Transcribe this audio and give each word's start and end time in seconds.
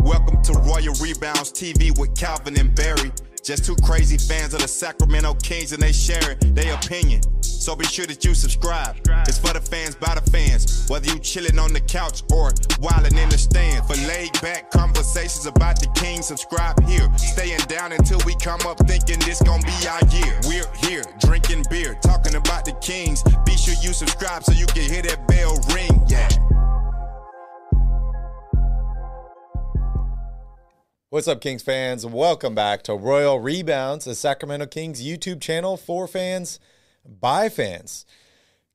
Welcome 0.00 0.42
to 0.44 0.52
Royal 0.60 0.94
Rebounds 0.94 1.52
TV 1.52 1.96
with 1.98 2.16
Calvin 2.16 2.58
and 2.58 2.74
Barry. 2.74 3.12
Just 3.42 3.64
two 3.64 3.76
crazy 3.84 4.16
fans 4.16 4.54
of 4.54 4.60
the 4.60 4.68
Sacramento 4.68 5.34
Kings 5.42 5.72
and 5.72 5.82
they 5.82 5.92
sharing 5.92 6.38
their 6.54 6.74
opinion. 6.74 7.20
So 7.60 7.76
be 7.76 7.84
sure 7.84 8.06
that 8.06 8.24
you 8.24 8.34
subscribe. 8.34 8.96
It's 9.28 9.36
for 9.36 9.52
the 9.52 9.60
fans 9.60 9.94
by 9.94 10.14
the 10.14 10.22
fans. 10.30 10.88
Whether 10.88 11.12
you 11.12 11.18
chilling 11.18 11.58
on 11.58 11.74
the 11.74 11.80
couch 11.80 12.22
or 12.32 12.52
wildin' 12.80 13.22
in 13.22 13.28
the 13.28 13.36
stand. 13.36 13.86
For 13.86 13.96
laid 14.08 14.32
back 14.40 14.70
conversations 14.70 15.44
about 15.44 15.78
the 15.78 15.88
Kings, 15.88 16.28
subscribe 16.28 16.82
here. 16.84 17.06
Staying 17.18 17.60
down 17.68 17.92
until 17.92 18.18
we 18.24 18.34
come 18.36 18.62
up 18.62 18.78
thinking 18.88 19.18
this 19.20 19.42
gon' 19.42 19.60
be 19.60 19.76
our 19.86 20.00
year. 20.08 20.40
We're 20.48 20.72
here 20.88 21.04
drinking 21.20 21.66
beer, 21.68 21.98
talking 22.02 22.34
about 22.34 22.64
the 22.64 22.72
Kings. 22.80 23.22
Be 23.44 23.54
sure 23.58 23.74
you 23.82 23.92
subscribe 23.92 24.42
so 24.42 24.52
you 24.52 24.64
can 24.64 24.90
hear 24.90 25.02
that 25.02 25.28
bell 25.28 25.60
ring. 25.74 26.02
Yeah. 26.08 26.30
What's 31.10 31.28
up, 31.28 31.42
Kings 31.42 31.62
fans? 31.62 32.06
Welcome 32.06 32.54
back 32.54 32.82
to 32.84 32.94
Royal 32.94 33.38
Rebounds, 33.38 34.06
the 34.06 34.14
Sacramento 34.14 34.64
Kings 34.64 35.04
YouTube 35.04 35.42
channel 35.42 35.76
for 35.76 36.08
fans 36.08 36.58
by 37.18 37.48
fans. 37.48 38.06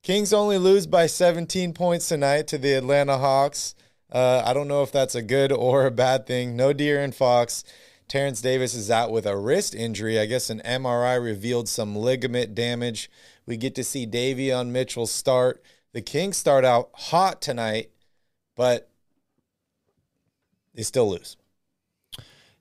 Kings 0.04 0.34
only 0.34 0.58
lose 0.58 0.86
by 0.86 1.08
17 1.08 1.74
points 1.74 2.08
tonight 2.08 2.48
to 2.48 2.58
the 2.58 2.74
Atlanta 2.74 3.18
Hawks. 3.18 3.76
Uh, 4.12 4.44
I 4.46 4.54
don't 4.54 4.68
know 4.68 4.84
if 4.84 4.92
that's 4.92 5.16
a 5.16 5.22
good 5.22 5.52
or 5.54 5.86
a 5.86 5.92
bad 5.92 6.28
thing. 6.28 6.56
No 6.56 6.74
De'Aaron 6.74 7.14
Fox. 7.14 7.64
Terrence 8.08 8.40
Davis 8.40 8.76
is 8.76 8.92
out 8.92 9.12
with 9.12 9.26
a 9.26 9.36
wrist 9.36 9.74
injury. 9.74 10.20
I 10.20 10.28
guess 10.28 10.50
an 10.50 10.62
MRI 10.64 11.22
revealed 11.24 11.68
some 11.68 11.96
ligament 11.96 12.54
damage. 12.54 13.10
We 13.48 13.58
get 13.58 13.74
to 13.76 13.84
see 13.84 14.06
Davion 14.06 14.70
Mitchell 14.70 15.08
start. 15.08 15.64
The 15.94 16.02
Kings 16.02 16.38
start 16.38 16.66
out 16.66 16.90
hot 16.94 17.42
tonight, 17.42 17.90
but 18.56 18.90
they 20.76 20.84
still 20.84 21.10
lose. 21.10 21.38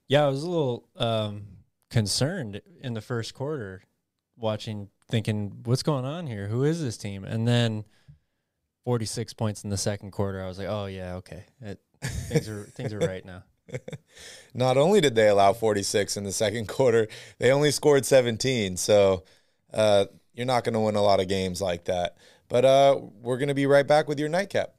Yeah, 0.09 0.25
I 0.25 0.29
was 0.29 0.43
a 0.43 0.49
little 0.49 0.89
um, 0.97 1.43
concerned 1.91 2.63
in 2.81 2.95
the 2.95 3.01
first 3.01 3.35
quarter, 3.35 3.83
watching, 4.37 4.89
thinking, 5.11 5.61
"What's 5.65 5.83
going 5.83 6.05
on 6.05 6.27
here? 6.27 6.49
Who 6.49 6.65
is 6.65 6.83
this 6.83 6.97
team?" 6.97 7.25
And 7.25 7.47
then, 7.47 7.85
forty-six 8.85 9.33
points 9.33 9.65
in 9.65 9.71
the 9.71 9.77
second 9.77 10.11
quarter. 10.13 10.43
I 10.43 10.49
was 10.49 10.59
like, 10.59 10.69
"Oh 10.69 10.87
yeah, 10.87 11.15
okay, 11.17 11.45
it, 11.61 11.81
things 12.03 12.49
are 12.49 12.65
things 12.65 12.93
are 12.93 12.99
right 12.99 13.25
now." 13.25 13.45
Not 14.55 14.77
only 14.77 15.01
did 15.01 15.15
they 15.15 15.29
allow 15.29 15.53
46 15.53 16.17
in 16.17 16.25
the 16.25 16.33
second 16.33 16.69
quarter, 16.69 17.09
they 17.39 17.51
only 17.51 17.71
scored 17.71 18.05
17. 18.05 18.77
So 18.77 19.25
uh, 19.73 20.07
you're 20.33 20.47
not 20.47 20.65
going 20.65 20.75
to 20.75 20.81
win 20.81 20.97
a 20.97 21.03
lot 21.03 21.21
of 21.21 21.29
games 21.29 21.61
like 21.61 21.85
that. 21.87 22.17
But 22.49 22.65
uh, 22.65 23.01
we're 23.23 23.39
going 23.39 23.49
to 23.49 23.55
be 23.55 23.67
right 23.67 23.87
back 23.87 24.07
with 24.07 24.19
your 24.19 24.29
nightcap. 24.29 24.75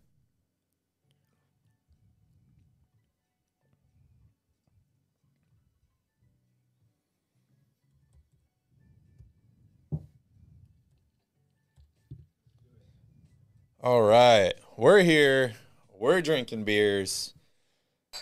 All 13.85 14.01
right. 14.01 14.51
We're 14.77 15.03
here. 15.03 15.53
We're 15.99 16.19
drinking 16.19 16.63
beers. 16.63 17.35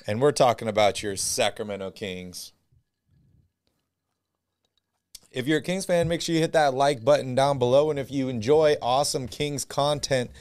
And 0.06 0.20
we're 0.20 0.34
talking 0.34 0.68
about 0.68 1.02
your 1.02 1.16
Sacramento 1.16 1.92
Kings. 1.92 2.52
If 5.32 5.48
you're 5.48 5.60
a 5.60 5.62
Kings 5.62 5.86
fan, 5.86 6.10
make 6.10 6.20
sure 6.20 6.36
you 6.36 6.42
hit 6.42 6.52
that 6.52 6.74
like 6.74 7.06
button 7.06 7.34
down 7.34 7.60
below. 7.60 7.92
And 7.92 7.98
if 7.98 8.12
you 8.12 8.28
enjoy 8.28 8.76
awesome 8.82 9.26
Kings 9.26 9.64
content 9.64 10.32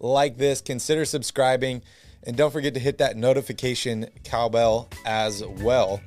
like 0.00 0.36
this, 0.36 0.60
consider 0.60 1.04
subscribing. 1.04 1.82
And 2.24 2.36
don't 2.36 2.50
forget 2.50 2.74
to 2.74 2.80
hit 2.80 2.98
that 2.98 3.16
notification 3.16 4.08
cowbell 4.24 4.88
as 5.06 5.44
well. 5.60 6.00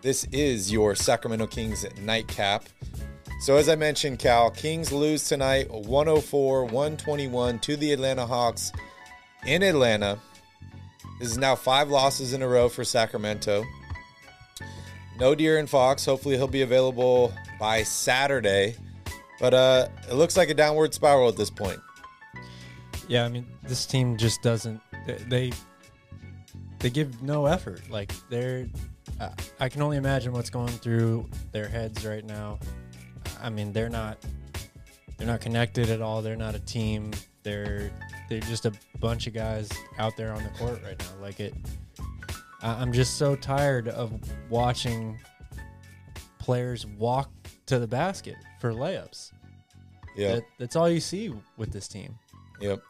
This 0.00 0.24
is 0.32 0.72
your 0.72 0.94
Sacramento 0.94 1.48
Kings 1.48 1.84
nightcap. 2.00 2.64
So, 3.42 3.56
as 3.56 3.68
I 3.68 3.74
mentioned, 3.74 4.20
Cal, 4.20 4.52
Kings 4.52 4.92
lose 4.92 5.26
tonight 5.26 5.68
104 5.68 6.62
121 6.66 7.58
to 7.58 7.76
the 7.76 7.92
Atlanta 7.92 8.24
Hawks 8.24 8.70
in 9.44 9.64
Atlanta. 9.64 10.20
This 11.18 11.32
is 11.32 11.38
now 11.38 11.56
five 11.56 11.90
losses 11.90 12.34
in 12.34 12.42
a 12.42 12.46
row 12.46 12.68
for 12.68 12.84
Sacramento. 12.84 13.64
No 15.18 15.34
De'Aaron 15.34 15.68
Fox. 15.68 16.04
Hopefully, 16.04 16.36
he'll 16.36 16.46
be 16.46 16.62
available 16.62 17.32
by 17.58 17.82
Saturday. 17.82 18.76
But 19.40 19.54
uh, 19.54 19.88
it 20.08 20.14
looks 20.14 20.36
like 20.36 20.48
a 20.48 20.54
downward 20.54 20.94
spiral 20.94 21.28
at 21.28 21.36
this 21.36 21.50
point. 21.50 21.80
Yeah, 23.08 23.24
I 23.24 23.28
mean, 23.28 23.48
this 23.64 23.86
team 23.86 24.18
just 24.18 24.40
doesn't. 24.42 24.80
They 25.28 25.50
they 26.78 26.90
give 26.90 27.20
no 27.24 27.46
effort. 27.46 27.90
Like 27.90 28.12
they're. 28.28 28.68
I 29.58 29.68
can 29.68 29.82
only 29.82 29.96
imagine 29.96 30.32
what's 30.32 30.50
going 30.50 30.68
through 30.68 31.28
their 31.50 31.66
heads 31.66 32.06
right 32.06 32.24
now. 32.24 32.60
I 33.42 33.50
mean, 33.50 33.72
they're 33.72 33.88
not. 33.90 34.18
They're 35.18 35.26
not 35.26 35.40
connected 35.40 35.90
at 35.90 36.00
all. 36.00 36.22
They're 36.22 36.36
not 36.36 36.54
a 36.54 36.58
team. 36.60 37.10
They're 37.42 37.90
they're 38.28 38.40
just 38.40 38.66
a 38.66 38.72
bunch 39.00 39.26
of 39.26 39.34
guys 39.34 39.68
out 39.98 40.16
there 40.16 40.32
on 40.32 40.42
the 40.42 40.48
court 40.50 40.80
right 40.84 40.98
now. 40.98 41.20
Like 41.20 41.40
it. 41.40 41.54
I- 42.62 42.74
I'm 42.80 42.92
just 42.92 43.16
so 43.18 43.34
tired 43.36 43.88
of 43.88 44.12
watching 44.48 45.18
players 46.38 46.86
walk 46.86 47.30
to 47.66 47.78
the 47.78 47.86
basket 47.86 48.36
for 48.60 48.72
layups. 48.72 49.32
Yeah. 50.16 50.36
That, 50.36 50.42
that's 50.58 50.76
all 50.76 50.88
you 50.88 51.00
see 51.00 51.32
with 51.56 51.72
this 51.72 51.88
team. 51.88 52.18
Yep. 52.60 52.82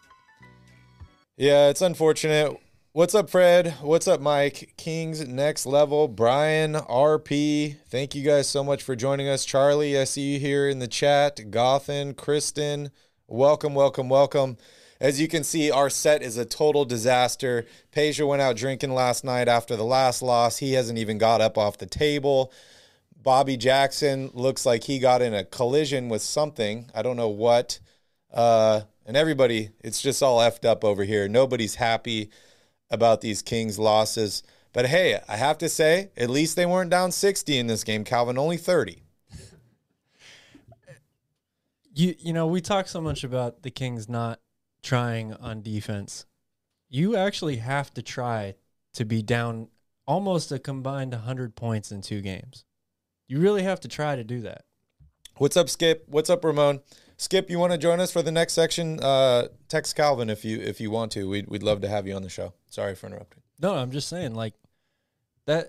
Yeah, 1.37 1.69
it's 1.69 1.83
unfortunate. 1.83 2.59
What's 2.95 3.15
up, 3.15 3.31
Fred? 3.31 3.77
What's 3.81 4.07
up, 4.07 4.21
Mike? 4.21 4.75
Kings 4.77 5.27
next 5.27 5.65
level. 5.65 6.09
Brian, 6.09 6.75
RP. 6.75 7.77
Thank 7.89 8.15
you 8.15 8.23
guys 8.23 8.47
so 8.51 8.63
much 8.63 8.83
for 8.83 8.95
joining 8.95 9.29
us. 9.29 9.47
Charlie, 9.47 9.99
I 9.99 10.05
see 10.05 10.35
you 10.35 10.39
here 10.39 10.69
in 10.69 10.79
the 10.79 10.87
chat. 10.87 11.39
Gothan, 11.51 12.15
Kristen, 12.15 12.91
welcome, 13.27 13.75
welcome, 13.75 14.11
welcome. 14.11 14.59
As 15.01 15.19
you 15.19 15.27
can 15.27 15.43
see, 15.43 15.71
our 15.71 15.89
set 15.89 16.23
is 16.23 16.37
a 16.37 16.45
total 16.45 16.85
disaster. 16.85 17.65
Peja 17.97 18.29
went 18.29 18.43
out 18.43 18.57
drinking 18.57 18.93
last 18.93 19.25
night 19.25 19.49
after 19.49 19.75
the 19.75 19.87
last 19.87 20.21
loss. 20.21 20.59
He 20.59 20.75
hasn't 20.75 20.99
even 20.99 21.17
got 21.17 21.41
up 21.41 21.57
off 21.57 21.79
the 21.79 21.87
table. 21.87 22.53
Bobby 23.17 23.57
Jackson 23.57 24.31
looks 24.35 24.67
like 24.67 24.85
he 24.85 24.99
got 24.99 25.23
in 25.23 25.33
a 25.33 25.47
collision 25.47 26.11
with 26.11 26.21
something. 26.21 26.91
I 26.95 27.01
don't 27.01 27.17
know 27.17 27.31
what. 27.31 27.81
Uh, 28.31 28.83
and 29.07 29.17
everybody, 29.17 29.71
it's 29.83 30.03
just 30.03 30.23
all 30.23 30.41
effed 30.41 30.67
up 30.67 30.85
over 30.85 31.05
here. 31.05 31.27
Nobody's 31.27 31.77
happy 31.77 32.29
about 32.93 33.23
these 33.23 33.43
Kings 33.43 33.79
losses. 33.79 34.45
But 34.73 34.87
hey, 34.87 35.19
I 35.29 35.37
have 35.37 35.59
to 35.59 35.69
say, 35.69 36.11
at 36.17 36.31
least 36.31 36.55
they 36.55 36.67
weren't 36.67 36.91
down 36.91 37.11
60 37.11 37.59
in 37.59 37.67
this 37.67 37.83
game, 37.83 38.05
Calvin, 38.05 38.39
only 38.39 38.57
30. 38.57 39.03
You 41.95 42.15
you 42.19 42.33
know, 42.33 42.47
we 42.47 42.63
talk 42.63 42.89
so 42.89 43.03
much 43.03 43.23
about 43.23 43.65
the 43.65 43.71
Kings 43.71 44.09
not 44.09 44.41
trying 44.83 45.35
on 45.35 45.61
defense. 45.61 46.25
You 46.89 47.17
actually 47.17 47.57
have 47.57 47.93
to 47.93 48.01
try 48.01 48.55
to 48.95 49.05
be 49.05 49.21
down 49.21 49.69
almost 50.07 50.51
a 50.53 50.59
combined 50.59 51.13
100 51.13 51.55
points 51.55 51.93
in 51.93 52.01
two 52.01 52.23
games. 52.23 52.65
You 53.29 53.41
really 53.41 53.63
have 53.63 53.79
to 53.81 53.89
try 53.89 54.17
to 54.17 54.25
do 54.25 54.41
that. 54.41 54.65
What's 55.37 55.57
up, 55.57 55.69
Skip? 55.69 56.05
What's 56.09 56.31
up, 56.31 56.45
Ramon? 56.45 56.81
Skip, 57.23 57.49
you 57.49 57.61
want 57.61 57.71
to 57.71 57.79
join 57.79 58.01
us 58.01 58.11
for 58.11 58.21
the 58.21 58.33
next 58.33 58.53
section? 58.53 58.99
Uh, 58.99 59.47
text 59.69 59.95
Calvin 59.95 60.29
if 60.29 60.45
you 60.45 60.59
if 60.59 60.81
you 60.81 60.91
want 60.91 61.13
to. 61.13 61.29
We'd 61.29 61.47
we'd 61.47 61.63
love 61.63 61.81
to 61.83 61.89
have 61.89 62.05
you 62.05 62.17
on 62.17 62.23
the 62.23 62.29
show. 62.29 62.53
Sorry 62.69 62.97
for 62.97 63.07
interrupting. 63.07 63.45
No, 63.61 63.77
I'm 63.77 63.93
just 63.93 64.09
saying 64.09 64.35
like 64.35 64.55
that 65.47 65.69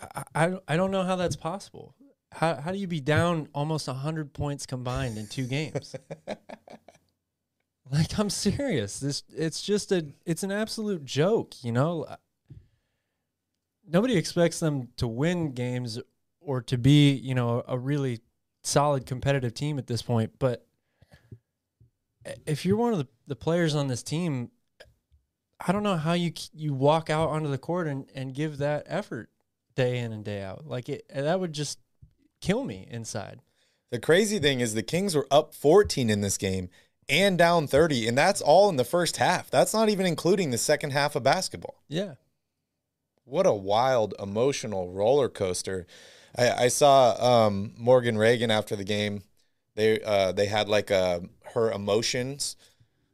I 0.00 0.22
I, 0.34 0.58
I 0.66 0.76
don't 0.78 0.90
know 0.90 1.02
how 1.02 1.16
that's 1.16 1.36
possible. 1.36 1.94
How 2.32 2.54
how 2.54 2.72
do 2.72 2.78
you 2.78 2.86
be 2.86 3.00
down 3.00 3.48
almost 3.52 3.86
100 3.86 4.32
points 4.32 4.64
combined 4.64 5.18
in 5.18 5.26
two 5.26 5.44
games? 5.44 5.94
like 7.92 8.18
I'm 8.18 8.30
serious. 8.30 8.98
This 8.98 9.24
it's 9.36 9.60
just 9.60 9.92
a 9.92 10.06
it's 10.24 10.42
an 10.42 10.52
absolute 10.52 11.04
joke, 11.04 11.62
you 11.62 11.70
know? 11.70 12.06
Nobody 13.86 14.16
expects 14.16 14.58
them 14.60 14.88
to 14.96 15.06
win 15.06 15.52
games 15.52 16.00
or 16.40 16.62
to 16.62 16.78
be, 16.78 17.12
you 17.12 17.34
know, 17.34 17.62
a 17.68 17.78
really 17.78 18.22
solid 18.66 19.06
competitive 19.06 19.54
team 19.54 19.78
at 19.78 19.86
this 19.86 20.02
point, 20.02 20.32
but 20.38 20.66
if 22.46 22.64
you're 22.64 22.76
one 22.76 22.92
of 22.92 22.98
the, 22.98 23.08
the 23.26 23.36
players 23.36 23.74
on 23.74 23.88
this 23.88 24.02
team, 24.02 24.50
I 25.64 25.72
don't 25.72 25.82
know 25.82 25.96
how 25.96 26.12
you 26.12 26.32
you 26.52 26.74
walk 26.74 27.08
out 27.08 27.30
onto 27.30 27.48
the 27.48 27.58
court 27.58 27.86
and, 27.86 28.10
and 28.14 28.34
give 28.34 28.58
that 28.58 28.84
effort 28.86 29.30
day 29.74 29.98
in 29.98 30.12
and 30.12 30.24
day 30.24 30.42
out. 30.42 30.66
Like 30.66 30.88
it 30.88 31.08
that 31.14 31.40
would 31.40 31.52
just 31.52 31.78
kill 32.40 32.64
me 32.64 32.86
inside. 32.90 33.40
The 33.90 33.98
crazy 34.00 34.38
thing 34.38 34.60
is 34.60 34.74
the 34.74 34.82
Kings 34.82 35.14
were 35.14 35.28
up 35.30 35.54
14 35.54 36.10
in 36.10 36.20
this 36.20 36.36
game 36.36 36.68
and 37.08 37.38
down 37.38 37.66
30. 37.66 38.08
And 38.08 38.18
that's 38.18 38.40
all 38.40 38.68
in 38.68 38.76
the 38.76 38.84
first 38.84 39.18
half. 39.18 39.50
That's 39.50 39.72
not 39.72 39.88
even 39.88 40.06
including 40.06 40.50
the 40.50 40.58
second 40.58 40.90
half 40.90 41.14
of 41.14 41.22
basketball. 41.22 41.82
Yeah. 41.88 42.14
What 43.24 43.46
a 43.46 43.52
wild 43.52 44.14
emotional 44.18 44.90
roller 44.90 45.28
coaster. 45.28 45.86
I, 46.36 46.64
I 46.64 46.68
saw 46.68 47.46
um, 47.46 47.72
Morgan 47.76 48.16
Ragan 48.16 48.50
after 48.50 48.76
the 48.76 48.84
game. 48.84 49.22
They 49.74 50.00
uh, 50.00 50.32
they 50.32 50.46
had 50.46 50.68
like 50.68 50.90
a, 50.90 51.22
her 51.54 51.70
emotions, 51.70 52.56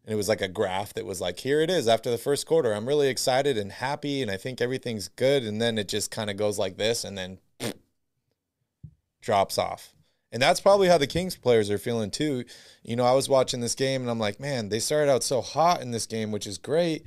and 0.05 0.13
it 0.13 0.17
was 0.17 0.29
like 0.29 0.41
a 0.41 0.49
graph 0.49 0.95
that 0.95 1.07
was 1.07 1.21
like, 1.21 1.41
here 1.41 1.61
it 1.61 1.71
is 1.71 1.89
after 1.89 2.11
the 2.11 2.19
first 2.19 2.47
quarter. 2.47 2.73
I'm 2.73 2.87
really 2.87 3.09
excited 3.09 3.59
and 3.59 3.73
happy, 3.73 4.23
and 4.23 4.31
I 4.31 4.37
think 4.37 4.61
everything's 4.61 5.09
good. 5.09 5.45
And 5.45 5.61
then 5.61 5.79
it 5.79 5.89
just 5.89 6.11
kind 6.11 6.31
of 6.31 6.37
goes 6.37 6.59
like 6.59 6.77
this, 6.77 7.05
and 7.05 7.19
then 7.19 7.39
drops 9.21 9.59
off. 9.59 9.95
And 10.33 10.41
that's 10.41 10.61
probably 10.61 10.89
how 10.89 10.97
the 10.97 11.07
Kings 11.07 11.37
players 11.37 11.71
are 11.71 11.79
feeling 11.79 12.11
too. 12.11 12.45
You 12.83 12.97
know, 12.97 13.05
I 13.05 13.13
was 13.13 13.29
watching 13.29 13.61
this 13.61 13.75
game 13.75 14.01
and 14.01 14.11
I'm 14.11 14.19
like, 14.19 14.41
man, 14.41 14.71
they 14.71 14.79
started 14.79 15.13
out 15.13 15.23
so 15.23 15.43
hot 15.43 15.83
in 15.83 15.91
this 15.91 16.07
game, 16.07 16.33
which 16.33 16.47
is 16.47 16.57
great. 16.57 17.05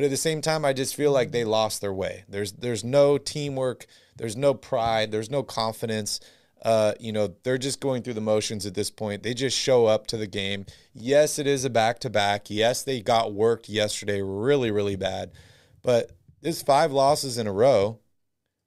But 0.00 0.06
at 0.06 0.10
the 0.12 0.16
same 0.16 0.40
time, 0.40 0.64
I 0.64 0.72
just 0.72 0.96
feel 0.96 1.12
like 1.12 1.30
they 1.30 1.44
lost 1.44 1.82
their 1.82 1.92
way. 1.92 2.24
There's 2.26 2.52
there's 2.52 2.82
no 2.82 3.18
teamwork, 3.18 3.84
there's 4.16 4.34
no 4.34 4.54
pride, 4.54 5.12
there's 5.12 5.28
no 5.28 5.42
confidence. 5.42 6.20
Uh, 6.64 6.94
you 6.98 7.12
know, 7.12 7.34
they're 7.42 7.58
just 7.58 7.80
going 7.80 8.02
through 8.02 8.14
the 8.14 8.20
motions 8.22 8.64
at 8.64 8.72
this 8.72 8.90
point. 8.90 9.22
They 9.22 9.34
just 9.34 9.58
show 9.58 9.84
up 9.84 10.06
to 10.06 10.16
the 10.16 10.26
game. 10.26 10.64
Yes, 10.94 11.38
it 11.38 11.46
is 11.46 11.66
a 11.66 11.68
back 11.68 11.98
to 11.98 12.08
back. 12.08 12.48
Yes, 12.48 12.82
they 12.82 13.02
got 13.02 13.34
worked 13.34 13.68
yesterday 13.68 14.22
really, 14.22 14.70
really 14.70 14.96
bad. 14.96 15.32
But 15.82 16.12
this 16.40 16.62
five 16.62 16.92
losses 16.92 17.36
in 17.36 17.46
a 17.46 17.52
row, 17.52 17.98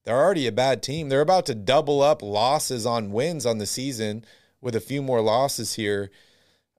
they're 0.03 0.23
already 0.23 0.45
a 0.45 0.51
bad 0.51 0.83
team. 0.83 1.09
They're 1.09 1.19
about 1.19 1.47
to 1.47 1.55
double 1.55 2.03
up 2.03 2.21
losses 2.21 2.85
on 2.85 3.11
wins 3.11 3.43
on 3.43 3.57
the 3.57 3.65
season 3.65 4.23
with 4.61 4.75
a 4.75 4.79
few 4.79 5.01
more 5.01 5.21
losses 5.21 5.73
here. 5.73 6.11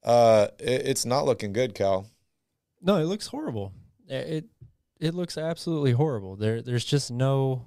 Uh, 0.04 0.46
it, 0.60 0.86
it's 0.86 1.04
not 1.04 1.24
looking 1.24 1.52
good, 1.52 1.74
Cal. 1.74 2.06
No, 2.80 2.98
it 2.98 3.06
looks 3.06 3.26
horrible. 3.26 3.72
Eh, 4.08 4.16
it 4.18 4.44
it 5.00 5.14
looks 5.14 5.36
absolutely 5.38 5.92
horrible. 5.92 6.36
There 6.36 6.62
there's 6.62 6.84
just 6.84 7.10
no 7.10 7.66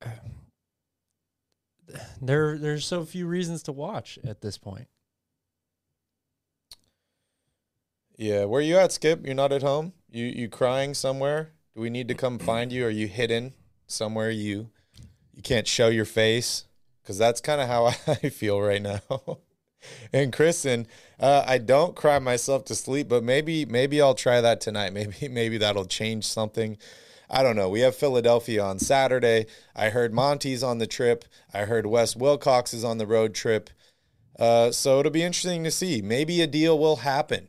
there 2.20 2.58
there's 2.58 2.84
so 2.86 3.04
few 3.04 3.26
reasons 3.26 3.62
to 3.64 3.72
watch 3.72 4.18
at 4.24 4.40
this 4.40 4.58
point. 4.58 4.88
Yeah, 8.16 8.44
where 8.44 8.60
you 8.60 8.76
at, 8.76 8.92
Skip? 8.92 9.26
You're 9.26 9.34
not 9.34 9.52
at 9.52 9.62
home. 9.62 9.92
You 10.10 10.24
you 10.26 10.48
crying 10.48 10.94
somewhere? 10.94 11.52
Do 11.74 11.80
we 11.80 11.90
need 11.90 12.08
to 12.08 12.14
come 12.14 12.38
find 12.38 12.72
you? 12.72 12.86
Are 12.86 12.90
you 12.90 13.08
hidden 13.08 13.54
somewhere? 13.86 14.30
You 14.30 14.70
you 15.32 15.42
can't 15.42 15.66
show 15.66 15.88
your 15.88 16.04
face 16.04 16.66
because 17.02 17.18
that's 17.18 17.40
kind 17.40 17.60
of 17.60 17.68
how 17.68 17.86
I 18.06 18.28
feel 18.28 18.60
right 18.60 18.82
now. 18.82 19.00
And 20.12 20.32
Kristen, 20.32 20.86
uh, 21.18 21.44
I 21.46 21.58
don't 21.58 21.94
cry 21.96 22.18
myself 22.18 22.64
to 22.66 22.74
sleep, 22.74 23.08
but 23.08 23.22
maybe 23.22 23.64
maybe 23.64 24.00
I'll 24.00 24.14
try 24.14 24.40
that 24.40 24.60
tonight. 24.60 24.92
Maybe 24.94 25.28
maybe 25.28 25.58
that'll 25.58 25.86
change 25.86 26.26
something. 26.26 26.76
I 27.30 27.42
don't 27.42 27.56
know. 27.56 27.68
We 27.68 27.80
have 27.80 27.96
Philadelphia 27.96 28.62
on 28.62 28.78
Saturday. 28.78 29.46
I 29.74 29.88
heard 29.88 30.12
Monty's 30.12 30.62
on 30.62 30.78
the 30.78 30.86
trip. 30.86 31.24
I 31.52 31.64
heard 31.64 31.86
Wes 31.86 32.14
Wilcox 32.14 32.74
is 32.74 32.84
on 32.84 32.98
the 32.98 33.06
road 33.06 33.34
trip. 33.34 33.70
Uh, 34.38 34.70
so 34.70 35.00
it'll 35.00 35.10
be 35.10 35.22
interesting 35.22 35.64
to 35.64 35.70
see. 35.70 36.02
Maybe 36.02 36.42
a 36.42 36.46
deal 36.46 36.78
will 36.78 36.96
happen. 36.96 37.48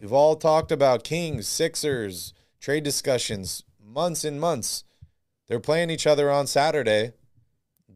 We've 0.00 0.12
all 0.12 0.36
talked 0.36 0.72
about 0.72 1.04
Kings, 1.04 1.46
Sixers, 1.46 2.32
trade 2.60 2.84
discussions 2.84 3.62
months 3.84 4.24
and 4.24 4.40
months. 4.40 4.84
They're 5.48 5.60
playing 5.60 5.90
each 5.90 6.06
other 6.06 6.30
on 6.30 6.46
Saturday. 6.46 7.12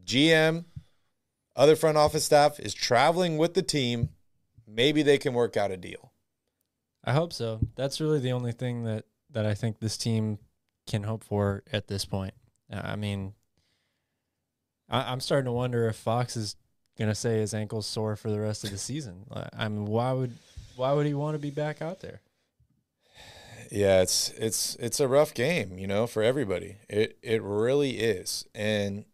GM, 0.05 0.65
other 1.55 1.75
front 1.75 1.97
office 1.97 2.25
staff 2.25 2.59
is 2.59 2.73
traveling 2.73 3.37
with 3.37 3.53
the 3.53 3.61
team. 3.61 4.09
Maybe 4.67 5.03
they 5.03 5.17
can 5.17 5.33
work 5.33 5.55
out 5.55 5.71
a 5.71 5.77
deal. 5.77 6.11
I 7.03 7.13
hope 7.13 7.33
so. 7.33 7.59
That's 7.75 8.01
really 8.01 8.19
the 8.19 8.31
only 8.31 8.51
thing 8.51 8.83
that 8.83 9.05
that 9.31 9.45
I 9.45 9.53
think 9.53 9.79
this 9.79 9.97
team 9.97 10.39
can 10.87 11.03
hope 11.03 11.23
for 11.23 11.63
at 11.71 11.87
this 11.87 12.05
point. 12.05 12.33
Uh, 12.71 12.81
I 12.83 12.95
mean, 12.95 13.33
I, 14.89 15.11
am 15.11 15.19
starting 15.19 15.45
to 15.45 15.51
wonder 15.51 15.87
if 15.87 15.95
Fox 15.95 16.35
is 16.35 16.55
going 16.97 17.09
to 17.09 17.15
say 17.15 17.39
his 17.39 17.53
ankle's 17.53 17.85
sore 17.85 18.15
for 18.15 18.31
the 18.31 18.39
rest 18.39 18.63
of 18.63 18.71
the 18.71 18.77
season. 18.77 19.25
Uh, 19.29 19.47
I 19.55 19.67
mean, 19.67 19.85
why 19.85 20.13
would 20.13 20.31
why 20.75 20.93
would 20.93 21.05
he 21.05 21.13
want 21.13 21.35
to 21.35 21.39
be 21.39 21.51
back 21.51 21.81
out 21.81 22.01
there? 22.01 22.21
Yeah, 23.71 24.01
it's 24.01 24.29
it's 24.31 24.75
it's 24.75 24.99
a 24.99 25.07
rough 25.07 25.33
game, 25.33 25.77
you 25.77 25.87
know, 25.87 26.07
for 26.07 26.23
everybody. 26.23 26.77
It 26.89 27.17
it 27.21 27.41
really 27.41 27.97
is, 27.97 28.45
and 28.53 29.05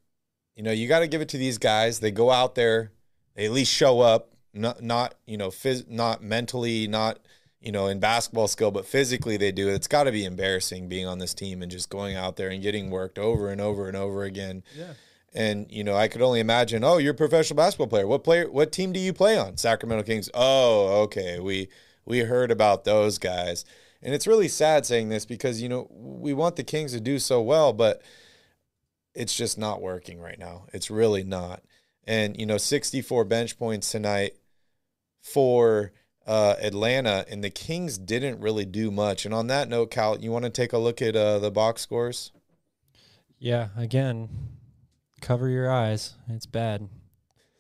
you 0.62 0.66
know, 0.66 0.72
you 0.72 0.88
got 0.88 1.00
to 1.00 1.08
give 1.08 1.22
it 1.22 1.30
to 1.30 1.40
these 1.40 1.58
guys. 1.58 2.02
They 2.02 2.12
go 2.12 2.30
out 2.30 2.54
there, 2.54 2.92
they 3.34 3.46
at 3.46 3.52
least 3.52 3.74
show 3.74 4.00
up, 4.02 4.30
not 4.54 4.84
not 4.84 5.16
you 5.26 5.36
know, 5.36 5.48
phys- 5.48 5.90
not 5.90 6.22
mentally, 6.22 6.88
not 6.88 7.18
you 7.62 7.72
know, 7.72 7.88
in 7.88 8.00
basketball 8.00 8.48
skill, 8.48 8.70
but 8.70 8.86
physically 8.86 9.38
they 9.38 9.52
do. 9.52 9.70
It's 9.70 9.88
got 9.88 10.04
to 10.04 10.12
be 10.12 10.24
embarrassing 10.24 10.88
being 10.88 11.08
on 11.08 11.18
this 11.18 11.34
team 11.34 11.64
and 11.64 11.72
just 11.72 11.90
going 11.90 12.16
out 12.16 12.36
there 12.36 12.50
and 12.50 12.62
getting 12.62 12.92
worked 12.92 13.18
over 13.18 13.50
and 13.50 13.60
over 13.60 13.88
and 13.88 13.98
over 13.98 14.24
again. 14.24 14.62
Yeah. 14.78 14.94
And 15.34 15.66
you 15.72 15.84
know, 15.84 15.96
I 15.96 16.08
could 16.08 16.22
only 16.22 16.40
imagine. 16.40 16.84
Oh, 16.84 17.00
you're 17.00 17.14
a 17.14 17.18
professional 17.18 17.58
basketball 17.58 17.88
player. 17.88 18.06
What 18.06 18.24
player? 18.24 18.48
What 18.48 18.72
team 18.72 18.92
do 18.92 19.00
you 19.00 19.14
play 19.14 19.40
on? 19.40 19.58
Sacramento 19.58 20.04
Kings. 20.04 20.30
Oh, 20.36 21.02
okay. 21.06 21.40
We 21.40 21.70
we 22.06 22.20
heard 22.20 22.52
about 22.52 22.84
those 22.84 23.18
guys, 23.18 23.66
and 24.04 24.14
it's 24.14 24.28
really 24.28 24.48
sad 24.48 24.86
saying 24.86 25.10
this 25.10 25.26
because 25.26 25.60
you 25.60 25.70
know 25.70 25.88
we 25.90 26.34
want 26.34 26.56
the 26.56 26.64
Kings 26.64 26.92
to 26.92 27.00
do 27.00 27.18
so 27.18 27.42
well, 27.42 27.74
but 27.74 28.04
it's 29.14 29.36
just 29.36 29.58
not 29.58 29.82
working 29.82 30.20
right 30.20 30.40
now. 30.40 30.66
It's 30.74 30.90
really 30.90 31.24
not. 31.24 31.64
And 32.06 32.40
you 32.40 32.46
know, 32.46 32.58
64 32.58 33.26
bench 33.26 33.58
points 33.58 33.92
tonight 33.92 34.34
for 35.22 35.92
uh, 36.26 36.56
Atlanta, 36.62 37.26
and 37.30 37.44
the 37.44 37.50
Kings 37.50 37.98
didn't 37.98 38.40
really 38.40 38.66
do 38.66 38.92
much. 38.92 39.26
And 39.26 39.34
on 39.34 39.48
that 39.48 39.70
note, 39.70 39.92
Cal, 39.92 40.18
you 40.20 40.32
want 40.32 40.46
to 40.46 40.50
take 40.50 40.74
a 40.74 40.78
look 40.78 41.02
at 41.02 41.16
uh, 41.16 41.40
the 41.40 41.52
box 41.52 41.82
scores? 41.82 42.32
Yeah, 43.40 43.70
again, 43.76 44.30
cover 45.20 45.50
your 45.50 45.72
eyes. 45.72 46.16
It's 46.30 46.46
bad. 46.46 46.90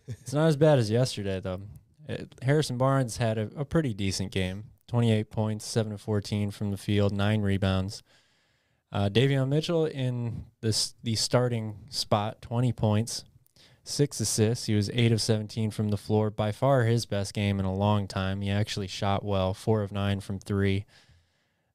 it's 0.07 0.33
not 0.33 0.47
as 0.47 0.57
bad 0.57 0.79
as 0.79 0.91
yesterday, 0.91 1.39
though. 1.39 1.61
It, 2.07 2.35
Harrison 2.41 2.77
Barnes 2.77 3.17
had 3.17 3.37
a, 3.37 3.49
a, 3.55 3.65
pretty 3.65 3.93
decent 3.93 4.31
game 4.31 4.65
28 4.87 5.29
points, 5.29 5.65
7 5.65 5.93
of 5.93 6.01
14 6.01 6.51
from 6.51 6.71
the 6.71 6.77
field, 6.77 7.13
9 7.13 7.41
rebounds. 7.41 8.03
Uh, 8.91 9.09
Davion 9.09 9.47
Mitchell 9.47 9.85
in 9.85 10.45
this 10.61 10.95
the 11.03 11.15
starting 11.15 11.77
spot, 11.89 12.41
20 12.41 12.73
points, 12.73 13.23
six 13.83 14.19
assists. 14.19 14.65
He 14.65 14.75
was 14.75 14.89
eight 14.93 15.11
of 15.11 15.21
17 15.21 15.71
from 15.71 15.89
the 15.89 15.97
floor, 15.97 16.29
by 16.29 16.51
far 16.51 16.83
his 16.83 17.05
best 17.05 17.33
game 17.33 17.59
in 17.59 17.65
a 17.65 17.73
long 17.73 18.07
time. 18.07 18.41
He 18.41 18.49
actually 18.49 18.87
shot 18.87 19.23
well, 19.23 19.53
four 19.53 19.81
of 19.81 19.91
nine 19.91 20.19
from 20.19 20.39
three. 20.39 20.85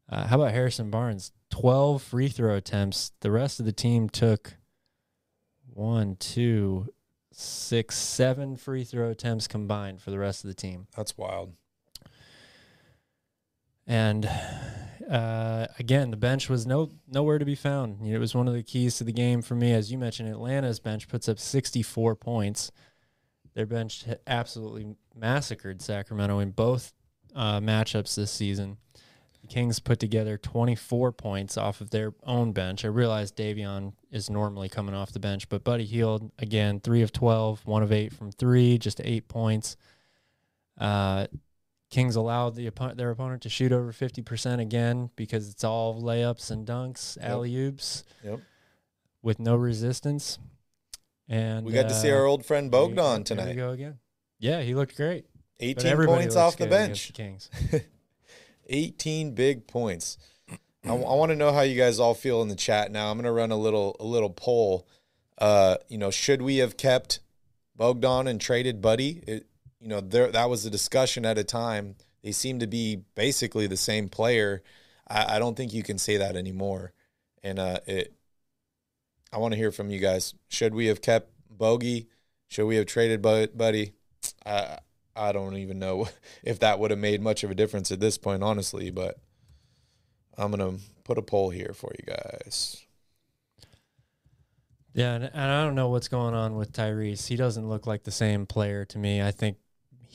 Uh, 0.08 0.26
how 0.26 0.36
about 0.36 0.52
Harrison 0.52 0.90
Barnes? 0.90 1.32
12 1.50 2.02
free 2.02 2.28
throw 2.28 2.54
attempts. 2.56 3.12
The 3.20 3.30
rest 3.30 3.60
of 3.60 3.66
the 3.66 3.72
team 3.72 4.08
took 4.08 4.54
one, 5.72 6.16
two, 6.16 6.88
six, 7.32 7.96
seven 7.96 8.56
free 8.56 8.84
throw 8.84 9.10
attempts 9.10 9.48
combined 9.48 10.00
for 10.00 10.10
the 10.10 10.18
rest 10.18 10.44
of 10.44 10.48
the 10.48 10.54
team. 10.54 10.86
That's 10.96 11.16
wild. 11.16 11.54
And 13.86 14.28
uh, 15.10 15.66
again, 15.78 16.10
the 16.10 16.16
bench 16.16 16.48
was 16.48 16.66
no 16.66 16.90
nowhere 17.06 17.38
to 17.38 17.44
be 17.44 17.54
found. 17.54 18.04
You 18.04 18.12
know, 18.12 18.16
it 18.16 18.20
was 18.20 18.34
one 18.34 18.48
of 18.48 18.54
the 18.54 18.62
keys 18.62 18.96
to 18.98 19.04
the 19.04 19.12
game 19.12 19.42
for 19.42 19.54
me, 19.54 19.72
as 19.72 19.92
you 19.92 19.98
mentioned. 19.98 20.28
Atlanta's 20.28 20.80
bench 20.80 21.08
puts 21.08 21.28
up 21.28 21.38
64 21.38 22.16
points. 22.16 22.72
Their 23.54 23.66
bench 23.66 24.04
absolutely 24.26 24.96
massacred 25.14 25.80
Sacramento 25.80 26.40
in 26.40 26.50
both 26.50 26.92
uh, 27.34 27.60
matchups 27.60 28.16
this 28.16 28.30
season. 28.30 28.78
The 29.40 29.46
Kings 29.46 29.78
put 29.78 30.00
together 30.00 30.36
24 30.36 31.12
points 31.12 31.56
off 31.56 31.80
of 31.80 31.90
their 31.90 32.12
own 32.24 32.52
bench. 32.52 32.84
I 32.84 32.88
realize 32.88 33.30
Davion 33.30 33.92
is 34.10 34.28
normally 34.28 34.68
coming 34.68 34.94
off 34.94 35.12
the 35.12 35.20
bench, 35.20 35.48
but 35.48 35.62
Buddy 35.62 35.84
Hield 35.84 36.32
again, 36.38 36.80
three 36.80 37.02
of 37.02 37.12
12, 37.12 37.64
one 37.64 37.82
of 37.84 37.92
eight 37.92 38.12
from 38.12 38.32
three, 38.32 38.76
just 38.76 39.00
eight 39.04 39.28
points. 39.28 39.76
Uh, 40.78 41.28
Kings 41.90 42.16
allowed 42.16 42.56
the 42.56 42.70
their 42.96 43.10
opponent 43.10 43.42
to 43.42 43.48
shoot 43.48 43.72
over 43.72 43.92
50% 43.92 44.60
again 44.60 45.10
because 45.14 45.48
it's 45.48 45.62
all 45.62 46.00
layups 46.00 46.50
and 46.50 46.66
dunks, 46.66 47.16
yep. 47.16 47.30
alley 47.30 47.56
oops, 47.56 48.04
yep. 48.24 48.40
with 49.22 49.38
no 49.38 49.54
resistance. 49.54 50.38
And 51.28 51.64
we 51.64 51.72
got 51.72 51.86
uh, 51.86 51.88
to 51.88 51.94
see 51.94 52.10
our 52.10 52.24
old 52.24 52.44
friend 52.44 52.70
Bogdan 52.70 53.24
tonight. 53.24 53.44
There 53.44 53.54
you 53.54 53.60
go 53.60 53.70
again. 53.70 53.98
Yeah, 54.38 54.62
he 54.62 54.74
looked 54.74 54.96
great. 54.96 55.26
18 55.60 56.06
points 56.06 56.36
off 56.36 56.56
the 56.56 56.66
bench. 56.66 57.08
The 57.08 57.12
Kings. 57.12 57.50
18 58.68 59.34
big 59.34 59.66
points. 59.66 60.18
I, 60.84 60.90
I 60.90 60.92
want 60.92 61.30
to 61.30 61.36
know 61.36 61.52
how 61.52 61.62
you 61.62 61.76
guys 61.76 61.98
all 61.98 62.14
feel 62.14 62.42
in 62.42 62.48
the 62.48 62.56
chat 62.56 62.90
now. 62.90 63.10
I'm 63.10 63.16
going 63.16 63.24
to 63.24 63.32
run 63.32 63.50
a 63.50 63.56
little 63.56 63.96
a 63.98 64.04
little 64.04 64.30
poll. 64.30 64.86
Uh, 65.38 65.76
you 65.88 65.98
know, 65.98 66.10
should 66.10 66.42
we 66.42 66.58
have 66.58 66.76
kept 66.76 67.20
Bogdan 67.76 68.26
and 68.26 68.40
traded 68.40 68.80
Buddy? 68.80 69.22
It, 69.26 69.46
you 69.86 69.90
know, 69.90 70.00
there 70.00 70.32
that 70.32 70.50
was 70.50 70.66
a 70.66 70.70
discussion 70.70 71.24
at 71.24 71.38
a 71.38 71.44
time. 71.44 71.94
They 72.24 72.32
seem 72.32 72.58
to 72.58 72.66
be 72.66 73.02
basically 73.14 73.68
the 73.68 73.76
same 73.76 74.08
player. 74.08 74.64
I, 75.06 75.36
I 75.36 75.38
don't 75.38 75.56
think 75.56 75.72
you 75.72 75.84
can 75.84 75.96
say 75.96 76.16
that 76.16 76.34
anymore. 76.34 76.92
And 77.44 77.60
uh, 77.60 77.78
it, 77.86 78.12
I 79.32 79.38
want 79.38 79.52
to 79.52 79.58
hear 79.58 79.70
from 79.70 79.90
you 79.90 80.00
guys. 80.00 80.34
Should 80.48 80.74
we 80.74 80.86
have 80.86 81.00
kept 81.00 81.30
Bogey? 81.48 82.08
Should 82.48 82.66
we 82.66 82.74
have 82.74 82.86
traded 82.86 83.22
Buddy? 83.22 83.92
Uh, 84.44 84.78
I 85.14 85.30
don't 85.30 85.56
even 85.56 85.78
know 85.78 86.08
if 86.42 86.58
that 86.58 86.80
would 86.80 86.90
have 86.90 86.98
made 86.98 87.22
much 87.22 87.44
of 87.44 87.52
a 87.52 87.54
difference 87.54 87.92
at 87.92 88.00
this 88.00 88.18
point, 88.18 88.42
honestly. 88.42 88.90
But 88.90 89.20
I'm 90.36 90.50
gonna 90.50 90.78
put 91.04 91.16
a 91.16 91.22
poll 91.22 91.50
here 91.50 91.70
for 91.72 91.92
you 91.96 92.12
guys. 92.12 92.84
Yeah, 94.94 95.14
and 95.14 95.30
I 95.32 95.62
don't 95.62 95.76
know 95.76 95.90
what's 95.90 96.08
going 96.08 96.34
on 96.34 96.56
with 96.56 96.72
Tyrese. 96.72 97.28
He 97.28 97.36
doesn't 97.36 97.68
look 97.68 97.86
like 97.86 98.02
the 98.02 98.10
same 98.10 98.46
player 98.46 98.84
to 98.86 98.98
me. 98.98 99.22
I 99.22 99.30
think 99.30 99.58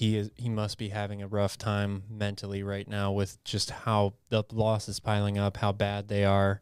he 0.02 0.18
is 0.18 0.32
he 0.36 0.50
must 0.50 0.80
be 0.80 0.90
having 0.90 1.22
a 1.22 1.28
rough 1.28 1.58
time 1.60 2.04
mentally 2.10 2.64
right 2.64 2.88
now 2.88 3.12
with 3.12 3.42
just 3.44 3.70
how 3.70 4.14
the 4.30 4.44
losses 4.52 5.00
piling 5.00 5.38
up, 5.38 5.58
how 5.58 5.72
bad 5.72 6.08
they 6.08 6.26
are. 6.26 6.62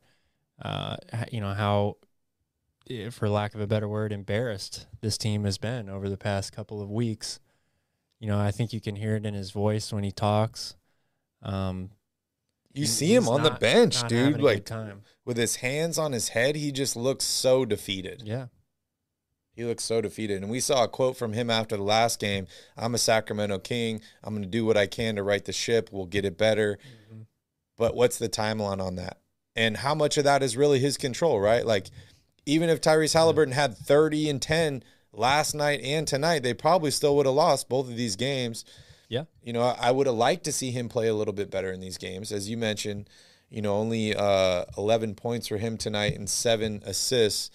Uh, 0.62 0.98
you 1.32 1.40
know 1.40 1.54
how, 1.54 1.96
eh, 2.90 3.10
for 3.10 3.30
lack 3.30 3.56
of 3.56 3.62
a 3.62 3.68
better 3.68 3.88
word, 3.88 4.12
embarrassed 4.12 4.88
this 5.00 5.18
team 5.18 5.46
has 5.46 5.58
been 5.58 5.88
over 5.88 6.10
the 6.10 6.18
past 6.18 6.52
couple 6.52 6.82
of 6.82 6.90
weeks. 6.92 7.40
You 8.20 8.28
know, 8.28 8.38
I 8.38 8.52
think 8.52 8.74
you 8.74 8.82
can 8.82 8.98
hear 8.98 9.16
it 9.16 9.26
in 9.26 9.34
his 9.34 9.52
voice 9.52 9.94
when 9.94 10.04
he 10.04 10.12
talks. 10.12 10.76
Um, 11.42 11.92
You 12.74 12.82
he- 12.82 12.88
see 12.88 13.16
him 13.16 13.30
on 13.30 13.44
the 13.44 13.52
bench, 13.52 14.02
dude. 14.10 14.12
having 14.18 14.34
a 14.34 14.38
good 14.40 14.44
Like 14.44 14.66
time. 14.66 15.04
with 15.24 15.38
his 15.38 15.56
hands 15.58 15.98
on 15.98 16.12
his 16.12 16.28
head, 16.30 16.58
he 16.58 16.74
just 16.74 16.98
looks 16.98 17.24
so 17.24 17.64
defeated. 17.64 18.24
Yeah. 18.26 18.48
He 19.60 19.66
looks 19.66 19.84
so 19.84 20.00
defeated. 20.00 20.42
And 20.42 20.50
we 20.50 20.62
saw 20.62 20.86
a 20.86 20.88
quote 20.88 21.18
from 21.18 21.34
him 21.34 21.50
after 21.50 21.76
the 21.76 21.84
last 21.84 22.18
game 22.18 22.48
I'm 22.78 22.96
a 22.96 22.98
Sacramento 22.98 23.60
King. 23.60 24.00
I'm 24.24 24.34
going 24.34 24.44
to 24.44 24.50
do 24.50 24.64
what 24.64 24.78
I 24.78 24.88
can 24.88 25.18
to 25.18 25.24
right 25.24 25.44
the 25.44 25.52
ship. 25.52 25.90
We'll 25.92 26.06
get 26.06 26.24
it 26.24 26.38
better. 26.38 26.80
Mm-hmm. 27.12 27.24
But 27.76 27.94
what's 27.94 28.18
the 28.18 28.30
timeline 28.30 28.82
on 28.82 28.96
that? 28.96 29.18
And 29.58 29.76
how 29.76 29.94
much 29.94 30.18
of 30.18 30.24
that 30.24 30.44
is 30.44 30.56
really 30.56 30.80
his 30.80 30.96
control, 30.96 31.42
right? 31.42 31.66
Like, 31.66 31.88
even 32.46 32.70
if 32.70 32.80
Tyrese 32.80 33.14
Halliburton 33.14 33.54
had 33.54 33.78
30 33.78 34.30
and 34.30 34.42
10 34.42 34.82
last 35.12 35.54
night 35.54 35.82
and 35.84 36.08
tonight, 36.08 36.42
they 36.42 36.54
probably 36.54 36.92
still 36.92 37.18
would 37.18 37.26
have 37.26 37.36
lost 37.36 37.68
both 37.68 37.90
of 37.90 37.98
these 37.98 38.16
games. 38.16 38.64
Yeah. 39.10 39.26
You 39.44 39.52
know, 39.52 39.64
I 39.64 39.92
would 39.92 40.08
have 40.08 40.16
liked 40.16 40.46
to 40.46 40.54
see 40.54 40.72
him 40.72 40.88
play 40.88 41.10
a 41.10 41.14
little 41.14 41.34
bit 41.34 41.52
better 41.52 41.74
in 41.74 41.82
these 41.82 41.98
games. 41.98 42.32
As 42.32 42.50
you 42.50 42.56
mentioned, 42.56 43.10
you 43.50 43.62
know, 43.62 43.76
only 43.76 44.16
uh, 44.16 44.64
11 44.78 45.16
points 45.16 45.48
for 45.48 45.58
him 45.58 45.76
tonight 45.76 46.16
and 46.18 46.30
seven 46.30 46.82
assists. 46.86 47.52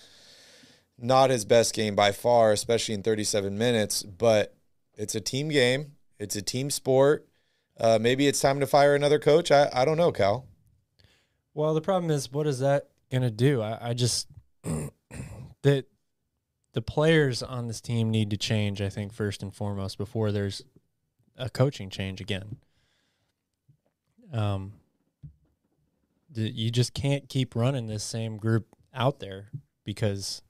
Not 0.98 1.30
his 1.30 1.44
best 1.44 1.74
game 1.74 1.96
by 1.96 2.12
far, 2.12 2.52
especially 2.52 2.94
in 2.94 3.02
37 3.02 3.58
minutes, 3.58 4.02
but 4.02 4.54
it's 4.96 5.14
a 5.14 5.20
team 5.20 5.48
game. 5.48 5.92
It's 6.18 6.36
a 6.36 6.42
team 6.42 6.70
sport. 6.70 7.26
Uh, 7.78 7.98
maybe 8.00 8.28
it's 8.28 8.40
time 8.40 8.60
to 8.60 8.66
fire 8.66 8.94
another 8.94 9.18
coach. 9.18 9.50
I, 9.50 9.68
I 9.72 9.84
don't 9.84 9.96
know, 9.96 10.12
Cal. 10.12 10.46
Well, 11.52 11.74
the 11.74 11.80
problem 11.80 12.10
is, 12.10 12.30
what 12.30 12.46
is 12.46 12.60
that 12.60 12.88
gonna 13.10 13.30
do? 13.30 13.60
I, 13.62 13.90
I 13.90 13.94
just 13.94 14.28
that 15.62 15.86
the 16.72 16.82
players 16.82 17.42
on 17.42 17.68
this 17.68 17.80
team 17.80 18.10
need 18.10 18.30
to 18.30 18.36
change. 18.36 18.80
I 18.80 18.88
think 18.88 19.12
first 19.12 19.42
and 19.42 19.54
foremost 19.54 19.98
before 19.98 20.32
there's 20.32 20.62
a 21.36 21.50
coaching 21.50 21.90
change 21.90 22.20
again. 22.20 22.56
Um, 24.32 24.72
you 26.34 26.70
just 26.70 26.94
can't 26.94 27.28
keep 27.28 27.54
running 27.54 27.86
this 27.86 28.02
same 28.02 28.36
group 28.36 28.66
out 28.92 29.20
there 29.20 29.50
because 29.84 30.42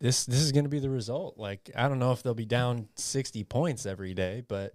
this 0.00 0.26
this 0.26 0.40
is 0.40 0.52
going 0.52 0.64
to 0.64 0.70
be 0.70 0.78
the 0.78 0.90
result. 0.90 1.38
Like 1.38 1.70
I 1.76 1.88
don't 1.88 1.98
know 1.98 2.12
if 2.12 2.22
they'll 2.22 2.34
be 2.34 2.44
down 2.44 2.88
sixty 2.94 3.44
points 3.44 3.86
every 3.86 4.14
day, 4.14 4.42
but 4.46 4.74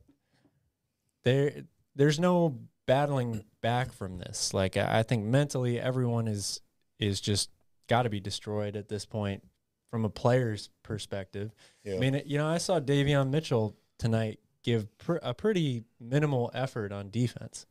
there 1.24 1.64
there's 1.96 2.20
no 2.20 2.60
battling 2.86 3.44
back 3.62 3.94
from 3.94 4.18
this. 4.18 4.54
Like 4.54 4.78
I 4.78 5.00
I 5.00 5.04
think 5.04 5.26
mentally 5.26 5.80
everyone 5.80 6.28
is 6.28 6.62
is 7.00 7.22
just 7.22 7.50
got 7.88 8.04
to 8.04 8.10
be 8.10 8.20
destroyed 8.20 8.76
at 8.76 8.90
this 8.90 9.06
point 9.06 9.44
from 9.90 10.06
a 10.06 10.10
player's 10.10 10.70
perspective. 10.82 11.54
Yeah. 11.84 11.96
I 11.96 12.00
mean, 12.00 12.22
you 12.26 12.38
know, 12.38 12.48
I 12.48 12.58
saw 12.58 12.80
Davion 12.80 13.30
Mitchell 13.30 13.76
tonight 14.00 14.40
give 14.64 14.98
pr- 14.98 15.18
a 15.22 15.34
pretty 15.34 15.84
minimal 16.00 16.50
effort 16.54 16.92
on 16.92 17.10
defense. 17.10 17.66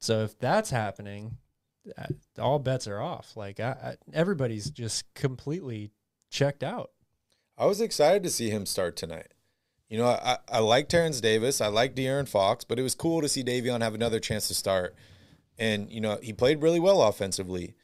So 0.00 0.24
if 0.24 0.36
that's 0.38 0.70
happening, 0.70 1.36
uh, 1.96 2.06
all 2.40 2.58
bets 2.58 2.88
are 2.88 3.00
off. 3.00 3.36
Like 3.36 3.60
I, 3.60 3.70
I, 3.70 3.96
everybody's 4.12 4.70
just 4.70 5.12
completely 5.14 5.92
checked 6.32 6.64
out. 6.64 6.90
I 7.56 7.66
was 7.66 7.80
excited 7.80 8.24
to 8.24 8.30
see 8.30 8.50
him 8.50 8.66
start 8.66 8.96
tonight. 8.96 9.28
You 9.88 9.98
know, 9.98 10.06
I, 10.06 10.38
I 10.48 10.58
like 10.60 10.88
Terrence 10.88 11.20
Davis. 11.20 11.60
I 11.60 11.66
like 11.66 11.94
De'Aaron 11.94 12.26
Fox, 12.26 12.64
but 12.64 12.78
it 12.78 12.82
was 12.82 12.94
cool 12.94 13.20
to 13.20 13.28
see 13.28 13.44
Davion 13.44 13.82
have 13.82 13.94
another 13.94 14.18
chance 14.18 14.48
to 14.48 14.54
start. 14.54 14.96
And, 15.58 15.92
you 15.92 16.00
know, 16.00 16.18
he 16.22 16.32
played 16.32 16.62
really 16.62 16.80
well 16.80 17.02
offensively. 17.02 17.74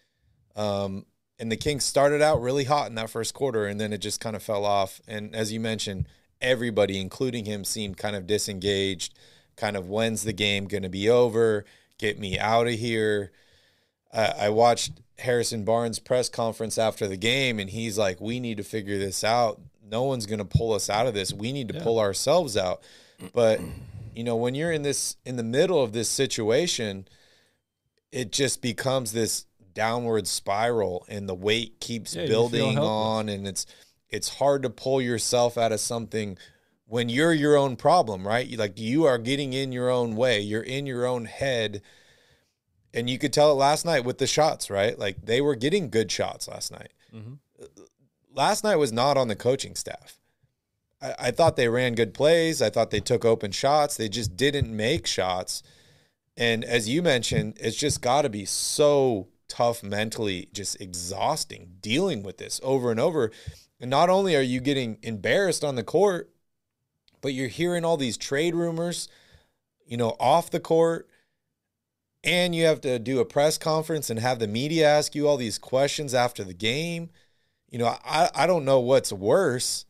Um, 0.56 1.04
and 1.38 1.52
the 1.52 1.56
Kings 1.56 1.84
started 1.84 2.22
out 2.22 2.40
really 2.40 2.64
hot 2.64 2.88
in 2.88 2.94
that 2.96 3.10
first 3.10 3.34
quarter, 3.34 3.66
and 3.66 3.78
then 3.78 3.92
it 3.92 3.98
just 3.98 4.20
kind 4.20 4.34
of 4.34 4.42
fell 4.42 4.64
off. 4.64 5.00
And 5.06 5.36
as 5.36 5.52
you 5.52 5.60
mentioned, 5.60 6.08
everybody, 6.40 6.98
including 6.98 7.44
him, 7.44 7.62
seemed 7.62 7.98
kind 7.98 8.16
of 8.16 8.26
disengaged. 8.26 9.14
Kind 9.56 9.76
of, 9.76 9.88
when's 9.88 10.22
the 10.22 10.32
game 10.32 10.66
going 10.66 10.82
to 10.82 10.88
be 10.88 11.10
over? 11.10 11.64
Get 11.98 12.18
me 12.18 12.38
out 12.38 12.66
of 12.66 12.74
here. 12.74 13.32
I 14.12 14.26
I 14.40 14.48
watched 14.48 14.92
Harrison 15.18 15.64
Barnes' 15.64 15.98
press 15.98 16.28
conference 16.28 16.78
after 16.78 17.06
the 17.08 17.16
game, 17.16 17.58
and 17.58 17.70
he's 17.70 17.98
like, 17.98 18.20
"We 18.20 18.40
need 18.40 18.56
to 18.58 18.64
figure 18.64 18.98
this 18.98 19.24
out. 19.24 19.60
No 19.82 20.04
one's 20.04 20.26
going 20.26 20.38
to 20.38 20.44
pull 20.44 20.72
us 20.72 20.88
out 20.88 21.06
of 21.06 21.14
this. 21.14 21.32
We 21.32 21.52
need 21.52 21.68
to 21.68 21.74
Yeah. 21.74 21.82
pull 21.82 21.98
ourselves 21.98 22.56
out." 22.56 22.82
But 23.32 23.60
you 24.14 24.24
know, 24.24 24.36
when 24.36 24.54
you're 24.54 24.72
in 24.72 24.82
this 24.82 25.16
in 25.24 25.36
the 25.36 25.42
middle 25.42 25.82
of 25.82 25.92
this 25.92 26.08
situation, 26.08 27.08
it 28.12 28.32
just 28.32 28.62
becomes 28.62 29.12
this 29.12 29.46
downward 29.74 30.26
spiral, 30.26 31.04
and 31.08 31.28
the 31.28 31.34
weight 31.34 31.80
keeps 31.80 32.14
Yeah, 32.14 32.26
building 32.26 32.78
on, 32.78 33.28
and 33.28 33.46
it's 33.46 33.66
it's 34.08 34.28
hard 34.36 34.62
to 34.62 34.70
pull 34.70 35.02
yourself 35.02 35.58
out 35.58 35.70
of 35.72 35.80
something 35.80 36.38
when 36.86 37.08
you're 37.10 37.34
your 37.34 37.56
own 37.56 37.76
problem, 37.76 38.26
right? 38.26 38.50
Like 38.56 38.78
you 38.78 39.04
are 39.04 39.18
getting 39.18 39.52
in 39.52 39.70
your 39.72 39.90
own 39.90 40.16
way. 40.16 40.40
You're 40.40 40.62
in 40.62 40.86
your 40.86 41.06
own 41.06 41.26
head. 41.26 41.82
And 42.94 43.08
you 43.08 43.18
could 43.18 43.32
tell 43.32 43.50
it 43.52 43.54
last 43.54 43.84
night 43.84 44.04
with 44.04 44.18
the 44.18 44.26
shots, 44.26 44.70
right? 44.70 44.98
Like 44.98 45.24
they 45.24 45.40
were 45.40 45.54
getting 45.54 45.90
good 45.90 46.10
shots 46.10 46.48
last 46.48 46.72
night. 46.72 46.92
Mm-hmm. 47.14 47.34
Last 48.34 48.64
night 48.64 48.76
was 48.76 48.92
not 48.92 49.16
on 49.16 49.28
the 49.28 49.36
coaching 49.36 49.74
staff. 49.74 50.18
I, 51.02 51.14
I 51.18 51.30
thought 51.30 51.56
they 51.56 51.68
ran 51.68 51.94
good 51.94 52.14
plays. 52.14 52.62
I 52.62 52.70
thought 52.70 52.90
they 52.90 53.00
took 53.00 53.24
open 53.24 53.50
shots. 53.52 53.96
They 53.96 54.08
just 54.08 54.36
didn't 54.36 54.74
make 54.74 55.06
shots. 55.06 55.62
And 56.36 56.64
as 56.64 56.88
you 56.88 57.02
mentioned, 57.02 57.58
it's 57.60 57.76
just 57.76 58.00
got 58.00 58.22
to 58.22 58.28
be 58.28 58.44
so 58.44 59.28
tough 59.48 59.82
mentally, 59.82 60.48
just 60.52 60.80
exhausting 60.80 61.76
dealing 61.80 62.22
with 62.22 62.38
this 62.38 62.60
over 62.62 62.90
and 62.90 63.00
over. 63.00 63.32
And 63.80 63.90
not 63.90 64.10
only 64.10 64.36
are 64.36 64.42
you 64.42 64.60
getting 64.60 64.98
embarrassed 65.02 65.64
on 65.64 65.74
the 65.74 65.82
court, 65.82 66.30
but 67.20 67.34
you're 67.34 67.48
hearing 67.48 67.84
all 67.84 67.96
these 67.96 68.16
trade 68.16 68.54
rumors, 68.54 69.08
you 69.86 69.96
know, 69.96 70.16
off 70.20 70.50
the 70.50 70.60
court. 70.60 71.08
And 72.28 72.54
you 72.54 72.66
have 72.66 72.82
to 72.82 72.98
do 72.98 73.20
a 73.20 73.24
press 73.24 73.56
conference 73.56 74.10
and 74.10 74.20
have 74.20 74.38
the 74.38 74.46
media 74.46 74.86
ask 74.86 75.14
you 75.14 75.26
all 75.26 75.38
these 75.38 75.56
questions 75.56 76.12
after 76.12 76.44
the 76.44 76.52
game. 76.52 77.08
You 77.70 77.78
know, 77.78 77.96
I, 78.04 78.28
I 78.34 78.46
don't 78.46 78.66
know 78.66 78.80
what's 78.80 79.12
worse, 79.12 79.86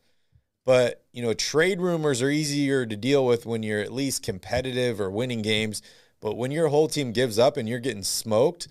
but, 0.65 1.03
you 1.11 1.21
know, 1.21 1.33
trade 1.33 1.81
rumors 1.81 2.21
are 2.21 2.29
easier 2.29 2.85
to 2.85 2.95
deal 2.95 3.25
with 3.25 3.45
when 3.45 3.61
you're 3.61 3.81
at 3.81 3.91
least 3.91 4.23
competitive 4.23 5.01
or 5.01 5.11
winning 5.11 5.41
games. 5.41 5.81
But 6.21 6.37
when 6.37 6.51
your 6.51 6.69
whole 6.69 6.87
team 6.87 7.11
gives 7.11 7.37
up 7.37 7.57
and 7.57 7.67
you're 7.67 7.79
getting 7.79 8.03
smoked, 8.03 8.69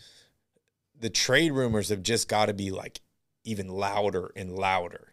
the 0.98 1.10
trade 1.10 1.52
rumors 1.52 1.90
have 1.90 2.02
just 2.02 2.26
got 2.26 2.46
to 2.46 2.54
be 2.54 2.70
like 2.70 3.00
even 3.44 3.68
louder 3.68 4.32
and 4.34 4.56
louder. 4.56 5.12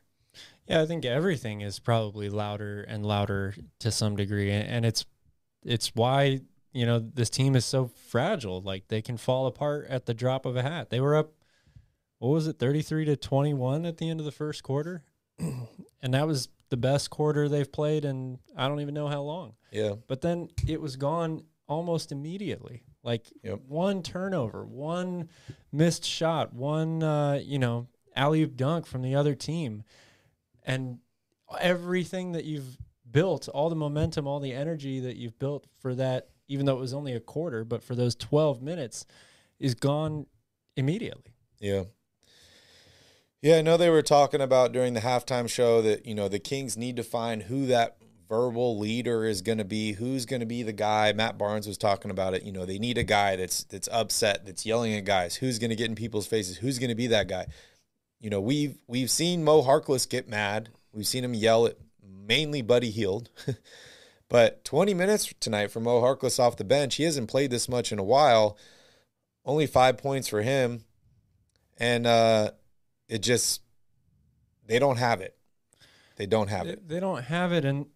Yeah, 0.68 0.82
I 0.82 0.86
think 0.86 1.04
everything 1.04 1.60
is 1.62 1.80
probably 1.80 2.30
louder 2.30 2.84
and 2.88 3.06
louder 3.06 3.54
to 3.80 3.92
some 3.92 4.16
degree, 4.16 4.50
and 4.50 4.86
it's 4.86 5.06
it's 5.64 5.94
why 5.94 6.42
you 6.76 6.86
know 6.86 7.00
this 7.00 7.30
team 7.30 7.56
is 7.56 7.66
so 7.66 7.88
fragile. 8.10 8.62
Like 8.62 8.88
they 8.90 9.02
can 9.02 9.18
fall 9.18 9.48
apart 9.48 9.88
at 9.90 10.06
the 10.06 10.14
drop 10.14 10.46
of 10.46 10.56
a 10.56 10.62
hat. 10.62 10.90
They 10.90 11.00
were 11.00 11.16
up, 11.16 11.32
what 12.20 12.30
was 12.30 12.48
it, 12.48 12.60
thirty 12.60 12.82
three 12.82 13.06
to 13.06 13.16
twenty 13.16 13.54
one 13.54 13.86
at 13.86 13.98
the 13.98 14.10
end 14.10 14.20
of 14.20 14.26
the 14.26 14.32
first 14.32 14.62
quarter, 14.62 15.04
and 15.40 16.14
that 16.14 16.28
was 16.28 16.50
the 16.70 16.78
best 16.78 17.10
quarter 17.10 17.48
they've 17.48 17.72
played 17.72 18.04
in 18.06 18.40
I 18.58 18.68
don't 18.68 18.82
even 18.82 18.94
know 18.94 19.08
how 19.08 19.22
long. 19.22 19.54
Yeah. 19.72 19.94
But 20.08 20.22
then 20.22 20.50
it 20.68 20.82
was 20.82 20.96
gone 20.96 21.44
almost 21.68 22.12
immediately. 22.12 22.84
Like 23.04 23.32
Yep. 23.44 23.62
one 23.68 24.02
turnover, 24.04 24.66
one 24.66 25.30
missed 25.72 26.04
shot, 26.04 26.54
one 26.54 27.04
uh, 27.04 27.40
you 27.42 27.60
know 27.60 27.88
alley 28.16 28.42
oop 28.42 28.56
dunk 28.56 28.86
from 28.86 29.02
the 29.02 29.16
other 29.16 29.36
team, 29.36 29.84
and 30.64 31.00
everything 31.60 32.32
that 32.34 32.46
you've 32.46 32.78
built, 33.10 33.48
all 33.48 33.70
the 33.70 33.76
momentum, 33.76 34.28
all 34.28 34.40
the 34.40 34.54
energy 34.54 35.00
that 35.02 35.16
you've 35.16 35.38
built 35.40 35.68
for 35.80 35.96
that, 35.96 36.30
even 36.48 36.66
though 36.66 36.78
it 36.78 36.82
was 36.82 36.94
only 36.94 37.14
a 37.14 37.20
quarter, 37.20 37.64
but 37.64 37.84
for 37.84 37.96
those 37.96 38.16
twelve 38.16 38.62
minutes, 38.62 39.06
is 39.60 39.76
gone 39.76 40.26
immediately. 40.76 41.34
Yeah. 41.60 41.84
Yeah, 43.42 43.58
I 43.58 43.62
know 43.62 43.78
they 43.78 43.90
were 43.90 44.02
talking 44.02 44.42
about 44.42 44.72
during 44.72 44.94
the 44.94 45.02
halftime 45.02 45.48
show 45.48 45.82
that, 45.84 46.06
you 46.06 46.16
know, 46.16 46.28
the 46.28 46.40
Kings 46.40 46.76
need 46.78 46.96
to 46.96 47.04
find 47.04 47.44
who 47.44 47.68
that 47.68 47.98
verbal 48.28 48.80
leader 48.80 49.24
is 49.24 49.44
going 49.44 49.60
to 49.60 49.64
be, 49.64 49.94
who's 49.94 50.26
going 50.26 50.40
to 50.40 50.48
be 50.48 50.64
the 50.64 50.74
guy. 50.74 51.14
Matt 51.14 51.38
Barnes 51.38 51.68
was 51.68 51.78
talking 51.78 52.10
about 52.10 52.34
it, 52.34 52.44
you 52.44 52.52
know, 52.52 52.66
they 52.66 52.80
need 52.80 52.98
a 52.98 53.04
guy 53.04 53.36
that's 53.36 53.64
that's 53.66 53.88
upset, 53.92 54.46
that's 54.46 54.66
yelling 54.66 54.96
at 54.96 55.06
guys, 55.06 55.36
who's 55.36 55.60
going 55.60 55.70
to 55.70 55.76
get 55.76 55.90
in 55.90 55.96
people's 55.96 56.26
faces, 56.26 56.58
who's 56.58 56.80
going 56.80 56.90
to 56.90 56.96
be 56.96 57.08
that 57.08 57.28
guy. 57.28 57.46
You 58.20 58.32
know, 58.32 58.42
we've 58.42 58.80
we've 58.88 59.12
seen 59.12 59.44
Mo 59.44 59.62
Harkless 59.62 60.10
get 60.10 60.28
mad. 60.28 60.70
We've 60.92 61.06
seen 61.06 61.24
him 61.24 61.36
yell 61.36 61.68
at 61.68 61.78
mainly 62.02 62.64
Buddy 62.64 62.90
Hield. 62.90 63.30
but 64.30 64.64
20 64.66 64.94
minutes 64.94 65.34
tonight 65.40 65.72
for 65.72 65.80
Mo 65.80 66.02
Harkless 66.02 66.40
off 66.40 66.58
the 66.58 66.64
bench. 66.64 66.96
He 66.96 67.04
hasn't 67.04 67.30
played 67.30 67.52
this 67.52 67.70
much 67.70 67.92
in 67.92 68.00
a 68.00 68.04
while. 68.04 68.58
Only 69.46 69.68
five 69.68 69.98
points 69.98 70.28
for 70.28 70.42
him. 70.42 70.84
And 71.78 72.08
uh, 72.08 72.52
it 73.08 73.20
just, 73.20 73.62
they 74.66 74.80
don't 74.80 74.98
have 74.98 75.22
it. 75.22 75.38
They 76.18 76.26
don't 76.26 76.48
have 76.50 76.66
They, 76.66 76.74
it. 76.74 76.88
they 76.88 77.00
don't 77.00 77.24
have 77.24 77.52
it, 77.52 77.66
and 77.66 77.88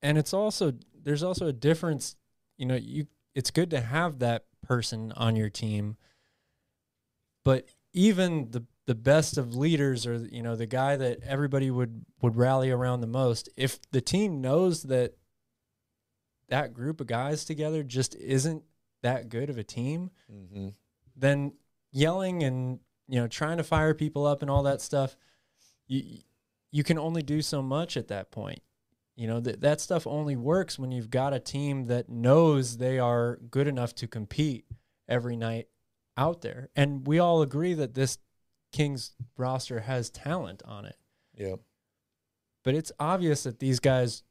and 0.00 0.16
it's 0.16 0.32
also 0.32 0.72
there's 1.04 1.22
also 1.22 1.46
a 1.48 1.52
difference. 1.52 2.16
You 2.56 2.64
know, 2.64 2.76
you 2.76 3.06
it's 3.34 3.50
good 3.50 3.68
to 3.72 3.80
have 3.82 4.20
that 4.20 4.46
person 4.62 5.12
on 5.16 5.36
your 5.36 5.50
team, 5.50 5.98
but 7.44 7.68
even 7.92 8.50
the 8.52 8.64
the 8.86 8.94
best 8.94 9.36
of 9.36 9.54
leaders, 9.54 10.06
or 10.06 10.14
you 10.16 10.42
know, 10.42 10.56
the 10.56 10.66
guy 10.66 10.96
that 10.96 11.18
everybody 11.24 11.70
would 11.70 12.06
would 12.22 12.36
rally 12.36 12.70
around 12.70 13.02
the 13.02 13.06
most, 13.06 13.50
if 13.54 13.78
the 13.90 14.00
team 14.00 14.40
knows 14.40 14.84
that 14.84 15.14
that 16.48 16.72
group 16.74 17.00
of 17.00 17.06
guys 17.06 17.44
together 17.44 17.82
just 17.82 18.14
isn't 18.16 18.62
that 19.02 19.28
good 19.28 19.50
of 19.50 19.58
a 19.58 19.64
team, 19.64 20.10
hmm 20.30 20.68
then 21.16 21.52
yelling 21.90 22.42
and 22.44 22.78
you 23.08 23.20
know 23.20 23.26
trying 23.26 23.56
to 23.56 23.64
fire 23.64 23.92
people 23.94 24.24
up 24.26 24.40
and 24.42 24.50
all 24.50 24.62
that 24.62 24.80
stuff 24.80 25.16
you 25.88 26.18
you 26.70 26.84
can 26.84 26.98
only 26.98 27.22
do 27.22 27.40
so 27.42 27.62
much 27.62 27.96
at 27.96 28.08
that 28.08 28.30
point. 28.30 28.60
You 29.16 29.26
know 29.26 29.40
that 29.40 29.60
that 29.62 29.80
stuff 29.80 30.06
only 30.06 30.36
works 30.36 30.78
when 30.78 30.92
you've 30.92 31.10
got 31.10 31.32
a 31.34 31.40
team 31.40 31.86
that 31.86 32.08
knows 32.08 32.76
they 32.76 32.98
are 32.98 33.36
good 33.50 33.66
enough 33.66 33.94
to 33.96 34.06
compete 34.06 34.66
every 35.08 35.34
night 35.36 35.66
out 36.16 36.42
there. 36.42 36.68
And 36.76 37.06
we 37.06 37.18
all 37.18 37.42
agree 37.42 37.74
that 37.74 37.94
this 37.94 38.18
kings 38.70 39.14
roster 39.36 39.80
has 39.80 40.10
talent 40.10 40.62
on 40.66 40.84
it. 40.84 40.96
Yep. 41.36 41.60
but 42.64 42.74
it's 42.74 42.92
obvious 43.00 43.44
that 43.44 43.60
these 43.60 43.80
guys 43.80 44.22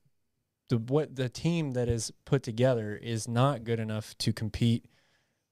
the 0.70 0.78
what 0.78 1.16
the 1.16 1.30
team 1.30 1.72
that 1.72 1.88
is 1.88 2.12
put 2.26 2.44
together 2.44 2.96
is 2.96 3.28
not 3.28 3.64
good 3.64 3.80
enough 3.80 4.18
to 4.20 4.34
compete 4.34 4.86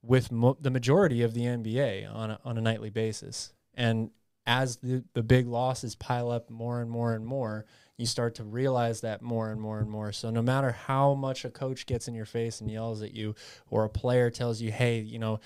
with 0.01 0.31
mo- 0.31 0.57
the 0.60 0.69
majority 0.69 1.22
of 1.22 1.34
the 1.34 1.41
NBA 1.41 2.13
on 2.13 2.31
a, 2.31 2.39
on 2.45 2.57
a 2.57 2.62
nightly 2.62 2.89
basis. 2.89 3.53
And 3.74 4.12
as 4.45 4.77
the, 4.77 5.03
the 5.13 5.24
big 5.24 5.48
losses 5.48 5.95
pile 5.95 6.29
up 6.29 6.50
more 6.50 6.81
and 6.81 6.89
more 6.89 7.13
and 7.13 7.25
more, 7.25 7.65
you 7.98 8.05
start 8.05 8.36
to 8.36 8.43
realize 8.43 9.01
that 9.01 9.22
more 9.22 9.50
and 9.50 9.60
more 9.60 9.79
and 9.79 9.89
more. 9.89 10.12
So 10.12 10.29
no 10.29 10.41
matter 10.41 10.72
how 10.72 11.13
much 11.13 11.45
a 11.45 11.50
coach 11.50 11.86
gets 11.86 12.07
in 12.07 12.13
your 12.13 12.25
face 12.25 12.62
and 12.62 12.69
yells 12.69 13.01
at 13.01 13.13
you, 13.13 13.36
or 13.69 13.86
a 13.86 13.89
player 13.89 14.29
tells 14.29 14.62
you, 14.62 14.72
"Hey, 14.72 15.00
you 15.00 15.17
know, 15.17 15.39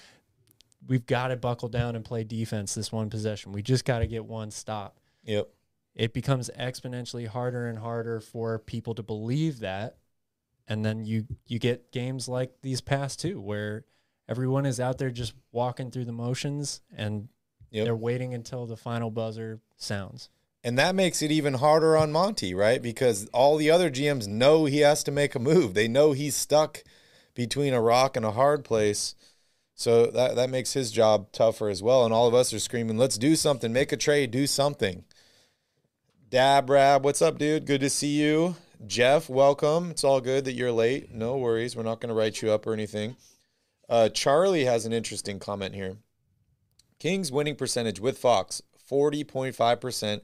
we've 0.87 1.05
got 1.05 1.27
to 1.27 1.37
buckle 1.37 1.69
down 1.69 1.95
and 1.95 2.03
play 2.03 2.23
defense 2.23 2.73
this 2.73 2.91
one 2.91 3.09
possession. 3.09 3.51
We 3.51 3.61
just 3.61 3.85
got 3.85 3.99
to 3.99 4.07
get 4.07 4.25
one 4.25 4.51
stop." 4.51 4.97
Yep. 5.23 5.49
It 5.99 6.13
becomes 6.13 6.49
exponentially 6.57 7.27
harder 7.27 7.67
and 7.67 7.77
harder 7.77 8.21
for 8.21 8.57
people 8.57 8.95
to 8.95 9.03
believe 9.03 9.59
that 9.59 9.97
and 10.67 10.85
then 10.85 11.03
you 11.03 11.25
you 11.45 11.59
get 11.59 11.91
games 11.91 12.27
like 12.29 12.51
these 12.61 12.79
past 12.79 13.19
two 13.19 13.39
where 13.41 13.83
everyone 14.29 14.65
is 14.65 14.79
out 14.79 14.97
there 14.97 15.11
just 15.11 15.33
walking 15.51 15.91
through 15.91 16.05
the 16.05 16.11
motions 16.13 16.81
and 16.95 17.27
Yep. 17.71 17.85
they're 17.85 17.95
waiting 17.95 18.33
until 18.33 18.65
the 18.65 18.77
final 18.77 19.11
buzzer 19.11 19.59
sounds 19.77 20.29
And 20.63 20.79
that 20.79 20.95
makes 20.95 21.21
it 21.21 21.31
even 21.31 21.53
harder 21.55 21.95
on 21.95 22.11
Monty, 22.11 22.55
right? 22.55 22.81
Because 22.81 23.27
all 23.27 23.57
the 23.57 23.69
other 23.69 23.91
GMs 23.91 24.27
know 24.27 24.65
he 24.65 24.79
has 24.79 25.03
to 25.03 25.11
make 25.11 25.35
a 25.35 25.39
move. 25.39 25.73
They 25.75 25.87
know 25.87 26.13
he's 26.13 26.35
stuck 26.35 26.83
between 27.35 27.73
a 27.73 27.81
rock 27.81 28.17
and 28.17 28.25
a 28.25 28.31
hard 28.31 28.65
place. 28.65 29.13
So 29.75 30.07
that, 30.07 30.35
that 30.35 30.49
makes 30.49 30.73
his 30.73 30.91
job 30.91 31.31
tougher 31.31 31.69
as 31.69 31.83
well. 31.83 32.03
And 32.05 32.13
all 32.13 32.27
of 32.27 32.33
us 32.33 32.51
are 32.53 32.59
screaming, 32.59 32.97
let's 32.97 33.17
do 33.19 33.35
something, 33.35 33.71
make 33.71 33.91
a 33.91 33.97
trade, 33.97 34.31
do 34.31 34.47
something. 34.47 35.05
Dab 36.29 36.69
Rab, 36.69 37.03
what's 37.03 37.23
up, 37.23 37.39
dude? 37.39 37.65
Good 37.65 37.81
to 37.81 37.89
see 37.89 38.21
you. 38.21 38.55
Jeff, 38.85 39.29
welcome. 39.29 39.89
It's 39.89 40.03
all 40.03 40.21
good 40.21 40.45
that 40.45 40.53
you're 40.53 40.71
late. 40.71 41.11
No 41.11 41.37
worries. 41.37 41.75
We're 41.75 41.81
not 41.81 41.99
going 41.99 42.09
to 42.09 42.13
write 42.13 42.43
you 42.43 42.51
up 42.51 42.67
or 42.67 42.73
anything. 42.73 43.15
Uh, 43.89 44.09
Charlie 44.09 44.65
has 44.65 44.85
an 44.85 44.93
interesting 44.93 45.39
comment 45.39 45.73
here. 45.73 45.97
Kings 46.99 47.31
winning 47.31 47.55
percentage 47.55 47.99
with 47.99 48.19
Fox, 48.19 48.61
40.5%. 48.87 50.21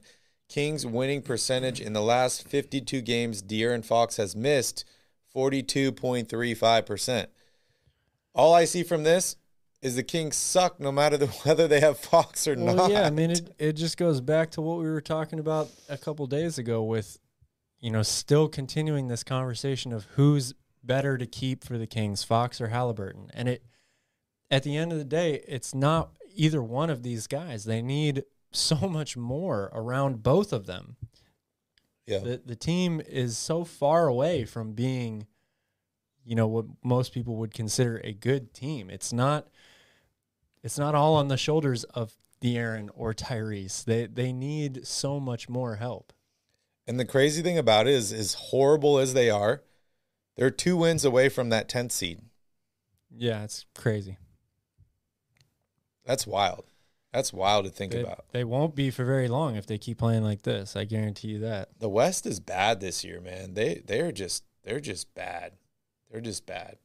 Kings 0.48 0.86
winning 0.86 1.22
percentage 1.22 1.80
in 1.80 1.92
the 1.92 2.02
last 2.02 2.46
52 2.46 3.00
games 3.00 3.42
De'Aaron 3.42 3.84
Fox 3.84 4.16
has 4.16 4.36
missed, 4.36 4.84
42.35%. 5.34 7.26
All 8.32 8.54
I 8.54 8.64
see 8.64 8.84
from 8.84 9.02
this 9.02 9.34
is 9.82 9.96
the 9.96 10.02
Kings 10.02 10.36
suck 10.36 10.80
no 10.80 10.90
matter 10.90 11.16
the, 11.16 11.26
whether 11.44 11.68
they 11.68 11.80
have 11.80 11.98
Fox 11.98 12.46
or 12.48 12.54
well 12.56 12.74
not. 12.74 12.90
yeah 12.90 13.06
i 13.06 13.10
mean 13.10 13.30
it, 13.30 13.54
it 13.58 13.72
just 13.72 13.96
goes 13.96 14.20
back 14.20 14.50
to 14.52 14.60
what 14.60 14.78
we 14.78 14.84
were 14.84 15.00
talking 15.00 15.38
about 15.38 15.70
a 15.88 15.98
couple 15.98 16.26
days 16.26 16.58
ago 16.58 16.82
with 16.82 17.18
you 17.80 17.90
know 17.90 18.02
still 18.02 18.48
continuing 18.48 19.08
this 19.08 19.22
conversation 19.22 19.92
of 19.92 20.04
who's 20.16 20.54
better 20.82 21.18
to 21.18 21.26
keep 21.26 21.64
for 21.64 21.78
the 21.78 21.86
kings 21.86 22.22
fox 22.22 22.60
or 22.60 22.68
halliburton 22.68 23.30
and 23.34 23.48
it 23.48 23.64
at 24.50 24.62
the 24.62 24.76
end 24.76 24.92
of 24.92 24.98
the 24.98 25.04
day 25.04 25.42
it's 25.48 25.74
not 25.74 26.10
either 26.34 26.62
one 26.62 26.90
of 26.90 27.02
these 27.02 27.26
guys 27.26 27.64
they 27.64 27.82
need 27.82 28.24
so 28.52 28.76
much 28.88 29.16
more 29.16 29.70
around 29.74 30.22
both 30.22 30.52
of 30.52 30.66
them 30.66 30.96
yeah. 32.06 32.18
the 32.18 32.40
the 32.44 32.56
team 32.56 33.00
is 33.06 33.36
so 33.36 33.64
far 33.64 34.06
away 34.06 34.44
from 34.44 34.72
being 34.72 35.26
you 36.26 36.34
know 36.34 36.46
what 36.46 36.66
most 36.84 37.14
people 37.14 37.36
would 37.36 37.54
consider 37.54 38.00
a 38.04 38.12
good 38.12 38.52
team 38.52 38.90
it's 38.90 39.12
not 39.12 39.46
it's 40.62 40.78
not 40.78 40.94
all 40.94 41.14
on 41.14 41.28
the 41.28 41.36
shoulders 41.36 41.84
of 41.84 42.14
De'Aaron 42.42 42.88
or 42.94 43.14
Tyrese. 43.14 43.84
They 43.84 44.06
they 44.06 44.32
need 44.32 44.86
so 44.86 45.20
much 45.20 45.48
more 45.48 45.76
help. 45.76 46.12
And 46.86 46.98
the 47.00 47.04
crazy 47.04 47.40
thing 47.42 47.56
about 47.56 47.86
it 47.86 47.94
is, 47.94 48.12
as 48.12 48.34
horrible 48.34 48.98
as 48.98 49.14
they 49.14 49.30
are, 49.30 49.62
they're 50.36 50.50
two 50.50 50.76
wins 50.76 51.04
away 51.04 51.28
from 51.28 51.48
that 51.48 51.68
10th 51.68 51.92
seed. 51.92 52.20
Yeah, 53.10 53.42
it's 53.44 53.64
crazy. 53.74 54.18
That's 56.04 56.26
wild. 56.26 56.64
That's 57.12 57.32
wild 57.32 57.64
to 57.64 57.70
think 57.70 57.92
They, 57.92 58.02
about. 58.02 58.26
they 58.32 58.44
won't 58.44 58.74
be 58.74 58.90
for 58.90 59.04
very 59.04 59.26
long 59.28 59.56
if 59.56 59.66
they 59.66 59.78
keep 59.78 59.98
playing 59.98 60.22
like 60.22 60.42
this. 60.42 60.76
I 60.76 60.84
guarantee 60.84 61.28
you 61.28 61.38
that. 61.40 61.70
The 61.78 61.88
West 61.88 62.26
is 62.26 62.38
bad 62.40 62.80
this 62.80 63.04
year, 63.04 63.20
man. 63.20 63.54
They 63.54 63.82
they're 63.86 64.12
just 64.12 64.44
they're 64.62 64.80
just 64.80 65.14
bad. 65.14 65.52
They're 66.16 66.22
just 66.22 66.46
bad. 66.46 66.78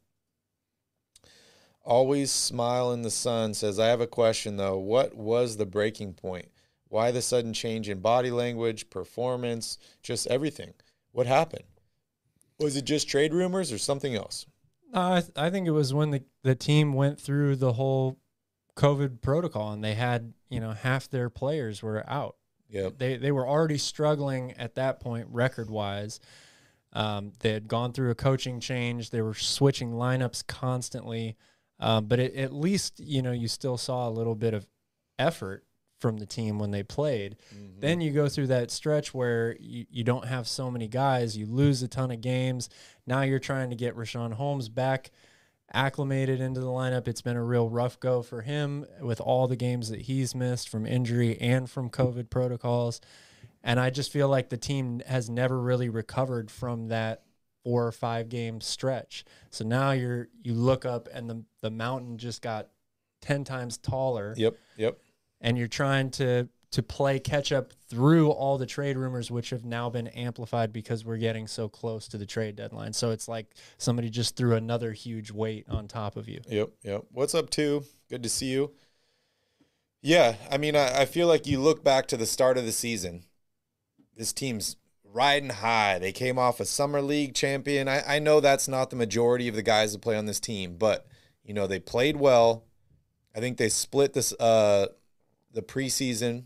Always 1.85 2.31
smile 2.31 2.91
in 2.91 3.01
the 3.01 3.09
sun 3.09 3.53
says, 3.53 3.79
I 3.79 3.87
have 3.87 4.01
a 4.01 4.05
question 4.05 4.57
though. 4.57 4.77
What 4.77 5.15
was 5.15 5.55
the 5.55 5.65
breaking 5.65 6.15
point? 6.15 6.49
Why 6.89 7.11
the 7.11 7.21
sudden 7.21 7.53
change 7.53 7.87
in 7.87 8.01
body 8.01 8.29
language, 8.29 8.89
performance, 8.89 9.77
just 10.03 10.27
everything? 10.27 10.73
What 11.13 11.27
happened? 11.27 11.63
Was 12.59 12.75
it 12.75 12.83
just 12.83 13.07
trade 13.07 13.33
rumors 13.33 13.71
or 13.71 13.77
something 13.77 14.15
else? 14.15 14.47
Uh, 14.93 14.99
I 14.99 15.21
th- 15.21 15.31
I 15.37 15.49
think 15.49 15.65
it 15.65 15.71
was 15.71 15.93
when 15.93 16.11
the 16.11 16.23
the 16.43 16.53
team 16.53 16.91
went 16.91 17.17
through 17.17 17.55
the 17.55 17.71
whole 17.71 18.19
COVID 18.75 19.21
protocol 19.21 19.71
and 19.71 19.81
they 19.81 19.93
had 19.93 20.33
you 20.49 20.59
know 20.59 20.71
half 20.71 21.09
their 21.09 21.29
players 21.29 21.81
were 21.81 22.03
out. 22.05 22.35
Yep. 22.69 22.97
They 22.97 23.15
they 23.15 23.31
were 23.31 23.47
already 23.47 23.77
struggling 23.77 24.51
at 24.57 24.75
that 24.75 24.99
point 24.99 25.27
record 25.29 25.69
wise. 25.69 26.19
Um, 26.93 27.33
they 27.39 27.51
had 27.51 27.67
gone 27.67 27.93
through 27.93 28.11
a 28.11 28.15
coaching 28.15 28.59
change. 28.59 29.09
They 29.09 29.21
were 29.21 29.33
switching 29.33 29.91
lineups 29.91 30.45
constantly, 30.47 31.37
um, 31.79 32.05
but 32.05 32.19
it, 32.19 32.35
at 32.35 32.53
least 32.53 32.99
you 32.99 33.21
know 33.21 33.31
you 33.31 33.47
still 33.47 33.77
saw 33.77 34.07
a 34.07 34.11
little 34.11 34.35
bit 34.35 34.53
of 34.53 34.67
effort 35.17 35.63
from 35.99 36.17
the 36.17 36.25
team 36.25 36.57
when 36.59 36.71
they 36.71 36.83
played. 36.83 37.37
Then 37.79 38.01
you 38.01 38.11
go 38.11 38.27
through 38.27 38.47
that 38.47 38.71
stretch 38.71 39.13
where 39.13 39.55
you, 39.59 39.85
you 39.89 40.03
don't 40.03 40.25
have 40.25 40.47
so 40.47 40.71
many 40.71 40.87
guys. 40.87 41.37
You 41.37 41.45
lose 41.45 41.81
a 41.83 41.87
ton 41.87 42.11
of 42.11 42.21
games. 42.21 42.69
Now 43.05 43.21
you're 43.21 43.39
trying 43.39 43.69
to 43.69 43.75
get 43.75 43.95
Richaun 43.95 44.33
Holmes 44.33 44.67
back 44.67 45.11
acclimated 45.73 46.41
into 46.41 46.59
the 46.59 46.67
lineup. 46.67 47.07
It's 47.07 47.21
been 47.21 47.37
a 47.37 47.43
real 47.43 47.69
rough 47.69 47.99
go 47.99 48.21
for 48.21 48.41
him 48.41 48.85
with 48.99 49.21
all 49.21 49.47
the 49.47 49.55
games 49.55 49.89
that 49.89 50.01
he's 50.01 50.35
missed 50.35 50.67
from 50.67 50.85
injury 50.85 51.39
and 51.39 51.69
from 51.69 51.89
COVID 51.89 52.29
protocols. 52.29 52.99
And 53.63 53.79
I 53.79 53.89
just 53.89 54.11
feel 54.11 54.27
like 54.27 54.49
the 54.49 54.57
team 54.57 55.01
has 55.07 55.29
never 55.29 55.59
really 55.59 55.89
recovered 55.89 56.49
from 56.49 56.87
that 56.87 57.23
four 57.63 57.85
or 57.85 57.91
five 57.91 58.27
game 58.29 58.59
stretch. 58.59 59.23
So 59.51 59.63
now 59.63 59.91
you're 59.91 60.29
you 60.43 60.53
look 60.53 60.85
up 60.85 61.07
and 61.13 61.29
the 61.29 61.43
the 61.61 61.69
mountain 61.69 62.17
just 62.17 62.41
got 62.41 62.69
10 63.21 63.43
times 63.43 63.77
taller 63.77 64.33
Yep. 64.35 64.55
Yep. 64.77 64.97
and 65.41 65.57
you're 65.59 65.67
trying 65.67 66.09
to 66.11 66.49
to 66.71 66.81
play 66.81 67.19
catch 67.19 67.51
up 67.51 67.73
through 67.87 68.31
all 68.31 68.57
the 68.57 68.65
trade 68.65 68.97
rumors 68.97 69.29
which 69.29 69.51
have 69.51 69.63
now 69.65 69.89
been 69.89 70.07
amplified 70.07 70.71
because 70.73 71.05
we're 71.05 71.17
getting 71.17 71.45
so 71.45 71.67
close 71.69 72.07
to 72.07 72.17
the 72.17 72.25
trade 72.25 72.55
deadline. 72.55 72.93
So 72.93 73.11
it's 73.11 73.27
like 73.27 73.53
somebody 73.77 74.09
just 74.09 74.35
threw 74.37 74.55
another 74.55 74.93
huge 74.93 75.29
weight 75.31 75.65
on 75.69 75.87
top 75.87 76.15
of 76.15 76.27
you. 76.29 76.39
Yep, 76.47 76.69
yep. 76.81 77.03
What's 77.11 77.35
up, 77.35 77.49
too? 77.49 77.83
Good 78.09 78.23
to 78.23 78.29
see 78.29 78.45
you. 78.47 78.71
Yeah, 80.01 80.35
I 80.49 80.57
mean, 80.57 80.75
I, 80.75 81.01
I 81.01 81.05
feel 81.05 81.27
like 81.27 81.45
you 81.45 81.59
look 81.59 81.83
back 81.83 82.07
to 82.07 82.17
the 82.17 82.25
start 82.25 82.57
of 82.57 82.65
the 82.65 82.71
season. 82.71 83.23
This 84.21 84.33
team's 84.33 84.75
riding 85.03 85.49
high. 85.49 85.97
They 85.97 86.11
came 86.11 86.37
off 86.37 86.59
a 86.59 86.65
summer 86.65 87.01
league 87.01 87.33
champion. 87.33 87.87
I, 87.87 88.03
I 88.07 88.19
know 88.19 88.39
that's 88.39 88.67
not 88.67 88.91
the 88.91 88.95
majority 88.95 89.47
of 89.47 89.55
the 89.55 89.63
guys 89.63 89.93
that 89.93 90.01
play 90.03 90.15
on 90.15 90.27
this 90.27 90.39
team, 90.39 90.75
but 90.77 91.07
you 91.43 91.55
know 91.55 91.65
they 91.65 91.79
played 91.79 92.17
well. 92.17 92.63
I 93.35 93.39
think 93.39 93.57
they 93.57 93.67
split 93.67 94.13
this 94.13 94.31
uh 94.33 94.89
the 95.51 95.63
preseason. 95.63 96.45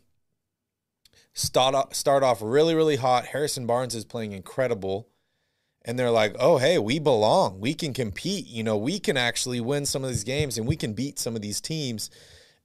start 1.33 1.75
off, 1.75 1.93
start 1.93 2.23
off 2.23 2.41
really 2.41 2.75
really 2.75 2.95
hot. 2.95 3.25
Harrison 3.25 3.67
Barnes 3.67 3.93
is 3.93 4.05
playing 4.05 4.31
incredible. 4.31 5.09
And 5.83 5.99
they're 5.99 6.11
like, 6.11 6.37
"Oh, 6.39 6.59
hey, 6.59 6.77
we 6.79 6.97
belong. 6.97 7.59
We 7.59 7.73
can 7.73 7.93
compete. 7.93 8.47
You 8.47 8.63
know, 8.63 8.77
we 8.77 8.99
can 8.99 9.17
actually 9.17 9.59
win 9.59 9.85
some 9.85 10.05
of 10.05 10.11
these 10.11 10.23
games 10.23 10.57
and 10.57 10.65
we 10.65 10.77
can 10.77 10.93
beat 10.93 11.19
some 11.19 11.35
of 11.35 11.41
these 11.41 11.59
teams." 11.59 12.09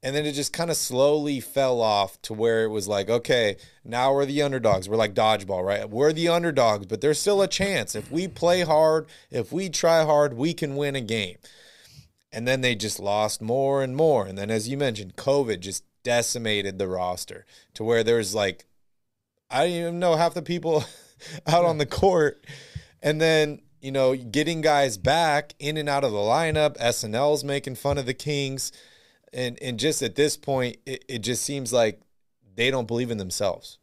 And 0.02 0.16
then 0.16 0.24
it 0.24 0.32
just 0.32 0.54
kind 0.54 0.70
of 0.70 0.76
slowly 0.76 1.40
fell 1.40 1.82
off 1.82 2.20
to 2.22 2.32
where 2.32 2.64
it 2.64 2.68
was 2.68 2.88
like, 2.88 3.10
okay, 3.10 3.56
now 3.84 4.14
we're 4.14 4.24
the 4.24 4.40
underdogs. 4.40 4.88
We're 4.88 4.96
like 4.96 5.14
dodgeball, 5.14 5.64
right? 5.64 5.88
We're 5.88 6.14
the 6.14 6.28
underdogs, 6.28 6.86
but 6.86 7.02
there's 7.02 7.18
still 7.18 7.42
a 7.42 7.48
chance. 7.48 7.94
If 7.94 8.10
we 8.10 8.26
play 8.26 8.62
hard, 8.62 9.08
if 9.30 9.52
we 9.52 9.68
try 9.68 10.04
hard, 10.04 10.34
we 10.34 10.54
can 10.54 10.76
win 10.76 10.96
a 10.96 11.02
game. 11.02 11.36
And 12.32 12.48
then 12.48 12.62
they 12.62 12.74
just 12.74 12.98
lost 12.98 13.42
more 13.42 13.82
and 13.82 13.94
more. 13.94 14.24
And 14.24 14.38
then, 14.38 14.50
as 14.50 14.68
you 14.68 14.78
mentioned, 14.78 15.16
COVID 15.16 15.60
just 15.60 15.84
decimated 16.02 16.78
the 16.78 16.88
roster 16.88 17.44
to 17.74 17.84
where 17.84 18.02
there's 18.02 18.34
like, 18.34 18.64
I 19.50 19.66
don't 19.66 19.76
even 19.76 19.98
know 19.98 20.16
half 20.16 20.32
the 20.32 20.40
people 20.40 20.84
out 21.46 21.66
on 21.66 21.76
the 21.76 21.86
court. 21.86 22.46
And 23.02 23.20
then, 23.20 23.60
you 23.82 23.92
know, 23.92 24.16
getting 24.16 24.62
guys 24.62 24.96
back 24.96 25.52
in 25.58 25.76
and 25.76 25.90
out 25.90 26.04
of 26.04 26.12
the 26.12 26.18
lineup. 26.18 26.78
SNL's 26.78 27.44
making 27.44 27.74
fun 27.74 27.98
of 27.98 28.06
the 28.06 28.14
Kings 28.14 28.72
and 29.32 29.58
and 29.62 29.78
just 29.78 30.02
at 30.02 30.14
this 30.14 30.36
point, 30.36 30.78
it, 30.86 31.04
it 31.08 31.18
just 31.18 31.42
seems 31.42 31.72
like 31.72 32.00
they 32.54 32.70
don't 32.70 32.86
believe 32.86 33.10
in 33.10 33.18
themselves. 33.18 33.78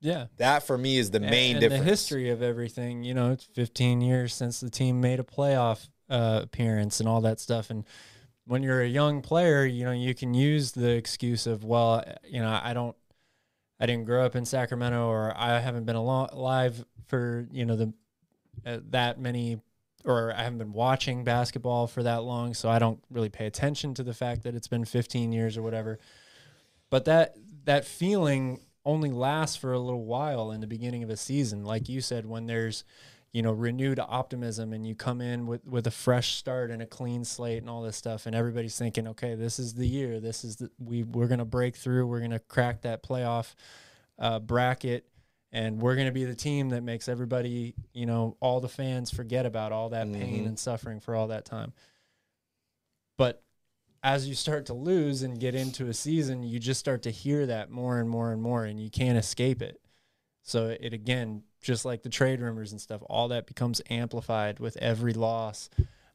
Yeah, 0.00 0.26
that 0.38 0.62
for 0.62 0.78
me 0.78 0.98
is 0.98 1.10
the 1.10 1.20
main 1.20 1.56
and, 1.56 1.60
difference. 1.60 1.84
The 1.84 1.90
history 1.90 2.30
of 2.30 2.42
everything, 2.42 3.04
you 3.04 3.12
know, 3.12 3.32
it's 3.32 3.44
15 3.54 4.00
years 4.00 4.32
since 4.34 4.60
the 4.60 4.70
team 4.70 5.00
made 5.00 5.20
a 5.20 5.22
playoff 5.22 5.88
uh, 6.08 6.40
appearance 6.42 7.00
and 7.00 7.08
all 7.08 7.20
that 7.20 7.38
stuff. 7.38 7.68
And 7.68 7.84
when 8.46 8.62
you're 8.62 8.80
a 8.80 8.88
young 8.88 9.20
player, 9.20 9.66
you 9.66 9.84
know, 9.84 9.92
you 9.92 10.14
can 10.14 10.32
use 10.32 10.72
the 10.72 10.90
excuse 10.90 11.46
of, 11.46 11.64
well, 11.64 12.02
you 12.24 12.40
know, 12.40 12.60
I 12.62 12.72
don't, 12.72 12.96
I 13.78 13.86
didn't 13.86 14.04
grow 14.04 14.24
up 14.24 14.36
in 14.36 14.44
Sacramento, 14.44 15.06
or 15.06 15.34
I 15.36 15.58
haven't 15.58 15.84
been 15.84 15.96
alive 15.96 16.84
for 17.08 17.46
you 17.50 17.64
know 17.64 17.76
the 17.76 17.92
uh, 18.64 18.78
that 18.90 19.18
many 19.18 19.58
or 20.04 20.32
I 20.32 20.42
haven't 20.42 20.58
been 20.58 20.72
watching 20.72 21.24
basketball 21.24 21.86
for 21.86 22.02
that 22.02 22.22
long, 22.22 22.54
so 22.54 22.68
I 22.68 22.78
don't 22.78 23.02
really 23.10 23.28
pay 23.28 23.46
attention 23.46 23.94
to 23.94 24.02
the 24.02 24.14
fact 24.14 24.42
that 24.44 24.54
it's 24.54 24.68
been 24.68 24.84
15 24.84 25.32
years 25.32 25.56
or 25.56 25.62
whatever. 25.62 25.98
But 26.88 27.04
that 27.04 27.36
that 27.64 27.84
feeling 27.84 28.60
only 28.84 29.10
lasts 29.10 29.56
for 29.56 29.72
a 29.72 29.78
little 29.78 30.04
while 30.04 30.50
in 30.50 30.60
the 30.60 30.66
beginning 30.66 31.02
of 31.02 31.10
a 31.10 31.16
season, 31.16 31.64
like 31.64 31.88
you 31.88 32.00
said, 32.00 32.26
when 32.26 32.46
there's 32.46 32.84
you 33.32 33.42
know 33.42 33.52
renewed 33.52 34.00
optimism 34.00 34.72
and 34.72 34.84
you 34.86 34.94
come 34.94 35.20
in 35.20 35.46
with 35.46 35.64
with 35.66 35.86
a 35.86 35.90
fresh 35.90 36.34
start 36.34 36.70
and 36.70 36.82
a 36.82 36.86
clean 36.86 37.24
slate 37.24 37.58
and 37.58 37.70
all 37.70 37.82
this 37.82 37.96
stuff, 37.96 38.26
and 38.26 38.34
everybody's 38.34 38.78
thinking, 38.78 39.06
okay, 39.08 39.34
this 39.34 39.58
is 39.58 39.74
the 39.74 39.86
year, 39.86 40.18
this 40.18 40.44
is 40.44 40.56
the 40.56 40.70
we 40.78 41.02
we're 41.02 41.28
gonna 41.28 41.44
break 41.44 41.76
through, 41.76 42.06
we're 42.06 42.20
gonna 42.20 42.40
crack 42.40 42.82
that 42.82 43.02
playoff 43.02 43.54
uh, 44.18 44.38
bracket 44.38 45.06
and 45.52 45.80
we're 45.80 45.96
going 45.96 46.06
to 46.06 46.12
be 46.12 46.24
the 46.24 46.34
team 46.34 46.70
that 46.70 46.82
makes 46.82 47.08
everybody, 47.08 47.74
you 47.92 48.06
know, 48.06 48.36
all 48.40 48.60
the 48.60 48.68
fans 48.68 49.10
forget 49.10 49.46
about 49.46 49.72
all 49.72 49.88
that 49.90 50.06
mm-hmm. 50.06 50.20
pain 50.20 50.46
and 50.46 50.58
suffering 50.58 51.00
for 51.00 51.14
all 51.14 51.28
that 51.28 51.44
time. 51.44 51.72
But 53.18 53.42
as 54.02 54.28
you 54.28 54.34
start 54.34 54.66
to 54.66 54.74
lose 54.74 55.22
and 55.22 55.40
get 55.40 55.54
into 55.54 55.88
a 55.88 55.94
season, 55.94 56.42
you 56.42 56.58
just 56.58 56.80
start 56.80 57.02
to 57.02 57.10
hear 57.10 57.46
that 57.46 57.70
more 57.70 57.98
and 57.98 58.08
more 58.08 58.32
and 58.32 58.40
more, 58.40 58.64
and 58.64 58.80
you 58.80 58.90
can't 58.90 59.18
escape 59.18 59.60
it. 59.60 59.80
So 60.42 60.74
it 60.80 60.92
again, 60.92 61.42
just 61.60 61.84
like 61.84 62.02
the 62.02 62.08
trade 62.08 62.40
rumors 62.40 62.72
and 62.72 62.80
stuff, 62.80 63.02
all 63.10 63.28
that 63.28 63.46
becomes 63.46 63.82
amplified 63.90 64.58
with 64.58 64.76
every 64.78 65.12
loss. 65.12 65.68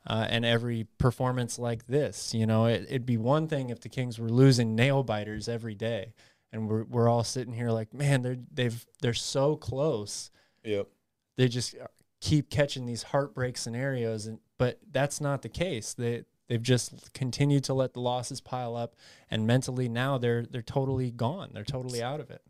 Uh, 0.08 0.28
and 0.30 0.46
every 0.46 0.86
performance 1.00 1.58
like 1.58 1.88
this, 1.88 2.32
you 2.32 2.46
know, 2.46 2.68
it, 2.68 2.86
it'd 2.90 3.08
be 3.08 3.18
one 3.18 3.48
thing 3.48 3.72
if 3.72 3.80
the 3.80 3.90
Kings 3.90 4.20
were 4.20 4.30
losing 4.30 4.76
nail 4.76 5.02
biters 5.02 5.50
every 5.50 5.74
day, 5.74 6.14
and 6.56 6.70
we're 6.70 6.84
we're 6.86 7.10
all 7.10 7.24
sitting 7.24 7.54
here 7.54 7.70
like, 7.70 7.94
man, 7.94 8.22
they're 8.22 8.38
they've 8.52 8.86
they're 9.02 9.14
so 9.14 9.56
close. 9.56 10.32
Yep. 10.64 10.88
They 11.36 11.48
just 11.48 11.76
keep 12.22 12.50
catching 12.50 12.86
these 12.86 13.04
heartbreak 13.04 13.58
scenarios, 13.58 14.26
and 14.26 14.40
but 14.58 14.80
that's 14.92 15.20
not 15.20 15.42
the 15.42 15.50
case. 15.50 15.94
They 15.94 16.24
they've 16.48 16.62
just 16.62 17.14
continued 17.14 17.66
to 17.66 17.74
let 17.74 17.94
the 17.94 18.00
losses 18.00 18.40
pile 18.40 18.76
up, 18.76 18.96
and 19.30 19.46
mentally 19.46 19.90
now 19.90 20.18
they're 20.18 20.46
they're 20.46 20.62
totally 20.62 21.12
gone. 21.12 21.52
They're 21.54 21.64
totally 21.64 22.02
out 22.02 22.22
of 22.22 22.32
it. 22.32 22.42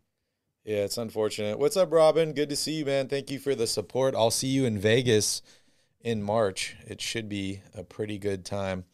Yeah, 0.64 0.78
it's 0.78 0.98
unfortunate. 0.98 1.58
What's 1.58 1.76
up, 1.76 1.92
Robin? 1.92 2.32
Good 2.32 2.48
to 2.48 2.56
see 2.56 2.72
you, 2.72 2.84
man. 2.84 3.08
Thank 3.08 3.30
you 3.30 3.38
for 3.38 3.54
the 3.54 3.66
support. 3.66 4.14
I'll 4.14 4.30
see 4.30 4.48
you 4.48 4.64
in 4.64 4.78
Vegas 4.78 5.42
in 6.00 6.22
March. 6.22 6.76
It 6.86 7.00
should 7.00 7.28
be 7.28 7.60
a 7.74 7.82
pretty 7.82 8.18
good 8.18 8.44
time. 8.44 8.84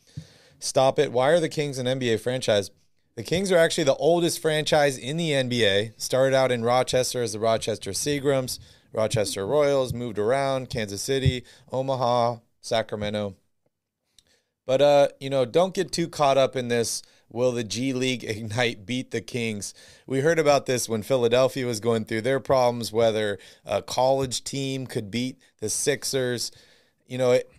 Stop 0.59 0.99
it. 0.99 1.13
Why 1.13 1.31
are 1.31 1.41
the 1.41 1.49
Kings 1.49 1.79
an 1.79 1.87
NBA 1.87 2.21
franchise? 2.21 2.71
The 3.15 3.23
Kings 3.23 3.53
are 3.53 3.59
actually 3.59 3.85
the 3.85 3.97
oldest 3.97 4.41
franchise 4.41 4.97
in 4.97 5.19
the 5.19 5.31
NBA. 5.33 6.01
Started 6.01 6.35
out 6.35 6.51
in 6.51 6.65
Rochester 6.65 7.23
as 7.23 7.35
the 7.35 7.39
Rochester 7.39 7.91
Seagrams, 7.91 8.59
Rochester 8.91 9.47
Royals, 9.47 9.93
moved 9.93 10.19
around, 10.19 10.71
Kansas 10.71 11.03
City, 11.03 11.45
Omaha, 11.71 12.37
Sacramento. 12.63 13.37
But 14.65 14.81
uh, 14.81 15.09
you 15.21 15.29
know, 15.29 15.45
don't 15.45 15.75
get 15.75 15.93
too 15.93 16.09
caught 16.09 16.39
up 16.39 16.57
in 16.57 16.69
this. 16.69 17.03
Will 17.29 17.53
the 17.53 17.65
G 17.65 17.93
League 17.93 18.25
Ignite 18.29 18.87
beat 18.87 19.11
the 19.11 19.21
Kings? 19.21 19.75
We 20.07 20.21
heard 20.21 20.39
about 20.39 20.65
this 20.65 20.89
when 20.89 21.03
Philadelphia 21.03 21.67
was 21.67 21.81
going 21.81 22.07
through 22.07 22.23
their 22.23 22.41
problems, 22.41 22.93
whether 22.93 23.39
a 23.67 23.83
college 23.83 24.43
team 24.43 24.87
could 24.87 25.11
beat 25.11 25.39
the 25.61 25.69
Sixers. 25.69 26.51
You 27.07 27.19
know, 27.19 27.33
it 27.33 27.51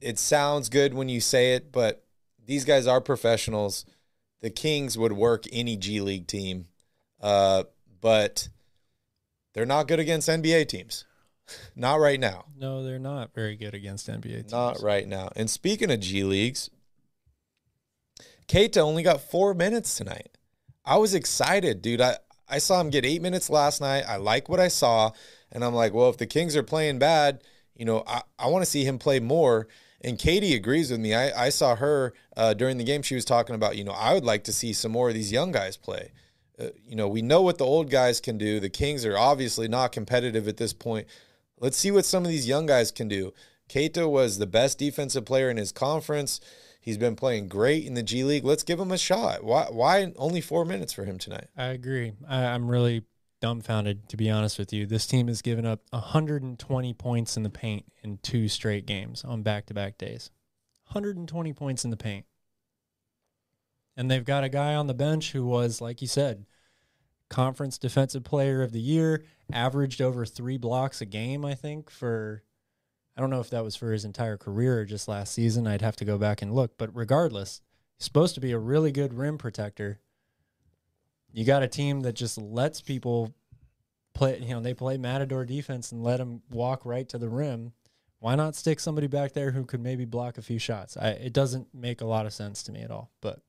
it 0.00 0.20
sounds 0.20 0.68
good 0.68 0.94
when 0.94 1.08
you 1.08 1.20
say 1.20 1.54
it, 1.54 1.72
but 1.72 2.04
these 2.46 2.64
guys 2.64 2.86
are 2.86 3.00
professionals 3.00 3.84
the 4.44 4.50
Kings 4.50 4.98
would 4.98 5.14
work 5.14 5.46
any 5.50 5.74
G 5.74 6.02
League 6.02 6.26
team, 6.26 6.66
uh, 7.18 7.64
but 8.02 8.50
they're 9.54 9.64
not 9.64 9.88
good 9.88 9.98
against 9.98 10.28
NBA 10.28 10.68
teams. 10.68 11.06
not 11.74 11.98
right 11.98 12.20
now. 12.20 12.44
No, 12.54 12.84
they're 12.84 12.98
not 12.98 13.32
very 13.34 13.56
good 13.56 13.72
against 13.72 14.06
NBA 14.06 14.22
teams. 14.22 14.52
Not 14.52 14.82
right 14.82 15.08
now. 15.08 15.30
And 15.34 15.48
speaking 15.48 15.90
of 15.90 15.98
G 16.00 16.24
Leagues, 16.24 16.68
Queta 18.46 18.80
only 18.80 19.02
got 19.02 19.22
four 19.22 19.54
minutes 19.54 19.96
tonight. 19.96 20.36
I 20.84 20.98
was 20.98 21.14
excited, 21.14 21.80
dude. 21.80 22.02
I, 22.02 22.18
I 22.46 22.58
saw 22.58 22.78
him 22.82 22.90
get 22.90 23.06
eight 23.06 23.22
minutes 23.22 23.48
last 23.48 23.80
night. 23.80 24.04
I 24.06 24.16
like 24.16 24.50
what 24.50 24.60
I 24.60 24.68
saw. 24.68 25.12
And 25.52 25.64
I'm 25.64 25.74
like, 25.74 25.94
well, 25.94 26.10
if 26.10 26.18
the 26.18 26.26
Kings 26.26 26.54
are 26.54 26.62
playing 26.62 26.98
bad, 26.98 27.42
you 27.74 27.86
know, 27.86 28.04
I, 28.06 28.20
I 28.38 28.48
want 28.48 28.62
to 28.62 28.70
see 28.70 28.84
him 28.84 28.98
play 28.98 29.20
more. 29.20 29.68
And 30.04 30.18
Kayte 30.18 30.54
agrees 30.54 30.90
with 30.90 31.00
me. 31.00 31.14
I, 31.14 31.46
I 31.46 31.48
saw 31.48 31.74
her 31.76 32.12
uh, 32.36 32.54
during 32.54 32.76
the 32.76 32.84
game. 32.84 33.02
She 33.02 33.14
was 33.14 33.24
talking 33.24 33.54
about, 33.54 33.76
you 33.76 33.84
know, 33.84 33.92
I 33.92 34.12
would 34.12 34.24
like 34.24 34.44
to 34.44 34.52
see 34.52 34.72
some 34.72 34.92
more 34.92 35.08
of 35.08 35.14
these 35.14 35.32
young 35.32 35.50
guys 35.50 35.76
play. 35.76 36.12
Uh, 36.60 36.66
you 36.86 36.94
know, 36.94 37.08
we 37.08 37.22
know 37.22 37.40
what 37.40 37.58
the 37.58 37.64
old 37.64 37.90
guys 37.90 38.20
can 38.20 38.38
do. 38.38 38.60
The 38.60 38.68
Kings 38.68 39.04
are 39.04 39.16
obviously 39.16 39.66
not 39.66 39.92
competitive 39.92 40.46
at 40.46 40.58
this 40.58 40.72
point. 40.72 41.08
Let's 41.58 41.78
see 41.78 41.90
what 41.90 42.04
some 42.04 42.24
of 42.24 42.30
these 42.30 42.46
young 42.46 42.66
guys 42.66 42.92
can 42.92 43.08
do. 43.08 43.32
Queta 43.68 44.06
was 44.08 44.38
the 44.38 44.46
best 44.46 44.78
defensive 44.78 45.24
player 45.24 45.48
in 45.48 45.56
his 45.56 45.72
conference. 45.72 46.40
He's 46.80 46.98
been 46.98 47.16
playing 47.16 47.48
great 47.48 47.86
in 47.86 47.94
the 47.94 48.02
G 48.02 48.24
League. 48.24 48.44
Let's 48.44 48.62
give 48.62 48.78
him 48.78 48.92
a 48.92 48.98
shot. 48.98 49.42
Why? 49.42 49.68
Why 49.70 50.12
only 50.16 50.42
four 50.42 50.66
minutes 50.66 50.92
for 50.92 51.06
him 51.06 51.18
tonight? 51.18 51.46
I 51.56 51.68
agree. 51.68 52.12
I, 52.28 52.44
I'm 52.44 52.70
really 52.70 53.04
dumbfounded 53.40 54.08
to 54.08 54.16
be 54.16 54.30
honest 54.30 54.58
with 54.58 54.72
you. 54.72 54.86
This 54.86 55.06
team 55.06 55.28
has 55.28 55.42
given 55.42 55.66
up 55.66 55.80
120 55.90 56.94
points 56.94 57.36
in 57.36 57.42
the 57.42 57.50
paint 57.50 57.84
in 58.02 58.18
two 58.18 58.48
straight 58.48 58.86
games 58.86 59.24
on 59.24 59.42
back-to-back 59.42 59.98
days. 59.98 60.30
120 60.88 61.52
points 61.52 61.84
in 61.84 61.90
the 61.90 61.96
paint. 61.96 62.26
And 63.96 64.10
they've 64.10 64.24
got 64.24 64.44
a 64.44 64.48
guy 64.48 64.74
on 64.74 64.86
the 64.86 64.94
bench 64.94 65.32
who 65.32 65.46
was 65.46 65.80
like 65.80 66.00
you 66.00 66.08
said, 66.08 66.46
conference 67.30 67.78
defensive 67.78 68.24
player 68.24 68.62
of 68.62 68.72
the 68.72 68.80
year, 68.80 69.24
averaged 69.52 70.00
over 70.00 70.24
3 70.24 70.56
blocks 70.58 71.00
a 71.00 71.06
game, 71.06 71.44
I 71.44 71.54
think, 71.54 71.90
for 71.90 72.42
I 73.16 73.20
don't 73.20 73.30
know 73.30 73.40
if 73.40 73.50
that 73.50 73.62
was 73.62 73.76
for 73.76 73.92
his 73.92 74.04
entire 74.04 74.36
career 74.36 74.80
or 74.80 74.84
just 74.84 75.06
last 75.06 75.32
season. 75.32 75.66
I'd 75.66 75.82
have 75.82 75.96
to 75.96 76.04
go 76.04 76.18
back 76.18 76.42
and 76.42 76.52
look, 76.52 76.76
but 76.76 76.94
regardless, 76.94 77.60
he's 77.96 78.06
supposed 78.06 78.34
to 78.34 78.40
be 78.40 78.50
a 78.50 78.58
really 78.58 78.90
good 78.90 79.14
rim 79.14 79.38
protector 79.38 80.00
you 81.34 81.44
got 81.44 81.64
a 81.64 81.68
team 81.68 82.02
that 82.02 82.12
just 82.12 82.38
lets 82.38 82.80
people 82.80 83.34
play, 84.14 84.38
you 84.38 84.54
know, 84.54 84.60
they 84.60 84.72
play 84.72 84.96
matador 84.96 85.44
defense 85.44 85.90
and 85.90 86.02
let 86.02 86.18
them 86.18 86.42
walk 86.48 86.86
right 86.86 87.08
to 87.08 87.18
the 87.18 87.28
rim. 87.28 87.72
Why 88.20 88.36
not 88.36 88.54
stick 88.54 88.78
somebody 88.78 89.08
back 89.08 89.32
there 89.32 89.50
who 89.50 89.64
could 89.64 89.82
maybe 89.82 90.04
block 90.04 90.38
a 90.38 90.42
few 90.42 90.60
shots? 90.60 90.96
I, 90.96 91.08
it 91.08 91.32
doesn't 91.32 91.74
make 91.74 92.00
a 92.00 92.06
lot 92.06 92.24
of 92.24 92.32
sense 92.32 92.62
to 92.62 92.72
me 92.72 92.82
at 92.82 92.92
all, 92.92 93.10
but 93.20 93.40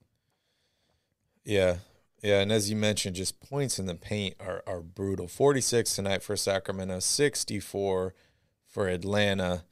yeah. 1.46 1.78
Yeah, 2.24 2.42
and 2.42 2.52
as 2.52 2.72
you 2.72 2.76
mentioned, 2.76 3.16
just 3.16 3.40
points 3.40 3.78
in 3.78 3.86
the 3.86 3.94
paint 3.94 4.36
are, 4.40 4.64
are 4.66 4.82
brutal. 4.82 5.28
46 5.28 5.96
tonight 5.96 6.24
for 6.24 6.36
Sacramento, 6.36 7.00
64 7.00 8.16
for 8.68 8.88
Atlanta. 8.88 9.64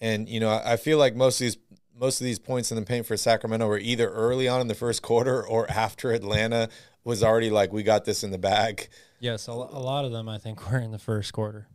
And 0.00 0.28
you 0.28 0.40
know, 0.40 0.50
I, 0.50 0.72
I 0.72 0.76
feel 0.76 0.98
like 0.98 1.14
most 1.14 1.40
of 1.40 1.44
these 1.44 1.58
most 1.96 2.20
of 2.20 2.24
these 2.24 2.40
points 2.40 2.72
in 2.72 2.76
the 2.76 2.84
paint 2.84 3.06
for 3.06 3.16
Sacramento 3.16 3.68
were 3.68 3.78
either 3.78 4.10
early 4.10 4.48
on 4.48 4.60
in 4.60 4.66
the 4.66 4.74
first 4.74 5.02
quarter 5.02 5.46
or 5.46 5.70
after 5.70 6.10
Atlanta 6.10 6.68
was 7.04 7.22
already 7.22 7.50
like, 7.50 7.72
we 7.72 7.82
got 7.82 8.04
this 8.04 8.24
in 8.24 8.30
the 8.30 8.38
bag. 8.38 8.88
Yes, 9.20 9.46
a, 9.46 9.52
lot 9.52 10.04
of 10.04 10.12
them 10.12 10.28
I 10.28 10.38
think 10.38 10.70
were 10.70 10.78
in 10.78 10.90
the 10.90 10.98
first 10.98 11.32
quarter. 11.32 11.68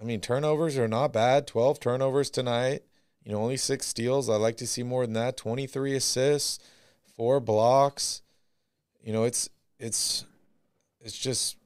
I 0.00 0.04
mean, 0.04 0.20
turnovers 0.20 0.78
are 0.78 0.88
not 0.88 1.12
bad. 1.12 1.46
12 1.46 1.78
turnovers 1.78 2.30
tonight. 2.30 2.82
You 3.22 3.32
know, 3.32 3.42
only 3.42 3.58
six 3.58 3.86
steals. 3.86 4.30
I'd 4.30 4.36
like 4.36 4.56
to 4.58 4.66
see 4.66 4.82
more 4.82 5.04
than 5.04 5.12
that. 5.12 5.36
23 5.36 5.94
assists, 5.94 6.58
four 7.16 7.38
blocks. 7.38 8.22
You 9.02 9.12
know, 9.12 9.24
it's 9.24 9.50
it's 9.78 10.24
it's 11.00 11.16
just 11.16 11.56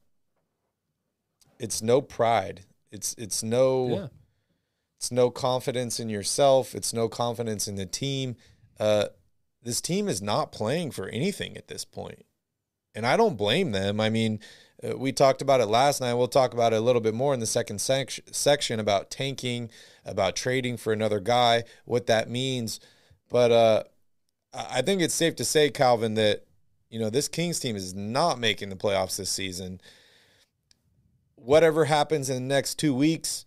it's 1.61 1.81
no 1.81 2.01
pride. 2.01 2.65
It's 2.91 3.15
it's 3.19 3.43
no 3.45 3.89
Yeah. 3.89 4.07
it's 4.97 5.13
no 5.13 5.31
confidence 5.31 6.01
in 6.01 6.09
yourself. 6.09 6.75
It's 6.75 6.93
no 6.93 7.09
confidence 7.09 7.69
in 7.69 7.77
the 7.77 7.87
team. 7.87 8.35
Uh, 8.81 9.07
this 9.65 9.81
team 9.81 10.09
is 10.09 10.23
not 10.23 10.53
playing 10.53 10.91
for 10.93 11.09
anything 11.09 11.57
at 11.57 11.69
this 11.69 11.85
point. 11.85 12.25
and 12.95 13.05
I 13.07 13.17
don't 13.17 13.37
blame 13.37 13.73
them. 13.73 13.99
I 14.01 14.09
mean, 14.09 14.39
uh, 14.83 14.97
we 14.97 15.11
talked 15.13 15.43
about 15.43 15.61
it 15.61 15.67
last 15.67 16.01
night. 16.01 16.15
We'll 16.15 16.29
talk 16.29 16.55
about 16.55 16.73
it 16.73 16.77
a 16.77 16.81
little 16.81 17.01
bit 17.01 17.15
more 17.15 17.35
in 17.35 17.41
the 17.41 17.47
second 17.47 17.81
sec- 17.81 18.21
section 18.31 18.79
about 18.79 19.11
tanking, 19.11 19.71
about 20.05 20.37
trading 20.37 20.77
for 20.77 20.93
another 20.93 21.19
guy, 21.19 21.65
what 21.87 22.07
that 22.07 22.31
means. 22.31 22.79
But 23.31 23.51
uh, 23.51 23.83
I 24.53 24.79
I 24.79 24.83
think 24.83 25.03
it's 25.03 25.15
safe 25.15 25.35
to 25.37 25.45
say, 25.45 25.71
Calvin, 25.71 26.15
that 26.15 26.45
you 26.91 27.01
know 27.01 27.11
this 27.11 27.27
Kings 27.29 27.59
team 27.59 27.75
is 27.77 27.95
not 27.95 28.39
making 28.39 28.69
the 28.69 28.77
playoffs 28.77 29.17
this 29.17 29.31
season. 29.31 29.81
Whatever 31.35 31.87
happens 31.87 32.31
in 32.31 32.37
the 32.37 32.55
next 32.55 32.79
two 32.79 32.95
weeks, 32.95 33.45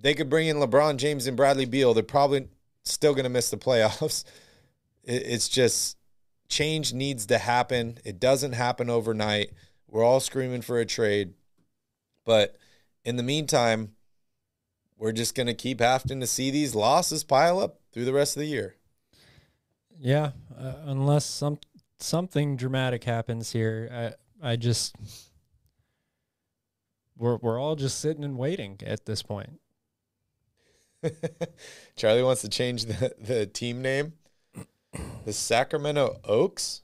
they 0.00 0.14
could 0.14 0.30
bring 0.30 0.46
in 0.46 0.58
LeBron 0.58 0.96
James 0.98 1.26
and 1.26 1.36
Bradley 1.36 1.66
Beal. 1.66 1.94
They're 1.94 2.02
probably 2.02 2.48
still 2.84 3.14
going 3.14 3.24
to 3.24 3.30
miss 3.30 3.50
the 3.50 3.56
playoffs. 3.56 4.24
It- 5.04 5.22
It's 5.26 5.48
just 5.48 5.96
change 6.48 6.92
needs 6.92 7.26
to 7.26 7.38
happen. 7.38 7.98
It 8.04 8.20
doesn't 8.20 8.52
happen 8.52 8.90
overnight. 8.90 9.50
We're 9.88 10.04
all 10.04 10.20
screaming 10.20 10.62
for 10.62 10.78
a 10.78 10.86
trade. 10.86 11.34
But 12.24 12.56
in 13.04 13.16
the 13.16 13.22
meantime, 13.22 13.94
we're 14.96 15.12
just 15.12 15.34
going 15.34 15.46
to 15.46 15.54
keep 15.54 15.80
having 15.80 16.20
to 16.20 16.26
see 16.26 16.50
these 16.50 16.74
losses 16.74 17.24
pile 17.24 17.58
up 17.60 17.80
through 17.92 18.04
the 18.04 18.12
rest 18.12 18.36
of 18.36 18.40
the 18.40 18.46
year. 18.48 18.76
Yeah, 19.98 20.32
uh, 20.58 20.74
unless 20.84 21.24
some 21.24 21.58
something 21.98 22.56
dramatic 22.56 23.04
happens 23.04 23.52
here, 23.52 24.14
I 24.42 24.52
I 24.52 24.56
just 24.56 24.96
we're 27.16 27.36
we're 27.36 27.58
all 27.60 27.76
just 27.76 28.00
sitting 28.00 28.24
and 28.24 28.36
waiting 28.36 28.80
at 28.84 29.06
this 29.06 29.22
point. 29.22 29.60
Charlie 31.96 32.22
wants 32.22 32.42
to 32.42 32.48
change 32.48 32.86
the, 32.86 33.14
the 33.20 33.46
team 33.46 33.82
name. 33.82 34.14
The 35.24 35.32
Sacramento 35.32 36.20
Oaks. 36.24 36.82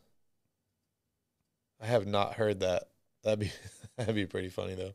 I 1.81 1.87
have 1.87 2.07
not 2.07 2.35
heard 2.35 2.61
that. 2.61 2.89
That'd 3.23 3.41
be 3.41 3.53
that'd 3.97 4.15
be 4.15 4.27
pretty 4.27 4.49
funny 4.49 4.75
though. 4.75 4.95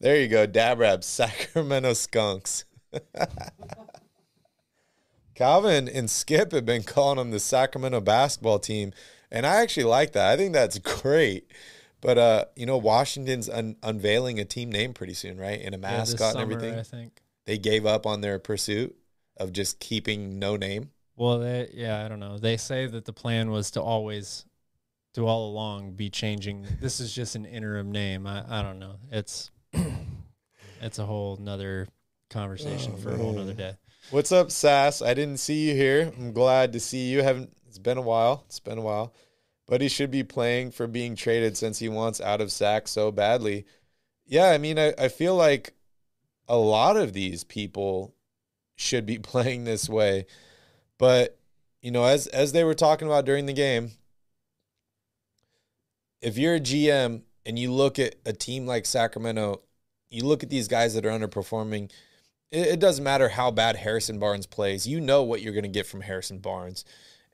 There 0.00 0.20
you 0.20 0.28
go, 0.28 0.46
Dab 0.46 0.78
Rab, 0.80 1.04
Sacramento 1.04 1.94
Skunks. 1.94 2.64
Calvin 5.34 5.88
and 5.88 6.08
Skip 6.08 6.52
have 6.52 6.64
been 6.64 6.84
calling 6.84 7.18
them 7.18 7.32
the 7.32 7.40
Sacramento 7.40 8.00
basketball 8.00 8.60
team, 8.60 8.92
and 9.30 9.44
I 9.44 9.62
actually 9.62 9.84
like 9.84 10.12
that. 10.12 10.32
I 10.32 10.36
think 10.36 10.52
that's 10.52 10.78
great. 10.78 11.50
But 12.00 12.18
uh, 12.18 12.44
you 12.54 12.66
know, 12.66 12.76
Washington's 12.76 13.48
un- 13.48 13.76
unveiling 13.82 14.38
a 14.38 14.44
team 14.44 14.70
name 14.70 14.92
pretty 14.92 15.14
soon, 15.14 15.38
right? 15.38 15.60
And 15.60 15.74
a 15.74 15.78
Yeah, 15.78 16.00
this 16.00 16.20
mascot 16.20 16.34
and 16.34 16.52
everything. 16.52 16.78
I 16.78 16.82
think. 16.82 17.22
They 17.46 17.58
gave 17.58 17.84
up 17.86 18.06
on 18.06 18.20
their 18.20 18.38
pursuit 18.38 18.96
of 19.36 19.52
just 19.52 19.80
keeping 19.80 20.38
no 20.38 20.56
name. 20.56 20.90
Well, 21.16 21.38
they 21.38 21.70
yeah, 21.74 22.04
I 22.04 22.08
don't 22.08 22.20
know. 22.20 22.38
They 22.38 22.56
say 22.56 22.86
that 22.86 23.04
the 23.04 23.12
plan 23.12 23.50
was 23.50 23.70
to 23.72 23.82
always, 23.82 24.44
to 25.14 25.26
all 25.26 25.48
along, 25.50 25.92
be 25.92 26.10
changing. 26.10 26.66
This 26.80 27.00
is 27.00 27.14
just 27.14 27.36
an 27.36 27.44
interim 27.44 27.92
name. 27.92 28.26
I 28.26 28.44
I 28.48 28.62
don't 28.62 28.78
know. 28.78 28.96
It's 29.12 29.50
it's 30.80 30.98
a 30.98 31.06
whole 31.06 31.36
nother 31.36 31.88
conversation 32.30 32.94
Oh, 32.96 32.98
for 33.00 33.12
a 33.12 33.16
whole 33.16 33.32
man. 33.32 33.46
nother 33.46 33.54
day. 33.54 33.76
What's 34.10 34.32
up, 34.32 34.50
Sass? 34.50 35.00
I 35.02 35.14
didn't 35.14 35.38
see 35.38 35.68
you 35.68 35.74
here. 35.74 36.12
I'm 36.18 36.32
glad 36.32 36.72
to 36.74 36.80
see 36.80 37.08
you. 37.10 37.22
Haven't 37.22 37.56
it's 37.68 37.78
been 37.78 37.98
a 37.98 38.02
while. 38.02 38.44
It's 38.46 38.60
been 38.60 38.78
a 38.78 38.82
while. 38.82 39.14
But 39.66 39.80
he 39.80 39.88
should 39.88 40.10
be 40.10 40.22
playing 40.24 40.72
for 40.72 40.86
being 40.86 41.16
traded 41.16 41.56
since 41.56 41.78
he 41.78 41.88
wants 41.88 42.20
out 42.20 42.40
of 42.42 42.52
sack 42.52 42.86
so 42.86 43.10
badly. 43.10 43.64
Yeah, 44.26 44.50
I 44.50 44.58
mean, 44.58 44.78
I, 44.78 44.92
I 44.98 45.08
feel 45.08 45.34
like 45.36 45.72
a 46.48 46.56
lot 46.56 46.96
of 46.98 47.14
these 47.14 47.44
people 47.44 48.14
should 48.76 49.06
be 49.06 49.18
playing 49.32 49.64
this 49.64 49.88
way. 49.88 50.26
But, 50.98 51.38
you 51.82 51.90
know, 51.90 52.04
as 52.04 52.26
as 52.28 52.52
they 52.52 52.64
were 52.64 52.74
talking 52.74 53.08
about 53.08 53.24
during 53.24 53.46
the 53.46 53.52
game, 53.52 53.92
if 56.20 56.38
you're 56.38 56.54
a 56.54 56.60
GM 56.60 57.22
and 57.44 57.58
you 57.58 57.72
look 57.72 57.98
at 57.98 58.16
a 58.24 58.32
team 58.32 58.66
like 58.66 58.86
Sacramento, 58.86 59.60
you 60.08 60.24
look 60.24 60.42
at 60.42 60.50
these 60.50 60.68
guys 60.68 60.94
that 60.94 61.04
are 61.04 61.10
underperforming, 61.10 61.90
it, 62.50 62.66
it 62.66 62.80
doesn't 62.80 63.04
matter 63.04 63.28
how 63.28 63.50
bad 63.50 63.76
Harrison 63.76 64.18
Barnes 64.18 64.46
plays. 64.46 64.86
You 64.86 65.00
know 65.00 65.22
what 65.22 65.42
you're 65.42 65.52
going 65.52 65.64
to 65.64 65.68
get 65.68 65.86
from 65.86 66.00
Harrison 66.02 66.38
Barnes. 66.38 66.84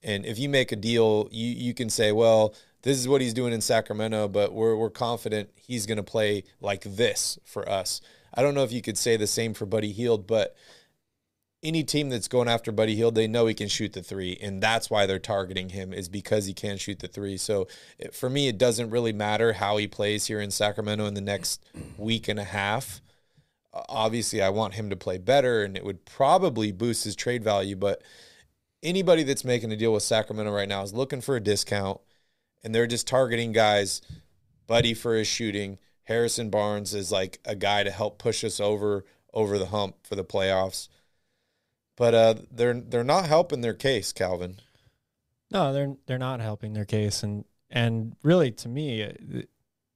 And 0.02 0.24
if 0.24 0.38
you 0.38 0.48
make 0.48 0.72
a 0.72 0.76
deal, 0.76 1.28
you 1.30 1.46
you 1.46 1.74
can 1.74 1.90
say, 1.90 2.10
well, 2.10 2.54
this 2.82 2.98
is 2.98 3.06
what 3.06 3.20
he's 3.20 3.34
doing 3.34 3.52
in 3.52 3.60
Sacramento, 3.60 4.28
but 4.28 4.52
we're 4.52 4.74
we're 4.74 4.90
confident 4.90 5.50
he's 5.54 5.86
going 5.86 5.98
to 5.98 6.02
play 6.02 6.44
like 6.60 6.82
this 6.82 7.38
for 7.44 7.68
us. 7.68 8.00
I 8.32 8.42
don't 8.42 8.54
know 8.54 8.64
if 8.64 8.72
you 8.72 8.80
could 8.80 8.96
say 8.96 9.16
the 9.16 9.26
same 9.26 9.54
for 9.54 9.66
Buddy 9.66 9.92
Hield, 9.92 10.26
but 10.26 10.56
any 11.62 11.84
team 11.84 12.08
that's 12.08 12.28
going 12.28 12.48
after 12.48 12.72
Buddy 12.72 12.94
Hield, 12.96 13.14
they 13.14 13.26
know 13.26 13.46
he 13.46 13.54
can 13.54 13.68
shoot 13.68 13.92
the 13.92 14.02
three, 14.02 14.38
and 14.40 14.62
that's 14.62 14.88
why 14.88 15.06
they're 15.06 15.18
targeting 15.18 15.70
him 15.70 15.92
is 15.92 16.08
because 16.08 16.46
he 16.46 16.54
can 16.54 16.78
shoot 16.78 17.00
the 17.00 17.08
three. 17.08 17.36
So 17.36 17.68
it, 17.98 18.14
for 18.14 18.30
me, 18.30 18.48
it 18.48 18.56
doesn't 18.56 18.90
really 18.90 19.12
matter 19.12 19.54
how 19.54 19.76
he 19.76 19.86
plays 19.86 20.26
here 20.26 20.40
in 20.40 20.50
Sacramento 20.50 21.06
in 21.06 21.14
the 21.14 21.20
next 21.20 21.62
week 21.98 22.28
and 22.28 22.38
a 22.38 22.44
half. 22.44 23.02
Obviously, 23.72 24.42
I 24.42 24.48
want 24.48 24.74
him 24.74 24.88
to 24.90 24.96
play 24.96 25.18
better, 25.18 25.62
and 25.62 25.76
it 25.76 25.84
would 25.84 26.06
probably 26.06 26.72
boost 26.72 27.04
his 27.04 27.14
trade 27.14 27.44
value. 27.44 27.76
But 27.76 28.02
anybody 28.82 29.22
that's 29.22 29.44
making 29.44 29.70
a 29.70 29.76
deal 29.76 29.92
with 29.92 30.02
Sacramento 30.02 30.50
right 30.52 30.68
now 30.68 30.82
is 30.82 30.94
looking 30.94 31.20
for 31.20 31.36
a 31.36 31.42
discount, 31.42 32.00
and 32.64 32.74
they're 32.74 32.86
just 32.86 33.06
targeting 33.06 33.52
guys. 33.52 34.00
Buddy 34.66 34.94
for 34.94 35.14
his 35.14 35.26
shooting. 35.26 35.78
Harrison 36.04 36.48
Barnes 36.48 36.94
is 36.94 37.12
like 37.12 37.38
a 37.44 37.54
guy 37.54 37.82
to 37.82 37.90
help 37.90 38.18
push 38.18 38.44
us 38.44 38.60
over 38.60 39.04
over 39.32 39.58
the 39.58 39.66
hump 39.66 39.94
for 40.04 40.16
the 40.16 40.24
playoffs 40.24 40.88
but 42.00 42.14
uh, 42.14 42.34
they're 42.50 42.80
they're 42.80 43.04
not 43.04 43.26
helping 43.26 43.60
their 43.60 43.74
case, 43.74 44.10
Calvin. 44.10 44.56
No, 45.50 45.70
they're 45.74 45.96
they're 46.06 46.16
not 46.18 46.40
helping 46.40 46.72
their 46.72 46.86
case, 46.86 47.22
and 47.22 47.44
and 47.68 48.16
really 48.22 48.50
to 48.52 48.70
me, 48.70 49.04
uh, 49.04 49.12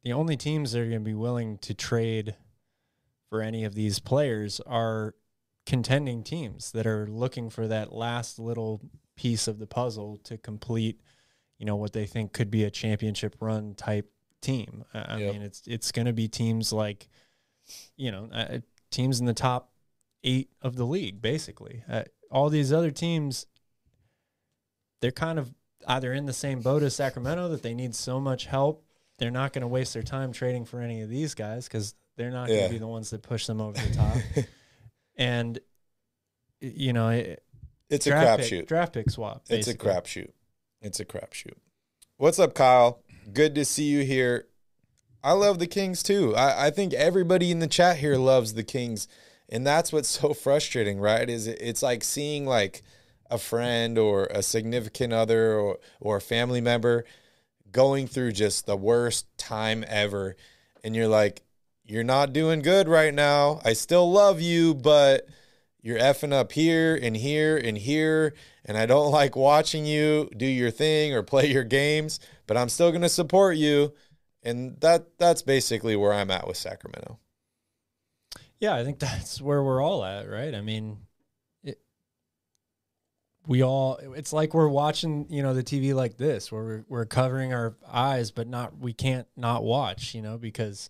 the, 0.02 0.12
only 0.12 0.36
teams 0.36 0.72
that 0.72 0.80
are 0.80 0.84
going 0.84 1.00
to 1.00 1.04
be 1.04 1.14
willing 1.14 1.56
to 1.58 1.72
trade 1.72 2.36
for 3.30 3.40
any 3.40 3.64
of 3.64 3.74
these 3.74 4.00
players 4.00 4.60
are 4.66 5.14
contending 5.64 6.22
teams 6.22 6.72
that 6.72 6.86
are 6.86 7.06
looking 7.06 7.48
for 7.48 7.66
that 7.68 7.90
last 7.90 8.38
little 8.38 8.82
piece 9.16 9.48
of 9.48 9.58
the 9.58 9.66
puzzle 9.66 10.18
to 10.24 10.36
complete, 10.36 11.00
you 11.58 11.64
know, 11.64 11.74
what 11.76 11.94
they 11.94 12.04
think 12.04 12.34
could 12.34 12.50
be 12.50 12.64
a 12.64 12.70
championship 12.70 13.34
run 13.40 13.74
type 13.74 14.10
team. 14.42 14.84
I 14.92 15.14
I 15.14 15.18
Yep. 15.20 15.32
mean, 15.32 15.40
it's 15.42 15.62
it's 15.66 15.90
going 15.90 16.04
to 16.06 16.12
be 16.12 16.28
teams 16.28 16.70
like, 16.70 17.08
you 17.96 18.12
know, 18.12 18.28
uh, 18.30 18.58
teams 18.90 19.20
in 19.20 19.24
the 19.24 19.32
top 19.32 19.70
eight 20.24 20.50
of 20.62 20.76
the 20.76 20.84
league, 20.84 21.22
basically. 21.22 21.84
Uh, 21.88 22.02
all 22.30 22.48
these 22.50 22.72
other 22.72 22.90
teams, 22.90 23.46
they're 25.00 25.12
kind 25.12 25.38
of 25.38 25.54
either 25.86 26.12
in 26.12 26.26
the 26.26 26.32
same 26.32 26.60
boat 26.60 26.82
as 26.82 26.96
Sacramento 26.96 27.48
that 27.48 27.62
they 27.62 27.74
need 27.74 27.94
so 27.94 28.18
much 28.18 28.46
help. 28.46 28.84
They're 29.18 29.30
not 29.30 29.52
going 29.52 29.62
to 29.62 29.68
waste 29.68 29.94
their 29.94 30.02
time 30.02 30.32
trading 30.32 30.64
for 30.64 30.80
any 30.80 31.02
of 31.02 31.08
these 31.08 31.34
guys 31.34 31.68
because 31.68 31.94
they're 32.16 32.30
not 32.30 32.48
going 32.48 32.64
to 32.64 32.70
be 32.70 32.78
the 32.78 32.86
ones 32.86 33.10
that 33.10 33.22
push 33.22 33.46
them 33.46 33.60
over 33.60 33.78
the 33.78 33.94
top. 33.94 34.16
and 35.16 35.58
you 36.60 36.92
know, 36.92 37.10
it, 37.10 37.42
It's 37.90 38.06
a 38.06 38.10
draft 38.10 38.42
pick, 38.42 38.50
crapshoot. 38.50 38.66
draft 38.66 38.92
pick 38.94 39.10
swap. 39.10 39.42
It's 39.48 39.68
a 39.68 39.72
basically. 39.72 39.90
crapshoot. 39.90 40.30
It's 40.80 41.00
a 41.00 41.04
crapshoot. 41.04 41.54
What's 42.16 42.38
up, 42.38 42.54
Kyle? 42.54 43.02
Good 43.32 43.54
to 43.54 43.64
see 43.64 43.84
you 43.84 44.02
here. 44.04 44.46
I 45.22 45.32
love 45.32 45.58
the 45.58 45.66
Kings 45.66 46.02
too. 46.02 46.34
I, 46.36 46.66
I 46.66 46.70
think 46.70 46.92
everybody 46.92 47.50
in 47.50 47.58
the 47.58 47.66
chat 47.66 47.96
here 47.98 48.16
loves 48.16 48.54
the 48.54 48.62
Kings, 48.62 49.08
and 49.48 49.66
that's 49.66 49.92
what's 49.92 50.08
so 50.08 50.34
frustrating, 50.34 50.98
right? 50.98 51.28
Is 51.28 51.46
it's 51.46 51.82
like 51.82 52.04
seeing 52.04 52.46
like 52.46 52.82
a 53.30 53.38
friend 53.38 53.98
or 53.98 54.26
a 54.26 54.42
significant 54.42 55.12
other 55.12 55.58
or 55.58 55.78
or 56.00 56.16
a 56.16 56.20
family 56.20 56.60
member 56.60 57.04
going 57.70 58.06
through 58.06 58.32
just 58.32 58.66
the 58.66 58.76
worst 58.76 59.26
time 59.36 59.84
ever, 59.88 60.36
and 60.82 60.94
you're 60.94 61.08
like, 61.08 61.42
you're 61.84 62.04
not 62.04 62.32
doing 62.32 62.62
good 62.62 62.88
right 62.88 63.12
now. 63.12 63.60
I 63.64 63.72
still 63.72 64.10
love 64.10 64.40
you, 64.40 64.74
but 64.74 65.26
you're 65.82 65.98
effing 65.98 66.32
up 66.32 66.52
here 66.52 66.98
and 67.00 67.14
here 67.16 67.58
and 67.58 67.76
here, 67.76 68.34
and 68.64 68.78
I 68.78 68.86
don't 68.86 69.12
like 69.20 69.36
watching 69.36 69.84
you 69.84 70.30
do 70.36 70.46
your 70.46 70.70
thing 70.70 71.12
or 71.12 71.22
play 71.22 71.50
your 71.50 71.64
games, 71.64 72.20
but 72.46 72.56
I'm 72.56 72.70
still 72.70 72.90
going 72.90 73.02
to 73.02 73.08
support 73.08 73.56
you. 73.56 73.92
And 74.42 74.78
that 74.80 75.18
that's 75.18 75.42
basically 75.42 75.96
where 75.96 76.12
I'm 76.12 76.30
at 76.30 76.46
with 76.46 76.56
Sacramento. 76.56 77.18
Yeah, 78.64 78.76
I 78.76 78.84
think 78.84 78.98
that's 79.00 79.42
where 79.42 79.62
we're 79.62 79.82
all 79.82 80.02
at, 80.04 80.28
right? 80.28 80.54
I 80.54 80.62
mean, 80.62 80.96
it, 81.62 81.78
we 83.46 83.62
all 83.62 83.98
it's 84.16 84.32
like 84.32 84.54
we're 84.54 84.68
watching, 84.68 85.26
you 85.28 85.42
know, 85.42 85.52
the 85.52 85.62
TV 85.62 85.94
like 85.94 86.16
this 86.16 86.50
where 86.50 86.64
we're 86.64 86.84
we're 86.88 87.04
covering 87.04 87.52
our 87.52 87.76
eyes 87.86 88.30
but 88.30 88.48
not 88.48 88.78
we 88.78 88.94
can't 88.94 89.26
not 89.36 89.64
watch, 89.64 90.14
you 90.14 90.22
know, 90.22 90.38
because 90.38 90.88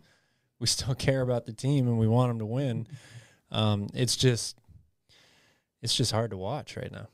we 0.60 0.66
still 0.76 0.94
care 0.94 1.20
about 1.20 1.46
the 1.46 1.52
team 1.52 1.88
and 1.88 1.98
we 1.98 2.06
want 2.06 2.30
them 2.30 2.38
to 2.38 2.46
win. 2.46 2.86
Um 3.50 3.88
it's 3.92 4.16
just 4.16 4.56
it's 5.82 5.96
just 5.96 6.12
hard 6.12 6.30
to 6.30 6.36
watch 6.36 6.76
right 6.76 6.92
now. 6.92 7.08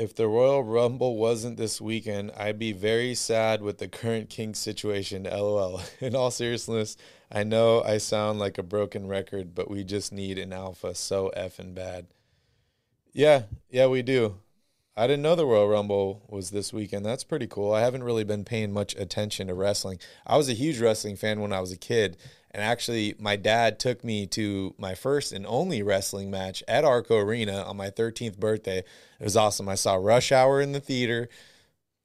If 0.00 0.14
the 0.14 0.28
Royal 0.28 0.64
Rumble 0.64 1.18
wasn't 1.18 1.58
this 1.58 1.78
weekend, 1.78 2.32
I'd 2.34 2.58
be 2.58 2.72
very 2.72 3.14
sad 3.14 3.60
with 3.60 3.76
the 3.76 3.86
current 3.86 4.30
King 4.30 4.54
situation. 4.54 5.24
LOL. 5.30 5.82
In 6.00 6.16
all 6.16 6.30
seriousness, 6.30 6.96
I 7.30 7.42
know 7.42 7.82
I 7.82 7.98
sound 7.98 8.38
like 8.38 8.56
a 8.56 8.62
broken 8.62 9.08
record, 9.08 9.54
but 9.54 9.70
we 9.70 9.84
just 9.84 10.10
need 10.10 10.38
an 10.38 10.54
alpha 10.54 10.94
so 10.94 11.30
effing 11.36 11.74
bad. 11.74 12.06
Yeah, 13.12 13.42
yeah, 13.68 13.88
we 13.88 14.00
do. 14.00 14.36
I 14.96 15.06
didn't 15.06 15.20
know 15.20 15.34
the 15.34 15.44
Royal 15.44 15.68
Rumble 15.68 16.22
was 16.30 16.48
this 16.48 16.72
weekend. 16.72 17.04
That's 17.04 17.22
pretty 17.22 17.46
cool. 17.46 17.74
I 17.74 17.82
haven't 17.82 18.04
really 18.04 18.24
been 18.24 18.44
paying 18.44 18.72
much 18.72 18.96
attention 18.96 19.48
to 19.48 19.54
wrestling. 19.54 19.98
I 20.26 20.38
was 20.38 20.48
a 20.48 20.54
huge 20.54 20.80
wrestling 20.80 21.16
fan 21.16 21.42
when 21.42 21.52
I 21.52 21.60
was 21.60 21.72
a 21.72 21.76
kid. 21.76 22.16
And 22.52 22.62
actually, 22.62 23.14
my 23.18 23.36
dad 23.36 23.78
took 23.78 24.02
me 24.02 24.26
to 24.28 24.74
my 24.76 24.94
first 24.94 25.32
and 25.32 25.46
only 25.46 25.82
wrestling 25.82 26.30
match 26.30 26.64
at 26.66 26.84
Arco 26.84 27.16
Arena 27.16 27.62
on 27.62 27.76
my 27.76 27.90
13th 27.90 28.38
birthday. 28.38 28.78
It 28.78 29.24
was 29.24 29.36
awesome. 29.36 29.68
I 29.68 29.76
saw 29.76 29.94
Rush 29.94 30.32
Hour 30.32 30.60
in 30.60 30.72
the 30.72 30.80
theater. 30.80 31.28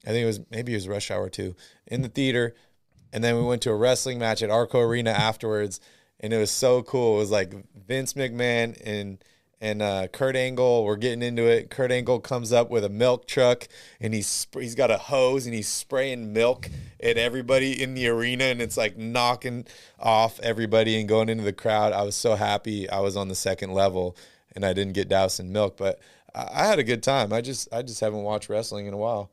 I 0.05 0.09
think 0.09 0.23
it 0.23 0.27
was 0.27 0.39
maybe 0.51 0.73
it 0.73 0.77
was 0.77 0.87
Rush 0.87 1.09
Hour 1.09 1.29
too 1.29 1.55
in 1.87 2.03
the 2.03 2.09
theater. 2.09 2.55
And 3.11 3.23
then 3.23 3.35
we 3.37 3.43
went 3.43 3.63
to 3.63 3.71
a 3.71 3.75
wrestling 3.75 4.19
match 4.19 4.43
at 4.43 4.51
Arco 4.51 4.81
Arena 4.81 5.11
afterwards. 5.11 5.79
And 6.19 6.31
it 6.31 6.37
was 6.37 6.51
so 6.51 6.83
cool. 6.83 7.15
It 7.15 7.19
was 7.19 7.31
like 7.31 7.53
Vince 7.87 8.13
McMahon 8.13 8.79
and 8.85 9.23
and 9.65 9.81
uh, 9.81 10.07
Kurt 10.09 10.35
Angle. 10.35 10.85
We're 10.85 10.95
getting 10.95 11.23
into 11.23 11.47
it. 11.47 11.71
Kurt 11.71 11.91
Angle 11.91 12.19
comes 12.19 12.53
up 12.53 12.69
with 12.69 12.85
a 12.85 12.89
milk 12.89 13.25
truck, 13.25 13.67
and 13.99 14.13
he's 14.13 14.47
he's 14.53 14.75
got 14.75 14.91
a 14.91 14.97
hose, 14.97 15.47
and 15.47 15.55
he's 15.55 15.67
spraying 15.67 16.33
milk 16.33 16.69
at 17.01 17.17
everybody 17.17 17.81
in 17.81 17.95
the 17.95 18.07
arena, 18.07 18.43
and 18.43 18.61
it's 18.61 18.77
like 18.77 18.95
knocking 18.95 19.65
off 19.99 20.39
everybody 20.41 20.99
and 20.99 21.09
going 21.09 21.29
into 21.29 21.43
the 21.43 21.51
crowd. 21.51 21.93
I 21.93 22.03
was 22.03 22.15
so 22.15 22.35
happy 22.35 22.87
I 22.87 22.99
was 22.99 23.17
on 23.17 23.27
the 23.27 23.35
second 23.35 23.71
level, 23.71 24.15
and 24.53 24.63
I 24.63 24.73
didn't 24.73 24.93
get 24.93 25.09
doused 25.09 25.39
in 25.39 25.51
milk, 25.51 25.77
but 25.77 25.99
I, 26.35 26.47
I 26.53 26.67
had 26.67 26.77
a 26.77 26.83
good 26.83 27.01
time. 27.01 27.33
I 27.33 27.41
just 27.41 27.67
I 27.73 27.81
just 27.81 28.01
haven't 28.01 28.21
watched 28.21 28.49
wrestling 28.49 28.85
in 28.85 28.93
a 28.93 28.97
while, 28.97 29.31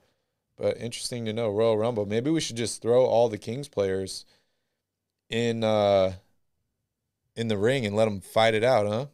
but 0.57 0.79
interesting 0.79 1.27
to 1.27 1.35
know 1.35 1.51
Royal 1.51 1.77
Rumble. 1.77 2.07
Maybe 2.07 2.31
we 2.31 2.41
should 2.41 2.57
just 2.57 2.81
throw 2.81 3.05
all 3.05 3.29
the 3.29 3.37
Kings 3.37 3.69
players 3.69 4.25
in 5.29 5.63
uh 5.63 6.15
in 7.37 7.49
the 7.49 7.59
ring 7.59 7.85
and 7.85 7.95
let 7.95 8.07
them 8.07 8.23
fight 8.23 8.55
it 8.55 8.65
out, 8.65 8.87
huh? 8.87 9.07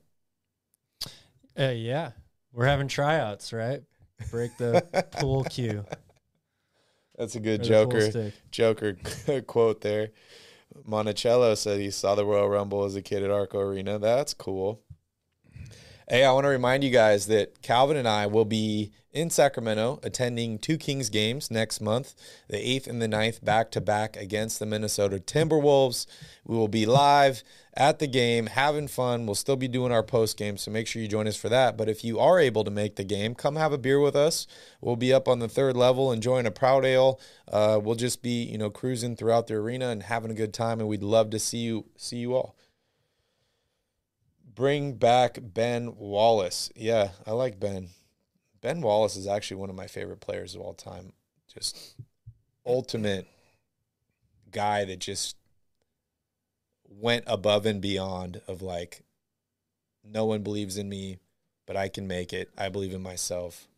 Uh, 1.59 1.71
yeah, 1.71 2.13
we're 2.53 2.67
having 2.67 2.87
tryouts, 2.87 3.53
right? 3.53 3.83
Break 4.31 4.57
the 4.59 4.85
pool 5.13 5.45
cue. 5.45 5.85
That's 7.17 7.35
a 7.35 7.41
good 7.41 7.63
or 7.63 7.65
Joker. 7.65 8.33
Joker 8.53 8.97
quote 9.47 9.81
there. 9.81 10.11
Monticello 10.85 11.57
said 11.57 11.81
he 11.81 11.91
saw 11.91 12.15
the 12.15 12.25
Royal 12.25 12.49
Rumble 12.49 12.85
as 12.85 12.95
a 12.95 13.03
kid 13.03 13.25
at 13.25 13.31
Arco 13.31 13.59
Arena. 13.59 13.99
That's 13.99 14.35
cool. 14.35 14.83
Hey, 16.09 16.25
I 16.25 16.33
want 16.33 16.45
to 16.45 16.51
remind 16.51 16.85
you 16.85 16.91
guys 16.91 17.27
that 17.27 17.61
Calvin 17.61 17.97
and 17.97 18.07
I 18.09 18.27
will 18.27 18.45
be 18.45 18.93
in 19.19 19.31
Sacramento 19.31 19.99
attending 20.05 20.61
two 20.61 20.79
Kings 20.79 21.11
games 21.11 21.51
next 21.51 21.81
month, 21.81 22.15
the 22.47 22.57
8th 22.57 22.87
and 22.87 23.03
the 23.03 23.09
9th, 23.09 23.45
back 23.45 23.73
to 23.73 23.81
back 23.81 24.17
against 24.17 24.61
the 24.61 24.67
Minnesota 24.67 25.19
Timberwolves. 25.19 26.07
We 26.45 26.57
will 26.57 26.69
be 26.69 26.87
live 26.87 27.43
at 27.75 27.99
the 27.99 28.07
game, 28.07 28.47
having 28.47 28.87
fun. 28.87 29.27
We'll 29.27 29.35
still 29.35 29.57
be 29.57 29.67
doing 29.67 29.91
our 29.91 30.05
post 30.05 30.37
game, 30.37 30.57
so 30.57 30.71
make 30.71 30.87
sure 30.87 31.03
you 31.03 31.09
join 31.09 31.27
us 31.27 31.37
for 31.37 31.49
that. 31.49 31.77
But 31.77 31.89
if 31.89 32.05
you 32.05 32.21
are 32.21 32.39
able 32.39 32.63
to 32.63 32.71
make 32.71 32.95
the 32.95 33.03
game, 33.03 33.35
come 33.35 33.57
have 33.57 33.73
a 33.73 33.79
beer 33.79 33.99
with 33.99 34.15
us. 34.15 34.47
We'll 34.81 34.95
be 34.95 35.13
up 35.13 35.27
on 35.27 35.41
the 35.41 35.49
third 35.49 35.77
level 35.77 36.13
enjoying 36.13 36.47
a 36.47 36.53
proud 36.53 36.85
ale. 36.85 37.19
Uh, 37.51 37.81
we'll 37.83 37.97
just 37.97 38.23
be, 38.23 38.45
you 38.45 38.57
know, 38.57 38.71
cruising 38.71 39.17
throughout 39.17 39.49
the 39.49 39.55
arena 39.55 39.89
and 39.89 40.05
having 40.05 40.31
a 40.31 40.35
good 40.35 40.55
time, 40.55 40.79
and 40.79 40.89
we'd 40.89 41.03
love 41.03 41.31
to 41.31 41.41
see 41.41 41.59
you 41.59 41.87
see 41.97 42.19
you 42.19 42.35
all 42.35 42.55
bring 44.55 44.95
back 44.95 45.39
Ben 45.41 45.95
Wallace. 45.97 46.69
Yeah, 46.75 47.11
I 47.25 47.31
like 47.31 47.61
Ben. 47.61 47.91
Ben 48.61 48.81
Wallace 48.81 49.17
is 49.17 49.27
actually 49.27 49.59
one 49.59 49.71
of 49.71 49.77
my 49.77 49.87
favorite 49.87 50.21
players 50.21 50.55
of 50.55 50.61
all 50.61 50.75
time. 50.75 51.13
Just 51.53 51.95
ultimate 52.67 53.27
guy 54.51 54.85
that 54.85 54.99
just 54.99 55.37
went 56.89 57.25
above 57.27 57.67
and 57.67 57.81
beyond 57.81 58.41
of 58.49 58.63
like 58.63 59.03
no 60.05 60.25
one 60.25 60.43
believes 60.43 60.77
in 60.77 60.89
me, 60.89 61.19
but 61.67 61.77
I 61.77 61.89
can 61.89 62.07
make 62.07 62.33
it. 62.33 62.51
I 62.57 62.69
believe 62.69 62.95
in 62.95 63.03
myself. 63.03 63.69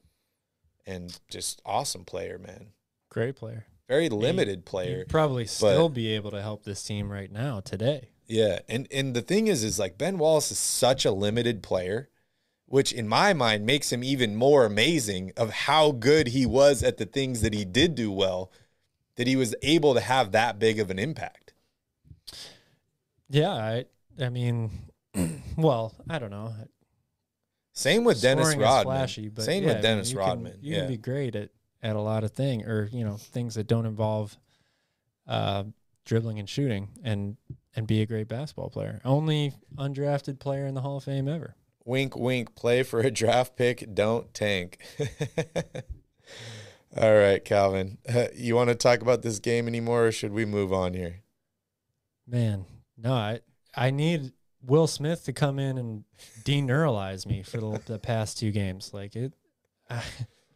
And 0.87 1.19
just 1.31 1.61
awesome 1.65 2.05
player, 2.05 2.39
man. 2.39 2.69
Great 3.11 3.37
player. 3.37 3.67
Very 3.89 4.09
limited 4.09 4.59
He'd 4.59 4.67
player. 4.67 5.05
probably 5.09 5.47
still 5.47 5.89
be 5.89 6.15
able 6.15 6.31
to 6.31 6.41
help 6.41 6.65
this 6.65 6.83
team 6.83 7.11
right 7.11 7.31
now 7.31 7.61
today. 7.61 8.11
Yeah, 8.29 8.61
and 8.69 8.87
and 8.93 9.15
the 9.15 9.23
thing 9.23 9.49
is, 9.49 9.65
is 9.65 9.81
like 9.81 9.99
Ben 9.99 10.17
Wallace 10.17 10.53
is 10.53 10.59
such 10.59 11.05
a 11.05 11.11
limited 11.11 11.65
player, 11.65 12.10
which 12.71 12.93
in 12.93 13.07
my 13.07 13.35
mind 13.35 13.67
makes 13.67 13.93
him 13.93 14.03
even 14.03 14.35
more 14.37 14.65
amazing 14.65 15.33
of 15.37 15.51
how 15.51 15.91
good 15.93 16.29
he 16.29 16.47
was 16.47 16.83
at 16.83 16.97
the 16.97 17.05
things 17.05 17.41
that 17.43 17.53
he 17.53 17.65
did 17.65 17.95
do 17.95 18.11
well, 18.11 18.51
that 19.17 19.27
he 19.27 19.37
was 19.37 19.55
able 19.63 19.93
to 19.93 20.01
have 20.01 20.31
that 20.33 20.59
big 20.59 20.79
of 20.81 20.89
an 20.91 20.99
impact. 20.99 21.53
Yeah, 23.29 23.51
I 23.53 23.85
I 24.21 24.29
mean, 24.29 24.71
well, 25.57 25.95
I 26.09 26.19
don't 26.19 26.31
know. 26.31 26.55
Same 27.73 28.05
with 28.05 28.21
Dennis 28.21 28.47
Scoring 28.47 28.61
is 28.61 28.65
Rodman. 28.65 28.97
flashy, 28.97 29.29
but 29.29 29.45
Same 29.45 29.63
yeah, 29.65 29.71
I 29.71 29.73
with 29.75 29.77
mean, 29.77 29.83
Dennis 29.83 30.11
you 30.11 30.19
can- 30.19 30.27
Rodman. 30.29 30.59
you 30.61 30.73
yeah, 30.75 30.81
can 30.81 30.89
be 30.89 30.97
great 30.97 31.35
at 31.37 31.51
at 31.83 31.97
a 31.97 32.01
lot 32.01 32.25
of 32.25 32.33
things, 32.33 32.67
or 32.67 32.89
you 32.93 33.05
know, 33.05 33.17
things 33.17 33.55
that 33.55 33.67
don't 33.67 33.87
involve 33.87 34.37
uh, 35.27 35.65
dribbling 36.05 36.39
and 36.39 36.49
shooting, 36.49 36.89
and 37.03 37.37
and 37.75 37.87
be 37.87 38.01
a 38.03 38.07
great 38.07 38.29
basketball 38.29 38.71
player. 38.71 39.01
Only 39.05 39.55
undrafted 39.77 40.39
player 40.39 40.67
in 40.67 40.75
the 40.75 40.81
Hall 40.83 40.97
of 40.99 41.05
Fame 41.05 41.27
ever. 41.29 41.55
Wink, 41.85 42.17
wink. 42.17 42.55
Play 42.55 42.83
for 42.83 43.01
a 43.01 43.11
draft 43.11 43.57
pick. 43.57 43.95
Don't 43.95 44.33
tank. 44.35 44.79
All 46.97 47.15
right, 47.15 47.45
Calvin. 47.45 47.99
Uh, 48.09 48.27
you 48.35 48.57
want 48.57 48.69
to 48.69 48.75
talk 48.75 49.01
about 49.01 49.23
this 49.23 49.39
game 49.39 49.69
anymore, 49.69 50.07
or 50.07 50.13
should 50.13 50.33
we 50.33 50.45
move 50.45 50.73
on 50.73 50.95
here? 50.95 51.21
Man, 52.27 52.67
no, 52.97 53.13
I 53.13 53.41
I 53.75 53.91
need 53.91 54.33
Will 54.63 54.87
Smith 54.87 55.25
to 55.25 55.33
come 55.33 55.59
in 55.59 55.79
and 55.79 56.05
deneuralize 56.45 57.27
me 57.27 57.43
for 57.43 57.59
the, 57.59 57.81
the 57.87 57.99
past 57.99 58.39
two 58.39 58.51
games. 58.51 58.93
Like 58.93 59.15
it, 59.17 59.33
I, 59.89 60.03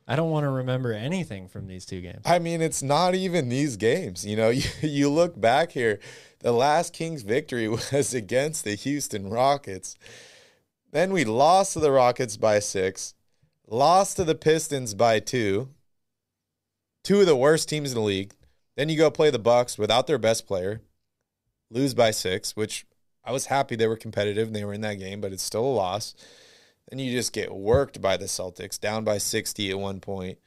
I 0.06 0.16
don't 0.16 0.30
want 0.30 0.44
to 0.44 0.50
remember 0.50 0.92
anything 0.92 1.48
from 1.48 1.66
these 1.66 1.87
two 1.87 2.00
games. 2.00 2.22
I 2.24 2.38
mean, 2.38 2.60
it's 2.60 2.82
not 2.82 3.14
even 3.14 3.48
these 3.48 3.76
games. 3.76 4.26
You 4.26 4.37
know, 4.37 4.48
you, 4.50 4.68
you 4.82 5.10
look 5.10 5.40
back 5.40 5.72
here, 5.72 6.00
the 6.40 6.52
last 6.52 6.92
Kings 6.92 7.22
victory 7.22 7.68
was 7.68 8.12
against 8.12 8.64
the 8.64 8.74
Houston 8.74 9.30
Rockets. 9.30 9.96
Then 10.94 11.12
we 11.12 11.24
lost 11.24 11.72
to 11.72 11.80
the 11.80 11.90
Rockets 11.90 12.37
by 12.37 12.61
six, 12.61 13.14
lost 13.66 14.16
to 14.16 14.22
the 14.22 14.37
Pistons 14.37 14.94
by 14.94 15.18
two, 15.18 15.70
two 17.02 17.18
of 17.18 17.26
the 17.26 17.35
worst 17.35 17.68
teams 17.68 17.90
in 17.90 17.96
the 17.96 18.00
league. 18.00 18.33
Then 18.76 18.88
you 18.88 18.96
go 18.96 19.11
play 19.11 19.30
the 19.30 19.40
Bucks 19.40 19.76
without 19.76 20.07
their 20.07 20.18
best 20.18 20.46
player, 20.46 20.83
lose 21.68 21.94
by 21.94 22.12
six, 22.12 22.54
which 22.54 22.87
I 23.24 23.33
was 23.33 23.46
happy 23.46 23.74
they 23.74 23.88
were 23.88 23.96
competitive 23.96 24.46
and 24.46 24.54
they 24.54 24.64
were 24.64 24.72
in 24.72 24.83
that 24.83 25.00
game, 25.00 25.20
but 25.20 25.33
it's 25.33 25.42
still 25.42 25.64
a 25.64 25.66
loss. 25.66 26.14
Then 26.88 27.00
you 27.00 27.11
just 27.11 27.33
get 27.33 27.52
worked 27.52 28.00
by 28.00 28.16
the 28.16 28.26
Celtics, 28.26 28.78
down 28.78 29.02
by 29.02 29.18
60 29.18 29.70
at 29.70 29.78
one 29.80 29.98
point. 29.98 30.38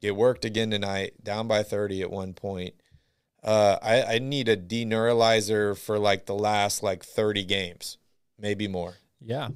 Get 0.00 0.16
worked 0.16 0.44
again 0.44 0.72
tonight, 0.72 1.22
down 1.22 1.46
by 1.46 1.62
30 1.62 2.02
at 2.02 2.10
one 2.10 2.32
point. 2.32 2.74
Uh, 3.44 3.76
I, 3.80 4.02
I 4.14 4.18
need 4.18 4.48
a 4.48 4.56
deneuralizer 4.56 5.78
for 5.78 5.96
like 5.96 6.26
the 6.26 6.34
last 6.34 6.82
like 6.82 7.04
30 7.04 7.44
games, 7.44 7.98
maybe 8.36 8.66
more. 8.66 8.94
Yeah. 9.20 9.50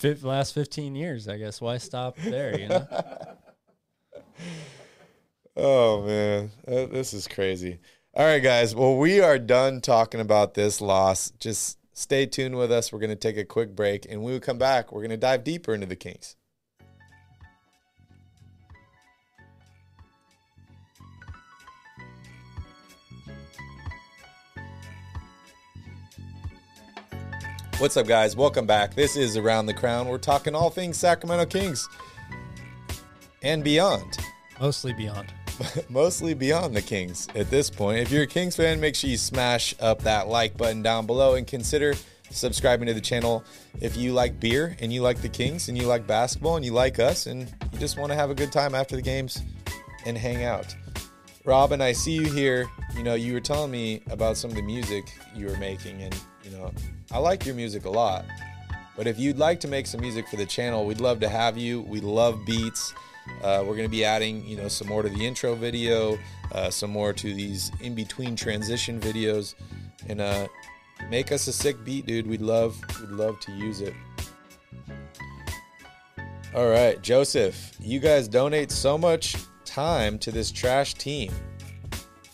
Fif- 0.00 0.24
last 0.24 0.54
15 0.54 0.94
years, 0.94 1.28
I 1.28 1.36
guess. 1.36 1.60
Why 1.60 1.76
stop 1.76 2.16
there, 2.16 2.58
you 2.58 2.68
know? 2.68 2.86
Oh 5.56 6.02
man, 6.06 6.50
Uh, 6.66 6.86
this 6.86 7.12
is 7.12 7.28
crazy. 7.28 7.80
All 8.14 8.24
right, 8.24 8.42
guys. 8.42 8.74
Well, 8.74 8.96
we 8.96 9.20
are 9.20 9.38
done 9.38 9.82
talking 9.82 10.20
about 10.20 10.54
this 10.54 10.80
loss. 10.80 11.32
Just 11.32 11.76
stay 11.92 12.24
tuned 12.24 12.56
with 12.56 12.72
us. 12.72 12.90
We're 12.92 13.00
going 13.00 13.10
to 13.10 13.16
take 13.16 13.36
a 13.36 13.44
quick 13.44 13.76
break, 13.76 14.06
and 14.08 14.22
when 14.22 14.32
we 14.32 14.40
come 14.40 14.56
back, 14.56 14.90
we're 14.90 15.02
going 15.02 15.10
to 15.10 15.16
dive 15.18 15.44
deeper 15.44 15.74
into 15.74 15.86
the 15.86 15.96
Kings. 15.96 16.36
What's 27.80 27.96
up, 27.96 28.06
guys? 28.06 28.36
Welcome 28.36 28.66
back. 28.66 28.94
This 28.94 29.16
is 29.16 29.38
Around 29.38 29.64
the 29.64 29.72
Crown. 29.72 30.06
We're 30.06 30.18
talking 30.18 30.54
all 30.54 30.68
things 30.68 30.98
Sacramento 30.98 31.46
Kings 31.46 31.88
and 33.42 33.64
beyond 33.64 34.18
Mostly 34.60 34.92
beyond. 34.92 35.32
mostly 35.88 36.34
beyond 36.34 36.76
the 36.76 36.82
Kings 36.82 37.26
at 37.34 37.48
this 37.48 37.70
point. 37.70 38.00
If 38.00 38.10
you're 38.10 38.24
a 38.24 38.26
Kings 38.26 38.54
fan, 38.54 38.80
make 38.80 38.94
sure 38.94 39.08
you 39.08 39.16
smash 39.16 39.74
up 39.80 40.02
that 40.02 40.28
like 40.28 40.58
button 40.58 40.82
down 40.82 41.06
below 41.06 41.36
and 41.36 41.46
consider 41.46 41.94
subscribing 42.28 42.86
to 42.88 42.92
the 42.92 43.00
channel 43.00 43.42
if 43.80 43.96
you 43.96 44.12
like 44.12 44.38
beer 44.38 44.76
and 44.80 44.92
you 44.92 45.00
like 45.00 45.22
the 45.22 45.30
Kings 45.30 45.70
and 45.70 45.78
you 45.78 45.86
like 45.86 46.06
basketball 46.06 46.56
and 46.56 46.66
you 46.66 46.74
like 46.74 46.98
us 46.98 47.24
and 47.24 47.50
you 47.72 47.78
just 47.78 47.98
want 47.98 48.12
to 48.12 48.14
have 48.14 48.28
a 48.28 48.34
good 48.34 48.52
time 48.52 48.74
after 48.74 48.94
the 48.94 49.02
games 49.02 49.42
and 50.04 50.18
hang 50.18 50.44
out. 50.44 50.76
Robin, 51.46 51.80
I 51.80 51.92
see 51.92 52.12
you 52.12 52.30
here. 52.30 52.68
You 52.94 53.02
know, 53.02 53.14
you 53.14 53.32
were 53.32 53.40
telling 53.40 53.70
me 53.70 54.02
about 54.10 54.36
some 54.36 54.50
of 54.50 54.56
the 54.56 54.62
music 54.62 55.10
you 55.34 55.46
were 55.46 55.56
making, 55.56 56.02
and 56.02 56.14
you 56.44 56.50
know, 56.50 56.70
I 57.12 57.18
like 57.18 57.44
your 57.44 57.56
music 57.56 57.86
a 57.86 57.90
lot. 57.90 58.24
But 58.96 59.06
if 59.06 59.18
you'd 59.18 59.38
like 59.38 59.58
to 59.60 59.68
make 59.68 59.86
some 59.86 60.00
music 60.00 60.28
for 60.28 60.36
the 60.36 60.46
channel, 60.46 60.86
we'd 60.86 61.00
love 61.00 61.20
to 61.20 61.28
have 61.28 61.56
you. 61.56 61.80
We 61.82 62.00
love 62.00 62.44
beats. 62.44 62.94
Uh, 63.42 63.64
we're 63.66 63.74
going 63.74 63.84
to 63.84 63.88
be 63.88 64.04
adding, 64.04 64.46
you 64.46 64.56
know, 64.56 64.68
some 64.68 64.88
more 64.88 65.02
to 65.02 65.08
the 65.08 65.26
intro 65.26 65.54
video, 65.54 66.18
uh, 66.52 66.70
some 66.70 66.90
more 66.90 67.12
to 67.12 67.34
these 67.34 67.72
in 67.80 67.94
between 67.94 68.36
transition 68.36 69.00
videos, 69.00 69.54
and 70.08 70.20
uh, 70.20 70.46
make 71.08 71.32
us 71.32 71.46
a 71.46 71.52
sick 71.52 71.82
beat, 71.84 72.06
dude. 72.06 72.26
We'd 72.26 72.42
love, 72.42 72.80
we'd 73.00 73.10
love 73.10 73.40
to 73.40 73.52
use 73.52 73.80
it. 73.80 73.94
All 76.54 76.68
right, 76.68 77.00
Joseph, 77.00 77.72
you 77.80 78.00
guys 78.00 78.28
donate 78.28 78.70
so 78.70 78.98
much 78.98 79.36
time 79.64 80.18
to 80.20 80.30
this 80.30 80.50
trash 80.50 80.94
team. 80.94 81.32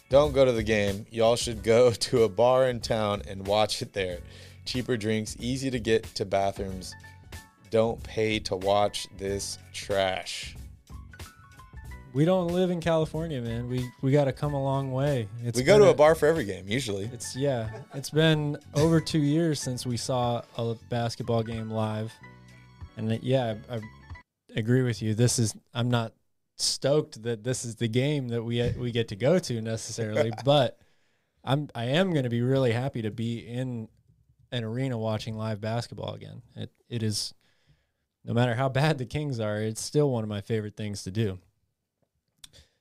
Don't 0.09 0.33
go 0.33 0.45
to 0.45 0.53
the 0.53 0.63
game. 0.63 1.07
Y'all 1.11 1.37
should 1.37 1.63
go 1.63 1.91
to 2.09 2.25
a 2.25 2.29
bar 2.29 2.69
in 2.69 2.81
town 2.81 3.23
and 3.29 3.47
watch 3.47 3.83
it 3.83 3.93
there. 3.93 4.21
Cheaper 4.67 4.97
drinks, 4.97 5.37
easy 5.41 5.71
to 5.71 5.79
get 5.81 6.05
to 6.17 6.25
bathrooms. 6.25 6.95
Don't 7.71 8.03
pay 8.03 8.39
to 8.41 8.57
watch 8.57 9.07
this 9.17 9.59
trash. 9.73 10.57
We 12.13 12.25
don't 12.25 12.49
live 12.49 12.71
in 12.71 12.81
California, 12.81 13.43
man. 13.43 13.69
We 13.69 13.89
we 14.03 14.11
got 14.11 14.25
to 14.25 14.33
come 14.33 14.55
a 14.55 14.63
long 14.63 14.91
way. 14.91 15.29
It's 15.45 15.59
we 15.59 15.65
go 15.65 15.79
to 15.79 15.85
been 15.85 15.93
a 15.93 15.95
bar 15.95 16.15
for 16.15 16.27
every 16.27 16.45
game, 16.45 16.67
usually. 16.67 17.05
It's 17.13 17.37
yeah. 17.37 17.69
It's 17.95 18.11
been 18.11 18.57
over 18.75 19.01
two 19.01 19.19
years 19.19 19.61
since 19.61 19.85
we 19.85 19.97
saw 19.97 20.43
a 20.57 20.75
basketball 20.89 21.43
game 21.43 21.71
live, 21.71 22.13
and 22.97 23.13
it- 23.13 23.23
yeah, 23.23 23.57
I, 23.69 23.77
I 23.77 23.81
agree 24.57 24.83
with 24.83 25.03
you. 25.03 25.15
This 25.15 25.39
is 25.39 25.55
I'm 25.75 25.91
not 25.91 26.15
stoked 26.57 27.23
that 27.25 27.45
this 27.45 27.67
is 27.67 27.77
the 27.77 27.89
game 27.89 28.29
that 28.29 28.43
we 28.43 28.67
we 28.79 28.93
get 28.93 29.09
to 29.09 29.17
go 29.17 29.39
to 29.39 29.61
necessarily, 29.61 30.33
but 30.45 30.79
I'm 31.45 31.69
I 31.75 31.85
am 31.85 32.13
going 32.13 32.25
to 32.25 32.31
be 32.31 32.41
really 32.41 32.73
happy 32.73 33.03
to 33.03 33.11
be 33.11 33.41
in 33.41 33.89
an 34.53 34.65
arena 34.65 34.97
watching 34.99 35.37
live 35.37 35.61
basketball 35.61 36.15
again. 36.15 36.43
It 36.55 36.71
it 36.89 37.03
is 37.03 37.35
no 38.25 38.35
matter 38.35 38.55
how 38.55 38.69
bad 38.69 38.99
the 38.99 39.07
Kings 39.07 39.39
are, 39.41 39.61
it's 39.61 39.81
still 39.81 40.11
one 40.11 40.23
of 40.25 40.29
my 40.29 40.41
favorite 40.41 40.77
things 40.77 41.03
to 41.05 41.11
do. 41.11 41.39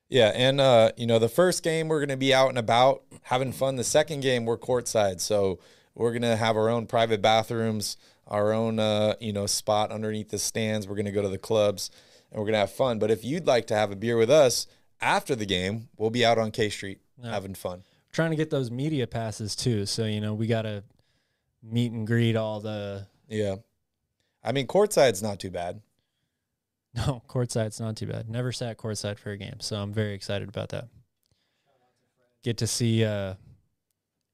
Yeah, 0.08 0.32
and 0.36 0.62
uh, 0.62 0.92
you 0.98 1.08
know, 1.08 1.18
the 1.20 1.30
first 1.30 1.64
game 1.64 1.88
we're 1.88 2.00
gonna 2.00 2.18
be 2.18 2.34
out 2.34 2.50
and 2.50 2.58
about 2.58 3.04
having 3.24 3.52
fun. 3.52 3.76
The 3.76 3.84
second 3.84 4.22
game 4.22 4.46
we're 4.46 4.58
courtside, 4.58 5.20
so 5.20 5.60
we're 5.96 6.14
gonna 6.14 6.36
have 6.36 6.56
our 6.56 6.70
own 6.70 6.86
private 6.86 7.22
bathrooms, 7.22 7.98
our 8.28 8.54
own 8.54 8.80
uh, 8.80 9.16
you 9.20 9.34
know 9.34 9.48
spot 9.48 9.92
underneath 9.92 10.30
the 10.30 10.38
stands. 10.40 10.88
We're 10.88 10.96
gonna 10.96 11.12
go 11.12 11.24
to 11.24 11.30
the 11.30 11.40
clubs 11.40 11.90
and 12.32 12.40
we're 12.40 12.46
gonna 12.46 12.60
have 12.60 12.72
fun. 12.72 13.00
But 13.00 13.10
if 13.10 13.24
you'd 13.26 13.48
like 13.48 13.66
to 13.68 13.76
have 13.76 13.92
a 13.92 13.96
beer 13.96 14.16
with 14.18 14.30
us 14.30 14.68
after 15.02 15.36
the 15.36 15.46
game, 15.46 15.90
we'll 15.98 16.12
be 16.12 16.24
out 16.26 16.38
on 16.38 16.52
K 16.52 16.70
Street 16.70 17.00
Yeah. 17.22 17.32
having 17.32 17.56
fun. 17.56 17.84
trying 18.12 18.30
to 18.30 18.38
get 18.38 18.50
those 18.50 18.70
media 18.72 19.08
passes 19.08 19.56
too. 19.56 19.86
So 19.88 20.06
you 20.06 20.22
know 20.22 20.34
we 20.36 20.46
got 20.48 20.62
to 20.64 20.84
meet 21.70 21.92
and 21.92 22.06
greet 22.06 22.36
all 22.36 22.60
the. 22.60 23.08
Yeah, 23.28 23.56
I 24.44 24.52
mean 24.52 24.68
courtside's 24.68 25.24
not 25.24 25.40
too 25.40 25.52
bad. 25.52 25.82
No, 26.96 27.22
courtside's 27.28 27.82
not 27.82 27.98
too 27.98 28.08
bad. 28.08 28.30
Never 28.30 28.54
sat 28.54 28.78
courtside 28.78 29.18
for 29.20 29.32
a 29.32 29.38
game, 29.38 29.58
so 29.60 29.76
I'm 29.76 29.92
very 29.92 30.14
excited 30.14 30.48
about 30.48 30.70
that. 30.70 30.88
Get 32.42 32.56
to 32.60 32.68
see 32.68 33.04
uh, 33.04 33.34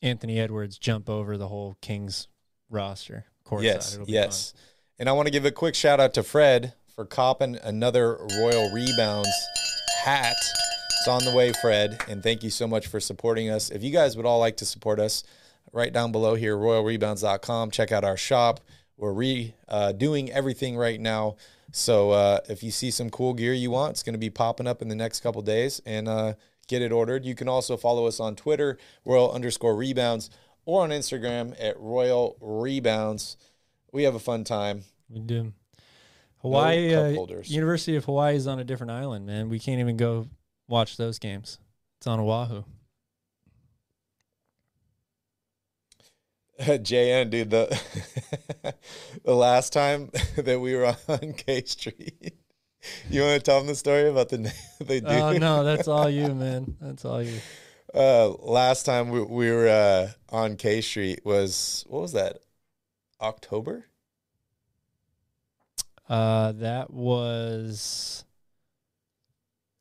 Anthony 0.03 0.39
Edwards 0.39 0.77
jump 0.77 1.09
over 1.09 1.37
the 1.37 1.47
whole 1.47 1.75
Kings 1.81 2.27
roster. 2.69 3.25
Courtside. 3.47 3.63
yes, 3.63 3.93
It'll 3.95 4.05
be 4.05 4.11
yes. 4.11 4.53
And 4.99 5.09
I 5.09 5.13
want 5.13 5.25
to 5.25 5.31
give 5.31 5.43
a 5.43 5.49
quick 5.51 5.73
shout 5.73 5.99
out 5.99 6.13
to 6.13 6.21
Fred 6.21 6.73
for 6.95 7.03
copping 7.03 7.57
another 7.63 8.15
Royal 8.37 8.71
Rebounds 8.71 9.33
hat. 10.03 10.35
It's 10.99 11.07
on 11.07 11.25
the 11.25 11.33
way, 11.33 11.53
Fred. 11.53 11.99
And 12.07 12.21
thank 12.21 12.43
you 12.43 12.51
so 12.51 12.67
much 12.67 12.85
for 12.85 12.99
supporting 12.99 13.49
us. 13.49 13.71
If 13.71 13.81
you 13.81 13.89
guys 13.91 14.15
would 14.15 14.27
all 14.27 14.37
like 14.39 14.57
to 14.57 14.65
support 14.65 14.99
us, 14.99 15.23
right 15.71 15.91
down 15.91 16.11
below 16.11 16.35
here, 16.35 16.55
royalrebounds.com. 16.55 17.71
Check 17.71 17.91
out 17.91 18.03
our 18.03 18.17
shop. 18.17 18.59
We're 18.97 19.13
re 19.13 19.55
uh, 19.67 19.93
doing 19.93 20.31
everything 20.31 20.77
right 20.77 20.99
now. 20.99 21.35
So 21.71 22.11
uh, 22.11 22.39
if 22.49 22.63
you 22.63 22.71
see 22.71 22.91
some 22.91 23.09
cool 23.09 23.33
gear 23.33 23.53
you 23.53 23.71
want, 23.71 23.91
it's 23.91 24.03
going 24.03 24.13
to 24.13 24.19
be 24.19 24.29
popping 24.29 24.67
up 24.67 24.81
in 24.81 24.89
the 24.89 24.95
next 24.95 25.21
couple 25.21 25.41
days 25.41 25.81
and 25.85 26.07
uh, 26.07 26.33
get 26.67 26.81
it 26.81 26.91
ordered. 26.91 27.25
You 27.25 27.33
can 27.33 27.47
also 27.47 27.77
follow 27.77 28.05
us 28.05 28.19
on 28.19 28.35
Twitter, 28.35 28.77
Royal 29.05 29.31
underscore 29.31 29.75
rebounds, 29.75 30.29
or 30.65 30.83
on 30.83 30.89
Instagram 30.89 31.55
at 31.59 31.79
Royal 31.79 32.37
Rebounds. 32.41 33.37
We 33.91 34.03
have 34.03 34.15
a 34.15 34.19
fun 34.19 34.43
time. 34.43 34.83
We 35.09 35.19
do. 35.19 35.53
Hawaii, 36.41 36.91
cup 36.93 37.29
uh. 37.29 37.41
University 37.43 37.95
of 37.95 38.05
Hawaii 38.05 38.35
is 38.35 38.47
on 38.47 38.59
a 38.59 38.63
different 38.63 38.91
island, 38.91 39.25
man. 39.25 39.49
We 39.49 39.59
can't 39.59 39.79
even 39.79 39.95
go 39.95 40.27
watch 40.67 40.97
those 40.97 41.19
games. 41.19 41.59
It's 41.99 42.07
on 42.07 42.19
Oahu. 42.19 42.63
JN, 46.83 47.29
dude, 47.29 47.49
the 47.49 47.81
the 49.23 49.33
last 49.35 49.73
time 49.73 50.09
that 50.37 50.59
we 50.59 50.75
were 50.75 50.95
on 51.07 51.33
K 51.33 51.63
Street, 51.65 52.35
you 53.09 53.21
want 53.21 53.35
to 53.35 53.39
tell 53.43 53.57
them 53.59 53.67
the 53.67 53.75
story 53.75 54.07
about 54.09 54.29
the 54.29 54.37
the 54.79 55.01
dude? 55.01 55.05
Oh 55.05 55.31
no, 55.33 55.63
that's 55.63 55.87
all 55.87 56.09
you, 56.09 56.33
man. 56.35 56.77
That's 56.79 57.05
all 57.05 57.21
you. 57.23 57.39
Uh, 57.93 58.29
last 58.29 58.85
time 58.85 59.09
we, 59.09 59.21
we 59.21 59.51
were 59.51 59.67
uh, 59.67 60.09
on 60.29 60.55
K 60.55 60.81
Street 60.81 61.21
was 61.25 61.83
what 61.87 62.01
was 62.01 62.13
that? 62.13 62.37
October? 63.19 63.85
Uh, 66.07 66.51
that 66.53 66.91
was. 66.91 68.23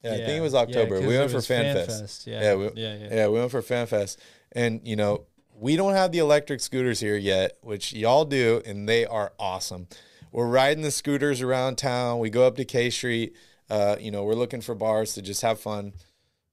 Yeah, 0.03 0.13
I 0.13 0.17
think 0.17 0.29
it 0.39 0.41
was 0.41 0.55
October. 0.55 0.99
'cause 0.99 1.07
we 1.09 1.19
went 1.19 1.31
for 1.31 1.37
was 1.37 1.47
Fan 1.47 1.75
Fan 1.75 1.87
Fest. 1.87 2.01
Fest. 2.01 2.27
Yeah, 2.27 2.41
Yeah, 2.41 2.55
we- 2.55 2.71
yeah, 2.75 2.95
yeah. 2.97 3.09
Yeah, 3.15 3.27
we 3.29 3.39
went 3.39 3.51
for 3.51 3.61
Fan 3.63 3.87
Fest, 3.87 4.19
and 4.53 4.81
you 4.87 4.97
know 4.97 5.27
we 5.61 5.77
don't 5.77 5.93
have 5.93 6.11
the 6.11 6.19
electric 6.19 6.61
scooters 6.61 7.01
here 7.01 7.17
yet, 7.17 7.59
which 7.61 7.93
y'all 7.93 8.25
do, 8.25 8.63
and 8.65 8.89
they 8.89 9.05
are 9.05 9.33
awesome. 9.39 9.89
We're 10.33 10.49
riding 10.49 10.83
the 10.83 10.91
scooters 10.91 11.43
around 11.43 11.77
town. 11.77 12.19
We 12.19 12.31
go 12.31 12.47
up 12.47 12.57
to 12.57 12.65
K 12.65 12.89
Street. 12.89 13.35
Uh, 13.69 13.97
you 14.01 14.11
know, 14.11 14.25
we're 14.25 14.35
looking 14.35 14.63
for 14.63 14.75
bars 14.75 15.15
to 15.15 15.23
just 15.23 15.43
have 15.43 15.61
fun. 15.61 15.93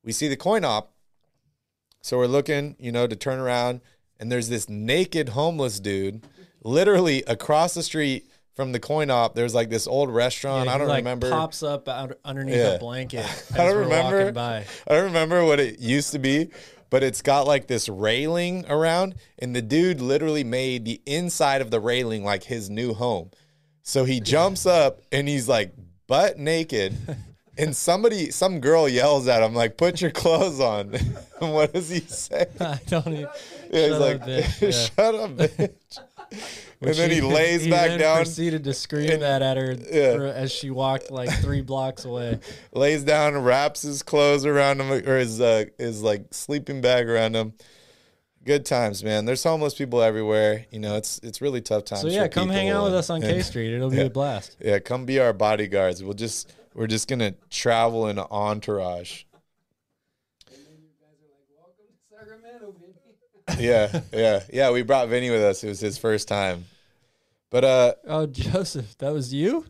We 0.04 0.12
see 0.12 0.28
the 0.28 0.36
coin 0.36 0.66
op, 0.66 0.94
so 2.02 2.18
we're 2.18 2.28
looking, 2.28 2.76
you 2.80 2.92
know, 2.92 3.08
to 3.08 3.16
turn 3.16 3.40
around, 3.40 3.82
and 4.20 4.32
there's 4.32 4.50
this 4.50 4.68
naked 4.70 5.30
homeless 5.30 5.80
dude, 5.80 6.24
literally 6.64 7.24
across 7.28 7.74
the 7.74 7.84
street 7.84 8.30
from 8.56 8.72
the 8.72 8.80
coin 8.80 9.10
op. 9.10 9.36
There's 9.36 9.56
like 9.56 9.70
this 9.70 9.88
old 9.88 10.10
restaurant. 10.14 10.68
Yeah, 10.68 10.76
I 10.76 10.78
don't 10.78 10.88
like, 10.88 10.98
remember. 11.00 11.30
Pops 11.30 11.64
up 11.64 11.88
out 11.88 12.18
underneath 12.26 12.56
Yeah. 12.56 12.74
a 12.74 12.80
blanket. 12.80 13.26
I 13.54 13.58
don't 13.58 13.78
remember. 13.78 14.34
I 14.40 14.64
don't 14.90 15.06
remember 15.06 15.46
what 15.46 15.60
it 15.60 15.80
used 15.80 16.12
to 16.12 16.20
be, 16.20 16.50
but 16.90 17.04
it's 17.04 17.22
got 17.22 17.48
like 17.48 17.68
this 17.68 17.90
railing 17.90 18.66
around, 18.70 19.16
and 19.40 19.56
the 19.56 19.62
dude 19.62 20.02
literally 20.02 20.44
made 20.44 20.86
the 20.86 21.02
inside 21.06 21.62
of 21.62 21.72
the 21.72 21.80
railing 21.80 22.24
like 22.24 22.44
his 22.44 22.70
new 22.70 22.94
home. 22.94 23.32
So 23.84 24.04
he 24.04 24.20
jumps 24.20 24.66
up 24.66 25.02
and 25.12 25.28
he's 25.28 25.48
like 25.48 25.74
butt 26.08 26.38
naked, 26.38 26.98
and 27.58 27.76
somebody, 27.76 28.32
some 28.32 28.60
girl 28.60 28.88
yells 28.88 29.28
at 29.28 29.44
him 29.44 29.54
like, 29.54 29.78
"Put 29.78 30.02
your 30.02 30.12
clothes 30.12 30.60
on." 30.60 30.94
and 30.96 31.16
what 31.54 31.74
does 31.74 31.90
he 31.90 32.02
say? 32.02 32.46
I 32.60 32.80
don't 32.88 33.08
even. 33.08 33.28
Yeah, 33.72 33.88
he's 33.88 33.98
like, 33.98 34.22
up. 34.22 34.28
Yeah. 34.28 34.72
"Shut 34.72 35.16
up, 35.16 35.32
bitch." 35.32 36.00
and 36.82 36.94
then 36.96 37.10
he 37.12 37.22
lays 37.22 37.68
back 37.68 37.90
then 37.90 38.00
down, 38.00 38.18
Proceeded 38.18 38.64
to 38.66 38.74
scream 38.74 39.10
and- 39.10 39.22
that 39.22 39.42
at 39.42 39.58
her 39.58 39.76
Yeah. 39.92 40.32
as 40.34 40.52
she 40.52 40.70
walked 40.70 41.10
like 41.12 41.30
three 41.42 41.62
blocks 41.62 42.06
away. 42.06 42.40
lays 42.74 43.04
down, 43.04 43.38
wraps 43.44 43.82
his 43.82 44.04
clothes 44.04 44.46
around 44.46 44.82
him 44.82 44.92
or 44.92 45.18
his 45.18 45.40
uh, 45.42 45.66
his 45.78 46.02
like 46.02 46.26
sleeping 46.34 46.82
bag 46.82 47.10
around 47.10 47.36
him. 47.36 47.54
Good 48.46 48.66
times, 48.66 49.04
man. 49.04 49.26
There's 49.26 49.44
homeless 49.44 49.74
people 49.74 50.02
everywhere. 50.02 50.66
You 50.72 50.80
know, 50.80 50.96
it's 50.96 51.20
it's 51.22 51.42
really 51.42 51.60
tough 51.62 51.84
times. 51.84 52.02
So 52.02 52.08
yeah, 52.08 52.28
come 52.30 52.50
hang 52.50 52.70
out 52.70 52.86
with 52.86 52.94
us 52.96 53.10
on 53.10 53.22
K 53.22 53.42
Street. 53.42 53.74
It'll 53.76 53.90
be 53.92 53.98
Yeah. 53.98 54.04
a 54.04 54.10
blast. 54.10 54.56
Yeah, 54.62 54.80
come 54.80 55.06
be 55.06 55.20
our 55.20 55.34
bodyguards. 55.34 56.02
We'll 56.02 56.14
just 56.14 56.54
we're 56.74 56.88
just 56.88 57.10
gonna 57.10 57.34
travel 57.50 58.08
in 58.08 58.18
an 58.20 58.26
entourage. 58.32 59.24
Yeah, 63.60 64.02
yeah, 64.14 64.44
yeah. 64.52 64.72
We 64.72 64.82
brought 64.82 65.08
Vinny 65.10 65.30
with 65.30 65.42
us. 65.44 65.64
It 65.64 65.70
was 65.70 65.80
his 65.80 65.98
first 65.98 66.28
time. 66.28 66.66
But 67.50 67.64
uh 67.64 67.94
Oh, 68.08 68.26
Joseph, 68.28 68.98
that 68.98 69.14
was 69.14 69.34
you. 69.34 69.66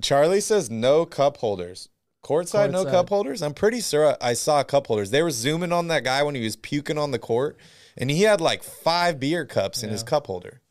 Charlie 0.00 0.40
says 0.40 0.70
no 0.70 1.04
cup 1.04 1.36
holders. 1.38 1.88
Courtside, 2.24 2.70
no 2.70 2.86
cup 2.86 3.10
holders. 3.10 3.42
I'm 3.42 3.52
pretty 3.52 3.82
sure 3.82 4.16
I 4.20 4.32
saw 4.32 4.62
cup 4.64 4.86
holders. 4.86 5.10
They 5.10 5.22
were 5.22 5.30
zooming 5.30 5.72
on 5.72 5.88
that 5.88 6.04
guy 6.04 6.22
when 6.22 6.34
he 6.34 6.42
was 6.42 6.56
puking 6.56 6.96
on 6.96 7.10
the 7.10 7.18
court, 7.18 7.58
and 7.98 8.10
he 8.10 8.22
had 8.22 8.40
like 8.40 8.62
five 8.62 9.20
beer 9.20 9.44
cups 9.44 9.82
in 9.82 9.90
his 9.90 10.02
cup 10.02 10.26
holder. 10.26 10.62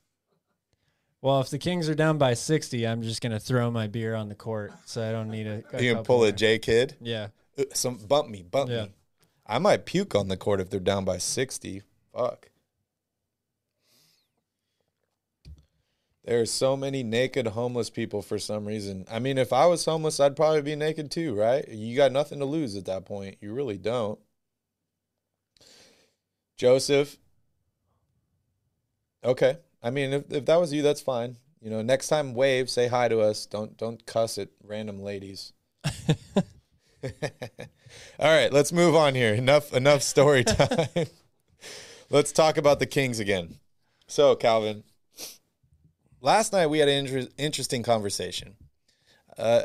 Well, 1.21 1.39
if 1.41 1.51
the 1.51 1.59
Kings 1.59 1.88
are 1.88 1.93
down 1.95 2.17
by 2.17 2.34
sixty, 2.34 2.88
I'm 2.88 3.03
just 3.03 3.21
gonna 3.21 3.39
throw 3.39 3.69
my 3.69 3.86
beer 3.88 4.15
on 4.15 4.29
the 4.29 4.36
court, 4.36 4.73
so 4.86 5.07
I 5.07 5.11
don't 5.11 5.29
need 5.29 5.45
a. 5.45 5.63
a 5.73 5.81
You 5.84 5.91
can 5.91 5.97
cup 5.97 6.07
pull 6.07 6.23
a 6.23 6.25
holder. 6.25 6.38
J 6.38 6.57
kid. 6.59 6.95
Yeah. 6.99 7.27
Uh, 7.57 7.65
Some 7.73 7.95
bump 7.97 8.29
me, 8.29 8.41
bump 8.41 8.71
Yeah. 8.71 8.86
me. 8.86 8.91
I 9.45 9.59
might 9.59 9.86
puke 9.86 10.15
on 10.15 10.27
the 10.29 10.38
court 10.38 10.59
if 10.59 10.71
they're 10.71 10.79
down 10.79 11.05
by 11.05 11.19
sixty. 11.19 11.84
Fuck. 12.16 12.49
There 16.26 16.39
are 16.39 16.45
so 16.45 16.78
many 16.78 17.03
naked 17.03 17.47
homeless 17.47 17.89
people 17.89 18.22
for 18.22 18.39
some 18.39 18.66
reason. 18.66 19.05
I 19.11 19.20
mean, 19.20 19.38
if 19.38 19.51
I 19.51 19.66
was 19.66 19.84
homeless, 19.84 20.20
I'd 20.20 20.38
probably 20.38 20.61
be 20.61 20.76
naked 20.76 21.11
too, 21.11 21.34
right? 21.36 21.68
You 21.68 21.97
got 21.97 22.14
nothing 22.14 22.39
to 22.39 22.45
lose 22.45 22.78
at 22.78 22.86
that 22.86 23.05
point. 23.05 23.38
You 23.41 23.53
really 23.53 23.78
don't. 23.78 24.20
Joseph. 26.57 27.18
Okay. 29.24 29.57
I 29.82 29.89
mean, 29.89 30.14
if, 30.14 30.32
if 30.32 30.45
that 30.45 30.59
was 30.59 30.72
you, 30.72 30.82
that's 30.82 31.01
fine. 31.01 31.38
you 31.61 31.70
know, 31.70 31.82
next 31.82 32.07
time 32.07 32.34
wave, 32.34 32.70
say 32.70 32.88
hi 32.88 33.07
to 33.09 33.20
us. 33.20 33.45
Don't 33.45 33.78
don't 33.78 34.05
cuss 34.05 34.38
at 34.38 34.49
random 34.64 35.01
ladies. 35.01 35.51
All 38.20 38.32
right, 38.32 38.51
let's 38.51 38.72
move 38.72 38.95
on 38.95 39.16
here. 39.16 39.34
Enough 39.34 39.74
enough 39.74 40.01
story 40.01 40.43
time. 40.45 41.07
Let's 42.14 42.32
talk 42.32 42.57
about 42.57 42.80
the 42.80 42.86
Kings 42.86 43.20
again. 43.20 43.55
So, 44.07 44.36
Calvin, 44.36 44.84
last 46.22 46.53
night 46.53 46.68
we 46.68 46.78
had 46.78 46.88
an 46.88 47.07
inter- 47.07 47.32
interesting 47.38 47.82
conversation. 47.82 48.55
Uh, 49.38 49.64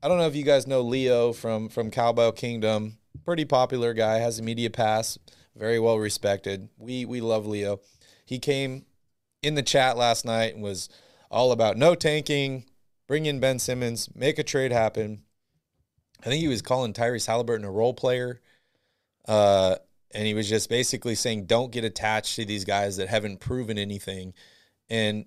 I 0.00 0.06
don't 0.06 0.18
know 0.18 0.28
if 0.28 0.36
you 0.36 0.44
guys 0.44 0.68
know 0.68 0.80
Leo 0.80 1.32
from 1.32 1.68
from 1.68 1.90
Cowbell 1.90 2.32
Kingdom. 2.32 2.98
Pretty 3.24 3.44
popular 3.44 3.92
guy, 3.92 4.18
has 4.18 4.38
a 4.38 4.42
media 4.42 4.70
pass, 4.70 5.18
very 5.56 5.80
well 5.80 5.98
respected. 5.98 6.68
We 6.78 7.04
we 7.04 7.20
love 7.20 7.46
Leo. 7.46 7.80
He 8.24 8.38
came 8.38 8.86
in 9.42 9.56
the 9.56 9.62
chat 9.62 9.96
last 9.96 10.24
night 10.24 10.54
and 10.54 10.62
was 10.62 10.88
all 11.30 11.50
about 11.50 11.76
no 11.76 11.96
tanking, 11.96 12.64
bring 13.08 13.26
in 13.26 13.40
Ben 13.40 13.58
Simmons, 13.58 14.08
make 14.14 14.38
a 14.38 14.44
trade 14.44 14.70
happen. 14.70 15.22
I 16.20 16.26
think 16.26 16.40
he 16.40 16.48
was 16.48 16.62
calling 16.62 16.92
Tyrese 16.92 17.26
Halliburton 17.26 17.66
a 17.66 17.70
role 17.70 17.94
player. 17.94 18.40
Uh, 19.26 19.76
and 20.12 20.26
he 20.26 20.34
was 20.34 20.48
just 20.48 20.68
basically 20.68 21.14
saying, 21.14 21.46
don't 21.46 21.72
get 21.72 21.84
attached 21.84 22.36
to 22.36 22.44
these 22.44 22.64
guys 22.64 22.96
that 22.96 23.08
haven't 23.08 23.40
proven 23.40 23.78
anything 23.78 24.32
and 24.88 25.26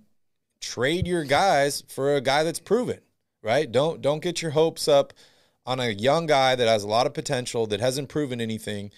trade 0.59 1.07
your 1.07 1.23
guys 1.23 1.83
for 1.87 2.15
a 2.15 2.21
guy 2.21 2.43
that's 2.43 2.59
proven, 2.59 2.99
right? 3.41 3.71
Don't 3.71 4.01
don't 4.01 4.23
get 4.23 4.41
your 4.41 4.51
hopes 4.51 4.87
up 4.87 5.13
on 5.65 5.79
a 5.79 5.89
young 5.89 6.25
guy 6.25 6.55
that 6.55 6.67
has 6.67 6.83
a 6.83 6.87
lot 6.87 7.05
of 7.05 7.13
potential 7.13 7.67
that 7.67 7.79
hasn't 7.79 8.09
proven 8.09 8.41
anything. 8.41 8.91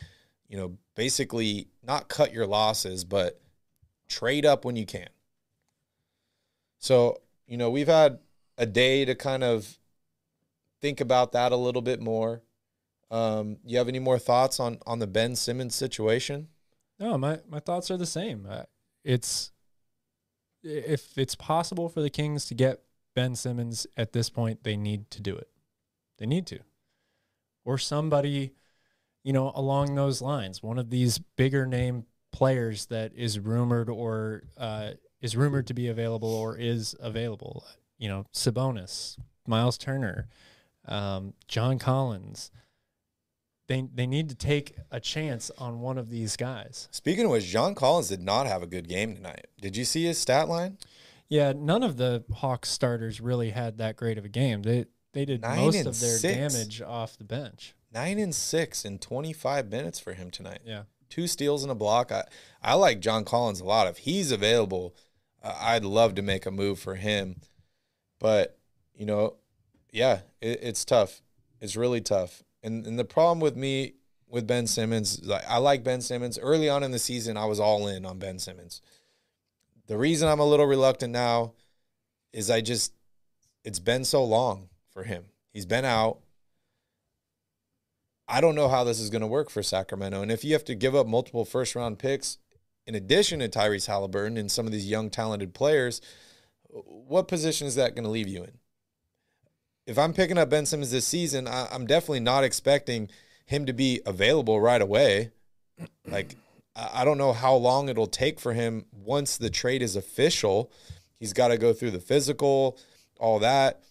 You 0.47 0.57
know, 0.57 0.77
basically 0.95 1.67
not 1.83 2.07
cut 2.09 2.33
your 2.33 2.45
losses, 2.47 3.03
but 3.03 3.41
trade 4.07 4.45
up 4.45 4.65
when 4.65 4.75
you 4.75 4.85
can. 4.85 5.09
So, 6.79 7.21
you 7.47 7.57
know, 7.57 7.69
we've 7.69 7.87
had 7.87 8.19
a 8.57 8.65
day 8.65 9.05
to 9.05 9.15
kind 9.15 9.43
of 9.43 9.77
think 10.81 11.01
about 11.01 11.31
that 11.31 11.51
a 11.51 11.57
little 11.57 11.81
bit 11.81 12.01
more. 12.01 12.41
Um, 13.13 13.57
you 13.63 13.77
have 13.77 13.87
any 13.87 13.99
more 13.99 14.17
thoughts 14.17 14.59
on 14.59 14.79
on 14.87 14.97
the 14.97 15.05
Ben 15.05 15.35
Simmons 15.35 15.75
situation? 15.75 16.47
No, 16.99 17.15
my 17.15 17.41
my 17.47 17.59
thoughts 17.59 17.91
are 17.91 17.97
the 17.97 18.07
same. 18.07 18.47
Uh, 18.49 18.63
it's 19.03 19.51
if 20.63 21.15
it's 21.15 21.35
possible 21.35 21.89
for 21.89 22.01
the 22.01 22.09
Kings 22.09 22.45
to 22.47 22.55
get 22.55 22.81
Ben 23.15 23.35
Simmons 23.35 23.85
at 23.95 24.13
this 24.13 24.31
point, 24.31 24.63
they 24.63 24.75
need 24.75 25.11
to 25.11 25.21
do 25.21 25.35
it. 25.35 25.47
They 26.17 26.25
need 26.25 26.47
to, 26.47 26.59
or 27.63 27.77
somebody, 27.77 28.53
you 29.23 29.31
know, 29.31 29.51
along 29.53 29.93
those 29.93 30.19
lines. 30.19 30.63
One 30.63 30.79
of 30.79 30.89
these 30.89 31.19
bigger 31.19 31.67
name 31.67 32.05
players 32.31 32.87
that 32.87 33.13
is 33.15 33.37
rumored 33.37 33.89
or 33.89 34.41
uh, 34.57 34.93
is 35.21 35.37
rumored 35.37 35.67
to 35.67 35.75
be 35.75 35.87
available 35.87 36.33
or 36.33 36.57
is 36.57 36.95
available. 36.99 37.63
You 37.99 38.09
know, 38.09 38.25
Sabonis, 38.33 39.19
Miles 39.45 39.77
Turner, 39.77 40.29
um, 40.87 41.35
John 41.47 41.77
Collins. 41.77 42.49
They 43.73 43.87
they 43.91 44.05
need 44.05 44.29
to 44.29 44.35
take 44.35 44.75
a 44.91 44.99
chance 44.99 45.49
on 45.57 45.79
one 45.79 45.97
of 45.97 46.11
these 46.11 46.37
guys. 46.37 46.87
Speaking 46.91 47.25
of 47.25 47.31
which, 47.31 47.45
John 47.45 47.73
Collins 47.73 48.09
did 48.09 48.21
not 48.21 48.45
have 48.45 48.61
a 48.61 48.67
good 48.67 48.87
game 48.87 49.15
tonight. 49.15 49.47
Did 49.59 49.75
you 49.75 49.83
see 49.83 50.03
his 50.03 50.19
stat 50.19 50.47
line? 50.47 50.77
Yeah, 51.27 51.53
none 51.55 51.81
of 51.81 51.97
the 51.97 52.23
Hawks 52.31 52.69
starters 52.69 53.19
really 53.19 53.49
had 53.49 53.79
that 53.79 53.95
great 53.95 54.19
of 54.19 54.25
a 54.25 54.29
game. 54.29 54.61
They 54.61 54.85
they 55.13 55.25
did 55.25 55.41
Nine 55.41 55.57
most 55.57 55.85
of 55.87 55.99
their 55.99 56.17
six. 56.17 56.53
damage 56.53 56.81
off 56.83 57.17
the 57.17 57.23
bench. 57.23 57.73
Nine 57.91 58.19
and 58.19 58.35
six 58.35 58.85
in 58.85 58.99
25 58.99 59.71
minutes 59.71 59.99
for 59.99 60.13
him 60.13 60.29
tonight. 60.29 60.61
Yeah. 60.63 60.83
Two 61.09 61.25
steals 61.25 61.63
and 61.63 61.71
a 61.71 61.75
block. 61.75 62.11
I, 62.11 62.25
I 62.61 62.75
like 62.75 62.99
John 62.99 63.25
Collins 63.25 63.59
a 63.59 63.65
lot. 63.65 63.87
If 63.87 63.97
he's 63.99 64.31
available, 64.31 64.95
uh, 65.43 65.55
I'd 65.59 65.83
love 65.85 66.13
to 66.15 66.21
make 66.21 66.45
a 66.45 66.51
move 66.51 66.79
for 66.79 66.95
him. 66.95 67.41
But, 68.19 68.57
you 68.95 69.05
know, 69.05 69.35
yeah, 69.91 70.21
it, 70.41 70.59
it's 70.63 70.85
tough. 70.85 71.21
It's 71.61 71.75
really 71.75 72.01
tough. 72.01 72.43
And, 72.63 72.87
and 72.87 72.97
the 72.97 73.05
problem 73.05 73.39
with 73.39 73.55
me 73.55 73.93
with 74.27 74.47
Ben 74.47 74.65
Simmons, 74.65 75.23
like 75.23 75.43
I 75.47 75.57
like 75.57 75.83
Ben 75.83 76.01
Simmons. 76.01 76.39
Early 76.39 76.69
on 76.69 76.81
in 76.83 76.91
the 76.91 76.99
season, 76.99 77.37
I 77.37 77.45
was 77.45 77.59
all 77.59 77.87
in 77.87 78.05
on 78.05 78.17
Ben 78.17 78.39
Simmons. 78.39 78.81
The 79.87 79.97
reason 79.97 80.29
I'm 80.29 80.39
a 80.39 80.45
little 80.45 80.65
reluctant 80.65 81.11
now 81.11 81.53
is 82.31 82.49
I 82.49 82.61
just, 82.61 82.93
it's 83.63 83.79
been 83.79 84.05
so 84.05 84.23
long 84.23 84.69
for 84.91 85.03
him. 85.03 85.25
He's 85.51 85.65
been 85.65 85.85
out. 85.85 86.19
I 88.27 88.41
don't 88.41 88.55
know 88.55 88.69
how 88.69 88.83
this 88.83 88.99
is 88.99 89.09
going 89.09 89.21
to 89.21 89.27
work 89.27 89.49
for 89.49 89.61
Sacramento. 89.61 90.21
And 90.21 90.31
if 90.31 90.43
you 90.43 90.53
have 90.53 90.65
to 90.65 90.75
give 90.75 90.95
up 90.95 91.05
multiple 91.05 91.45
first 91.45 91.75
round 91.75 91.99
picks 91.99 92.37
in 92.87 92.95
addition 92.95 93.39
to 93.39 93.49
Tyrese 93.49 93.87
Halliburton 93.87 94.37
and 94.37 94.51
some 94.51 94.65
of 94.65 94.71
these 94.71 94.89
young 94.89 95.09
talented 95.09 95.53
players, 95.53 96.01
what 96.69 97.27
position 97.27 97.67
is 97.67 97.75
that 97.75 97.93
going 97.93 98.05
to 98.05 98.09
leave 98.09 98.27
you 98.27 98.43
in? 98.43 98.57
If 99.85 99.97
I'm 99.97 100.13
picking 100.13 100.37
up 100.37 100.49
Ben 100.49 100.65
Simmons 100.65 100.91
this 100.91 101.07
season, 101.07 101.47
I, 101.47 101.67
I'm 101.71 101.85
definitely 101.85 102.21
not 102.21 102.43
expecting 102.43 103.09
him 103.45 103.65
to 103.65 103.73
be 103.73 104.01
available 104.05 104.61
right 104.61 104.81
away. 104.81 105.31
Like, 106.07 106.35
I 106.75 107.01
I 107.01 107.05
don't 107.05 107.17
know 107.17 107.33
how 107.33 107.55
long 107.55 107.89
it'll 107.89 108.07
take 108.07 108.39
for 108.39 108.53
him 108.53 108.85
once 108.91 109.37
the 109.37 109.49
trade 109.49 109.81
is 109.81 109.95
official. 109.95 110.71
He's 111.19 111.33
got 111.33 111.49
to 111.49 111.57
go 111.57 111.73
through 111.73 111.91
the 111.91 111.99
physical, 111.99 112.77
all 113.19 113.39
that. 113.39 113.81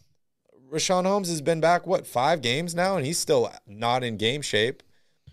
Richaun 0.70 1.04
Holmes 1.04 1.28
has 1.28 1.42
been 1.42 1.60
back, 1.60 1.86
what, 1.86 2.06
five 2.06 2.40
games 2.40 2.74
now, 2.74 2.96
and 2.96 3.04
he's 3.04 3.18
still 3.18 3.52
not 3.66 4.02
in 4.02 4.16
game 4.16 4.40
shape. 4.42 4.82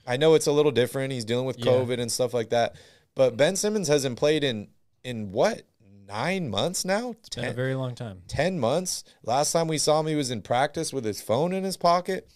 I 0.06 0.18
know 0.18 0.34
it's 0.34 0.48
a 0.48 0.52
little 0.52 0.72
different. 0.72 1.14
He's 1.14 1.26
dealing 1.26 1.46
with 1.46 1.60
Yeah. 1.60 1.66
COVID 1.72 2.00
and 2.00 2.12
stuff 2.12 2.34
like 2.34 2.50
that. 2.50 2.76
But 3.16 3.38
Ben 3.38 3.56
Simmons 3.56 3.88
hasn't 3.88 4.18
played 4.18 4.44
in 4.44 4.68
in 5.04 5.32
what, 5.32 5.64
nine 6.10 6.50
months 6.50 6.84
now? 6.84 7.12
It's 7.12 7.30
been 7.30 7.46
a 7.46 7.54
very 7.54 7.76
long 7.76 7.96
time. 7.96 8.24
10 8.28 8.60
months. 8.60 9.04
Last 9.24 9.52
time 9.52 9.68
we 9.68 9.78
saw 9.78 10.00
him, 10.00 10.08
he 10.08 10.16
was 10.16 10.32
in 10.32 10.42
practice 10.42 10.92
with 10.92 11.06
his 11.06 11.22
phone 11.22 11.54
in 11.54 11.64
his 11.64 11.78
pocket. 11.78 12.28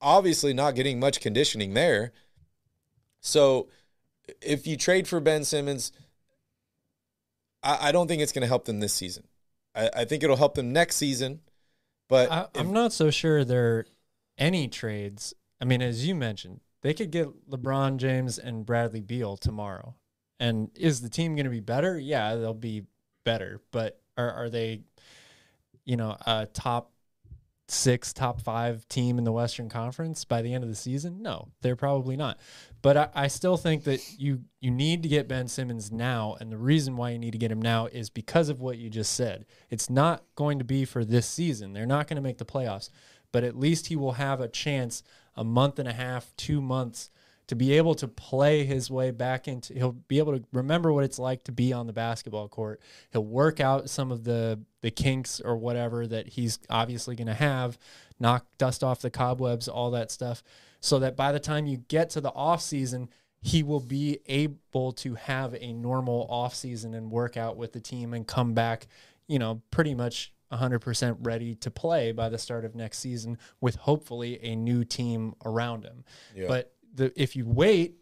Obviously, 0.00 0.52
not 0.52 0.74
getting 0.74 1.00
much 1.00 1.20
conditioning 1.20 1.74
there. 1.74 2.12
So, 3.20 3.68
if 4.42 4.66
you 4.66 4.76
trade 4.76 5.08
for 5.08 5.20
Ben 5.20 5.44
Simmons, 5.44 5.90
I, 7.62 7.88
I 7.88 7.92
don't 7.92 8.06
think 8.08 8.22
it's 8.22 8.32
going 8.32 8.42
to 8.42 8.48
help 8.48 8.64
them 8.64 8.80
this 8.80 8.92
season. 8.94 9.24
I, 9.74 9.90
I 9.96 10.04
think 10.04 10.22
it'll 10.22 10.36
help 10.36 10.54
them 10.54 10.72
next 10.72 10.96
season. 10.96 11.40
But 12.08 12.30
I, 12.30 12.42
if- 12.54 12.60
I'm 12.60 12.72
not 12.72 12.92
so 12.92 13.10
sure 13.10 13.44
there 13.44 13.76
are 13.78 13.86
any 14.36 14.68
trades. 14.68 15.34
I 15.60 15.64
mean, 15.64 15.82
as 15.82 16.06
you 16.06 16.14
mentioned, 16.14 16.60
they 16.82 16.94
could 16.94 17.10
get 17.10 17.48
LeBron 17.50 17.96
James 17.96 18.38
and 18.38 18.64
Bradley 18.64 19.00
Beal 19.00 19.36
tomorrow. 19.36 19.94
And 20.40 20.70
is 20.74 21.00
the 21.00 21.08
team 21.08 21.34
going 21.34 21.44
to 21.44 21.50
be 21.50 21.60
better? 21.60 21.98
Yeah, 21.98 22.36
they'll 22.36 22.54
be 22.54 22.84
better. 23.24 23.60
But 23.70 24.00
are 24.16 24.30
are 24.32 24.48
they, 24.50 24.82
you 25.84 25.96
know, 25.96 26.16
a 26.26 26.46
top 26.46 26.92
six, 27.70 28.14
top 28.14 28.40
five 28.40 28.88
team 28.88 29.18
in 29.18 29.24
the 29.24 29.32
Western 29.32 29.68
Conference 29.68 30.24
by 30.24 30.40
the 30.40 30.54
end 30.54 30.64
of 30.64 30.70
the 30.70 30.76
season? 30.76 31.22
No, 31.22 31.48
they're 31.60 31.76
probably 31.76 32.16
not. 32.16 32.38
But 32.80 32.96
I, 32.96 33.08
I 33.14 33.26
still 33.28 33.56
think 33.56 33.84
that 33.84 34.00
you 34.18 34.44
you 34.60 34.70
need 34.70 35.02
to 35.02 35.08
get 35.08 35.28
Ben 35.28 35.48
Simmons 35.48 35.92
now, 35.92 36.36
and 36.40 36.50
the 36.50 36.58
reason 36.58 36.96
why 36.96 37.10
you 37.10 37.18
need 37.18 37.32
to 37.32 37.38
get 37.38 37.52
him 37.52 37.62
now 37.62 37.86
is 37.86 38.10
because 38.10 38.48
of 38.48 38.60
what 38.60 38.78
you 38.78 38.90
just 38.90 39.12
said. 39.12 39.46
It's 39.70 39.90
not 39.90 40.24
going 40.34 40.58
to 40.58 40.64
be 40.64 40.84
for 40.84 41.04
this 41.04 41.26
season. 41.26 41.72
They're 41.72 41.86
not 41.86 42.08
going 42.08 42.16
to 42.16 42.22
make 42.22 42.38
the 42.38 42.44
playoffs, 42.44 42.90
but 43.32 43.44
at 43.44 43.58
least 43.58 43.88
he 43.88 43.96
will 43.96 44.12
have 44.12 44.40
a 44.40 44.48
chance 44.48 45.02
a 45.36 45.44
month 45.44 45.78
and 45.78 45.88
a 45.88 45.92
half, 45.92 46.32
two 46.36 46.60
months 46.60 47.10
to 47.48 47.56
be 47.56 47.72
able 47.72 47.94
to 47.94 48.06
play 48.06 48.64
his 48.64 48.90
way 48.90 49.10
back 49.10 49.48
into 49.48 49.74
he'll 49.74 49.92
be 49.92 50.18
able 50.18 50.38
to 50.38 50.44
remember 50.52 50.92
what 50.92 51.02
it's 51.04 51.18
like 51.18 51.42
to 51.44 51.52
be 51.52 51.72
on 51.72 51.86
the 51.86 51.92
basketball 51.92 52.48
court 52.48 52.80
he'll 53.10 53.24
work 53.24 53.58
out 53.58 53.90
some 53.90 54.12
of 54.12 54.24
the 54.24 54.60
the 54.82 54.90
kinks 54.90 55.40
or 55.40 55.56
whatever 55.56 56.06
that 56.06 56.28
he's 56.28 56.58
obviously 56.70 57.16
going 57.16 57.26
to 57.26 57.34
have 57.34 57.78
knock 58.20 58.46
dust 58.58 58.84
off 58.84 59.00
the 59.00 59.10
cobwebs 59.10 59.66
all 59.68 59.90
that 59.90 60.10
stuff 60.10 60.42
so 60.80 60.98
that 60.98 61.16
by 61.16 61.32
the 61.32 61.40
time 61.40 61.66
you 61.66 61.76
get 61.88 62.10
to 62.10 62.20
the 62.20 62.32
off 62.32 62.60
season 62.62 63.08
he 63.40 63.62
will 63.62 63.80
be 63.80 64.18
able 64.26 64.92
to 64.92 65.14
have 65.14 65.54
a 65.60 65.72
normal 65.72 66.26
off 66.28 66.54
season 66.54 66.92
and 66.94 67.10
work 67.10 67.36
out 67.36 67.56
with 67.56 67.72
the 67.72 67.80
team 67.80 68.12
and 68.14 68.26
come 68.26 68.52
back 68.54 68.86
you 69.26 69.38
know 69.38 69.62
pretty 69.70 69.94
much 69.94 70.32
100% 70.52 71.18
ready 71.20 71.54
to 71.56 71.70
play 71.70 72.10
by 72.10 72.28
the 72.30 72.38
start 72.38 72.64
of 72.64 72.74
next 72.74 72.98
season 73.00 73.36
with 73.60 73.76
hopefully 73.76 74.38
a 74.42 74.56
new 74.56 74.82
team 74.82 75.34
around 75.44 75.84
him 75.84 76.04
Yeah. 76.34 76.46
but 76.48 76.72
the 76.98 77.12
if 77.20 77.34
you 77.36 77.46
wait 77.46 77.96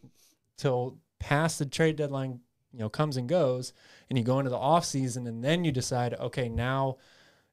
till 0.56 0.98
past 1.18 1.58
the 1.58 1.66
trade 1.66 1.96
deadline, 1.96 2.40
you 2.72 2.78
know, 2.80 2.88
comes 2.88 3.16
and 3.16 3.28
goes, 3.28 3.72
and 4.08 4.18
you 4.18 4.24
go 4.24 4.38
into 4.38 4.50
the 4.50 4.56
off 4.58 4.84
season, 4.84 5.26
and 5.26 5.42
then 5.44 5.64
you 5.64 5.70
decide, 5.72 6.14
okay, 6.14 6.48
now 6.48 6.96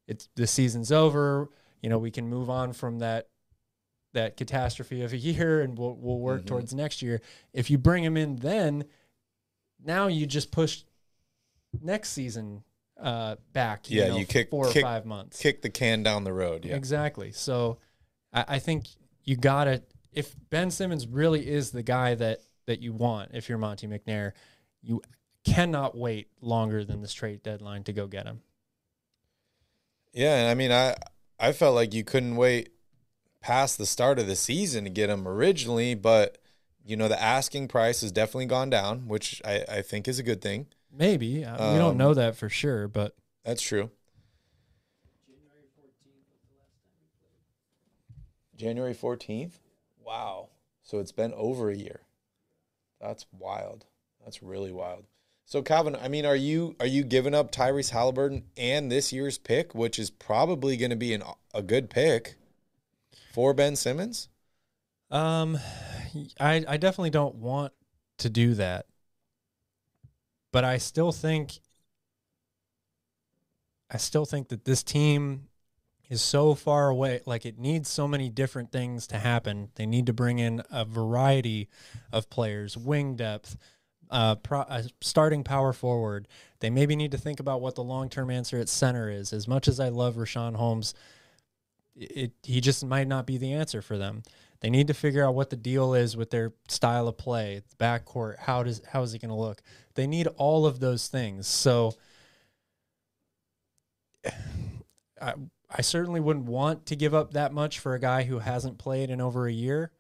it's 0.08 0.28
the 0.36 0.48
season's 0.48 0.92
over. 0.92 1.50
You 1.82 1.90
know, 1.90 1.98
we 1.98 2.12
can 2.12 2.28
move 2.28 2.50
on 2.50 2.74
from 2.74 3.00
that 3.00 3.28
that 4.14 4.38
catastrophe 4.38 5.02
of 5.02 5.12
a 5.14 5.18
year, 5.18 5.62
and 5.62 5.78
we'll 5.78 5.96
we'll 5.96 6.20
work 6.20 6.42
Mhm. 6.44 6.48
towards 6.48 6.74
next 6.74 7.02
year. 7.02 7.22
If 7.54 7.70
you 7.72 7.78
bring 7.78 8.04
him 8.04 8.16
in, 8.18 8.38
then 8.38 8.86
now 9.84 10.08
you 10.08 10.26
just 10.26 10.52
push 10.52 10.84
next 11.82 12.10
season 12.10 12.64
uh, 13.02 13.36
back. 13.54 13.90
Yeah, 13.90 14.10
know, 14.10 14.18
you 14.18 14.26
kick- 14.26 14.50
four 14.52 14.68
kick- 14.72 14.84
or 14.84 14.88
five 14.88 15.06
months. 15.06 15.42
kick 15.42 15.62
the 15.64 15.70
can 15.70 16.04
down 16.04 16.24
the 16.24 16.32
road. 16.32 16.64
Yeah. 16.64 16.76
Exactly. 16.76 17.32
So 17.32 17.80
I, 18.32 18.46
I 18.50 18.60
think 18.60 18.86
you 19.26 19.36
gotta 19.36 19.82
if 20.14 20.36
Ben 20.50 20.72
Simmons 20.72 21.08
really 21.08 21.48
is 21.48 21.72
the 21.72 21.84
guy 21.84 22.16
that 22.16 22.40
that 22.66 22.82
you 22.82 22.94
want, 22.94 23.32
if 23.34 23.50
you're 23.50 23.58
Monty 23.58 23.88
McNair, 23.88 24.32
you 24.82 25.02
cannot 25.44 25.98
wait 25.98 26.28
longer 26.42 26.86
than 26.86 27.02
this 27.02 27.14
trade 27.14 27.44
deadline 27.44 27.84
to 27.84 27.94
go 27.94 28.08
get 28.08 28.26
him. 28.26 28.42
Yeah, 30.14 30.36
and 30.38 30.50
I 30.50 30.54
mean, 30.54 30.72
I 30.72 30.96
I 31.40 31.52
felt 31.52 31.76
like 31.76 31.94
you 31.94 32.04
couldn't 32.04 32.36
wait 32.36 32.70
past 33.42 33.78
the 33.78 33.86
start 33.86 34.20
of 34.20 34.28
the 34.28 34.36
season 34.36 34.86
to 34.86 34.90
get 34.90 35.10
him 35.10 35.28
originally, 35.28 35.96
but 35.96 36.38
you 36.86 36.96
know 36.96 37.08
the 37.08 37.22
asking 37.22 37.68
price 37.68 38.02
has 38.02 38.12
definitely 38.12 38.46
gone 38.46 38.70
down, 38.70 39.08
which 39.08 39.42
I, 39.44 39.66
I 39.70 39.82
think 39.82 40.08
is 40.08 40.20
a 40.20 40.24
good 40.24 40.42
thing. 40.42 40.68
Maybe 40.96 41.44
uh, 41.44 41.74
we 41.74 41.80
don't 41.80 41.92
Um, 41.92 41.98
know 41.98 42.14
that 42.14 42.36
for 42.36 42.50
sure, 42.50 42.88
but 42.88 43.16
That's 43.44 43.62
true. 43.62 43.90
January 48.56 48.94
14th? 48.94 49.60
Wow. 50.06 50.50
So 50.84 51.00
it's 51.00 51.12
been 51.12 51.34
over 51.34 51.70
a 51.70 51.76
year. 51.76 52.02
That's 53.00 53.26
wild. 53.32 53.86
That's 54.24 54.44
really 54.44 54.72
wild. 54.72 55.06
So 55.46 55.62
Calvin, 55.62 55.96
I 55.96 56.08
mean, 56.08 56.26
are 56.26 56.36
you 56.36 56.76
are 56.80 56.88
you 56.88 57.04
giving 57.04 57.34
up 57.34 57.52
Tyrese 57.52 57.92
Halliburton 57.92 58.46
and 58.56 58.92
this 58.92 59.12
year's 59.12 59.38
pick, 59.38 59.76
which 59.76 60.00
is 60.00 60.10
probably 60.10 60.78
going 60.78 60.92
to 60.92 60.96
be 60.96 61.14
an, 61.14 61.24
a 61.54 61.62
good 61.62 61.90
pick 61.90 62.36
for 63.34 63.54
Ben 63.54 63.76
Simmons? 63.76 64.30
um, 65.14 65.60
I 66.40 66.66
I 66.68 66.78
definitely 66.78 67.12
don't 67.12 67.36
want 67.36 67.72
to 68.18 68.30
do 68.30 68.56
that, 68.56 68.88
but 70.52 70.64
I 70.64 70.78
still 70.80 71.12
think 71.12 71.60
I 73.92 73.98
still 73.98 74.26
think 74.26 74.50
that 74.50 74.66
this 74.66 74.82
team 74.82 75.50
is 76.14 76.22
so 76.22 76.54
far 76.56 76.88
away. 76.90 77.22
Like 77.26 77.46
it 77.46 77.60
needs 77.60 77.90
so 77.90 78.08
many 78.08 78.30
different 78.30 78.72
things 78.72 79.08
to 79.08 79.18
happen. 79.18 79.70
They 79.76 79.86
need 79.86 80.06
to 80.06 80.14
bring 80.14 80.40
in 80.40 80.62
a 80.72 80.86
variety 80.86 81.68
of 82.12 82.30
players, 82.30 82.78
wing 82.78 83.16
depth, 83.16 83.58
uh, 84.10 84.36
pro, 84.36 84.62
uh, 84.62 84.84
starting 85.02 85.44
power 85.44 85.74
forward. 85.74 86.28
They 86.60 86.70
maybe 86.70 86.96
need 86.96 87.12
to 87.12 87.18
think 87.18 87.40
about 87.40 87.60
what 87.60 87.76
the 87.76 87.84
long 87.84 88.10
term 88.10 88.30
answer 88.30 88.60
at 88.60 88.70
center 88.70 89.10
is. 89.10 89.34
As 89.34 89.48
much 89.48 89.68
as 89.68 89.80
I 89.80 89.90
love 89.90 90.16
Richaun 90.16 90.56
Holmes, 90.56 90.94
it 91.96 92.32
he 92.44 92.62
just 92.62 92.86
might 92.86 93.08
not 93.08 93.26
be 93.26 93.38
the 93.38 93.54
answer 93.54 93.82
for 93.82 93.98
them. 93.98 94.24
They 94.62 94.70
need 94.70 94.88
to 94.88 94.94
figure 94.94 95.26
out 95.26 95.36
what 95.36 95.50
the 95.50 95.58
deal 95.58 95.94
is 95.94 96.16
with 96.16 96.30
their 96.30 96.54
style 96.70 97.10
of 97.10 97.18
play, 97.18 97.64
backcourt. 97.80 98.38
How 98.40 98.64
does 98.64 98.82
how 98.88 99.02
is 99.02 99.14
it 99.14 99.20
going 99.20 99.30
to 99.30 99.36
look? 99.36 99.62
They 99.96 100.08
need 100.08 100.28
all 100.38 100.66
of 100.66 100.80
those 100.80 101.08
things. 101.08 101.48
So. 101.48 101.96
I, 105.22 105.36
I 105.76 105.82
certainly 105.82 106.20
wouldn't 106.20 106.46
want 106.46 106.86
to 106.88 106.96
give 106.96 107.14
up 107.14 107.34
that 107.34 107.52
much 107.52 107.80
for 107.80 107.96
a 107.96 108.00
guy 108.00 108.24
who 108.24 108.40
hasn't 108.40 108.78
played 108.78 109.10
in 109.10 109.20
over 109.20 109.48
a 109.48 109.52
year. 109.52 109.92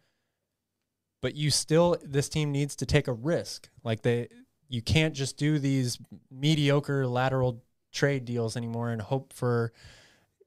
But 1.21 1.35
you 1.35 1.49
still, 1.49 1.97
this 2.03 2.29
team 2.29 2.51
needs 2.51 2.75
to 2.77 2.85
take 2.85 3.07
a 3.07 3.13
risk. 3.13 3.69
Like 3.83 4.01
they, 4.01 4.27
you 4.67 4.81
can't 4.81 5.15
just 5.15 5.37
do 5.37 5.57
these 5.57 5.97
mediocre 6.29 7.07
lateral 7.07 7.63
trade 7.91 8.25
deals 8.25 8.55
anymore 8.57 8.89
and 8.89 9.01
hope 9.01 9.33
for 9.33 9.71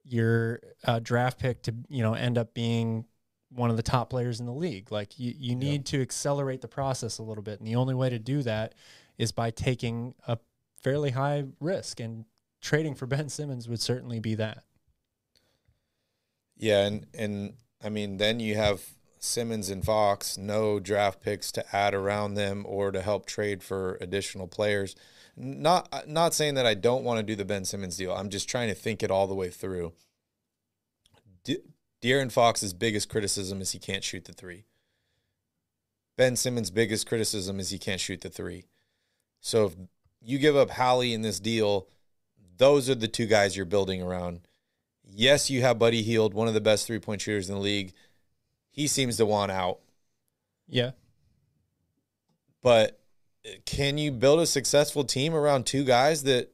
your 0.04 0.60
uh, 0.84 1.00
draft 1.00 1.38
pick 1.38 1.62
to, 1.62 1.74
you 1.88 2.02
know, 2.02 2.14
end 2.14 2.38
up 2.38 2.54
being 2.54 3.06
one 3.50 3.70
of 3.70 3.76
the 3.76 3.82
top 3.82 4.10
players 4.10 4.38
in 4.38 4.46
the 4.46 4.52
league. 4.52 4.92
Like 4.92 5.18
you, 5.18 5.34
you 5.36 5.56
need 5.56 5.86
to 5.86 6.02
accelerate 6.02 6.60
the 6.60 6.68
process 6.68 7.18
a 7.18 7.22
little 7.22 7.42
bit, 7.42 7.58
and 7.58 7.66
the 7.66 7.76
only 7.76 7.94
way 7.94 8.10
to 8.10 8.18
do 8.18 8.42
that 8.42 8.74
is 9.18 9.32
by 9.32 9.50
taking 9.50 10.14
a 10.26 10.38
fairly 10.82 11.10
high 11.10 11.44
risk. 11.60 12.00
And 12.00 12.26
trading 12.60 12.94
for 12.94 13.06
Ben 13.06 13.28
Simmons 13.28 13.68
would 13.68 13.80
certainly 13.80 14.20
be 14.20 14.34
that. 14.34 14.64
Yeah, 16.56 16.86
and 16.86 17.06
and 17.14 17.54
I 17.82 17.88
mean, 17.88 18.16
then 18.16 18.40
you 18.40 18.54
have 18.54 18.82
Simmons 19.18 19.68
and 19.68 19.84
Fox, 19.84 20.38
no 20.38 20.80
draft 20.80 21.20
picks 21.20 21.52
to 21.52 21.76
add 21.76 21.94
around 21.94 22.34
them 22.34 22.64
or 22.66 22.90
to 22.92 23.02
help 23.02 23.26
trade 23.26 23.62
for 23.62 23.98
additional 24.00 24.46
players. 24.46 24.94
Not 25.36 26.08
not 26.08 26.32
saying 26.34 26.54
that 26.54 26.66
I 26.66 26.74
don't 26.74 27.04
want 27.04 27.18
to 27.18 27.22
do 27.22 27.36
the 27.36 27.44
Ben 27.44 27.64
Simmons 27.64 27.96
deal. 27.96 28.12
I'm 28.12 28.30
just 28.30 28.48
trying 28.48 28.68
to 28.68 28.74
think 28.74 29.02
it 29.02 29.10
all 29.10 29.26
the 29.26 29.34
way 29.34 29.50
through. 29.50 29.92
De- 31.44 31.62
De'Aaron 32.02 32.32
Fox's 32.32 32.72
biggest 32.72 33.08
criticism 33.08 33.60
is 33.60 33.72
he 33.72 33.78
can't 33.78 34.04
shoot 34.04 34.24
the 34.24 34.32
three. 34.32 34.64
Ben 36.16 36.36
Simmons' 36.36 36.70
biggest 36.70 37.06
criticism 37.06 37.60
is 37.60 37.70
he 37.70 37.78
can't 37.78 38.00
shoot 38.00 38.22
the 38.22 38.30
three. 38.30 38.64
So 39.40 39.66
if 39.66 39.76
you 40.22 40.38
give 40.38 40.56
up 40.56 40.70
Hallie 40.70 41.12
in 41.12 41.20
this 41.20 41.38
deal, 41.38 41.88
those 42.56 42.88
are 42.88 42.94
the 42.94 43.08
two 43.08 43.26
guys 43.26 43.56
you're 43.56 43.66
building 43.66 44.00
around. 44.00 44.40
Yes, 45.06 45.50
you 45.50 45.62
have 45.62 45.78
Buddy 45.78 46.02
Hield, 46.02 46.34
one 46.34 46.48
of 46.48 46.54
the 46.54 46.60
best 46.60 46.86
three 46.86 46.98
point 46.98 47.20
shooters 47.20 47.48
in 47.48 47.54
the 47.54 47.60
league. 47.60 47.92
He 48.70 48.86
seems 48.86 49.16
to 49.16 49.26
want 49.26 49.52
out. 49.52 49.80
Yeah. 50.68 50.90
But 52.62 53.00
can 53.64 53.96
you 53.96 54.10
build 54.10 54.40
a 54.40 54.46
successful 54.46 55.04
team 55.04 55.34
around 55.34 55.66
two 55.66 55.84
guys 55.84 56.24
that 56.24 56.52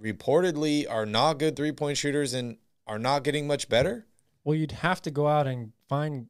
reportedly 0.00 0.86
are 0.88 1.06
not 1.06 1.38
good 1.38 1.56
three 1.56 1.72
point 1.72 1.96
shooters 1.96 2.34
and 2.34 2.58
are 2.86 2.98
not 2.98 3.24
getting 3.24 3.46
much 3.46 3.68
better? 3.68 4.06
Well, 4.44 4.56
you'd 4.56 4.72
have 4.72 5.02
to 5.02 5.10
go 5.10 5.26
out 5.26 5.46
and 5.46 5.72
find 5.88 6.26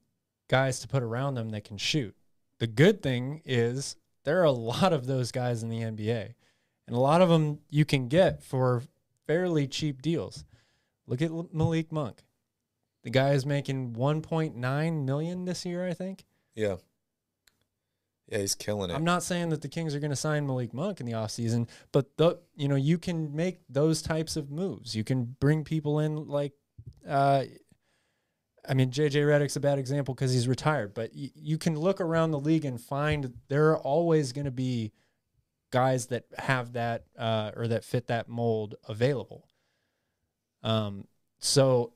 guys 0.48 0.80
to 0.80 0.88
put 0.88 1.02
around 1.02 1.34
them 1.34 1.50
that 1.50 1.64
can 1.64 1.78
shoot. 1.78 2.14
The 2.58 2.66
good 2.66 3.02
thing 3.02 3.42
is 3.44 3.96
there 4.24 4.40
are 4.40 4.44
a 4.44 4.52
lot 4.52 4.92
of 4.92 5.06
those 5.06 5.32
guys 5.32 5.62
in 5.62 5.68
the 5.68 5.80
NBA, 5.80 6.34
and 6.86 6.96
a 6.96 7.00
lot 7.00 7.22
of 7.22 7.28
them 7.28 7.60
you 7.70 7.84
can 7.84 8.08
get 8.08 8.42
for 8.42 8.82
fairly 9.26 9.66
cheap 9.66 10.02
deals. 10.02 10.44
Look 11.10 11.20
at 11.22 11.32
Malik 11.52 11.90
Monk. 11.90 12.22
The 13.02 13.10
guy 13.10 13.30
is 13.32 13.44
making 13.44 13.94
1.9 13.94 15.04
million 15.04 15.44
this 15.44 15.66
year, 15.66 15.84
I 15.86 15.92
think. 15.92 16.24
Yeah. 16.54 16.76
Yeah, 18.28 18.38
he's 18.38 18.54
killing 18.54 18.90
it. 18.90 18.94
I'm 18.94 19.02
not 19.02 19.24
saying 19.24 19.48
that 19.48 19.60
the 19.60 19.68
Kings 19.68 19.92
are 19.92 19.98
going 19.98 20.12
to 20.12 20.16
sign 20.16 20.46
Malik 20.46 20.72
Monk 20.72 21.00
in 21.00 21.06
the 21.06 21.12
offseason, 21.12 21.68
but 21.90 22.16
the 22.16 22.38
you 22.54 22.68
know, 22.68 22.76
you 22.76 22.96
can 22.96 23.34
make 23.34 23.58
those 23.68 24.02
types 24.02 24.36
of 24.36 24.52
moves. 24.52 24.94
You 24.94 25.02
can 25.02 25.36
bring 25.40 25.64
people 25.64 25.98
in 25.98 26.28
like 26.28 26.52
uh 27.08 27.42
I 28.68 28.74
mean, 28.74 28.92
JJ 28.92 29.14
Redick's 29.24 29.56
a 29.56 29.60
bad 29.60 29.80
example 29.80 30.14
because 30.14 30.32
he's 30.32 30.46
retired, 30.46 30.94
but 30.94 31.10
y- 31.12 31.32
you 31.34 31.58
can 31.58 31.76
look 31.76 32.00
around 32.00 32.30
the 32.30 32.38
league 32.38 32.64
and 32.64 32.80
find 32.80 33.34
there 33.48 33.70
are 33.70 33.78
always 33.78 34.32
going 34.32 34.44
to 34.44 34.50
be 34.52 34.92
guys 35.72 36.06
that 36.08 36.26
have 36.38 36.74
that 36.74 37.06
uh, 37.18 37.50
or 37.56 37.66
that 37.68 37.84
fit 37.84 38.06
that 38.08 38.28
mold 38.28 38.76
available. 38.86 39.48
Um, 40.62 41.06
so 41.38 41.92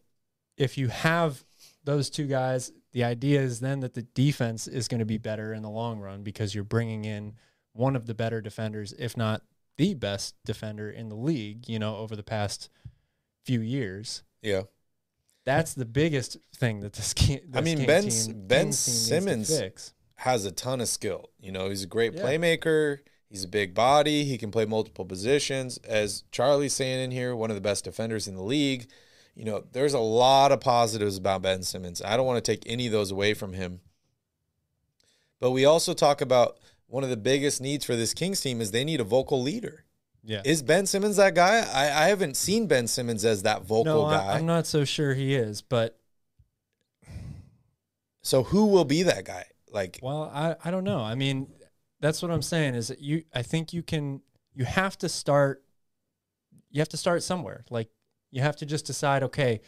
if 0.57 0.79
you 0.79 0.89
have 0.89 1.45
those 1.85 2.11
two 2.11 2.27
guys, 2.27 2.73
the 2.93 3.05
idea 3.05 3.41
is 3.41 3.61
then 3.61 3.81
that 3.81 3.95
the 3.95 4.03
defense 4.03 4.67
is 4.69 4.89
going 4.89 5.01
to 5.01 5.05
be 5.05 5.19
better 5.19 5.53
in 5.53 5.63
the 5.63 5.71
long 5.71 6.01
run 6.01 6.23
because 6.23 6.55
you're 6.55 6.65
bringing 6.65 7.05
in 7.05 7.35
one 7.73 7.97
of 7.97 8.07
the 8.07 8.15
better 8.15 8.41
defenders, 8.41 8.95
if 8.99 9.17
not 9.17 9.43
the 9.77 9.95
best 9.95 10.37
defender 10.45 10.89
in 10.89 11.09
the 11.09 11.17
league, 11.17 11.69
you 11.69 11.79
know, 11.79 11.97
over 11.97 12.15
the 12.15 12.23
past 12.23 12.69
few 13.45 13.61
years. 13.61 14.23
yeah. 14.43 14.63
That's 15.45 15.75
the 15.75 15.85
biggest 15.85 16.39
thing 16.57 16.81
that 16.81 16.95
this 16.95 17.13
game. 17.15 17.41
I 17.53 17.61
mean, 17.61 17.85
Ben- 17.85 18.09
team- 18.09 18.47
Ben 18.47 18.65
Kings 18.67 18.87
team 19.09 19.25
needs 19.27 19.49
to 19.49 19.55
Simmons- 19.55 19.93
Has 20.15 20.47
a 20.47 20.51
ton 20.53 20.81
of 20.81 20.89
skill. 20.89 21.29
You 21.39 21.53
know, 21.53 21.69
he's 21.69 21.83
a 21.83 21.87
great 21.87 22.15
Yeah. 22.15 22.23
playmaker. 22.23 23.01
He's 23.29 23.45
a 23.45 23.49
big 23.49 23.75
body. 23.75 24.25
He 24.25 24.39
can 24.39 24.51
play 24.51 24.65
multiple 24.65 25.05
positions. 25.05 25.79
As 25.79 26.25
Charlie's 26.31 26.73
saying 26.73 27.01
in 27.05 27.11
here, 27.11 27.35
one 27.35 27.51
of 27.51 27.57
the 27.57 27.61
best 27.61 27.85
defenders 27.85 28.29
in 28.29 28.37
the 28.37 28.43
league. 28.43 28.89
You 29.35 29.45
know, 29.45 29.65
there's 29.73 29.95
a 29.95 29.99
lot 29.99 30.53
of 30.53 30.61
positives 30.61 31.17
about 31.17 31.43
Ben 31.43 31.63
Simmons. 31.63 32.01
I 32.01 32.17
don't 32.17 32.27
want 32.27 32.45
to 32.45 32.53
take 32.53 32.63
any 32.67 32.87
of 32.87 32.93
those 32.93 33.11
away 33.11 33.35
from 33.35 33.53
him. 33.53 33.81
But 35.41 35.51
we 35.51 35.65
also 35.65 35.95
talk 35.95 36.21
about 36.21 36.59
one 36.87 37.03
of 37.03 37.11
the 37.11 37.17
biggest 37.17 37.61
needs 37.61 37.85
for 37.85 37.97
this 37.97 38.15
Kings 38.15 38.41
team 38.41 38.61
is 38.61 38.71
they 38.71 38.85
need 38.85 39.01
a 39.01 39.05
vocal 39.05 39.43
leader. 39.43 39.85
Yeah. 40.23 40.43
Is 40.45 40.63
Ben 40.63 40.87
Simmons 40.87 41.17
that 41.17 41.35
guy? 41.35 41.59
I, 41.59 42.05
I 42.05 42.09
haven't 42.09 42.37
seen 42.37 42.67
Ben 42.67 42.87
Simmons 42.87 43.25
as 43.25 43.43
that 43.43 43.63
vocal 43.63 44.07
no, 44.07 44.11
guy. 44.11 44.25
I, 44.25 44.39
I'm 44.39 44.47
not 44.47 44.67
so 44.67 44.85
sure 44.85 45.13
he 45.13 45.35
is, 45.35 45.61
but 45.61 45.99
so 48.23 48.45
who 48.45 48.67
will 48.67 48.87
be 48.87 49.03
that 49.03 49.25
guy? 49.25 49.45
Like, 49.71 49.99
well, 50.03 50.31
I, 50.33 50.57
I 50.65 50.71
don't 50.71 50.85
know. 50.85 51.01
I 51.01 51.15
mean, 51.15 51.49
that's 52.01 52.23
what 52.23 52.31
I'm 52.31 52.43
saying 52.43 52.75
is 52.75 52.89
that 52.89 53.01
you 53.01 53.25
I 53.35 53.43
think 53.43 53.73
you 53.73 53.83
can 53.83 54.21
you 54.55 54.65
have 54.65 54.99
to 54.99 55.09
start 55.09 55.65
you 56.71 56.81
have 56.81 56.89
to 56.91 56.97
start 56.97 57.23
somewhere. 57.23 57.65
Like 57.71 57.89
you 58.31 58.43
have 58.43 58.57
to 58.57 58.67
just 58.67 58.85
decide, 58.85 59.23
okay, 59.23 59.61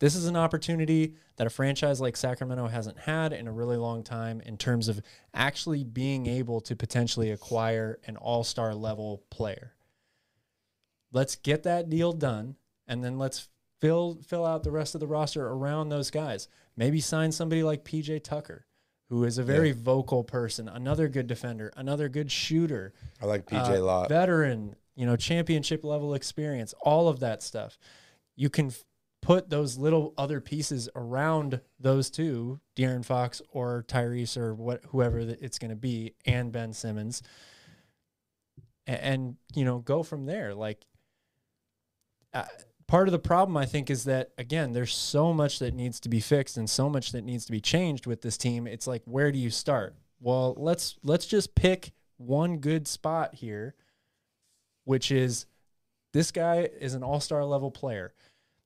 this 0.00 0.14
is 0.14 0.26
an 0.26 0.36
opportunity 0.36 1.14
that 1.36 1.46
a 1.46 1.50
franchise 1.50 2.00
like 2.00 2.16
Sacramento 2.16 2.66
hasn't 2.68 2.98
had 2.98 3.32
in 3.32 3.48
a 3.48 3.52
really 3.52 3.76
long 3.76 4.02
time 4.02 4.40
in 4.40 4.56
terms 4.56 4.88
of 4.88 5.00
actually 5.34 5.84
being 5.84 6.26
able 6.26 6.60
to 6.62 6.76
potentially 6.76 7.30
acquire 7.30 7.98
an 8.06 8.16
all-star 8.16 8.74
level 8.74 9.24
player. 9.30 9.74
Let's 11.12 11.36
get 11.36 11.64
that 11.64 11.88
deal 11.88 12.12
done 12.12 12.56
and 12.86 13.02
then 13.02 13.18
let's 13.18 13.48
fill 13.80 14.20
fill 14.26 14.44
out 14.44 14.62
the 14.62 14.70
rest 14.70 14.94
of 14.94 15.00
the 15.00 15.06
roster 15.06 15.46
around 15.46 15.88
those 15.88 16.10
guys. 16.10 16.48
Maybe 16.76 17.00
sign 17.00 17.32
somebody 17.32 17.62
like 17.62 17.84
PJ 17.84 18.22
Tucker, 18.22 18.66
who 19.08 19.24
is 19.24 19.38
a 19.38 19.42
very 19.42 19.72
vocal 19.72 20.22
person, 20.22 20.68
another 20.68 21.08
good 21.08 21.26
defender, 21.26 21.72
another 21.76 22.08
good 22.08 22.30
shooter, 22.30 22.92
I 23.22 23.26
like 23.26 23.46
PJ 23.46 23.76
uh, 23.76 23.80
Lott. 23.80 24.08
veteran, 24.08 24.76
you 24.96 25.06
know, 25.06 25.16
championship 25.16 25.82
level 25.82 26.14
experience, 26.14 26.74
all 26.82 27.08
of 27.08 27.20
that 27.20 27.42
stuff. 27.42 27.78
You 28.36 28.50
can 28.50 28.66
f- 28.66 28.84
put 29.22 29.48
those 29.48 29.78
little 29.78 30.12
other 30.18 30.40
pieces 30.40 30.88
around 30.94 31.60
those 31.80 32.10
two, 32.10 32.60
De'Aaron 32.76 33.04
Fox 33.04 33.40
or 33.50 33.84
Tyrese 33.88 34.36
or 34.36 34.54
what 34.54 34.84
whoever 34.88 35.18
it's 35.18 35.58
going 35.58 35.70
to 35.70 35.76
be, 35.76 36.14
and 36.26 36.52
Ben 36.52 36.74
Simmons, 36.74 37.22
and, 38.86 39.00
and 39.00 39.36
you 39.54 39.64
know 39.64 39.78
go 39.78 40.02
from 40.02 40.26
there. 40.26 40.54
Like 40.54 40.84
uh, 42.34 42.44
part 42.88 43.06
of 43.06 43.12
the 43.12 43.18
problem 43.18 43.56
I 43.56 43.66
think 43.66 43.90
is 43.90 44.04
that 44.04 44.32
again, 44.36 44.72
there's 44.72 44.94
so 44.94 45.32
much 45.32 45.60
that 45.60 45.74
needs 45.74 46.00
to 46.00 46.08
be 46.08 46.18
fixed 46.18 46.56
and 46.56 46.68
so 46.68 46.88
much 46.90 47.12
that 47.12 47.22
needs 47.22 47.44
to 47.44 47.52
be 47.52 47.60
changed 47.60 48.06
with 48.06 48.22
this 48.22 48.36
team. 48.36 48.66
It's 48.66 48.88
like 48.88 49.02
where 49.04 49.30
do 49.30 49.38
you 49.38 49.50
start? 49.50 49.94
Well, 50.20 50.54
let's 50.56 50.96
let's 51.04 51.26
just 51.26 51.54
pick 51.54 51.92
one 52.16 52.58
good 52.58 52.88
spot 52.88 53.36
here, 53.36 53.76
which 54.84 55.12
is 55.12 55.46
this 56.12 56.32
guy 56.32 56.68
is 56.80 56.94
an 56.94 57.04
all-star 57.04 57.44
level 57.44 57.70
player. 57.70 58.12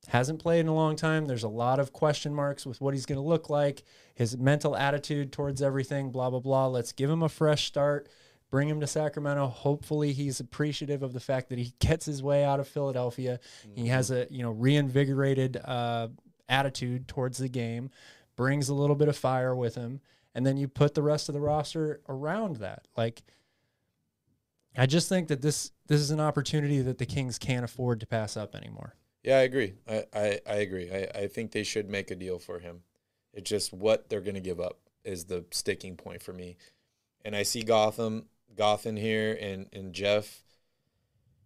Hasn't 0.08 0.40
played 0.40 0.60
in 0.60 0.68
a 0.68 0.74
long 0.74 0.96
time. 0.96 1.26
There's 1.26 1.44
a 1.44 1.48
lot 1.48 1.78
of 1.78 1.92
question 1.92 2.34
marks 2.34 2.64
with 2.64 2.80
what 2.80 2.94
he's 2.94 3.06
going 3.06 3.20
to 3.20 3.28
look 3.28 3.50
like, 3.50 3.84
his 4.14 4.36
mental 4.36 4.76
attitude 4.76 5.32
towards 5.32 5.62
everything, 5.62 6.10
blah 6.10 6.30
blah 6.30 6.40
blah. 6.40 6.68
Let's 6.68 6.92
give 6.92 7.10
him 7.10 7.22
a 7.22 7.28
fresh 7.28 7.66
start 7.66 8.08
bring 8.52 8.68
him 8.68 8.80
to 8.80 8.86
Sacramento. 8.86 9.48
Hopefully, 9.48 10.12
he's 10.12 10.38
appreciative 10.38 11.02
of 11.02 11.12
the 11.12 11.18
fact 11.18 11.48
that 11.48 11.58
he 11.58 11.74
gets 11.80 12.06
his 12.06 12.22
way 12.22 12.44
out 12.44 12.60
of 12.60 12.68
Philadelphia. 12.68 13.40
Mm-hmm. 13.66 13.82
He 13.82 13.88
has 13.88 14.12
a 14.12 14.28
you 14.30 14.44
know 14.44 14.52
reinvigorated 14.52 15.56
uh, 15.56 16.08
attitude 16.48 17.08
towards 17.08 17.38
the 17.38 17.48
game, 17.48 17.90
brings 18.36 18.68
a 18.68 18.74
little 18.74 18.94
bit 18.94 19.08
of 19.08 19.16
fire 19.16 19.56
with 19.56 19.74
him, 19.74 20.00
and 20.36 20.46
then 20.46 20.56
you 20.56 20.68
put 20.68 20.94
the 20.94 21.02
rest 21.02 21.28
of 21.28 21.32
the 21.32 21.40
roster 21.40 22.00
around 22.08 22.56
that. 22.56 22.86
Like, 22.96 23.22
I 24.76 24.86
just 24.86 25.08
think 25.08 25.26
that 25.28 25.42
this 25.42 25.72
this 25.88 26.00
is 26.00 26.12
an 26.12 26.20
opportunity 26.20 26.80
that 26.82 26.98
the 26.98 27.06
Kings 27.06 27.38
can't 27.38 27.64
afford 27.64 27.98
to 28.00 28.06
pass 28.06 28.36
up 28.36 28.54
anymore. 28.54 28.94
Yeah, 29.24 29.38
I 29.38 29.42
agree. 29.42 29.74
I, 29.88 30.04
I, 30.12 30.40
I 30.46 30.54
agree. 30.56 30.90
I, 30.90 31.08
I 31.14 31.26
think 31.28 31.52
they 31.52 31.62
should 31.62 31.88
make 31.88 32.10
a 32.10 32.16
deal 32.16 32.40
for 32.40 32.58
him. 32.58 32.80
It's 33.32 33.48
just 33.48 33.72
what 33.72 34.08
they're 34.08 34.20
going 34.20 34.34
to 34.34 34.40
give 34.40 34.60
up 34.60 34.80
is 35.04 35.26
the 35.26 35.44
sticking 35.52 35.96
point 35.96 36.22
for 36.22 36.32
me. 36.32 36.56
And 37.24 37.36
I 37.36 37.44
see 37.44 37.62
Gotham 37.62 38.26
Goffin 38.56 38.98
here 38.98 39.36
and, 39.40 39.66
and 39.72 39.92
Jeff 39.92 40.42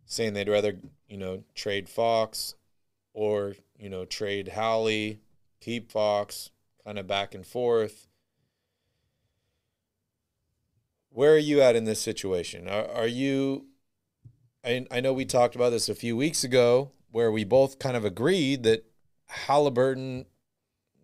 saying 0.05 0.35
they'd 0.35 0.49
rather, 0.49 0.77
you 1.09 1.17
know, 1.17 1.45
trade 1.55 1.89
Fox 1.89 2.55
or, 3.13 3.55
you 3.79 3.89
know, 3.89 4.05
trade 4.05 4.49
Howley, 4.49 5.21
keep 5.61 5.91
Fox, 5.91 6.51
kind 6.85 6.99
of 6.99 7.07
back 7.07 7.35
and 7.35 7.47
forth. 7.47 8.07
Where 11.11 11.33
are 11.33 11.39
you 11.39 11.61
at 11.61 11.77
in 11.77 11.85
this 11.85 12.01
situation? 12.01 12.69
Are, 12.69 12.87
are 12.89 13.07
you, 13.07 13.67
I, 14.65 14.87
I 14.91 15.01
know 15.01 15.13
we 15.13 15.25
talked 15.25 15.57
about 15.57 15.71
this 15.71 15.89
a 15.89 15.95
few 15.95 16.17
weeks 16.17 16.45
ago 16.45 16.93
where 17.11 17.33
we 17.33 17.45
both 17.45 17.79
kind 17.79 17.97
of 17.97 18.05
agreed 18.05 18.63
that 18.65 18.85
Halliburton, 19.29 20.27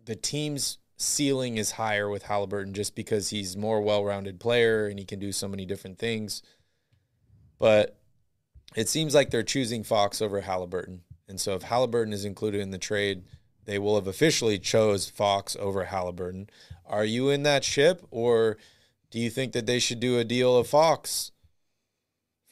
the 0.04 0.14
team's 0.16 0.78
ceiling 0.96 1.56
is 1.56 1.72
higher 1.72 2.08
with 2.08 2.24
Halliburton 2.24 2.74
just 2.74 2.94
because 2.94 3.30
he's 3.30 3.56
more 3.56 3.80
well-rounded 3.80 4.38
player 4.38 4.86
and 4.86 4.98
he 4.98 5.04
can 5.04 5.18
do 5.18 5.32
so 5.32 5.48
many 5.48 5.66
different 5.66 5.98
things. 5.98 6.42
But 7.58 7.96
it 8.74 8.88
seems 8.88 9.14
like 9.14 9.30
they're 9.30 9.42
choosing 9.42 9.84
Fox 9.84 10.22
over 10.22 10.40
Halliburton. 10.40 11.02
And 11.28 11.40
so 11.40 11.54
if 11.54 11.62
Halliburton 11.62 12.12
is 12.12 12.24
included 12.24 12.60
in 12.60 12.70
the 12.70 12.78
trade, 12.78 13.24
they 13.64 13.78
will 13.78 13.94
have 13.94 14.06
officially 14.06 14.58
chose 14.58 15.08
Fox 15.08 15.56
over 15.58 15.84
Halliburton. 15.84 16.50
Are 16.84 17.04
you 17.04 17.30
in 17.30 17.42
that 17.44 17.64
ship 17.64 18.02
or 18.10 18.56
do 19.10 19.18
you 19.18 19.30
think 19.30 19.52
that 19.52 19.66
they 19.66 19.78
should 19.78 20.00
do 20.00 20.18
a 20.18 20.24
deal 20.24 20.56
of 20.56 20.66
Fox 20.66 21.32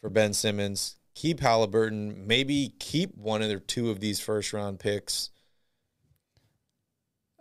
for 0.01 0.11
Ben 0.11 0.33
Simmons? 0.33 0.97
Keep 1.15 1.41
Halliburton, 1.41 2.27
maybe 2.27 2.75
keep 2.79 3.17
one 3.17 3.43
of 3.43 3.49
their 3.49 3.59
two 3.59 3.91
of 3.91 4.01
these 4.01 4.21
first 4.21 4.53
round 4.53 4.79
picks. 4.79 5.31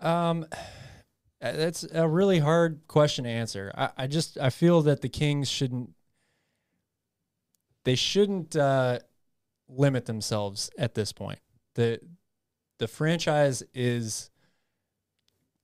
Um 0.02 0.46
that's 1.42 1.86
a 1.92 2.08
really 2.08 2.40
hard 2.40 2.82
question 2.88 3.24
to 3.24 3.30
answer. 3.30 3.72
I, 3.76 3.90
I 3.98 4.08
just 4.08 4.38
I 4.38 4.50
feel 4.50 4.82
that 4.84 5.02
the 5.02 5.10
Kings 5.10 5.50
shouldn't 5.50 5.92
they 7.86 7.96
shouldn't 7.96 8.56
uh, 8.56 9.00
limit 9.68 10.06
themselves 10.06 10.70
at 10.78 10.96
this 10.96 11.12
point. 11.12 11.40
the 11.76 12.00
The 12.80 12.88
franchise 12.88 13.64
is 13.74 14.30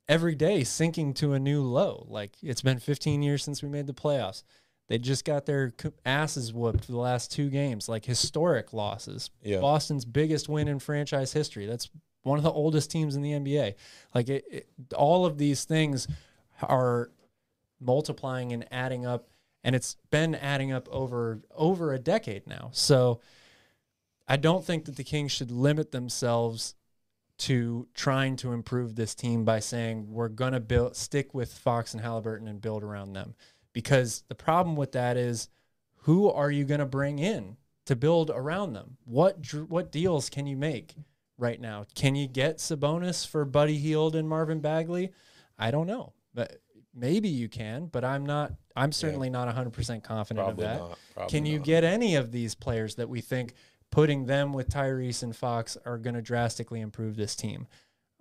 every 0.07 0.35
day 0.35 0.63
sinking 0.63 1.13
to 1.15 1.33
a 1.33 1.39
new 1.39 1.61
low. 1.61 2.05
Like 2.09 2.31
it's 2.41 2.61
been 2.61 2.79
15 2.79 3.21
years 3.21 3.43
since 3.43 3.61
we 3.61 3.69
made 3.69 3.87
the 3.87 3.93
playoffs. 3.93 4.43
They 4.87 4.99
just 4.99 5.25
got 5.25 5.47
their 5.47 5.73
asses 6.05 6.53
whooped 6.53 6.85
for 6.85 6.91
the 6.91 6.97
last 6.99 7.31
two 7.31 7.49
games, 7.49 7.89
like 7.89 8.05
historic 8.05 8.71
losses. 8.71 9.31
Yeah. 9.41 9.59
Boston's 9.59 10.05
biggest 10.05 10.47
win 10.47 10.67
in 10.67 10.77
franchise 10.77 11.33
history. 11.33 11.65
That's 11.65 11.89
one 12.25 12.39
of 12.39 12.43
the 12.43 12.51
oldest 12.51 12.89
teams 12.89 13.15
in 13.15 13.21
the 13.21 13.33
NBA. 13.33 13.75
Like 14.13 14.29
it, 14.29 14.45
it, 14.49 14.67
all 14.95 15.27
of 15.27 15.37
these 15.37 15.63
things 15.63 16.07
are 16.61 17.11
multiplying 17.79 18.51
and 18.51 18.65
adding 18.71 19.05
up, 19.05 19.29
and 19.63 19.75
it's 19.75 19.95
been 20.09 20.33
adding 20.33 20.71
up 20.71 20.89
over 20.89 21.41
over 21.55 21.93
a 21.93 21.99
decade 21.99 22.47
now. 22.47 22.71
So 22.73 23.21
I 24.27 24.37
don't 24.37 24.65
think 24.65 24.85
that 24.85 24.95
the 24.95 25.03
Kings 25.03 25.31
should 25.31 25.51
limit 25.51 25.91
themselves 25.91 26.73
to 27.37 27.87
trying 27.93 28.37
to 28.37 28.53
improve 28.53 28.95
this 28.95 29.13
team 29.13 29.45
by 29.45 29.59
saying 29.59 30.07
we're 30.09 30.29
gonna 30.29 30.59
build 30.59 30.95
stick 30.95 31.35
with 31.35 31.53
Fox 31.53 31.93
and 31.93 32.01
Halliburton 32.01 32.47
and 32.47 32.59
build 32.59 32.83
around 32.83 33.13
them. 33.13 33.35
Because 33.71 34.23
the 34.29 34.35
problem 34.35 34.75
with 34.75 34.93
that 34.93 35.15
is 35.15 35.49
who 35.97 36.27
are 36.27 36.49
you 36.49 36.63
gonna 36.63 36.87
bring 36.87 37.19
in 37.19 37.57
to 37.85 37.95
build 37.95 38.31
around 38.31 38.73
them? 38.73 38.97
What 39.05 39.53
what 39.67 39.91
deals 39.91 40.31
can 40.31 40.47
you 40.47 40.57
make? 40.57 40.95
Right 41.37 41.59
now. 41.59 41.85
Can 41.95 42.15
you 42.15 42.27
get 42.27 42.57
Sabonis 42.57 43.27
for 43.27 43.45
Buddy 43.45 43.77
Hield 43.77 44.15
and 44.15 44.27
Marvin 44.27 44.59
Bagley? 44.59 45.11
I 45.57 45.71
don't 45.71 45.87
know, 45.87 46.13
but 46.33 46.61
maybe 46.93 47.29
you 47.29 47.49
can. 47.49 47.87
But 47.87 48.03
I'm 48.03 48.25
not. 48.25 48.53
I'm 48.75 48.91
certainly 48.91 49.27
yeah. 49.27 49.33
not 49.33 49.47
100 49.47 49.71
percent 49.71 50.03
confident 50.03 50.45
Probably 50.45 50.65
of 50.65 50.97
that. 51.15 51.29
Can 51.29 51.45
you 51.45 51.57
not. 51.57 51.65
get 51.65 51.83
any 51.83 52.15
of 52.15 52.31
these 52.31 52.55
players 52.55 52.95
that 52.95 53.09
we 53.09 53.21
think 53.21 53.53
putting 53.91 54.25
them 54.25 54.53
with 54.53 54.69
Tyrese 54.69 55.23
and 55.23 55.35
Fox 55.35 55.77
are 55.85 55.97
going 55.97 56.15
to 56.15 56.21
drastically 56.21 56.81
improve 56.81 57.15
this 57.15 57.35
team? 57.35 57.67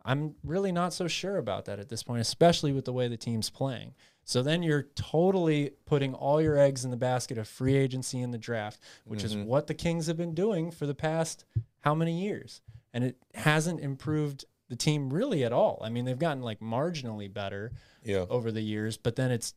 I'm 0.05 0.35
really 0.45 0.71
not 0.71 0.93
so 0.93 1.09
sure 1.09 1.39
about 1.39 1.65
that 1.65 1.79
at 1.79 1.89
this 1.89 2.03
point, 2.03 2.21
especially 2.21 2.73
with 2.73 2.85
the 2.85 2.93
way 2.93 3.09
the 3.09 3.17
team's 3.17 3.49
playing. 3.49 3.95
So 4.25 4.43
then 4.43 4.63
you're 4.63 4.89
totally 4.95 5.73
putting 5.87 6.15
all 6.15 6.41
your 6.41 6.59
eggs 6.59 6.85
in 6.85 6.91
the 6.91 6.97
basket 6.97 7.39
of 7.39 7.49
free 7.49 7.77
agency 7.77 8.21
in 8.21 8.31
the 8.31 8.39
draft, 8.39 8.81
which 9.05 9.21
mm-hmm. 9.21 9.41
is 9.41 9.47
what 9.47 9.67
the 9.67 9.75
Kings 9.75 10.07
have 10.07 10.17
been 10.17 10.35
doing 10.35 10.71
for 10.71 10.87
the 10.87 10.95
past 10.95 11.45
how 11.81 11.95
many 11.95 12.23
years? 12.23 12.61
And 12.95 13.05
it 13.05 13.17
hasn't 13.35 13.81
improved 13.81 14.47
the 14.69 14.77
team 14.77 15.13
really 15.13 15.45
at 15.45 15.53
all. 15.53 15.83
I 15.85 15.91
mean, 15.91 16.07
they've 16.07 16.19
gotten 16.19 16.43
like 16.43 16.61
marginally 16.61 17.31
better 17.31 17.73
yeah. 18.03 18.25
over 18.31 18.51
the 18.51 18.63
years, 18.63 18.97
but 18.97 19.17
then 19.17 19.31
it's 19.31 19.53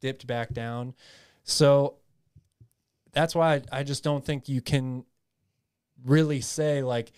dipped 0.00 0.26
back 0.26 0.52
down. 0.52 0.94
So 1.44 1.98
that's 3.12 3.34
why 3.34 3.54
I, 3.54 3.62
I 3.70 3.82
just 3.84 4.02
don't 4.02 4.24
think 4.24 4.48
you 4.48 4.60
can 4.60 5.04
really 6.04 6.40
say 6.40 6.82
like 6.82 7.12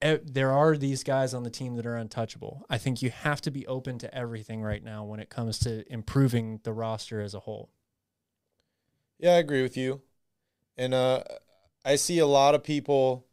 there 0.00 0.50
are 0.50 0.78
these 0.78 1.04
guys 1.04 1.34
on 1.34 1.42
the 1.42 1.50
team 1.50 1.76
that 1.76 1.84
are 1.84 1.96
untouchable. 1.96 2.64
I 2.70 2.78
think 2.78 3.02
you 3.02 3.10
have 3.10 3.42
to 3.42 3.50
be 3.50 3.66
open 3.66 3.98
to 3.98 4.14
everything 4.14 4.62
right 4.62 4.82
now 4.82 5.04
when 5.04 5.20
it 5.20 5.28
comes 5.28 5.58
to 5.60 5.84
improving 5.92 6.60
the 6.64 6.72
roster 6.72 7.20
as 7.20 7.34
a 7.34 7.40
whole. 7.40 7.68
Yeah, 9.18 9.32
I 9.34 9.38
agree 9.38 9.62
with 9.62 9.76
you. 9.76 10.00
And 10.78 10.94
uh, 10.94 11.24
I 11.84 11.96
see 11.96 12.18
a 12.18 12.26
lot 12.26 12.54
of 12.54 12.64
people 12.64 13.26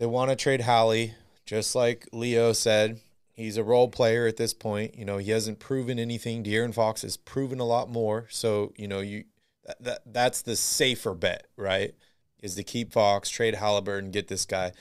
they 0.00 0.06
want 0.06 0.30
to 0.30 0.36
trade 0.36 0.62
Hallie, 0.62 1.14
just 1.44 1.74
like 1.74 2.08
Leo 2.10 2.54
said. 2.54 3.00
He's 3.34 3.58
a 3.58 3.62
role 3.62 3.88
player 3.88 4.26
at 4.26 4.38
this 4.38 4.54
point. 4.54 4.96
You 4.96 5.04
know, 5.04 5.18
he 5.18 5.30
hasn't 5.30 5.60
proven 5.60 5.98
anything. 5.98 6.42
De'Aaron 6.42 6.74
Fox 6.74 7.02
has 7.02 7.18
proven 7.18 7.60
a 7.60 7.64
lot 7.64 7.90
more. 7.90 8.26
So, 8.30 8.72
you 8.76 8.88
know, 8.88 9.00
you 9.00 9.24
that, 9.66 9.84
that 9.84 10.00
that's 10.06 10.42
the 10.42 10.56
safer 10.56 11.14
bet, 11.14 11.46
right? 11.56 11.94
Is 12.42 12.54
to 12.54 12.62
keep 12.62 12.92
Fox, 12.92 13.28
trade 13.28 13.56
Halliburton, 13.56 14.10
get 14.10 14.28
this 14.28 14.46
guy. 14.46 14.72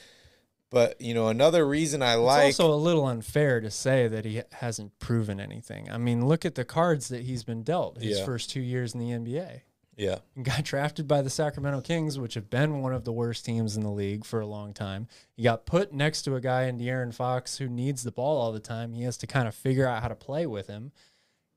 But 0.69 1.01
you 1.01 1.13
know, 1.13 1.27
another 1.27 1.67
reason 1.67 2.01
I 2.01 2.15
like 2.15 2.49
it's 2.49 2.59
also 2.59 2.73
a 2.73 2.77
little 2.77 3.05
unfair 3.05 3.59
to 3.59 3.71
say 3.71 4.07
that 4.07 4.23
he 4.23 4.41
hasn't 4.53 4.99
proven 4.99 5.41
anything. 5.41 5.89
I 5.91 5.97
mean, 5.97 6.27
look 6.27 6.45
at 6.45 6.55
the 6.55 6.63
cards 6.63 7.09
that 7.09 7.23
he's 7.23 7.43
been 7.43 7.63
dealt 7.63 8.01
his 8.01 8.19
yeah. 8.19 8.25
first 8.25 8.49
two 8.51 8.61
years 8.61 8.93
in 8.93 8.99
the 9.01 9.09
NBA. 9.09 9.61
Yeah. 9.99 10.19
Got 10.41 10.63
drafted 10.63 11.07
by 11.07 11.21
the 11.21 11.29
Sacramento 11.29 11.81
Kings, 11.81 12.17
which 12.17 12.35
have 12.35 12.49
been 12.49 12.81
one 12.81 12.93
of 12.93 13.03
the 13.03 13.11
worst 13.11 13.45
teams 13.45 13.75
in 13.75 13.83
the 13.83 13.91
league 13.91 14.25
for 14.25 14.39
a 14.39 14.45
long 14.45 14.73
time. 14.73 15.07
He 15.35 15.43
got 15.43 15.65
put 15.65 15.93
next 15.93 16.21
to 16.23 16.35
a 16.35 16.41
guy 16.41 16.63
in 16.63 16.79
De'Aaron 16.79 17.13
Fox 17.13 17.57
who 17.57 17.67
needs 17.67 18.03
the 18.03 18.11
ball 18.11 18.39
all 18.39 18.51
the 18.51 18.59
time. 18.59 18.93
He 18.93 19.03
has 19.03 19.17
to 19.17 19.27
kind 19.27 19.47
of 19.47 19.53
figure 19.53 19.85
out 19.85 20.01
how 20.01 20.07
to 20.07 20.15
play 20.15 20.45
with 20.45 20.67
him. 20.67 20.91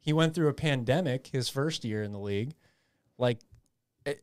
He 0.01 0.13
went 0.13 0.35
through 0.35 0.49
a 0.49 0.55
pandemic 0.55 1.29
his 1.29 1.49
first 1.49 1.85
year 1.85 2.03
in 2.03 2.13
the 2.13 2.19
league. 2.19 2.55
Like 3.17 3.39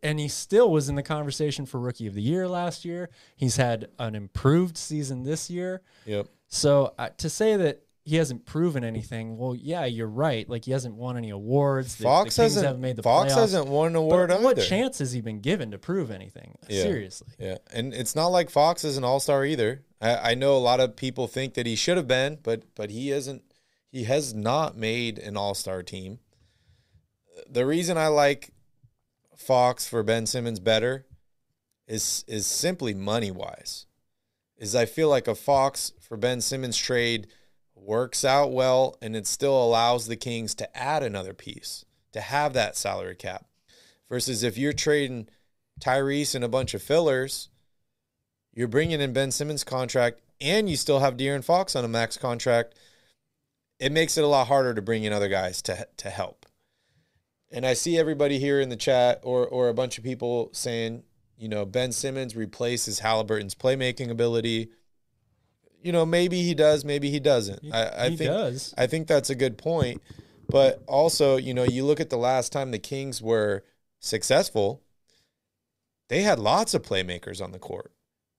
and 0.04 0.20
he 0.20 0.28
still 0.28 0.70
was 0.70 0.90
in 0.90 0.96
the 0.96 1.04
conversation 1.04 1.66
for 1.66 1.80
rookie 1.80 2.08
of 2.08 2.14
the 2.14 2.22
year 2.22 2.48
last 2.50 2.84
year. 2.84 3.10
He's 3.36 3.56
had 3.56 3.88
an 3.98 4.14
improved 4.14 4.78
season 4.78 5.24
this 5.24 5.50
year. 5.50 5.82
Yep. 6.06 6.28
So 6.48 6.94
uh, 6.98 7.10
to 7.18 7.30
say 7.30 7.56
that 7.56 7.84
he 8.06 8.16
hasn't 8.16 8.46
proven 8.46 8.84
anything. 8.84 9.38
Well, 9.38 9.56
yeah, 9.56 9.86
you're 9.86 10.08
right. 10.08 10.48
Like 10.50 10.66
he 10.66 10.72
hasn't 10.72 10.96
won 10.96 11.18
any 11.18 11.30
awards. 11.30 11.96
Fox 11.96 12.36
the, 12.36 12.42
the 12.42 12.44
hasn't 12.44 12.80
made 12.80 12.96
the 12.96 13.04
Fox 13.04 13.32
playoffs. 13.34 13.38
hasn't 13.38 13.68
won 13.68 13.88
an 13.88 13.96
award 13.96 14.30
but 14.30 14.42
What 14.42 14.60
chance 14.60 15.00
has 15.00 15.12
he 15.12 15.22
been 15.22 15.42
given 15.42 15.72
to 15.72 15.78
prove 15.78 16.10
anything? 16.10 16.58
Yeah. 16.68 16.84
Seriously. 16.84 17.28
Yeah, 17.38 17.58
and 17.72 17.94
it's 17.94 18.16
not 18.16 18.28
like 18.28 18.50
Fox 18.50 18.84
is 18.84 18.98
an 18.98 19.04
All 19.04 19.20
Star 19.20 19.46
either. 19.46 19.84
I, 20.02 20.32
I 20.32 20.34
know 20.36 20.56
a 20.56 20.60
lot 20.60 20.80
of 20.80 20.96
people 20.96 21.28
think 21.28 21.54
that 21.54 21.66
he 21.66 21.76
should 21.76 21.98
have 21.98 22.08
been, 22.08 22.40
but 22.42 22.64
but 22.76 22.90
he 22.90 23.12
isn't. 23.12 23.44
He 23.92 24.04
has 24.06 24.34
not 24.34 24.78
made 24.78 25.20
an 25.20 25.38
All 25.38 25.54
Star 25.54 25.84
team. 25.84 26.20
The 27.50 27.66
reason 27.66 27.98
I 27.98 28.08
like 28.08 28.52
Fox 29.36 29.88
for 29.88 30.04
Ben 30.04 30.26
Simmons 30.26 30.60
better 30.60 31.06
is 31.88 32.24
is 32.28 32.46
simply 32.46 32.94
money 32.94 33.32
wise. 33.32 33.86
is 34.58 34.76
I 34.76 34.86
feel 34.86 35.10
like 35.10 35.28
a 35.28 35.36
Fox 35.36 35.94
for 36.00 36.18
Ben 36.18 36.42
Simmons 36.42 36.78
trade 36.78 37.28
works 37.82 38.24
out 38.24 38.52
well 38.52 38.98
and 39.02 39.16
it 39.16 39.28
still 39.28 39.64
allows 39.64 40.08
the 40.08 40.16
Kings 40.16 40.56
to 40.56 40.78
add 40.78 41.04
another 41.04 41.34
piece, 41.34 41.86
to 42.14 42.22
have 42.22 42.54
that 42.54 42.76
salary 42.76 43.16
cap. 43.16 43.46
Versus 44.10 44.44
if 44.44 44.58
you're 44.58 44.74
trading 44.74 45.28
Tyrese 45.80 46.36
and 46.36 46.44
a 46.44 46.50
bunch 46.50 46.74
of 46.74 46.82
fillers, 46.82 47.50
you're 48.54 48.68
bringing 48.68 49.02
in 49.02 49.14
Ben 49.14 49.32
Simmons' 49.32 49.64
contract 49.64 50.22
and 50.42 50.70
you 50.70 50.78
still 50.78 51.00
have 51.00 51.18
De'Aaron 51.18 51.44
Fox 51.44 51.76
on 51.76 51.86
a 51.86 51.90
max 51.90 52.18
contract. 52.18 52.76
It 53.80 53.92
makes 53.92 54.18
it 54.18 54.24
a 54.24 54.28
lot 54.28 54.48
harder 54.48 54.74
to 54.74 54.82
bring 54.82 55.04
in 55.04 55.14
other 55.14 55.30
guys 55.30 55.62
to 55.64 55.88
to 55.98 56.10
help. 56.10 56.46
And 57.52 57.66
I 57.66 57.74
see 57.74 57.98
everybody 57.98 58.40
here 58.40 58.60
in 58.60 58.70
the 58.70 58.76
chat 58.76 59.22
or 59.24 59.48
or 59.48 59.70
a 59.70 59.74
bunch 59.74 59.98
of 59.98 60.04
people 60.04 60.50
saying, 60.52 61.04
you 61.38 61.48
know, 61.48 61.66
Ben 61.66 61.92
Simmons 61.92 62.36
replaces 62.36 63.00
Halliburton's 63.00 63.56
playmaking 63.56 64.10
ability. 64.10 64.72
You 65.82 65.92
know, 65.92 66.06
maybe 66.06 66.42
he 66.42 66.54
does, 66.54 66.84
maybe 66.84 67.10
he 67.10 67.20
doesn't. 67.20 67.64
He, 67.64 67.72
I, 67.72 68.06
I 68.06 68.10
he 68.10 68.18
think 68.18 68.30
does. 68.30 68.74
I 68.78 68.88
think 68.88 69.08
that's 69.08 69.30
a 69.30 69.36
good 69.36 69.58
point. 69.58 70.02
But 70.50 70.84
also, 70.88 71.38
you 71.38 71.54
know, 71.54 71.64
you 71.64 71.86
look 71.86 72.00
at 72.00 72.10
the 72.10 72.18
last 72.18 72.52
time 72.52 72.72
the 72.72 72.80
Kings 72.80 73.22
were 73.22 73.64
successful, 74.00 74.82
they 76.08 76.24
had 76.24 76.40
lots 76.40 76.74
of 76.74 76.82
playmakers 76.82 77.42
on 77.42 77.52
the 77.52 77.60
court. 77.60 77.92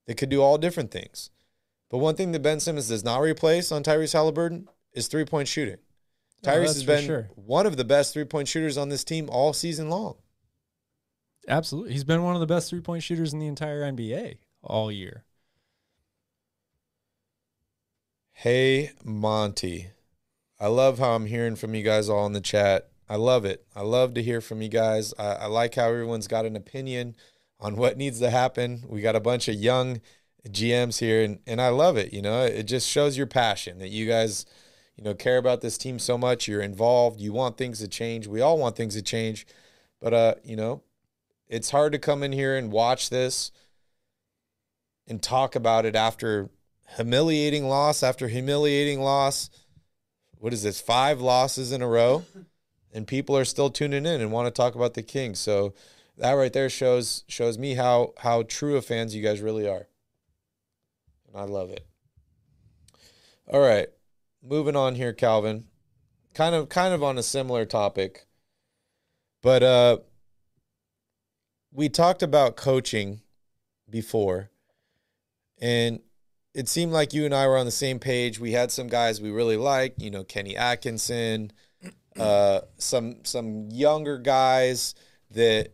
They 0.07 0.13
could 0.13 0.29
do 0.29 0.41
all 0.41 0.57
different 0.57 0.91
things. 0.91 1.29
But 1.89 1.99
one 1.99 2.15
thing 2.15 2.31
that 2.33 2.41
Ben 2.41 2.59
Simmons 2.59 2.89
does 2.89 3.03
not 3.03 3.21
replace 3.21 3.71
on 3.71 3.83
Tyrese 3.83 4.13
Halliburton 4.13 4.67
is 4.93 5.07
three 5.07 5.25
point 5.25 5.47
shooting. 5.47 5.77
Oh, 6.43 6.49
Tyrese 6.49 6.59
that's 6.59 6.73
has 6.73 6.83
been 6.83 7.05
sure. 7.05 7.29
one 7.35 7.65
of 7.65 7.77
the 7.77 7.85
best 7.85 8.13
three 8.13 8.25
point 8.25 8.47
shooters 8.47 8.77
on 8.77 8.89
this 8.89 9.03
team 9.03 9.29
all 9.29 9.53
season 9.53 9.89
long. 9.89 10.15
Absolutely. 11.47 11.93
He's 11.93 12.03
been 12.03 12.23
one 12.23 12.35
of 12.35 12.41
the 12.41 12.47
best 12.47 12.69
three 12.69 12.81
point 12.81 13.03
shooters 13.03 13.33
in 13.33 13.39
the 13.39 13.47
entire 13.47 13.81
NBA 13.81 14.37
all 14.63 14.91
year. 14.91 15.25
Hey, 18.41 18.89
Monty. 19.03 19.91
I 20.59 20.65
love 20.65 20.97
how 20.97 21.11
I'm 21.11 21.27
hearing 21.27 21.55
from 21.55 21.75
you 21.75 21.83
guys 21.83 22.09
all 22.09 22.25
in 22.25 22.33
the 22.33 22.41
chat. 22.41 22.89
I 23.07 23.15
love 23.15 23.45
it. 23.45 23.67
I 23.75 23.81
love 23.81 24.15
to 24.15 24.23
hear 24.23 24.41
from 24.41 24.63
you 24.63 24.67
guys. 24.67 25.13
I, 25.19 25.33
I 25.33 25.45
like 25.45 25.75
how 25.75 25.87
everyone's 25.87 26.27
got 26.27 26.47
an 26.47 26.55
opinion 26.55 27.15
on 27.59 27.75
what 27.75 27.97
needs 27.97 28.19
to 28.19 28.31
happen. 28.31 28.83
We 28.87 29.01
got 29.01 29.15
a 29.15 29.19
bunch 29.19 29.47
of 29.47 29.53
young 29.53 30.01
GMs 30.49 30.97
here, 30.97 31.23
and, 31.23 31.37
and 31.45 31.61
I 31.61 31.69
love 31.69 31.97
it. 31.97 32.13
You 32.13 32.23
know, 32.23 32.41
it 32.41 32.63
just 32.63 32.89
shows 32.89 33.15
your 33.15 33.27
passion 33.27 33.77
that 33.77 33.89
you 33.89 34.07
guys, 34.07 34.47
you 34.95 35.03
know, 35.03 35.13
care 35.13 35.37
about 35.37 35.61
this 35.61 35.77
team 35.77 35.99
so 35.99 36.17
much. 36.17 36.47
You're 36.47 36.61
involved. 36.61 37.19
You 37.21 37.33
want 37.33 37.59
things 37.59 37.77
to 37.77 37.87
change. 37.87 38.25
We 38.25 38.41
all 38.41 38.57
want 38.57 38.75
things 38.75 38.95
to 38.95 39.03
change. 39.03 39.45
But, 39.99 40.15
uh, 40.15 40.35
you 40.43 40.55
know, 40.55 40.81
it's 41.47 41.69
hard 41.69 41.91
to 41.91 41.99
come 41.99 42.23
in 42.23 42.31
here 42.31 42.57
and 42.57 42.71
watch 42.71 43.11
this 43.11 43.51
and 45.05 45.21
talk 45.21 45.55
about 45.55 45.85
it 45.85 45.95
after 45.95 46.49
humiliating 46.97 47.67
loss 47.67 48.03
after 48.03 48.27
humiliating 48.27 49.01
loss. 49.01 49.49
What 50.37 50.53
is 50.53 50.63
this? 50.63 50.81
Five 50.81 51.21
losses 51.21 51.71
in 51.71 51.81
a 51.81 51.87
row, 51.87 52.25
and 52.91 53.07
people 53.07 53.37
are 53.37 53.45
still 53.45 53.69
tuning 53.69 54.05
in 54.05 54.21
and 54.21 54.31
want 54.31 54.47
to 54.47 54.51
talk 54.51 54.75
about 54.75 54.95
the 54.95 55.03
Kings. 55.03 55.39
So 55.39 55.73
that 56.17 56.33
right 56.33 56.51
there 56.51 56.69
shows 56.69 57.23
shows 57.27 57.57
me 57.57 57.75
how 57.75 58.13
how 58.17 58.43
true 58.43 58.75
of 58.75 58.85
fans 58.85 59.15
you 59.15 59.23
guys 59.23 59.41
really 59.41 59.67
are, 59.67 59.87
and 61.27 61.35
I 61.35 61.43
love 61.43 61.69
it. 61.69 61.85
All 63.47 63.59
right, 63.59 63.87
moving 64.43 64.75
on 64.75 64.95
here, 64.95 65.13
Calvin. 65.13 65.65
Kind 66.33 66.55
of 66.55 66.69
kind 66.69 66.93
of 66.93 67.03
on 67.03 67.17
a 67.17 67.23
similar 67.23 67.65
topic, 67.65 68.25
but 69.41 69.61
uh, 69.61 69.97
we 71.71 71.89
talked 71.89 72.23
about 72.23 72.55
coaching 72.55 73.21
before, 73.89 74.49
and 75.59 75.99
it 76.53 76.67
seemed 76.67 76.91
like 76.91 77.13
you 77.13 77.25
and 77.25 77.33
I 77.33 77.47
were 77.47 77.57
on 77.57 77.65
the 77.65 77.71
same 77.71 77.99
page. 77.99 78.39
We 78.39 78.51
had 78.51 78.71
some 78.71 78.87
guys 78.87 79.21
we 79.21 79.31
really 79.31 79.57
liked, 79.57 80.01
you 80.01 80.11
know, 80.11 80.23
Kenny 80.23 80.55
Atkinson, 80.57 81.51
uh, 82.19 82.61
some 82.77 83.23
some 83.23 83.69
younger 83.71 84.17
guys 84.17 84.93
that 85.31 85.69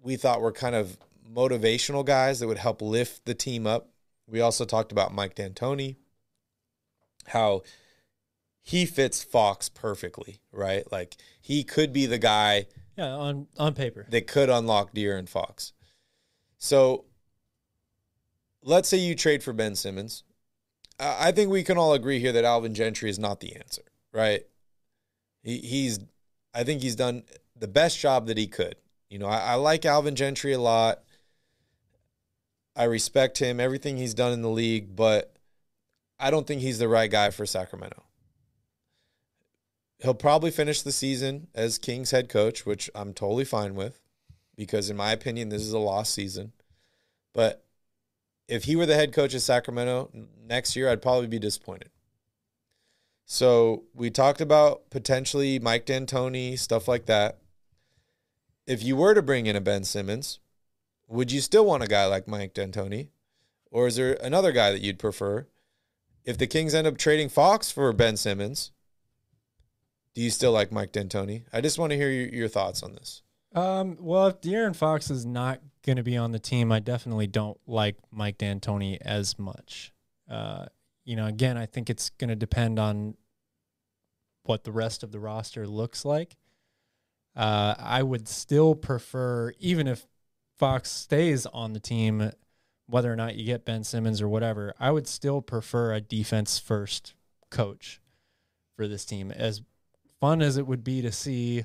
we 0.00 0.16
thought 0.16 0.40
were 0.40 0.52
kind 0.52 0.74
of 0.74 0.96
motivational 1.30 2.04
guys 2.04 2.40
that 2.40 2.46
would 2.48 2.58
help 2.58 2.80
lift 2.80 3.24
the 3.24 3.34
team 3.34 3.66
up. 3.66 3.90
We 4.26 4.40
also 4.40 4.64
talked 4.64 4.92
about 4.92 5.12
Mike 5.14 5.34
D'Antoni, 5.34 5.96
how 7.26 7.62
he 8.62 8.86
fits 8.86 9.22
Fox 9.22 9.68
perfectly, 9.68 10.40
right? 10.50 10.90
Like 10.90 11.16
he 11.40 11.62
could 11.64 11.92
be 11.92 12.06
the 12.06 12.18
guy 12.18 12.66
Yeah, 12.96 13.12
on 13.14 13.48
on 13.58 13.74
paper. 13.74 14.06
they 14.08 14.22
could 14.22 14.48
unlock 14.48 14.94
De'Aaron 14.94 15.28
Fox. 15.28 15.72
So 16.56 17.04
let's 18.64 18.88
say 18.88 18.96
you 18.96 19.14
trade 19.14 19.42
for 19.42 19.52
Ben 19.52 19.76
Simmons. 19.76 20.24
I 20.98 21.32
think 21.32 21.50
we 21.50 21.64
can 21.64 21.76
all 21.76 21.92
agree 21.92 22.18
here 22.18 22.32
that 22.32 22.44
Alvin 22.44 22.74
Gentry 22.74 23.10
is 23.10 23.18
not 23.18 23.40
the 23.40 23.54
answer, 23.56 23.82
right? 24.12 24.42
He, 25.42 25.58
he's, 25.58 26.00
I 26.54 26.64
think 26.64 26.82
he's 26.82 26.96
done 26.96 27.24
the 27.56 27.68
best 27.68 27.98
job 27.98 28.26
that 28.28 28.38
he 28.38 28.46
could. 28.46 28.76
You 29.10 29.18
know, 29.18 29.26
I, 29.26 29.38
I 29.38 29.54
like 29.54 29.84
Alvin 29.84 30.14
Gentry 30.14 30.52
a 30.52 30.60
lot. 30.60 31.02
I 32.76 32.84
respect 32.84 33.38
him, 33.38 33.60
everything 33.60 33.96
he's 33.96 34.14
done 34.14 34.32
in 34.32 34.42
the 34.42 34.48
league, 34.48 34.96
but 34.96 35.36
I 36.18 36.30
don't 36.30 36.46
think 36.46 36.60
he's 36.60 36.78
the 36.78 36.88
right 36.88 37.10
guy 37.10 37.30
for 37.30 37.44
Sacramento. 37.44 38.04
He'll 39.98 40.14
probably 40.14 40.50
finish 40.50 40.82
the 40.82 40.92
season 40.92 41.48
as 41.54 41.78
Kings 41.78 42.10
head 42.10 42.28
coach, 42.28 42.66
which 42.66 42.90
I'm 42.94 43.14
totally 43.14 43.44
fine 43.44 43.74
with 43.74 44.00
because, 44.56 44.90
in 44.90 44.96
my 44.96 45.12
opinion, 45.12 45.48
this 45.48 45.62
is 45.62 45.72
a 45.72 45.78
lost 45.78 46.14
season. 46.14 46.52
But 47.32 47.64
if 48.48 48.64
he 48.64 48.76
were 48.76 48.86
the 48.86 48.94
head 48.94 49.12
coach 49.12 49.34
of 49.34 49.42
Sacramento 49.42 50.10
next 50.46 50.76
year, 50.76 50.88
I'd 50.88 51.02
probably 51.02 51.26
be 51.26 51.38
disappointed. 51.38 51.90
So 53.26 53.84
we 53.94 54.10
talked 54.10 54.40
about 54.40 54.90
potentially 54.90 55.58
Mike 55.58 55.86
D'Antoni, 55.86 56.58
stuff 56.58 56.86
like 56.86 57.06
that. 57.06 57.38
If 58.66 58.82
you 58.82 58.96
were 58.96 59.14
to 59.14 59.22
bring 59.22 59.46
in 59.46 59.56
a 59.56 59.60
Ben 59.60 59.84
Simmons, 59.84 60.40
would 61.08 61.32
you 61.32 61.40
still 61.40 61.64
want 61.64 61.82
a 61.82 61.86
guy 61.86 62.06
like 62.06 62.28
Mike 62.28 62.54
D'Antoni? 62.54 63.08
Or 63.70 63.86
is 63.86 63.96
there 63.96 64.16
another 64.22 64.52
guy 64.52 64.70
that 64.72 64.82
you'd 64.82 64.98
prefer? 64.98 65.46
If 66.24 66.38
the 66.38 66.46
Kings 66.46 66.74
end 66.74 66.86
up 66.86 66.96
trading 66.96 67.28
Fox 67.28 67.70
for 67.70 67.92
Ben 67.92 68.16
Simmons, 68.16 68.72
do 70.14 70.22
you 70.22 70.30
still 70.30 70.52
like 70.52 70.70
Mike 70.70 70.92
D'Antoni? 70.92 71.44
I 71.52 71.60
just 71.60 71.78
want 71.78 71.90
to 71.90 71.96
hear 71.96 72.10
your, 72.10 72.28
your 72.28 72.48
thoughts 72.48 72.82
on 72.82 72.92
this. 72.92 73.22
Um, 73.54 73.96
well, 74.00 74.28
if 74.28 74.40
De'Aaron 74.40 74.76
Fox 74.76 75.10
is 75.10 75.26
not 75.26 75.60
going 75.84 75.96
to 75.96 76.02
be 76.02 76.16
on 76.16 76.32
the 76.32 76.38
team, 76.38 76.72
I 76.72 76.80
definitely 76.80 77.26
don't 77.26 77.58
like 77.66 77.96
Mike 78.10 78.38
D'Antoni 78.38 78.98
as 79.00 79.38
much. 79.38 79.92
Uh, 80.28 80.66
you 81.04 81.16
know, 81.16 81.26
again, 81.26 81.56
I 81.56 81.66
think 81.66 81.90
it's 81.90 82.10
going 82.10 82.28
to 82.28 82.36
depend 82.36 82.78
on 82.78 83.14
what 84.44 84.64
the 84.64 84.72
rest 84.72 85.02
of 85.02 85.12
the 85.12 85.20
roster 85.20 85.66
looks 85.66 86.04
like. 86.04 86.36
Uh, 87.36 87.74
I 87.78 88.02
would 88.02 88.28
still 88.28 88.74
prefer, 88.74 89.52
even 89.58 89.86
if 89.86 90.06
Fox 90.56 90.90
stays 90.90 91.46
on 91.46 91.72
the 91.72 91.80
team, 91.80 92.30
whether 92.86 93.12
or 93.12 93.16
not 93.16 93.34
you 93.36 93.44
get 93.44 93.64
Ben 93.64 93.84
Simmons 93.84 94.22
or 94.22 94.28
whatever, 94.28 94.74
I 94.78 94.90
would 94.90 95.08
still 95.08 95.42
prefer 95.42 95.92
a 95.92 96.00
defense 96.00 96.58
first 96.58 97.14
coach 97.50 98.00
for 98.76 98.86
this 98.86 99.04
team. 99.04 99.30
As 99.30 99.62
fun 100.20 100.42
as 100.42 100.56
it 100.56 100.66
would 100.66 100.84
be 100.84 101.02
to 101.02 101.12
see, 101.12 101.64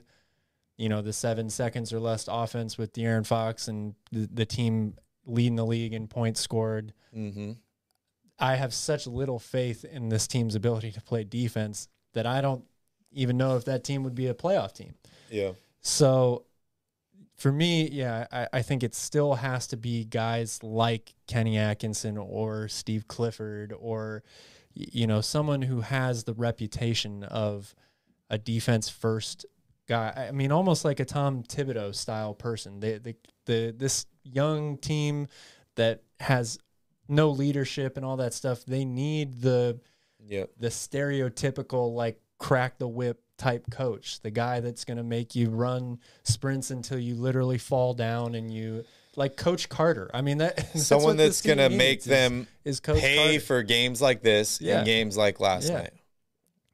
you 0.80 0.88
know, 0.88 1.02
the 1.02 1.12
seven 1.12 1.50
seconds 1.50 1.92
or 1.92 2.00
less 2.00 2.30
offense 2.30 2.78
with 2.78 2.94
De'Aaron 2.94 3.28
Fox 3.28 3.68
and 3.68 3.96
the, 4.14 4.30
the 4.34 4.46
team 4.46 4.96
leading 5.26 5.58
the 5.58 5.66
league 5.66 5.94
in 5.94 6.08
points 6.08 6.40
scored. 6.40 6.94
Mm-hmm. 7.16 7.52
I 8.40 8.56
have 8.56 8.74
such 8.74 9.06
little 9.06 9.40
faith 9.40 9.84
in 9.84 10.08
this 10.08 10.26
team's 10.26 10.56
ability 10.56 10.94
to 10.94 11.02
play 11.02 11.26
defense 11.26 11.90
that 12.14 12.26
I 12.26 12.40
don't 12.40 12.64
even 13.12 13.36
know 13.36 13.58
if 13.58 13.66
that 13.66 13.84
team 13.84 14.04
would 14.04 14.16
be 14.16 14.28
a 14.28 14.34
playoff 14.34 14.74
team. 14.74 14.96
Yeah. 15.30 15.52
So 15.82 16.46
for 17.36 17.52
me, 17.52 17.90
yeah, 17.90 18.28
I, 18.32 18.48
I 18.54 18.62
think 18.62 18.82
it 18.82 18.96
still 18.96 19.34
has 19.34 19.68
to 19.68 19.78
be 19.78 20.06
guys 20.06 20.64
like 20.64 21.14
Kenny 21.28 21.58
Atkinson 21.58 22.18
or 22.18 22.70
Steve 22.70 23.10
Clifford 23.10 23.74
or, 23.78 24.24
you 24.74 25.08
know, 25.08 25.20
someone 25.20 25.64
who 25.64 25.82
has 25.82 26.24
the 26.24 26.34
reputation 26.34 27.26
of 27.26 27.76
a 28.30 28.38
defense 28.38 28.88
first 28.88 29.46
guy. 29.90 30.28
I 30.30 30.32
mean, 30.32 30.52
almost 30.54 30.86
like 30.86 31.02
a 31.02 31.06
Tom 31.06 31.44
Thibodeau 31.44 31.94
style 31.94 32.34
person. 32.34 32.80
The, 32.80 33.00
the, 33.00 33.16
the, 33.46 33.76
this 33.78 34.06
young 34.24 34.78
team 34.78 35.28
that 35.76 36.04
has 36.22 36.58
no 37.10 37.30
leadership 37.32 37.98
and 37.98 38.06
all 38.06 38.16
that 38.18 38.34
stuff, 38.34 38.64
they 38.66 38.86
need 38.86 39.42
the, 39.42 39.80
Yeah. 40.26 40.46
the 40.58 40.70
stereotypical 40.70 41.94
like 41.94 42.22
crack 42.38 42.78
the 42.78 42.88
whip 42.88 43.22
type 43.38 43.66
coach, 43.72 44.22
the 44.22 44.32
guy 44.32 44.60
that's 44.60 44.86
going 44.86 44.98
to 44.98 45.04
make 45.04 45.36
you 45.36 45.50
run 45.50 46.00
sprints 46.24 46.72
until 46.72 47.00
you 47.00 47.16
literally 47.16 47.58
fall 47.58 47.94
down 47.94 48.36
and 48.36 48.54
you 48.54 48.84
like 49.16 49.36
Coach 49.38 49.68
Carter. 49.70 50.10
I 50.14 50.22
mean 50.22 50.38
that 50.40 50.78
Someone 50.78 51.18
that's 51.18 51.42
going 51.42 51.58
to 51.58 51.70
make 51.70 51.80
needs 52.00 52.06
is- 52.06 52.10
them 52.10 52.48
is 52.66 52.80
Coach 52.80 53.00
pay 53.00 53.16
Carter. 53.18 53.40
for 53.40 53.64
games 53.64 54.02
like 54.02 54.22
this 54.22 54.62
Yeah. 54.62 54.78
and 54.80 54.86
games 54.86 55.18
like 55.18 55.40
last 55.40 55.70
Yeah. 55.70 55.78
night. 55.80 55.94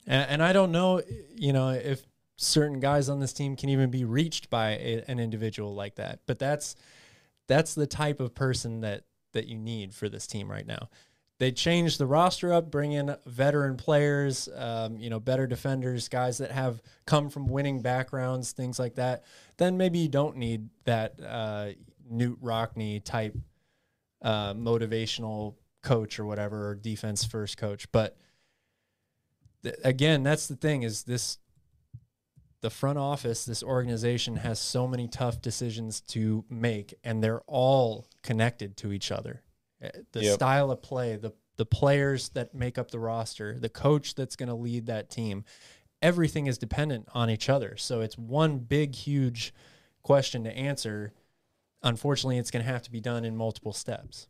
And, 0.07 0.30
and 0.32 0.43
I 0.43 0.53
don't 0.53 0.72
know, 0.72 1.01
you 1.36 1.53
know, 1.53 1.70
if 1.70 2.03
certain 2.38 2.79
guys 2.79 3.09
on 3.09 3.19
this 3.19 3.33
team 3.33 3.55
can 3.55 3.69
even 3.69 3.89
be 3.89 4.03
reached 4.03 4.49
by 4.49 4.71
a, 4.71 5.03
an 5.07 5.19
individual 5.19 5.73
like 5.73 5.95
that. 5.95 6.19
But 6.25 6.39
that's 6.39 6.75
that's 7.47 7.75
the 7.75 7.88
type 7.88 8.19
of 8.19 8.33
person 8.36 8.81
that 8.81 9.03
that 9.33 9.47
you 9.47 9.57
need 9.57 9.93
for 9.93 10.09
this 10.09 10.27
team 10.27 10.49
right 10.49 10.65
now. 10.65 10.89
They 11.38 11.51
changed 11.51 11.97
the 11.97 12.05
roster 12.05 12.53
up, 12.53 12.71
bring 12.71 12.93
in 12.93 13.13
veteran 13.25 13.75
players, 13.75 14.47
um, 14.55 14.97
you 14.97 15.09
know, 15.09 15.19
better 15.19 15.45
defenders, 15.47 16.07
guys 16.07 16.38
that 16.38 16.51
have 16.51 16.81
come 17.05 17.29
from 17.29 17.47
winning 17.47 17.81
backgrounds, 17.81 18.53
things 18.53 18.79
like 18.79 18.95
that. 18.95 19.25
Then 19.57 19.75
maybe 19.75 19.99
you 19.99 20.07
don't 20.07 20.38
need 20.38 20.69
that 20.86 21.19
uh, 21.21 21.71
Knute 22.09 22.38
Rockne 22.41 23.01
type 23.03 23.36
uh, 24.21 24.53
motivational 24.53 25.55
coach 25.83 26.19
or 26.19 26.25
whatever, 26.25 26.69
or 26.69 26.75
defense 26.75 27.25
first 27.25 27.57
coach. 27.57 27.91
But 27.91 28.17
th- 29.63 29.75
again, 29.83 30.23
that's 30.23 30.47
the 30.47 30.55
thing 30.55 30.83
is 30.83 31.03
this 31.03 31.38
the 32.62 32.70
front 32.70 32.97
office, 32.97 33.45
this 33.45 33.62
organization 33.64 34.38
has 34.38 34.60
so 34.60 34.88
many 34.88 35.08
tough 35.08 35.41
decisions 35.41 36.01
to 36.01 36.45
make, 36.49 36.93
and 37.03 37.24
they're 37.24 37.41
all 37.41 38.06
connected 38.24 38.76
to 38.78 38.91
each 38.91 39.12
other. 39.12 39.43
Uh, 39.84 39.89
The 40.14 40.24
Yep. 40.24 40.34
style 40.36 40.72
of 40.72 40.82
play, 40.82 41.16
the 41.16 41.32
the 41.58 41.66
players 41.66 42.30
that 42.30 42.53
make 42.53 42.78
up 42.78 42.91
the 42.91 42.99
roster, 42.99 43.58
the 43.58 43.70
coach 43.70 44.14
that's 44.14 44.36
going 44.36 44.49
to 44.49 44.56
lead 44.56 44.88
that 44.88 45.10
team, 45.10 45.45
everything 46.01 46.47
is 46.47 46.58
dependent 46.58 47.08
on 47.14 47.30
each 47.30 47.47
other. 47.47 47.78
So 47.78 48.01
it's 48.01 48.18
one 48.18 48.58
big, 48.60 48.93
huge 48.93 49.53
question 50.03 50.43
to 50.43 50.51
answer. 50.51 51.14
Unfortunately, 51.82 52.38
it's 52.38 52.51
going 52.51 52.66
to 52.66 52.70
have 52.70 52.82
to 52.82 52.91
be 52.91 52.99
done 52.99 53.24
in 53.24 53.38
multiple 53.38 53.72
steps. 53.72 54.28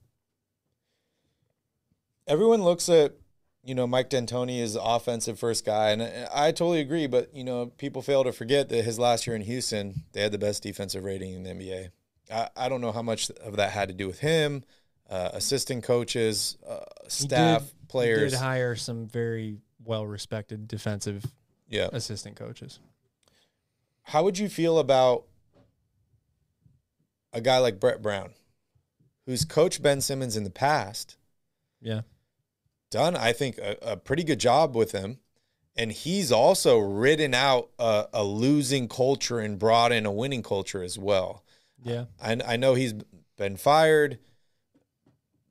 everyone 2.27 2.63
looks 2.63 2.89
at 2.89 3.13
you 3.65 3.75
know 3.75 3.87
Mike 3.87 4.09
D'Antoni 4.09 4.59
is 4.59 4.73
the 4.73 4.83
offensive 4.83 5.37
first 5.39 5.65
guy, 5.65 5.89
and 5.89 6.01
I 6.33 6.51
totally 6.51 6.79
agree. 6.81 7.07
But 7.07 7.35
you 7.35 7.43
know, 7.43 7.67
people 7.77 8.01
fail 8.01 8.23
to 8.23 8.31
forget 8.31 8.69
that 8.69 8.83
his 8.85 8.97
last 8.99 9.25
year 9.27 9.35
in 9.35 9.41
Houston, 9.41 10.03
they 10.13 10.21
had 10.21 10.31
the 10.31 10.37
best 10.37 10.63
defensive 10.63 11.03
rating 11.03 11.33
in 11.33 11.43
the 11.43 11.49
NBA. 11.49 11.89
I, 12.31 12.49
I 12.55 12.69
don't 12.69 12.81
know 12.81 12.91
how 12.91 13.01
much 13.01 13.29
of 13.31 13.57
that 13.57 13.71
had 13.71 13.87
to 13.89 13.93
do 13.93 14.07
with 14.07 14.19
him, 14.19 14.63
uh, 15.09 15.29
assistant 15.33 15.83
coaches, 15.83 16.57
uh, 16.67 16.79
He 17.03 17.09
staff, 17.09 17.61
did- 17.61 17.69
he 17.81 17.87
players. 17.87 18.31
did 18.33 18.39
hire 18.39 18.75
some 18.75 19.07
very 19.07 19.59
well 19.83 20.05
respected 20.07 20.67
defensive 20.67 21.25
Yeah. 21.69 21.89
assistant 21.93 22.35
coaches. 22.35 22.79
How 24.03 24.23
would 24.23 24.37
you 24.37 24.49
feel 24.49 24.77
about 24.79 25.25
a 27.33 27.41
guy 27.41 27.57
like 27.59 27.79
Brett 27.79 28.01
Brown, 28.01 28.33
who's 29.25 29.45
coached 29.45 29.81
Ben 29.81 30.01
Simmons 30.01 30.37
in 30.37 30.43
the 30.43 30.49
past? 30.49 31.17
Yeah. 31.81 32.01
Done, 32.91 33.15
I 33.15 33.33
think, 33.33 33.57
a, 33.57 33.77
a 33.81 33.97
pretty 33.97 34.23
good 34.23 34.39
job 34.39 34.75
with 34.75 34.91
him. 34.91 35.19
And 35.77 35.91
he's 35.91 36.31
also 36.31 36.79
ridden 36.79 37.33
out 37.33 37.69
a, 37.77 38.05
a 38.13 38.23
losing 38.23 38.87
culture 38.87 39.39
and 39.39 39.59
brought 39.59 39.91
in 39.91 40.05
a 40.05 40.11
winning 40.11 40.41
culture 40.43 40.81
as 40.81 40.97
well. 40.97 41.43
Yeah. 41.83 42.05
I, 42.21 42.39
I 42.47 42.55
know 42.55 42.75
he's 42.75 42.93
been 43.37 43.57
fired. 43.57 44.19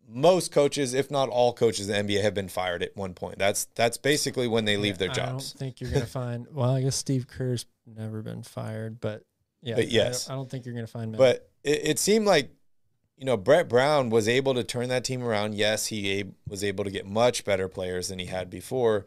Most 0.08 0.52
coaches, 0.52 0.92
if 0.94 1.10
not 1.10 1.28
all 1.28 1.52
coaches 1.54 1.88
in 1.88 2.06
the 2.06 2.14
NBA, 2.14 2.22
have 2.22 2.34
been 2.34 2.48
fired 2.48 2.82
at 2.82 2.94
one 2.96 3.14
point. 3.14 3.38
That's 3.38 3.66
that's 3.74 3.96
basically 3.96 4.46
when 4.46 4.64
they 4.66 4.76
leave 4.76 4.98
their 4.98 5.08
jobs. 5.08 5.18
I 5.20 5.30
don't 5.30 5.42
think 5.58 5.80
you're 5.80 5.90
going 5.90 6.02
to 6.02 6.06
find. 6.08 6.46
Well, 6.52 6.70
I 6.70 6.82
guess 6.82 6.96
Steve 6.96 7.26
Kerr's 7.26 7.64
never 7.86 8.20
been 8.22 8.42
fired, 8.42 9.00
but 9.00 9.24
yeah, 9.62 9.76
But 9.76 9.84
I 9.84 9.88
yes. 9.88 10.26
don't- 10.26 10.32
I 10.32 10.36
don't, 10.36 10.50
think 10.50 10.66
you're 10.66 10.74
going 10.74 10.86
to 10.86 10.92
find. 10.92 11.12
many. 11.12 11.18
But 11.18 11.50
it, 11.62 11.80
it 11.84 11.98
seemed 11.98 12.26
like, 12.26 12.50
you 13.16 13.24
know, 13.24 13.36
Brett 13.36 13.68
Brown 13.68 14.10
was 14.10 14.28
able 14.28 14.54
to 14.54 14.64
turn 14.64 14.88
that 14.88 15.04
team 15.04 15.22
around. 15.22 15.54
Yes, 15.54 15.86
he 15.86 16.24
was 16.48 16.64
able 16.64 16.84
to 16.84 16.90
get 16.90 17.06
much 17.06 17.44
better 17.44 17.68
players 17.68 18.08
than 18.08 18.18
he 18.18 18.26
had 18.26 18.50
before. 18.50 19.06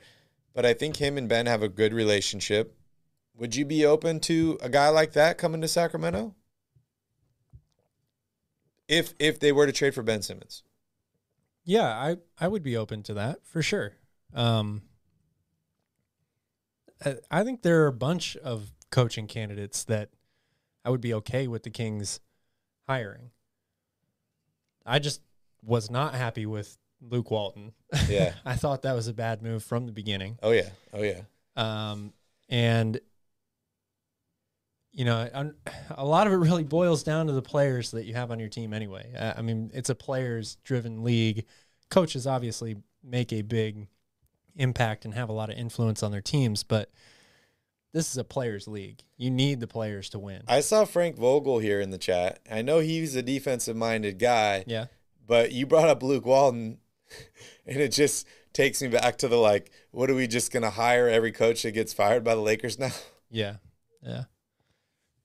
But 0.54 0.66
I 0.66 0.74
think 0.74 0.98
him 0.98 1.18
and 1.18 1.30
Ben 1.30 1.46
have 1.46 1.62
a 1.62 1.70
good 1.70 1.94
relationship. 1.94 2.76
Would 3.36 3.56
you 3.56 3.66
be 3.66 3.86
open 3.86 4.20
to 4.22 4.58
a 4.62 4.70
guy 4.70 4.90
like 4.90 5.14
that 5.14 5.38
coming 5.38 5.62
to 5.62 5.68
Sacramento? 5.68 6.34
If 8.88 9.14
if 9.20 9.40
they 9.40 9.52
were 9.52 9.66
to 9.66 9.72
trade 9.72 9.94
for 9.94 10.02
Ben 10.02 10.22
Simmons. 10.22 10.64
yeah, 11.66 11.88
I 11.88 12.18
I 12.40 12.48
would 12.48 12.64
be 12.64 12.78
open 12.78 13.04
to 13.04 13.14
that 13.16 13.46
for 13.46 13.62
sure. 13.62 13.94
Um, 14.34 14.84
I, 17.06 17.18
I 17.30 17.44
think 17.44 17.62
there 17.62 17.84
are 17.84 17.88
a 17.88 17.94
bunch 17.94 18.38
of 18.38 18.72
coaching 18.90 19.28
candidates 19.28 19.84
that 19.84 20.10
I 20.86 20.90
would 20.90 21.02
be 21.02 21.14
okay 21.16 21.48
with 21.48 21.64
the 21.64 21.70
Kings 21.70 22.22
hiring. 22.88 23.32
I 24.88 25.00
just 25.00 25.22
was 25.62 25.92
not 25.92 26.16
happy 26.16 26.46
with 26.46 26.78
Luke 27.02 27.30
Walton. 27.32 27.74
Yeah. 28.10 28.34
I 28.46 28.56
thought 28.56 28.84
that 28.84 28.94
was 28.94 29.08
a 29.08 29.14
bad 29.14 29.42
move 29.42 29.64
from 29.64 29.86
the 29.86 29.92
beginning. 29.92 30.38
Oh 30.42 30.52
yeah. 30.52 30.70
Oh 30.94 31.04
yeah. 31.04 31.22
Um, 31.56 32.14
and 32.50 33.00
you 34.92 35.06
know, 35.06 35.52
a 35.92 36.06
lot 36.06 36.26
of 36.26 36.34
it 36.34 36.38
really 36.38 36.64
boils 36.64 37.04
down 37.04 37.28
to 37.28 37.34
the 37.34 37.42
players 37.42 37.92
that 37.92 38.06
you 38.06 38.16
have 38.16 38.32
on 38.32 38.40
your 38.40 38.50
team 38.50 38.74
anyway. 38.74 39.14
Uh, 39.16 39.34
I 39.38 39.42
mean, 39.44 39.70
it's 39.74 39.92
a 39.92 39.96
players-driven 39.96 41.04
league. 41.04 41.46
Coaches 41.92 42.26
obviously 42.26 42.78
make 43.04 43.32
a 43.32 43.44
big 43.44 43.88
impact 44.56 45.06
and 45.06 45.14
have 45.14 45.30
a 45.30 45.34
lot 45.34 45.52
of 45.52 45.58
influence 45.58 46.02
on 46.02 46.12
their 46.12 46.22
teams, 46.22 46.64
but 46.64 46.90
this 47.98 48.12
is 48.12 48.18
a 48.18 48.24
players' 48.24 48.68
league. 48.68 49.02
You 49.18 49.32
need 49.32 49.60
the 49.60 49.66
players 49.66 50.10
to 50.10 50.20
win. 50.20 50.44
I 50.48 50.60
saw 50.60 50.86
Frank 50.86 51.18
Vogel 51.18 51.58
here 51.58 51.82
in 51.82 51.90
the 51.90 51.98
chat. 51.98 52.40
I 52.50 52.62
know 52.62 52.78
he's 52.78 53.16
a 53.16 53.24
defensive 53.24 53.76
minded 53.76 54.20
guy. 54.20 54.64
yeah, 54.68 54.86
But 55.26 55.52
you 55.52 55.66
brought 55.66 55.90
up 55.90 56.04
Luke 56.04 56.24
Walton, 56.24 56.78
and 57.66 57.78
it 57.78 57.92
just 57.92 58.28
takes 58.54 58.84
me 58.84 58.88
back 58.88 59.18
to 59.18 59.28
the 59.28 59.38
like, 59.38 59.72
what 59.90 60.12
are 60.12 60.14
we 60.16 60.28
just 60.28 60.52
gonna 60.52 60.70
hire 60.70 61.10
every 61.10 61.32
coach 61.32 61.64
that 61.64 61.72
gets 61.72 61.92
fired 61.92 62.24
by 62.24 62.36
the 62.36 62.42
Lakers 62.42 62.78
now? 62.78 62.92
yeah, 63.32 63.56
yeah. 64.04 64.26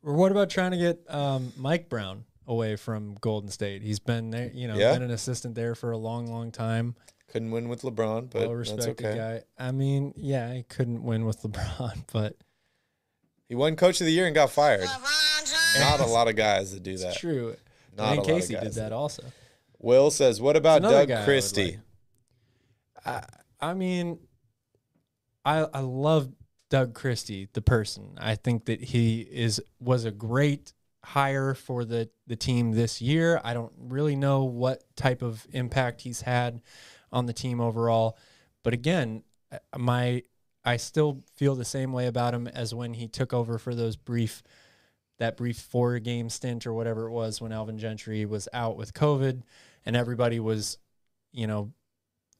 Or 0.02 0.14
what 0.14 0.32
about 0.32 0.48
trying 0.48 0.70
to 0.70 0.78
get 0.78 1.04
um, 1.14 1.52
Mike 1.58 1.90
Brown 1.90 2.24
away 2.46 2.76
from 2.76 3.16
Golden 3.20 3.50
State? 3.50 3.82
He's 3.82 3.98
been 3.98 4.30
there, 4.30 4.50
you 4.54 4.66
know, 4.66 4.76
Yeah. 4.76 4.94
been 4.94 5.02
an 5.02 5.10
assistant 5.10 5.54
there 5.56 5.74
for 5.74 5.90
a 5.90 5.98
long, 5.98 6.26
long 6.26 6.50
time. 6.50 6.94
Couldn't 7.28 7.50
win 7.50 7.68
with 7.68 7.82
LeBron, 7.82 8.30
but 8.30 8.48
well 8.48 8.54
respected 8.54 9.04
okay. 9.06 9.16
guy. 9.16 9.42
I 9.62 9.72
mean, 9.72 10.14
yeah, 10.16 10.54
he 10.54 10.62
couldn't 10.62 11.02
win 11.02 11.26
with 11.26 11.42
LeBron, 11.42 12.04
but 12.10 12.36
He 13.53 13.57
won 13.57 13.76
Coach 13.76 14.00
of 14.00 14.07
the 14.07 14.12
Year 14.14 14.24
and 14.24 14.34
got 14.34 14.50
fired. 14.50 14.88
Not 15.78 16.00
a 16.00 16.07
lot 16.07 16.26
of 16.26 16.36
guys 16.36 16.72
that 16.72 16.82
do 16.82 16.92
it's 16.92 17.03
that. 17.03 17.16
true. 17.16 17.55
Not 17.94 18.05
a 18.05 18.09
and 18.09 18.16
lot 18.16 18.18
of 18.20 18.34
Casey 18.34 18.55
did 18.55 18.62
that 18.62 18.74
that- 18.76 18.92
also. 18.92 19.24
Will 19.78 20.11
says, 20.11 20.40
"What 20.40 20.57
about 20.57 20.80
Doug 20.80 21.09
guy 21.09 21.20
I 21.20 21.24
Christie?" 21.26 21.78
like. 23.05 23.14
I, 23.61 23.68
I 23.72 23.74
mean, 23.74 24.20
I 25.44 25.66
I 25.70 25.80
love 25.80 26.30
Doug 26.70 26.94
Christie, 26.94 27.50
the 27.53 27.61
person. 27.61 28.16
I 28.18 28.36
think 28.36 28.64
that 28.64 28.80
he 28.84 29.20
is 29.20 29.61
was 29.78 30.07
a 30.07 30.11
great 30.11 30.72
hire 31.05 31.53
for 31.53 31.84
the 31.84 32.09
the 32.26 32.36
team 32.36 32.70
this 32.72 33.03
year. 33.03 33.38
I 33.44 33.53
don't 33.53 33.74
really 33.76 34.16
know 34.16 34.44
what 34.44 34.82
type 34.96 35.20
of 35.20 35.46
impact 35.53 36.00
he's 36.00 36.22
had 36.22 36.62
on 37.12 37.26
the 37.26 37.34
team 37.34 37.61
overall, 37.61 38.16
but 38.62 38.72
again, 38.72 39.24
uh, 39.53 39.59
my 39.76 40.22
I 40.64 40.76
still 40.76 41.22
feel 41.34 41.54
the 41.54 41.64
same 41.64 41.92
way 41.92 42.06
about 42.06 42.34
him 42.34 42.46
as 42.46 42.74
when 42.74 42.94
he 42.94 43.08
took 43.08 43.32
over 43.32 43.58
for 43.58 43.74
those 43.74 43.96
brief 43.96 44.42
that 45.18 45.36
brief 45.36 45.58
four 45.58 45.98
game 46.00 46.28
stint 46.28 46.66
or 46.66 46.72
whatever 46.72 47.06
it 47.06 47.12
was 47.12 47.40
when 47.40 47.52
Alvin 47.52 47.78
Gentry 47.78 48.24
was 48.24 48.48
out 48.52 48.76
with 48.76 48.92
COVID 48.94 49.42
and 49.86 49.94
everybody 49.94 50.40
was, 50.40 50.78
you 51.32 51.46
know, 51.46 51.72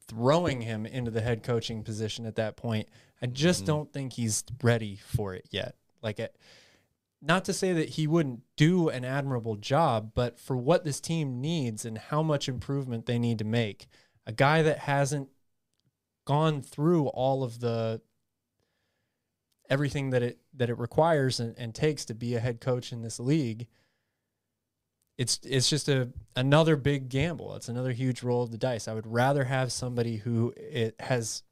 throwing 0.09 0.63
him 0.63 0.85
into 0.85 1.11
the 1.11 1.21
head 1.21 1.43
coaching 1.45 1.85
position 1.85 2.27
at 2.27 2.35
that 2.37 2.57
point. 2.57 2.89
I 3.21 3.27
just 3.27 3.63
Mhm. 3.63 3.67
don't 3.67 3.93
think 3.93 4.15
he's 4.15 4.43
ready 4.63 4.97
for 4.97 5.35
it 5.35 5.47
yet. 5.51 5.77
Like 6.03 6.19
it, 6.19 6.35
not 7.21 7.45
to 7.45 7.53
say 7.53 7.73
that 7.73 7.91
he 7.91 8.09
wouldn't 8.09 8.41
do 8.57 8.89
an 8.89 9.05
admirable 9.05 9.55
job, 9.57 10.11
but 10.15 10.41
for 10.41 10.57
what 10.57 10.83
this 10.83 11.01
team 11.01 11.41
needs 11.41 11.85
and 11.85 11.97
how 11.97 12.21
much 12.23 12.49
improvement 12.49 13.07
they 13.07 13.19
need 13.19 13.39
to 13.39 13.45
make, 13.45 13.87
a 14.27 14.33
guy 14.33 14.63
that 14.63 14.79
hasn't 14.79 15.29
gone 16.25 16.63
through 16.63 17.07
all 17.09 17.45
of 17.45 17.61
the 17.61 18.01
everything 19.73 20.11
that 20.11 20.23
it 20.23 20.39
that 20.55 20.69
it 20.71 20.79
requires 20.79 21.41
and, 21.41 21.55
and 21.59 21.75
takes 21.75 22.05
to 22.05 22.15
be 22.15 22.35
a 22.35 22.41
head 22.41 22.61
coach 22.61 22.93
in 22.93 23.03
this 23.03 23.19
league 23.19 23.67
it's 25.19 25.39
it's 25.45 25.69
just 25.69 25.89
a 25.89 26.09
another 26.37 26.75
big 26.77 27.09
gamble. 27.09 27.55
It's 27.55 27.69
another 27.69 27.93
huge 27.93 28.23
roll 28.23 28.43
of 28.43 28.51
the 28.51 28.59
dice. 28.59 28.89
I 28.89 28.95
would 28.95 29.07
rather 29.07 29.45
have 29.45 29.71
somebody 29.71 30.17
who 30.17 30.55
it 30.57 30.95
has 31.01 31.43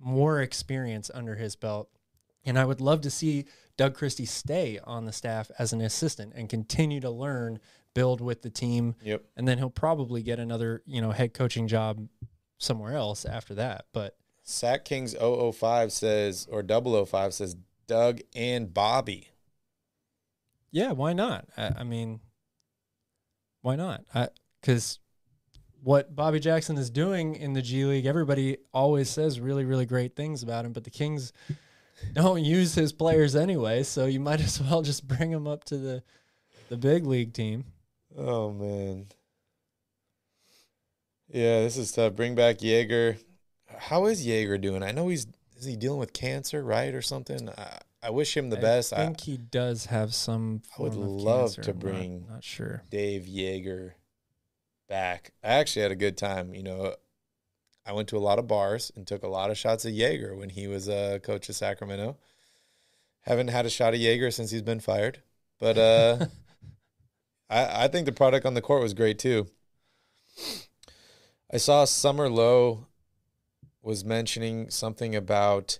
more 0.00 0.40
experience 0.40 1.10
under 1.14 1.34
his 1.36 1.56
belt 1.56 1.88
and 2.44 2.58
i 2.58 2.64
would 2.64 2.80
love 2.80 3.00
to 3.00 3.10
see 3.10 3.44
doug 3.78 3.94
christie 3.94 4.26
stay 4.26 4.78
on 4.84 5.04
the 5.04 5.12
staff 5.12 5.50
as 5.58 5.72
an 5.72 5.80
assistant 5.80 6.32
and 6.34 6.48
continue 6.48 7.00
to 7.00 7.08
learn 7.08 7.58
build 7.94 8.20
with 8.20 8.42
the 8.42 8.50
team 8.50 8.96
Yep. 9.02 9.22
and 9.36 9.46
then 9.48 9.56
he'll 9.58 9.70
probably 9.70 10.22
get 10.22 10.38
another 10.40 10.82
you 10.84 11.00
know 11.00 11.12
head 11.12 11.32
coaching 11.32 11.68
job 11.68 12.06
somewhere 12.58 12.94
else 12.94 13.24
after 13.24 13.54
that. 13.54 13.86
But 13.92 14.16
Sack 14.44 14.84
Kings 14.84 15.14
005 15.14 15.90
says, 15.90 16.46
or 16.50 16.62
005 16.62 17.34
says, 17.34 17.56
Doug 17.86 18.20
and 18.36 18.72
Bobby. 18.72 19.30
Yeah, 20.70 20.92
why 20.92 21.14
not? 21.14 21.46
I, 21.56 21.70
I 21.78 21.84
mean, 21.84 22.20
why 23.62 23.76
not? 23.76 24.04
Because 24.60 24.98
what 25.82 26.14
Bobby 26.14 26.40
Jackson 26.40 26.76
is 26.76 26.90
doing 26.90 27.36
in 27.36 27.54
the 27.54 27.62
G 27.62 27.84
League, 27.86 28.06
everybody 28.06 28.58
always 28.72 29.08
says 29.08 29.40
really, 29.40 29.64
really 29.64 29.86
great 29.86 30.14
things 30.14 30.42
about 30.42 30.64
him, 30.64 30.72
but 30.72 30.84
the 30.84 30.90
Kings 30.90 31.32
don't 32.12 32.44
use 32.44 32.74
his 32.74 32.92
players 32.92 33.34
anyway, 33.34 33.82
so 33.82 34.04
you 34.04 34.20
might 34.20 34.40
as 34.44 34.60
well 34.60 34.82
just 34.82 35.08
bring 35.08 35.30
him 35.30 35.46
up 35.46 35.64
to 35.64 35.78
the 35.78 36.02
the 36.68 36.76
big 36.76 37.06
league 37.06 37.32
team. 37.32 37.64
Oh 38.16 38.50
man. 38.50 39.06
Yeah, 41.28 41.60
this 41.60 41.76
is 41.76 41.92
tough. 41.92 42.14
Bring 42.14 42.34
back 42.34 42.62
Jaeger. 42.62 43.16
How 43.78 44.06
is 44.06 44.26
Jaeger 44.26 44.58
doing? 44.58 44.82
I 44.82 44.92
know 44.92 45.08
he's 45.08 45.26
is 45.56 45.64
he 45.64 45.76
dealing 45.76 45.98
with 45.98 46.12
cancer, 46.12 46.62
right, 46.62 46.94
or 46.94 47.02
something. 47.02 47.48
I, 47.48 47.78
I 48.02 48.10
wish 48.10 48.36
him 48.36 48.50
the 48.50 48.56
best. 48.56 48.92
I 48.92 49.06
think 49.06 49.20
he 49.22 49.36
does 49.36 49.86
have 49.86 50.14
some. 50.14 50.62
I 50.78 50.82
would 50.82 50.94
love 50.94 51.54
cancer. 51.56 51.62
to 51.62 51.74
bring 51.74 52.26
Not, 52.28 52.44
sure. 52.44 52.82
Dave 52.90 53.22
Joerger 53.22 53.92
back. 54.88 55.32
I 55.42 55.54
actually 55.54 55.82
had 55.82 55.92
a 55.92 55.96
good 55.96 56.16
time. 56.16 56.54
You 56.54 56.62
know, 56.62 56.94
I 57.86 57.92
went 57.92 58.08
to 58.08 58.16
a 58.16 58.18
lot 58.18 58.38
of 58.38 58.46
bars 58.46 58.92
and 58.94 59.06
took 59.06 59.22
a 59.22 59.28
lot 59.28 59.50
of 59.50 59.56
shots 59.56 59.84
of 59.84 59.92
Jaeger 59.92 60.36
when 60.36 60.50
he 60.50 60.66
was 60.66 60.88
a 60.88 61.16
uh, 61.16 61.18
coach 61.18 61.48
of 61.48 61.56
Sacramento. 61.56 62.18
Haven't 63.22 63.48
had 63.48 63.64
a 63.64 63.70
shot 63.70 63.94
of 63.94 64.00
Jaeger 64.00 64.30
since 64.30 64.50
he's 64.50 64.62
been 64.62 64.80
fired, 64.80 65.22
but 65.58 65.78
uh, 65.78 66.26
I, 67.50 67.84
I 67.84 67.88
think 67.88 68.04
the 68.04 68.12
product 68.12 68.44
on 68.44 68.52
the 68.52 68.60
court 68.60 68.82
was 68.82 68.92
great 68.92 69.18
too. 69.18 69.46
I 71.50 71.56
saw 71.56 71.84
Summer 71.84 72.28
Lowe 72.28 72.86
was 73.84 74.04
mentioning 74.04 74.70
something 74.70 75.14
about 75.14 75.78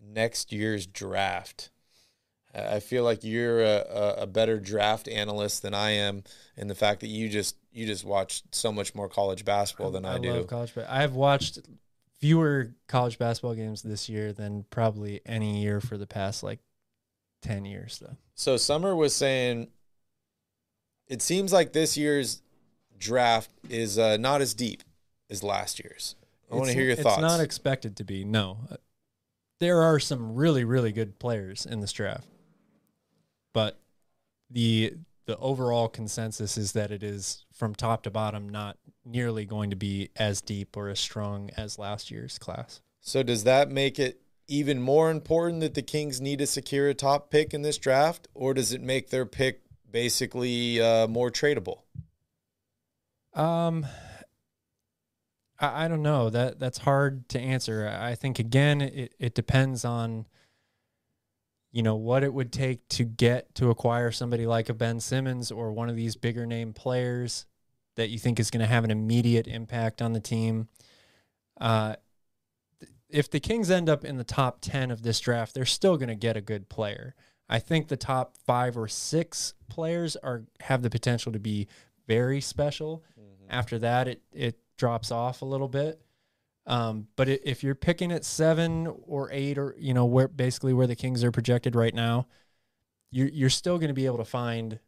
next 0.00 0.52
year's 0.52 0.86
draft. 0.86 1.70
I 2.54 2.76
I 2.76 2.80
feel 2.80 3.04
like 3.04 3.22
you're 3.22 3.62
a, 3.62 4.14
a, 4.18 4.26
better 4.26 4.58
draft 4.58 5.08
analyst 5.08 5.62
than 5.62 5.74
I 5.74 5.90
am, 5.90 6.24
in 6.56 6.68
the 6.68 6.74
fact 6.74 7.00
that 7.00 7.08
you 7.08 7.28
just 7.28 7.56
you 7.72 7.86
just 7.86 8.04
watch 8.04 8.42
so 8.52 8.72
much 8.72 8.94
more 8.94 9.08
college 9.08 9.44
basketball 9.44 9.90
than 9.90 10.04
I, 10.04 10.18
do. 10.18 10.32
love 10.32 10.46
college, 10.46 10.72
but 10.74 10.88
I've 10.88 11.14
watched 11.14 11.58
fewer 12.20 12.74
college 12.88 13.18
basketball 13.18 13.54
games 13.54 13.82
this 13.82 14.08
year 14.08 14.32
than 14.32 14.64
probably 14.70 15.20
any 15.26 15.62
year 15.62 15.80
for 15.80 15.98
the 15.98 16.06
past 16.06 16.42
like 16.42 16.60
ten 17.42 17.64
years, 17.64 17.98
though. 17.98 18.16
So 18.34 18.56
Summer 18.56 18.96
was 18.96 19.14
saying, 19.14 19.68
it 21.08 21.20
seems 21.20 21.52
like 21.52 21.72
this 21.72 21.96
year's 21.96 22.40
draft 22.96 23.50
is 23.68 23.98
uh, 23.98 24.16
not 24.16 24.40
as 24.40 24.54
deep 24.54 24.82
as 25.28 25.42
last 25.42 25.78
year's. 25.78 26.14
I 26.54 26.58
want 26.58 26.68
to 26.68 26.74
hear 26.74 26.86
your 26.86 26.96
thoughts. 26.96 27.18
It's 27.18 27.22
not 27.22 27.40
expected 27.40 27.96
to 27.96 28.04
be. 28.04 28.24
No, 28.24 28.58
there 29.60 29.82
are 29.82 29.98
some 29.98 30.34
really 30.34 30.64
really 30.64 30.92
good 30.92 31.18
players 31.18 31.66
in 31.66 31.80
this 31.80 31.92
draft, 31.92 32.28
but 33.52 33.80
the 34.50 34.94
the 35.26 35.36
overall 35.38 35.88
consensus 35.88 36.58
is 36.58 36.72
that 36.72 36.90
it 36.90 37.02
is 37.02 37.46
from 37.52 37.74
top 37.74 38.02
to 38.02 38.10
bottom 38.10 38.48
not 38.48 38.76
nearly 39.04 39.44
going 39.44 39.70
to 39.70 39.76
be 39.76 40.10
as 40.16 40.40
deep 40.40 40.76
or 40.76 40.88
as 40.88 41.00
strong 41.00 41.50
as 41.56 41.78
last 41.78 42.10
year's 42.10 42.38
class. 42.38 42.80
so 43.00 43.22
does 43.22 43.44
that 43.44 43.70
make 43.70 43.98
it 43.98 44.20
even 44.46 44.80
more 44.80 45.10
important 45.10 45.60
that 45.60 45.74
the 45.74 45.82
Kings 45.82 46.20
need 46.20 46.38
to 46.38 46.46
secure 46.46 46.88
a 46.88 46.94
top 46.94 47.30
pick 47.30 47.54
in 47.54 47.62
this 47.62 47.78
draft, 47.78 48.28
or 48.34 48.54
does 48.54 48.72
it 48.72 48.82
make 48.82 49.10
their 49.10 49.24
pick 49.26 49.62
basically 49.90 50.80
uh, 50.80 51.06
more 51.06 51.30
tradable? 51.30 51.80
Um, 53.32 53.86
I, 55.58 55.84
I 55.84 55.88
don't 55.88 56.02
know 56.02 56.30
that 56.30 56.58
that's 56.58 56.78
hard 56.78 57.28
to 57.30 57.40
answer. 57.40 57.88
I 57.88 58.14
think 58.14 58.38
again, 58.38 58.80
it, 58.80 59.14
it 59.18 59.34
depends 59.34 59.84
on, 59.84 60.26
you 61.72 61.82
know, 61.82 61.96
what 61.96 62.22
it 62.24 62.32
would 62.32 62.52
take 62.52 62.88
to 62.90 63.04
get 63.04 63.54
to 63.56 63.70
acquire 63.70 64.10
somebody 64.10 64.46
like 64.46 64.68
a 64.68 64.74
Ben 64.74 65.00
Simmons 65.00 65.50
or 65.50 65.72
one 65.72 65.88
of 65.88 65.96
these 65.96 66.16
bigger 66.16 66.46
name 66.46 66.72
players 66.72 67.46
that 67.96 68.10
you 68.10 68.18
think 68.18 68.40
is 68.40 68.50
going 68.50 68.60
to 68.60 68.66
have 68.66 68.84
an 68.84 68.90
immediate 68.90 69.46
impact 69.46 70.02
on 70.02 70.12
the 70.12 70.20
team. 70.20 70.68
Uh, 71.60 71.94
if 73.08 73.30
the 73.30 73.38
Kings 73.38 73.70
end 73.70 73.88
up 73.88 74.04
in 74.04 74.16
the 74.16 74.24
top 74.24 74.58
10 74.60 74.90
of 74.90 75.02
this 75.02 75.20
draft, 75.20 75.54
they're 75.54 75.64
still 75.64 75.96
going 75.96 76.08
to 76.08 76.16
get 76.16 76.36
a 76.36 76.40
good 76.40 76.68
player. 76.68 77.14
I 77.48 77.58
think 77.58 77.88
the 77.88 77.96
top 77.96 78.36
five 78.46 78.76
or 78.76 78.88
six 78.88 79.54
players 79.68 80.16
are 80.16 80.44
have 80.60 80.82
the 80.82 80.90
potential 80.90 81.30
to 81.32 81.38
be 81.38 81.68
very 82.08 82.40
special. 82.40 83.04
After 83.48 83.78
that, 83.78 84.08
it 84.08 84.22
it 84.32 84.58
drops 84.76 85.10
off 85.10 85.42
a 85.42 85.44
little 85.44 85.68
bit. 85.68 86.00
Um, 86.66 87.08
but 87.16 87.28
if 87.28 87.62
you're 87.62 87.74
picking 87.74 88.10
at 88.10 88.24
seven 88.24 88.92
or 89.06 89.30
eight, 89.30 89.58
or 89.58 89.74
you 89.78 89.92
know 89.92 90.06
where 90.06 90.28
basically 90.28 90.72
where 90.72 90.86
the 90.86 90.96
Kings 90.96 91.22
are 91.22 91.30
projected 91.30 91.74
right 91.74 91.94
now, 91.94 92.26
you're 93.10 93.28
you're 93.28 93.50
still 93.50 93.78
going 93.78 93.88
to 93.88 93.94
be 93.94 94.06
able 94.06 94.16
to 94.18 94.24
find, 94.24 94.78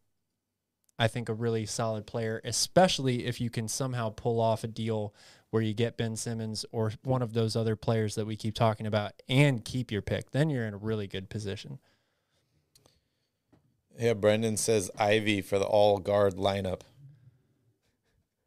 I 0.98 1.06
think, 1.06 1.28
a 1.28 1.34
really 1.34 1.66
solid 1.66 2.06
player, 2.06 2.40
especially 2.44 3.26
if 3.26 3.40
you 3.40 3.50
can 3.50 3.68
somehow 3.68 4.10
pull 4.10 4.40
off 4.40 4.64
a 4.64 4.68
deal 4.68 5.14
where 5.50 5.62
you 5.62 5.74
get 5.74 5.96
Ben 5.96 6.16
Simmons 6.16 6.64
or 6.72 6.92
one 7.04 7.22
of 7.22 7.34
those 7.34 7.56
other 7.56 7.76
players 7.76 8.14
that 8.14 8.26
we 8.26 8.36
keep 8.36 8.54
talking 8.54 8.86
about 8.86 9.12
and 9.28 9.64
keep 9.64 9.92
your 9.92 10.02
pick. 10.02 10.30
Then 10.30 10.50
you're 10.50 10.66
in 10.66 10.74
a 10.74 10.78
really 10.78 11.06
good 11.06 11.28
position. 11.28 11.78
Yeah, 13.98 14.14
Brendan 14.14 14.56
says 14.56 14.90
Ivey 14.98 15.40
for 15.40 15.58
the 15.58 15.64
all 15.64 15.98
guard 15.98 16.36
lineup. 16.36 16.82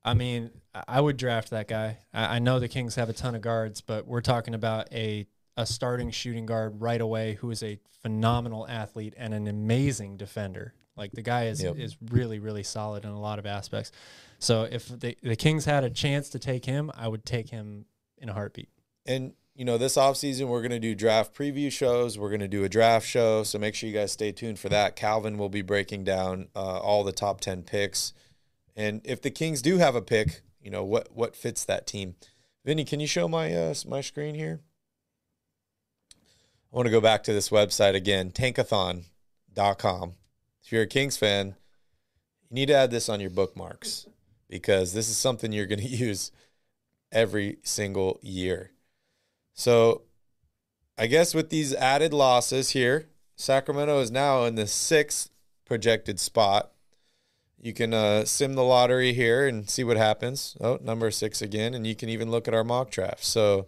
I 0.03 0.13
mean, 0.13 0.51
I- 0.73 1.01
would 1.01 1.17
draft 1.17 1.49
that 1.49 1.67
guy. 1.67 1.97
I, 2.13 2.35
I 2.35 2.39
know 2.39 2.59
the 2.59 2.67
Kings 2.67 2.95
have 2.95 3.09
a 3.09 3.13
ton 3.13 3.35
of 3.35 3.41
guards, 3.41 3.81
but 3.81 4.07
we're 4.07 4.21
talking 4.21 4.53
about 4.53 4.91
a 4.93 5.27
a 5.57 5.65
starting 5.65 6.09
shooting 6.09 6.45
guard 6.45 6.79
right 6.79 7.01
away 7.01 7.33
who 7.33 7.51
is 7.51 7.61
a 7.63 7.77
phenomenal 8.01 8.65
athlete 8.67 9.13
and 9.17 9.33
an 9.33 9.45
amazing 9.47 10.15
defender. 10.15 10.73
Like 10.95 11.11
the 11.11 11.21
guy 11.21 11.47
is 11.47 11.61
Yep. 11.61 11.75
is 11.77 11.97
really 12.11 12.39
really 12.39 12.63
solid 12.63 13.03
in 13.03 13.09
a 13.11 13.19
lot 13.19 13.39
of 13.39 13.45
aspects. 13.45 13.91
So 14.37 14.63
if 14.63 14.87
the 14.87 15.17
the 15.21 15.35
Kings 15.35 15.65
had 15.65 15.83
a 15.83 15.89
chance 15.89 16.29
to 16.29 16.39
take 16.39 16.65
him, 16.65 16.91
I 16.95 17.07
would 17.07 17.25
take 17.25 17.49
him 17.49 17.85
in 18.17 18.29
a 18.29 18.33
heartbeat. 18.33 18.69
And 19.05 19.33
you 19.55 19.65
know, 19.65 19.77
this 19.77 19.97
offseason 19.97 20.47
we're 20.47 20.61
going 20.61 20.71
to 20.71 20.79
do 20.79 20.95
draft 20.95 21.33
preview 21.35 21.69
shows. 21.69 22.17
We're 22.17 22.29
going 22.29 22.39
to 22.39 22.47
do 22.47 22.63
a 22.63 22.69
draft 22.69 23.05
show, 23.05 23.43
so 23.43 23.59
make 23.59 23.75
sure 23.75 23.89
you 23.89 23.95
guys 23.95 24.11
stay 24.13 24.31
tuned 24.31 24.57
for 24.59 24.69
that. 24.69 24.95
Calvin 24.95 25.37
will 25.37 25.49
be 25.49 25.61
breaking 25.61 26.05
down 26.05 26.47
uh, 26.55 26.59
all 26.79 27.03
the 27.03 27.11
top 27.11 27.41
10 27.41 27.63
picks. 27.63 28.13
And 28.77 29.01
if 29.03 29.21
the 29.21 29.29
Kings 29.31 29.61
do 29.61 29.77
have 29.77 29.95
a 29.95 30.01
pick, 30.01 30.41
you 30.61 30.69
know, 30.71 30.83
what 30.83 31.09
what 31.13 31.35
fits 31.35 31.65
that 31.65 31.87
team. 31.87 32.15
Vinny, 32.65 32.85
can 32.85 32.99
you 32.99 33.07
show 33.07 33.27
my 33.27 33.53
uh, 33.53 33.73
my 33.87 34.01
screen 34.01 34.35
here? 34.35 34.61
I 36.71 36.75
want 36.75 36.85
to 36.85 36.91
go 36.91 37.01
back 37.01 37.23
to 37.23 37.33
this 37.33 37.49
website 37.49 37.95
again, 37.95 38.31
tankathon.com. 38.31 40.13
If 40.63 40.71
you're 40.71 40.83
a 40.83 40.87
Kings 40.87 41.17
fan, 41.17 41.55
you 42.49 42.55
need 42.55 42.67
to 42.67 42.75
add 42.75 42.91
this 42.91 43.09
on 43.09 43.19
your 43.19 43.31
bookmarks 43.31 44.07
because 44.47 44.93
this 44.93 45.09
is 45.09 45.17
something 45.17 45.51
you're 45.51 45.65
going 45.65 45.79
to 45.87 45.87
use 45.87 46.31
every 47.11 47.57
single 47.63 48.19
year. 48.21 48.71
So, 49.53 50.03
I 50.97 51.07
guess 51.07 51.33
with 51.33 51.49
these 51.49 51.73
added 51.73 52.13
losses 52.13 52.71
here, 52.71 53.07
Sacramento 53.35 53.99
is 53.99 54.11
now 54.11 54.43
in 54.43 54.55
the 54.55 54.67
sixth 54.67 55.31
projected 55.65 56.19
spot. 56.19 56.71
You 57.61 57.73
can 57.73 57.93
uh, 57.93 58.25
sim 58.25 58.53
the 58.53 58.63
lottery 58.63 59.13
here 59.13 59.47
and 59.47 59.69
see 59.69 59.83
what 59.83 59.97
happens. 59.97 60.55
Oh, 60.61 60.79
number 60.81 61.11
six 61.11 61.41
again, 61.41 61.73
and 61.73 61.85
you 61.85 61.95
can 61.95 62.09
even 62.09 62.31
look 62.31 62.47
at 62.47 62.53
our 62.53 62.63
mock 62.63 62.89
draft. 62.89 63.23
So, 63.23 63.67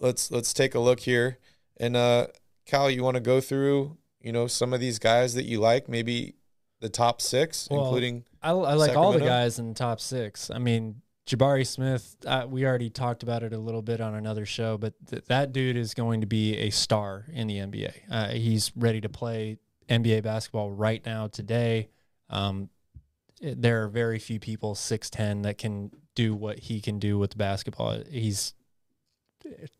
let's 0.00 0.30
let's 0.30 0.52
take 0.52 0.74
a 0.74 0.80
look 0.80 1.00
here. 1.00 1.38
And 1.78 1.96
uh, 1.96 2.28
Cal, 2.64 2.90
you 2.90 3.02
want 3.02 3.16
to 3.16 3.20
go 3.20 3.40
through, 3.40 3.98
you 4.20 4.32
know, 4.32 4.46
some 4.46 4.72
of 4.72 4.80
these 4.80 4.98
guys 4.98 5.34
that 5.34 5.44
you 5.44 5.60
like, 5.60 5.88
maybe 5.88 6.34
the 6.80 6.88
top 6.88 7.20
six, 7.20 7.68
Well, 7.70 7.84
including 7.84 8.24
I, 8.42 8.50
I 8.50 8.74
like 8.74 8.96
all 8.96 9.12
the 9.12 9.20
guys 9.20 9.58
in 9.58 9.68
the 9.68 9.74
top 9.74 10.00
six. 10.00 10.50
I 10.50 10.58
mean, 10.58 11.02
Jabari 11.26 11.66
Smith, 11.66 12.16
uh, 12.26 12.46
we 12.48 12.64
already 12.64 12.90
talked 12.90 13.22
about 13.22 13.42
it 13.42 13.52
a 13.52 13.58
little 13.58 13.82
bit 13.82 14.00
on 14.00 14.14
another 14.14 14.46
show, 14.46 14.78
but 14.78 14.94
th- 15.08 15.24
that 15.26 15.52
dude 15.52 15.76
is 15.76 15.94
going 15.94 16.20
to 16.20 16.26
be 16.26 16.56
a 16.56 16.70
star 16.70 17.26
in 17.32 17.46
the 17.48 17.56
NBA. 17.56 17.92
Uh, 18.10 18.28
he's 18.28 18.72
ready 18.76 19.00
to 19.00 19.08
play 19.08 19.58
NBA 19.88 20.22
basketball 20.22 20.70
right 20.70 21.04
now, 21.04 21.26
today. 21.26 21.88
Um, 22.30 22.68
it- 23.40 23.60
there 23.62 23.82
are 23.84 23.88
very 23.88 24.18
few 24.18 24.38
people 24.40 24.74
6'10 24.74 25.42
that 25.42 25.58
can 25.58 25.90
do 26.14 26.34
what 26.34 26.58
he 26.60 26.80
can 26.80 26.98
do 26.98 27.18
with 27.18 27.36
basketball. 27.36 28.02
He's 28.10 28.54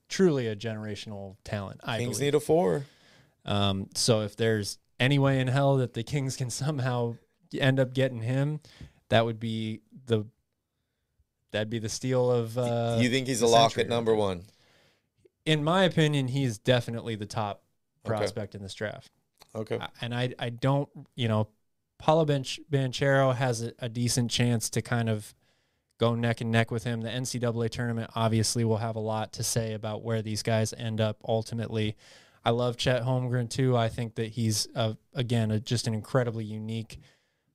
truly 0.09 0.47
a 0.47 0.55
generational 0.57 1.37
talent. 1.45 1.81
I 1.85 1.99
Kings 1.99 2.19
believe. 2.19 2.33
need 2.35 2.37
a 2.37 2.41
four. 2.41 2.85
Um, 3.45 3.89
so 3.95 4.20
if 4.23 4.37
there's 4.37 4.78
any 5.01 5.19
way 5.19 5.41
in 5.41 5.49
hell 5.49 5.77
that 5.78 5.95
the 5.95 6.03
Kings 6.03 6.37
can 6.37 6.51
somehow 6.51 7.16
end 7.59 7.81
up 7.81 7.93
getting 7.95 8.20
him, 8.23 8.61
that 9.09 9.24
would 9.24 9.41
be 9.41 9.81
the 10.07 10.27
that'd 11.53 11.70
be 11.70 11.78
the 11.78 11.89
steal 11.89 12.31
of. 12.31 12.59
Uh, 12.59 12.99
you 13.01 13.09
think 13.09 13.27
he's 13.27 13.43
a 13.43 13.47
lock 13.47 13.78
at 13.78 13.89
number 13.89 14.15
one? 14.15 14.43
In 15.45 15.62
my 15.62 15.85
opinion, 15.85 16.28
he's 16.28 16.59
definitely 16.59 17.15
the 17.15 17.27
top 17.27 17.62
Okay. 18.05 18.16
prospect 18.19 18.55
in 18.55 18.62
this 18.62 18.74
draft. 18.74 19.11
Okay. 19.55 19.78
And 20.01 20.15
I 20.15 20.35
I 20.39 20.51
don't 20.51 20.89
you 21.15 21.28
know 21.28 21.49
Paolo 21.98 22.24
Banch- 22.24 22.60
Banchero 22.70 23.35
has 23.35 23.62
a, 23.62 23.73
a 23.78 23.89
decent 23.89 24.31
chance 24.31 24.70
to 24.70 24.82
kind 24.82 25.09
of 25.09 25.35
go 25.98 26.14
neck 26.14 26.40
and 26.40 26.51
neck 26.51 26.70
with 26.70 26.85
him. 26.85 27.01
The 27.01 27.09
NCAA 27.09 27.70
tournament 27.70 28.10
obviously 28.14 28.64
will 28.64 28.77
have 28.78 28.97
a 28.97 29.01
lot 29.01 29.32
to 29.35 29.43
say 29.43 29.73
about 29.73 30.02
where 30.02 30.23
these 30.23 30.43
guys 30.43 30.74
end 30.74 31.01
up 31.01 31.18
ultimately. 31.27 31.97
I 32.44 32.51
love 32.51 32.77
Chet 32.77 33.02
Holmgren 33.02 33.48
too. 33.51 33.77
I 33.77 33.89
think 33.89 34.14
that 34.16 34.28
he's 34.28 34.68
a, 34.74 34.97
again 35.14 35.51
a, 35.51 35.59
just 35.59 35.86
an 35.86 35.94
incredibly 35.94 36.44
unique 36.44 36.98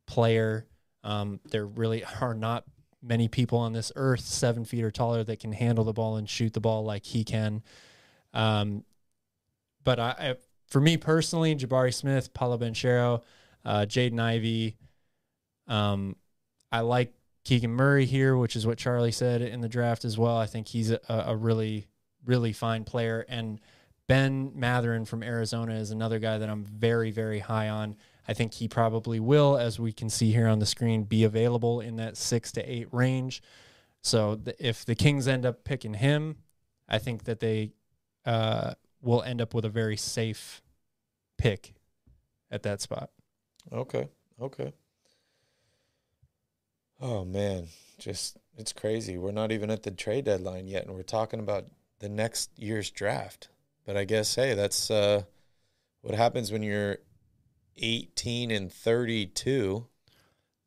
player. 0.07 0.65
Um, 1.03 1.39
there 1.49 1.65
really 1.65 2.03
are 2.21 2.33
not 2.33 2.65
many 3.01 3.27
people 3.27 3.57
on 3.57 3.73
this 3.73 3.91
earth 3.95 4.21
seven 4.21 4.65
feet 4.65 4.83
or 4.83 4.91
taller 4.91 5.23
that 5.23 5.39
can 5.39 5.51
handle 5.51 5.83
the 5.83 5.93
ball 5.93 6.17
and 6.17 6.29
shoot 6.29 6.53
the 6.53 6.59
ball 6.59 6.83
like 6.83 7.05
he 7.05 7.23
can. 7.23 7.63
Um, 8.33 8.83
but 9.83 9.99
I, 9.99 10.09
I, 10.19 10.35
for 10.67 10.79
me 10.79 10.97
personally, 10.97 11.55
Jabari 11.55 11.93
Smith, 11.93 12.33
Paolo 12.33 12.57
Banchero, 12.57 13.21
uh, 13.65 13.85
Jaden 13.87 14.19
Ivey, 14.19 14.77
um, 15.67 16.15
I 16.71 16.81
like 16.81 17.13
Keegan 17.43 17.71
Murray 17.71 18.05
here, 18.05 18.37
which 18.37 18.55
is 18.55 18.67
what 18.67 18.77
Charlie 18.77 19.11
said 19.11 19.41
in 19.41 19.61
the 19.61 19.69
draft 19.69 20.05
as 20.05 20.17
well. 20.17 20.37
I 20.37 20.45
think 20.45 20.67
he's 20.67 20.91
a, 20.91 20.99
a 21.09 21.35
really, 21.35 21.87
really 22.25 22.53
fine 22.53 22.83
player. 22.83 23.25
And 23.27 23.59
Ben 24.07 24.51
Mathurin 24.55 25.05
from 25.05 25.23
Arizona 25.23 25.73
is 25.75 25.91
another 25.91 26.19
guy 26.19 26.37
that 26.37 26.49
I'm 26.49 26.63
very, 26.63 27.11
very 27.11 27.39
high 27.39 27.69
on. 27.69 27.95
I 28.27 28.33
think 28.33 28.53
he 28.53 28.67
probably 28.67 29.19
will, 29.19 29.57
as 29.57 29.79
we 29.79 29.91
can 29.91 30.09
see 30.09 30.31
here 30.31 30.47
on 30.47 30.59
the 30.59 30.65
screen, 30.65 31.03
be 31.03 31.23
available 31.23 31.81
in 31.81 31.95
that 31.95 32.17
six 32.17 32.51
to 32.53 32.71
eight 32.71 32.87
range. 32.91 33.41
So 34.01 34.39
if 34.59 34.85
the 34.85 34.95
Kings 34.95 35.27
end 35.27 35.45
up 35.45 35.63
picking 35.63 35.95
him, 35.95 36.37
I 36.87 36.99
think 36.99 37.23
that 37.23 37.39
they 37.39 37.71
uh, 38.25 38.73
will 39.01 39.23
end 39.23 39.41
up 39.41 39.53
with 39.53 39.65
a 39.65 39.69
very 39.69 39.97
safe 39.97 40.61
pick 41.37 41.73
at 42.51 42.63
that 42.63 42.81
spot. 42.81 43.09
Okay. 43.71 44.09
Okay. 44.41 44.73
Oh 46.99 47.25
man, 47.25 47.67
just 47.97 48.37
it's 48.57 48.73
crazy. 48.73 49.17
We're 49.17 49.31
not 49.31 49.51
even 49.51 49.71
at 49.71 49.83
the 49.83 49.91
trade 49.91 50.25
deadline 50.25 50.67
yet, 50.67 50.85
and 50.85 50.95
we're 50.95 51.01
talking 51.01 51.39
about 51.39 51.65
the 51.99 52.09
next 52.09 52.51
year's 52.57 52.91
draft. 52.91 53.49
But 53.85 53.97
I 53.97 54.03
guess 54.03 54.35
hey, 54.35 54.53
that's 54.53 54.91
uh, 54.91 55.23
what 56.01 56.15
happens 56.15 56.51
when 56.51 56.61
you're 56.61 56.99
18 57.77 58.51
and 58.51 58.71
32. 58.71 59.87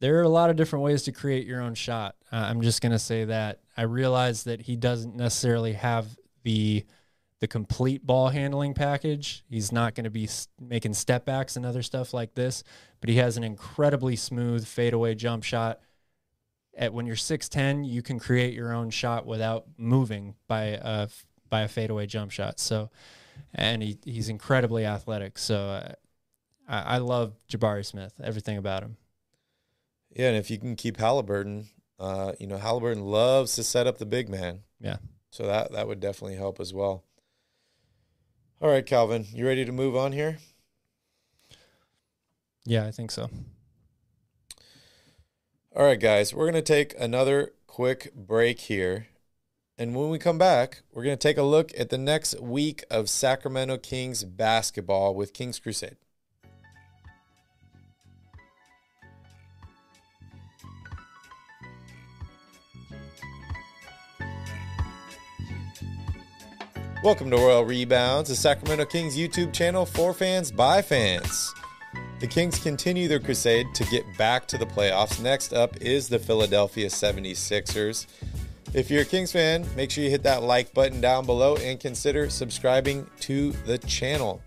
There 0.01 0.19
are 0.19 0.23
a 0.23 0.29
lot 0.29 0.51
of 0.51 0.57
different 0.57 0.85
ways 0.85 1.05
to 1.05 1.13
create 1.13 1.47
your 1.47 1.61
own 1.61 1.75
shot. 1.75 2.17
Uh, 2.33 2.37
I'm 2.37 2.61
just 2.61 2.83
to 2.93 2.99
say 2.99 3.25
that 3.27 3.61
I 3.77 3.83
realize 3.83 4.45
that 4.45 4.61
he 4.61 4.77
doesn't 4.77 5.15
necessarily 5.15 5.75
have 5.75 6.07
the 6.43 6.85
the 7.45 7.49
complete 7.49 8.07
ball 8.07 8.31
handling 8.31 8.73
package. 8.73 9.45
He's 9.51 9.71
not 9.71 9.95
going 9.95 10.05
to 10.05 10.11
be 10.11 10.27
making 10.59 10.95
step 10.95 11.27
backs 11.27 11.57
and 11.57 11.67
other 11.67 11.83
stuff 11.83 12.15
like 12.15 12.35
this, 12.35 12.65
but 13.01 13.11
he 13.11 13.17
has 13.17 13.37
an 13.37 13.45
incredibly 13.45 14.17
smooth 14.17 14.67
fadeaway 14.67 15.15
jump 15.15 15.45
shot. 15.45 15.81
At 16.75 16.95
when 16.95 17.05
you're 17.05 17.17
6'10, 17.17 17.87
you 17.87 18.01
can 18.01 18.19
create 18.19 18.55
your 18.55 18.73
own 18.73 18.89
shot 18.89 19.27
without 19.27 19.67
moving 19.77 20.37
by 20.49 20.79
a 20.81 21.09
by 21.51 21.61
a 21.61 21.69
fadeaway 21.69 22.07
jump 22.07 22.31
shot. 22.31 22.59
So, 22.59 22.89
and 23.55 23.83
he 23.83 23.99
he's 24.07 24.31
incredibly 24.31 24.87
athletic. 24.87 25.37
So, 25.37 25.57
uh, 25.69 25.93
I, 26.67 26.95
I 26.95 26.99
love 26.99 27.35
Jabari 27.53 27.85
Smith. 27.85 28.15
Everything 28.25 28.57
about 28.57 28.83
him. 28.83 28.97
Yeah, 30.17 30.29
and 30.29 30.39
if 30.39 30.51
you 30.51 30.59
can 30.59 30.77
keep 30.77 30.97
Halliburton, 30.97 31.69
uh, 32.01 32.33
you 32.41 32.47
know 32.47 32.57
Halliburton 32.57 33.05
loves 33.05 33.55
to 33.57 33.63
set 33.63 33.87
up 33.87 33.99
the 33.99 34.07
big 34.07 34.31
man. 34.31 34.61
Yeah. 34.81 34.97
So 35.29 35.47
that 35.47 35.73
that 35.73 35.87
would 35.87 36.01
definitely 36.01 36.37
help 36.37 36.59
as 36.59 36.73
well. 36.73 37.05
All 38.65 38.71
right, 38.71 38.87
Calvin, 38.87 39.27
you 39.31 39.47
ready 39.47 39.67
to 39.67 39.73
move 39.73 39.95
on 39.95 40.13
here? 40.13 40.39
Yeah, 42.65 42.87
I 42.87 42.93
think 42.93 43.11
so. 43.11 43.29
All 45.77 45.85
right, 45.85 46.01
guys, 46.01 46.33
we're 46.33 46.51
going 46.51 46.55
to 46.55 46.63
take 46.63 46.99
another 46.99 47.53
quick 47.67 48.15
break 48.15 48.61
here. 48.61 49.09
And 49.77 49.95
when 49.95 50.09
we 50.09 50.19
come 50.19 50.39
back, 50.39 50.81
we're 50.95 51.05
going 51.05 51.19
to 51.19 51.29
take 51.29 51.37
a 51.37 51.43
look 51.43 51.73
at 51.79 51.91
the 51.91 51.99
next 51.99 52.41
week 52.41 52.83
of 52.91 53.11
Sacramento 53.11 53.77
Kings 53.77 54.25
basketball 54.25 55.15
with 55.15 55.35
Kings 55.35 55.59
Crusade. 55.59 55.99
Welcome 67.05 67.29
to 67.33 67.37
Royal 67.37 67.67
Rebounds, 67.67 68.31
the 68.31 68.35
Sacramento 68.35 68.87
Kings 68.87 69.15
YouTube 69.15 69.53
channel 69.53 69.85
for 69.85 70.15
fans 70.15 70.51
by 70.51 70.81
fans. 70.81 71.53
The 72.19 72.27
Kings 72.27 72.59
continue 72.59 73.09
their 73.09 73.21
crusade 73.21 73.67
to 73.75 73.85
get 73.85 74.07
back 74.17 74.49
to 74.49 74.57
the 74.57 74.65
playoffs. 74.65 75.21
Next 75.21 75.53
up 75.53 75.77
is 75.83 76.09
the 76.09 76.19
Philadelphia 76.19 76.87
76ers. 76.87 78.07
If 78.73 78.91
you're 78.91 79.03
a 79.03 79.05
Kings 79.05 79.33
fan, 79.33 79.67
make 79.77 79.91
sure 79.91 80.03
you 80.03 80.09
hit 80.09 80.23
that 80.23 80.45
like 80.45 80.73
button 80.73 81.03
down 81.03 81.27
below 81.27 81.57
and 81.57 81.79
consider 81.79 82.31
subscribing 82.31 83.07
to 83.21 83.53
the 83.67 83.77
channel. 83.77 84.41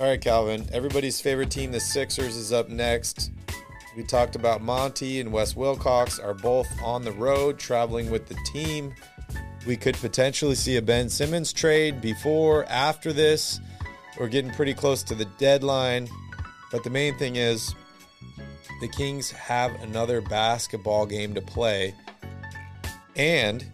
All 0.00 0.08
right, 0.08 0.20
Calvin, 0.20 0.68
everybody's 0.72 1.20
favorite 1.20 1.52
team, 1.52 1.70
the 1.70 1.78
Sixers, 1.78 2.34
is 2.34 2.52
up 2.52 2.68
next. 2.68 3.30
We 3.96 4.02
talked 4.02 4.34
about 4.34 4.60
Monty 4.60 5.20
and 5.20 5.32
Wes 5.32 5.54
Wilcox 5.54 6.18
are 6.18 6.34
both 6.34 6.66
on 6.82 7.04
the 7.04 7.12
road 7.12 7.60
traveling 7.60 8.10
with 8.10 8.26
the 8.26 8.36
team. 8.46 8.92
We 9.66 9.76
could 9.76 9.96
potentially 9.96 10.56
see 10.56 10.76
a 10.76 10.82
Ben 10.82 11.08
Simmons 11.08 11.52
trade 11.52 12.00
before, 12.00 12.64
after 12.64 13.12
this. 13.12 13.60
We're 14.18 14.28
getting 14.28 14.50
pretty 14.50 14.74
close 14.74 15.02
to 15.04 15.14
the 15.14 15.24
deadline. 15.38 16.08
But 16.72 16.84
the 16.84 16.90
main 16.90 17.16
thing 17.16 17.36
is 17.36 17.74
the 18.80 18.88
Kings 18.88 19.30
have 19.30 19.72
another 19.82 20.20
basketball 20.20 21.06
game 21.06 21.34
to 21.34 21.40
play. 21.40 21.94
And 23.14 23.64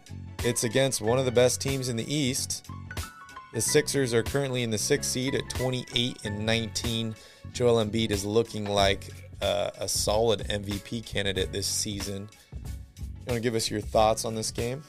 it's 0.44 0.64
against 0.64 1.00
one 1.00 1.18
of 1.18 1.24
the 1.24 1.32
best 1.32 1.60
teams 1.60 1.88
in 1.88 1.96
the 1.96 2.12
East. 2.12 2.66
The 3.54 3.60
Sixers 3.62 4.12
are 4.12 4.22
currently 4.22 4.62
in 4.62 4.70
the 4.70 4.78
sixth 4.78 5.10
seed 5.10 5.34
at 5.34 5.48
28 5.48 6.18
and 6.24 6.44
19. 6.44 7.14
Joel 7.52 7.84
Embiid 7.84 8.10
is 8.10 8.24
looking 8.24 8.66
like 8.66 9.08
uh, 9.40 9.70
a 9.78 9.88
solid 9.88 10.40
MVP 10.48 11.06
candidate 11.06 11.50
this 11.50 11.66
season. 11.66 12.28
You 12.54 13.24
want 13.26 13.36
to 13.36 13.40
give 13.40 13.54
us 13.54 13.70
your 13.70 13.80
thoughts 13.80 14.24
on 14.24 14.34
this 14.34 14.50
game? 14.50 14.82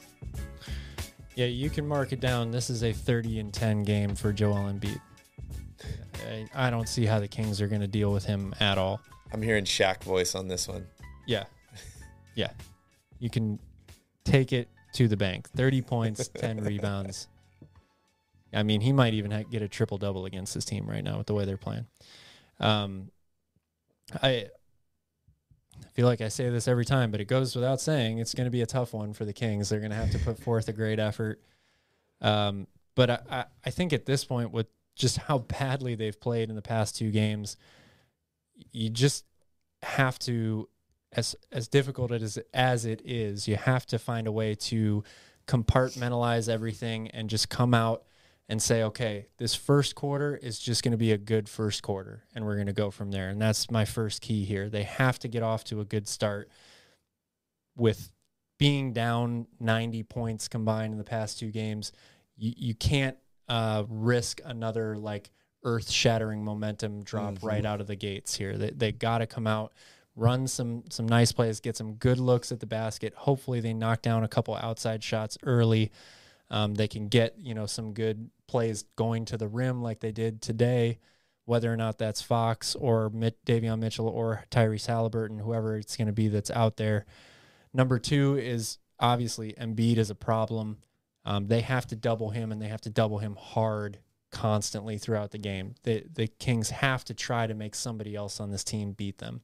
Yeah, 1.40 1.46
you 1.46 1.70
can 1.70 1.88
mark 1.88 2.12
it 2.12 2.20
down. 2.20 2.52
This 2.52 2.70
is 2.70 2.84
a 2.84 2.92
30 2.92 3.40
and 3.40 3.54
10 3.54 3.84
game 3.84 4.14
for 4.14 4.34
Joel 4.34 4.56
Embiid. 4.56 5.00
I, 6.28 6.68
I 6.68 6.70
don't 6.70 6.90
see 6.90 7.06
how 7.06 7.22
the 7.22 7.30
Kings 7.30 7.62
are 7.62 7.70
going 7.70 7.80
to 7.80 7.88
deal 7.88 8.12
with 8.12 8.26
him 8.26 8.54
at 8.60 8.78
all. 8.78 9.00
I'm 9.32 9.42
hearing 9.42 9.64
Shaq 9.64 10.04
voice 10.04 10.36
on 10.36 10.50
this 10.50 10.68
one. 10.68 10.86
Yeah. 11.26 11.46
Yeah. 12.36 12.52
You 13.20 13.30
can 13.30 13.58
take 14.26 14.52
it 14.52 14.68
to 14.96 15.08
the 15.08 15.16
bank. 15.16 15.50
30 15.52 15.82
points, 15.82 16.28
10 16.34 16.62
rebounds. 16.62 17.30
I 18.52 18.64
mean, 18.64 18.82
he 18.82 18.92
might 18.92 19.14
even 19.14 19.46
get 19.50 19.62
a 19.62 19.70
triple 19.70 19.98
double 19.98 20.26
against 20.26 20.54
this 20.54 20.66
team 20.66 20.90
right 20.90 21.06
now 21.06 21.20
with 21.20 21.28
the 21.28 21.34
way 21.34 21.46
they're 21.46 21.56
playing. 21.56 21.88
Um, 22.60 23.12
I 24.22 24.48
feel 26.00 26.08
like 26.08 26.22
I 26.22 26.30
say 26.30 26.50
this 26.50 26.70
every 26.70 26.86
time, 26.86 27.12
but 27.12 27.20
it 27.20 27.26
goes 27.26 27.54
without 27.58 27.82
saying 27.82 28.20
it's 28.20 28.34
going 28.34 28.46
to 28.46 28.52
be 28.52 28.62
a 28.62 28.66
tough 28.66 28.94
one 28.94 29.12
for 29.12 29.26
the 29.26 29.34
Kings. 29.34 29.68
They're 29.68 29.82
going 29.82 29.92
to 29.92 29.98
have 29.98 30.12
to 30.12 30.20
put 30.20 30.40
forth 30.40 30.70
a 30.70 30.72
great 30.72 30.98
effort. 30.98 31.42
Um, 32.22 32.68
but 32.96 33.10
I, 33.10 33.46
I, 33.66 33.70
think 33.70 33.92
at 33.92 34.06
this 34.06 34.24
point, 34.24 34.54
with 34.54 34.68
just 34.96 35.18
how 35.18 35.40
badly 35.40 35.96
they've 35.96 36.18
played 36.18 36.50
in 36.50 36.56
the 36.56 36.62
past 36.62 36.96
two 36.96 37.12
games, 37.12 37.58
you 38.72 38.90
just 38.90 39.26
have 39.84 40.18
to, 40.20 40.70
as 41.12 41.36
as 41.52 41.68
difficult 41.68 42.14
as 42.14 42.40
as 42.54 42.86
it 42.86 43.02
is, 43.04 43.50
you 43.50 43.58
have 43.58 43.86
to 43.88 44.00
find 44.00 44.26
a 44.26 44.32
way 44.32 44.56
to 44.56 45.04
compartmentalize 45.48 46.48
everything 46.48 47.10
and 47.10 47.30
just 47.30 47.50
come 47.50 47.74
out 47.74 48.04
and 48.50 48.60
say, 48.62 48.82
okay, 48.84 49.28
this 49.38 49.54
first 49.54 49.94
quarter 49.96 50.36
is 50.36 50.58
just 50.60 50.84
going 50.84 50.92
to 50.92 50.98
be 50.98 51.12
a 51.12 51.18
good 51.18 51.48
first 51.48 51.84
quarter, 51.84 52.24
and 52.34 52.44
we're 52.44 52.56
going 52.56 52.66
to 52.68 52.74
go 52.74 52.90
from 52.90 53.12
there. 53.12 53.30
And 53.30 53.40
that's 53.40 53.70
my 53.70 53.86
first 53.86 54.22
key 54.22 54.44
here. 54.44 54.70
They 54.70 54.84
have 54.84 55.20
to 55.20 55.28
get 55.28 55.44
off 55.44 55.64
to 55.66 55.80
a 55.82 55.86
good 55.86 56.08
start 56.08 56.50
with 57.78 58.12
being 58.58 58.92
down 58.92 59.48
90 59.60 60.04
points 60.04 60.48
combined 60.48 60.92
in 60.94 60.98
the 60.98 61.04
past 61.04 61.40
two 61.40 61.52
games. 61.52 61.92
You, 62.36 62.54
you 62.58 62.74
can't 62.76 63.18
uh, 63.48 63.84
risk 63.88 64.42
another 64.44 64.98
like 64.98 65.30
earth 65.64 65.90
shattering 65.90 66.44
momentum 66.44 67.04
drop 67.04 67.36
Mhm. 67.36 67.44
right 67.44 67.66
out 67.66 67.82
of 67.82 67.88
the 67.88 67.96
gates 67.96 68.36
here. 68.36 68.58
They, 68.58 68.72
they 68.72 68.92
got 68.92 69.20
to 69.20 69.28
come 69.28 69.48
out, 69.48 69.74
run 70.16 70.48
some 70.48 70.84
some 70.90 71.08
nice 71.08 71.32
plays, 71.32 71.60
get 71.60 71.78
some 71.78 71.94
good 71.94 72.18
looks 72.20 72.52
at 72.52 72.60
the 72.60 72.66
basket. 72.66 73.14
Hopefully, 73.16 73.60
they 73.60 73.74
knock 73.74 74.02
down 74.02 74.24
a 74.24 74.28
couple 74.28 74.56
outside 74.56 75.04
shots 75.04 75.38
early. 75.44 75.92
Um, 76.52 76.76
they 76.76 76.88
can 76.88 77.08
get 77.08 77.36
you 77.40 77.54
know 77.54 77.66
some 77.66 77.94
good 77.94 78.30
plays 78.48 78.84
going 78.96 79.26
to 79.26 79.38
the 79.38 79.48
rim 79.48 79.82
like 79.82 80.00
they 80.00 80.12
did 80.12 80.42
today. 80.42 81.00
Whether 81.46 81.74
or 81.74 81.78
not 81.78 81.98
that's 81.98 82.22
Fox 82.22 82.76
or 82.76 83.10
Davion 83.10 83.80
Mitchell 83.80 84.08
or 84.08 84.46
Tyrese 84.52 84.86
Halliburton, 84.86 85.40
whoever 85.40 85.78
it's 85.78 85.98
going 85.98 86.08
to 86.08 86.14
be 86.14 86.28
that's 86.28 86.52
out 86.52 86.78
there. 86.78 87.06
Number 87.74 87.98
two 87.98 88.38
is 88.38 88.78
obviously 89.00 89.54
Embiid 89.54 89.98
is 89.98 90.12
a 90.12 90.16
problem. 90.16 90.78
Um, 91.26 91.48
they 91.48 91.62
have 91.62 91.88
to 91.88 91.96
double 91.96 92.30
him 92.30 92.52
and 92.52 92.62
they 92.62 92.68
have 92.68 92.82
to 92.82 92.90
double 92.90 93.18
him 93.18 93.36
hard 93.36 94.00
constantly 94.32 94.98
throughout 94.98 95.32
the 95.32 95.38
game. 95.38 95.76
The 95.84 96.04
the 96.12 96.28
Kings 96.28 96.70
have 96.70 97.04
to 97.06 97.14
try 97.14 97.48
to 97.48 97.54
make 97.54 97.76
somebody 97.76 98.16
else 98.16 98.40
on 98.40 98.52
this 98.52 98.64
team 98.64 98.92
beat 98.92 99.18
them. 99.18 99.42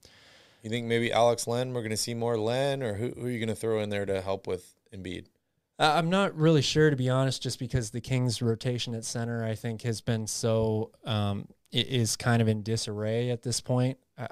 You 0.62 0.70
think 0.70 0.88
maybe 0.88 1.12
Alex 1.12 1.48
Len? 1.48 1.74
We're 1.74 1.82
going 1.82 1.92
to 1.92 1.98
see 1.98 2.16
more 2.16 2.40
Len, 2.40 2.82
or 2.82 2.96
who, 2.96 3.10
who 3.10 3.28
are 3.28 3.30
you 3.30 3.40
going 3.40 3.50
to 3.50 3.56
throw 3.56 3.82
in 3.82 3.90
there 3.90 4.06
to 4.06 4.22
help 4.22 4.48
with 4.48 4.74
Embiid? 4.92 5.26
I'm 5.78 6.10
not 6.10 6.38
really 6.38 6.62
sure 6.62 6.90
to 6.90 6.96
be 6.96 7.10
honest, 7.10 7.42
just 7.44 7.60
because 7.60 7.90
the 7.90 8.02
Kings' 8.02 8.42
rotation 8.42 8.94
at 8.96 9.04
center 9.04 9.44
I 9.44 9.56
think 9.56 9.82
has 9.82 10.02
been 10.02 10.28
so 10.28 10.92
um, 11.04 11.48
it 11.72 11.88
is 11.88 12.16
kind 12.16 12.42
of 12.42 12.48
in 12.48 12.64
disarray 12.64 13.30
at 13.30 13.44
this 13.44 13.60
point. 13.60 13.98
Uh, 14.18 14.28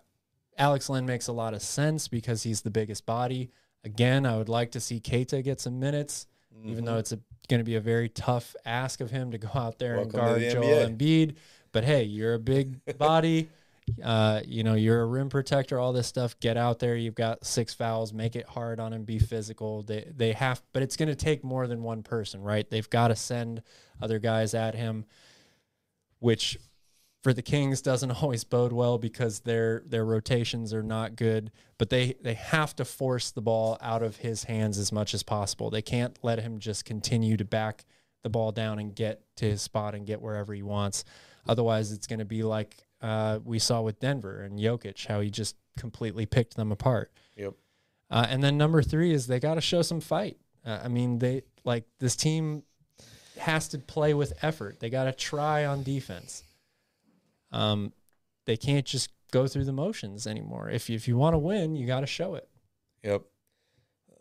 Alex 0.58 0.90
Len 0.90 1.06
makes 1.06 1.28
a 1.28 1.34
lot 1.34 1.54
of 1.54 1.62
sense 1.62 2.08
because 2.08 2.44
he's 2.44 2.62
the 2.62 2.70
biggest 2.70 3.06
body. 3.06 3.52
Again, 3.84 4.26
I 4.26 4.38
would 4.38 4.50
like 4.50 4.72
to 4.72 4.80
see 4.80 5.02
Queta 5.02 5.42
get 5.42 5.60
some 5.60 5.80
minutes, 5.80 6.28
even 6.64 6.86
though 6.86 6.98
it's 6.98 7.14
going 7.50 7.60
to 7.60 7.66
be 7.66 7.76
a 7.76 7.82
very 7.82 8.08
tough 8.08 8.56
ask 8.66 9.02
of 9.02 9.12
him 9.12 9.32
to 9.32 9.38
go 9.38 9.50
out 9.54 9.80
there 9.80 9.98
Welcome 9.98 10.20
and 10.20 10.30
guard 10.30 10.52
Joel 10.52 10.64
NBA. 10.64 10.98
Embiid. 10.98 11.36
But 11.74 11.84
hey, 11.84 12.04
you're 12.04 12.36
a 12.36 12.40
big 12.40 12.80
body. 12.98 13.50
Uh, 14.04 14.42
you 14.46 14.64
know, 14.64 14.76
you're 14.76 15.02
a 15.02 15.06
rim 15.06 15.30
protector, 15.30 15.80
all 15.80 15.94
this 15.94 16.08
stuff. 16.08 16.40
Get 16.40 16.58
out 16.58 16.80
there. 16.80 16.96
You've 16.96 17.16
got 17.16 17.46
six 17.46 17.74
fouls. 17.74 18.14
Make 18.14 18.36
it 18.36 18.48
hard 18.48 18.80
on 18.80 18.94
him. 18.94 19.04
Be 19.04 19.20
physical. 19.20 19.84
They 19.84 20.12
they 20.16 20.34
have, 20.34 20.62
but 20.72 20.84
it's 20.84 20.96
going 20.96 21.10
to 21.10 21.16
take 21.16 21.44
more 21.44 21.68
than 21.68 21.84
one 21.84 22.04
person, 22.04 22.42
right? 22.42 22.70
They've 22.70 22.90
got 22.90 23.10
to 23.10 23.16
send 23.16 23.62
other 24.02 24.20
guys 24.20 24.54
at 24.54 24.76
him, 24.76 25.06
which 26.20 26.58
for 27.24 27.34
the 27.34 27.42
Kings 27.42 27.82
doesn't 27.82 28.12
always 28.24 28.44
bode 28.44 28.74
well 28.74 28.98
because 28.98 29.42
their 29.42 29.84
their 29.86 30.06
rotations 30.06 30.74
are 30.74 30.84
not 30.84 31.16
good. 31.16 31.52
But 31.78 31.90
they 31.90 32.16
they 32.22 32.36
have 32.36 32.76
to 32.78 32.86
force 32.86 33.32
the 33.32 33.42
ball 33.42 33.78
out 33.82 34.02
of 34.02 34.18
his 34.18 34.46
hands 34.46 34.78
as 34.78 34.92
much 34.92 35.14
as 35.14 35.24
possible. 35.24 35.70
They 35.70 35.82
can't 35.82 36.18
let 36.22 36.40
him 36.40 36.60
just 36.60 36.86
continue 36.86 37.38
to 37.38 37.46
back 37.46 37.86
the 38.24 38.30
ball 38.30 38.54
down 38.54 38.80
and 38.80 38.96
get 38.96 39.22
to 39.36 39.46
his 39.46 39.62
spot 39.62 39.94
and 39.94 40.06
get 40.06 40.22
wherever 40.22 40.54
he 40.54 40.64
wants. 40.64 41.04
Otherwise, 41.46 41.92
it's 41.92 42.08
going 42.08 42.20
to 42.20 42.26
be 42.26 42.44
like 42.44 42.83
uh, 43.04 43.40
we 43.44 43.60
saw 43.60 43.82
with 43.82 44.00
Denver 44.00 44.42
and 44.42 44.58
Jokic, 44.58 45.06
how 45.06 45.20
he 45.20 45.30
just 45.30 45.58
completely 45.78 46.26
picked 46.26 46.56
them 46.56 46.72
apart. 46.72 47.12
Yep. 47.36 47.54
Uh, 48.10 48.26
and 48.30 48.42
then 48.42 48.58
number 48.58 48.82
three 48.82 49.12
is 49.12 49.28
they 49.28 49.40
got 49.40 49.56
to 49.56 49.62
show 49.62 49.82
some 49.82 50.00
fight. 50.00 50.38
Uh, 50.66 50.80
I 50.84 50.88
mean, 50.88 51.20
they 51.20 51.44
like 51.66 51.84
this 52.00 52.16
team 52.16 52.64
has 53.38 53.68
to 53.70 53.78
play 53.78 54.14
with 54.14 54.34
effort. 54.42 54.80
They 54.80 54.90
got 54.90 55.04
to 55.04 55.12
try 55.12 55.66
on 55.66 55.84
defense. 55.84 56.44
Um, 57.52 57.92
they 58.46 58.56
can't 58.56 58.86
just 58.86 59.10
go 59.32 59.48
through 59.48 59.66
the 59.66 59.74
motions 59.74 60.26
anymore. 60.26 60.70
If 60.70 60.90
you, 60.90 60.96
if 60.96 61.08
you 61.08 61.18
want 61.18 61.34
to 61.34 61.40
win, 61.40 61.76
you 61.76 61.86
got 61.86 62.02
to 62.02 62.08
show 62.08 62.36
it. 62.36 62.48
Yep. 63.04 63.24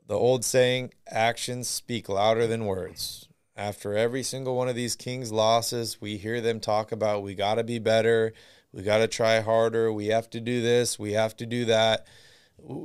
The 0.09 0.15
old 0.15 0.45
saying, 0.45 0.93
actions 1.07 1.69
speak 1.69 2.09
louder 2.09 2.47
than 2.47 2.67
words. 2.67 3.29
After 3.55 3.97
every 3.97 4.23
single 4.23 4.57
one 4.57 4.69
of 4.69 4.75
these 4.75 4.97
Kings 4.97 5.31
losses, 5.31 6.01
we 6.01 6.17
hear 6.17 6.41
them 6.41 6.59
talk 6.59 6.91
about 6.91 7.23
we 7.23 7.35
got 7.35 7.57
to 7.57 7.65
be 7.65 7.79
better, 7.79 8.33
we 8.73 8.83
got 8.83 8.99
to 8.99 9.09
try 9.09 9.41
harder, 9.41 9.93
we 9.93 10.07
have 10.07 10.31
to 10.31 10.41
do 10.41 10.63
this, 10.63 10.99
we 10.99 11.13
have 11.13 11.37
to 11.39 11.47
do 11.47 11.65
that. 11.67 12.07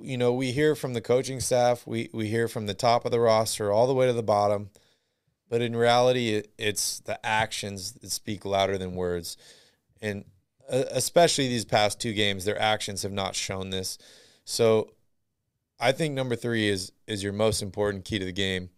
You 0.01 0.17
know, 0.17 0.33
we 0.33 0.51
hear 0.51 0.75
from 0.75 0.93
the 0.93 1.01
coaching 1.01 1.39
staff, 1.39 1.85
we 1.85 2.09
we 2.13 2.27
hear 2.27 2.47
from 2.47 2.65
the 2.65 2.73
top 2.73 3.05
of 3.05 3.11
the 3.11 3.19
roster 3.19 3.71
all 3.71 3.87
the 3.87 3.93
way 3.93 4.07
to 4.07 4.13
the 4.13 4.23
bottom. 4.23 4.69
But 5.49 5.61
in 5.61 5.75
reality, 5.75 6.33
it, 6.35 6.51
it's 6.57 6.99
the 6.99 7.23
actions 7.25 7.93
that 7.93 8.11
speak 8.11 8.43
louder 8.43 8.77
than 8.77 8.95
words. 8.95 9.37
And 10.01 10.25
uh, 10.69 10.83
especially 10.91 11.47
these 11.47 11.63
past 11.63 12.01
two 12.01 12.13
games, 12.13 12.43
their 12.43 12.59
actions 12.61 13.03
have 13.03 13.13
not 13.13 13.33
shown 13.33 13.69
this. 13.69 13.97
So 14.43 14.91
I 15.79 15.91
think 15.93 16.13
number 16.13 16.35
3 16.35 16.67
is 16.67 16.91
is 17.05 17.23
your 17.23 17.33
most 17.33 17.61
important 17.61 18.03
key 18.03 18.19
to 18.19 18.25
the 18.25 18.31
game 18.31 18.69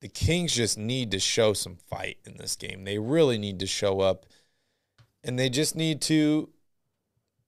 the 0.00 0.08
Kings 0.08 0.54
just 0.54 0.78
need 0.78 1.10
to 1.10 1.18
show 1.18 1.52
some 1.52 1.76
fight 1.76 2.18
in 2.26 2.36
this 2.36 2.56
game. 2.56 2.84
They 2.84 2.98
really 2.98 3.38
need 3.38 3.58
to 3.60 3.66
show 3.66 4.00
up 4.00 4.26
and 5.26 5.38
they 5.38 5.50
just 5.50 5.76
need 5.76 6.00
to 6.02 6.48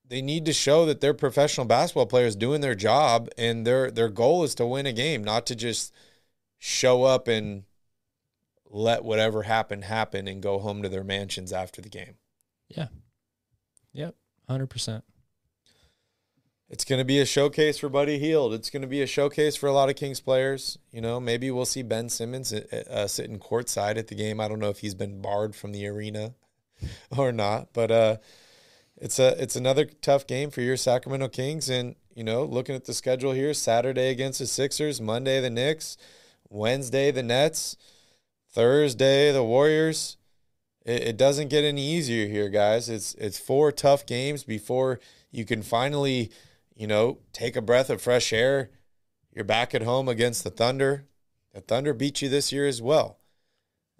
they 0.05 0.21
need 0.21 0.45
to 0.45 0.53
show 0.53 0.85
that 0.85 1.01
they're 1.01 1.13
professional 1.13 1.65
basketball 1.65 2.05
players 2.05 2.35
doing 2.35 2.61
their 2.61 2.75
job 2.75 3.29
and 3.37 3.65
their 3.65 3.89
their 3.89 4.09
goal 4.09 4.43
is 4.43 4.53
to 4.55 4.65
win 4.65 4.85
a 4.85 4.93
game, 4.93 5.23
not 5.23 5.45
to 5.47 5.55
just 5.55 5.93
show 6.57 7.03
up 7.03 7.27
and 7.27 7.63
let 8.69 9.03
whatever 9.03 9.43
happen 9.43 9.83
happen 9.83 10.27
and 10.27 10.43
go 10.43 10.59
home 10.59 10.83
to 10.83 10.89
their 10.89 11.03
mansions 11.03 11.53
after 11.53 11.81
the 11.81 11.89
game. 11.89 12.15
Yeah. 12.67 12.87
Yep. 13.93 14.15
100%. 14.49 15.01
It's 16.69 16.85
going 16.85 16.99
to 16.99 17.05
be 17.05 17.19
a 17.19 17.25
showcase 17.25 17.79
for 17.79 17.89
Buddy 17.89 18.19
Hield. 18.19 18.53
It's 18.53 18.69
going 18.69 18.83
to 18.83 18.87
be 18.87 19.01
a 19.01 19.07
showcase 19.07 19.55
for 19.55 19.65
a 19.65 19.71
lot 19.71 19.89
of 19.89 19.95
Kings 19.95 20.19
players. 20.19 20.77
You 20.91 21.01
know, 21.01 21.19
maybe 21.19 21.49
we'll 21.49 21.65
see 21.65 21.81
Ben 21.81 22.09
Simmons 22.09 22.53
uh, 22.53 22.83
uh, 22.87 23.07
sitting 23.07 23.39
courtside 23.39 23.97
at 23.97 24.07
the 24.07 24.15
game. 24.15 24.39
I 24.39 24.47
don't 24.47 24.59
know 24.59 24.69
if 24.69 24.79
he's 24.79 24.93
been 24.93 25.19
barred 25.19 25.55
from 25.55 25.71
the 25.71 25.87
arena 25.87 26.35
or 27.17 27.31
not, 27.31 27.73
but 27.73 27.91
uh, 27.91 28.17
it's 28.97 29.19
a 29.19 29.41
it's 29.41 29.55
another 29.55 29.85
tough 29.85 30.27
game 30.27 30.51
for 30.51 30.61
your 30.61 30.77
Sacramento 30.77 31.29
Kings. 31.29 31.69
And 31.69 31.95
you 32.13 32.23
know, 32.23 32.43
looking 32.43 32.75
at 32.75 32.85
the 32.85 32.93
schedule 32.93 33.31
here, 33.31 33.53
Saturday 33.53 34.09
against 34.09 34.39
the 34.39 34.47
Sixers, 34.47 34.99
Monday 34.99 35.39
the 35.41 35.49
Knicks, 35.49 35.97
Wednesday 36.49 37.11
the 37.11 37.23
Nets, 37.23 37.77
Thursday 38.51 39.31
the 39.31 39.43
Warriors. 39.43 40.17
It, 40.85 41.03
it 41.03 41.17
doesn't 41.17 41.49
get 41.49 41.63
any 41.63 41.85
easier 41.85 42.27
here, 42.27 42.49
guys. 42.49 42.89
It's 42.89 43.13
it's 43.15 43.39
four 43.39 43.71
tough 43.71 44.05
games 44.05 44.43
before 44.43 44.99
you 45.31 45.45
can 45.45 45.61
finally 45.61 46.31
you 46.79 46.87
know, 46.87 47.17
take 47.33 47.57
a 47.57 47.61
breath 47.61 47.89
of 47.89 48.01
fresh 48.01 48.31
air. 48.31 48.71
You're 49.35 49.43
back 49.43 49.75
at 49.75 49.83
home 49.83 50.07
against 50.07 50.45
the 50.45 50.49
Thunder. 50.49 51.05
The 51.53 51.59
Thunder 51.59 51.93
beat 51.93 52.21
you 52.21 52.29
this 52.29 52.53
year 52.53 52.65
as 52.65 52.81
well. 52.81 53.18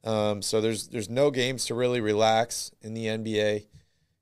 Um, 0.03 0.41
so 0.41 0.61
there's 0.61 0.88
there's 0.88 1.09
no 1.09 1.31
games 1.31 1.65
to 1.65 1.76
really 1.76 2.01
relax 2.01 2.71
in 2.81 2.93
the 2.93 3.05
NBA. 3.05 3.65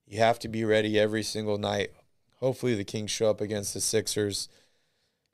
You 0.08 0.20
have 0.20 0.40
to 0.40 0.48
be 0.48 0.64
ready 0.64 1.00
every 1.00 1.24
single 1.24 1.58
night. 1.58 1.92
Hopefully 2.40 2.76
the 2.76 2.84
Kings 2.84 3.12
show 3.12 3.30
up 3.30 3.42
against 3.42 3.74
the 3.74 3.82
Sixers. 3.82 4.50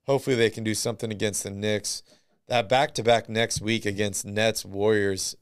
Hopefully 0.06 0.36
they 0.36 0.50
can 0.50 0.64
do 0.64 0.74
something 0.74 1.12
against 1.12 1.44
the 1.44 1.50
Knicks. 1.50 2.04
That 2.48 2.68
back 2.68 2.94
to 2.96 3.04
back 3.04 3.30
next 3.30 3.62
week 3.62 3.86
against 3.86 4.26
Nets 4.26 4.66
Warriors 4.66 5.36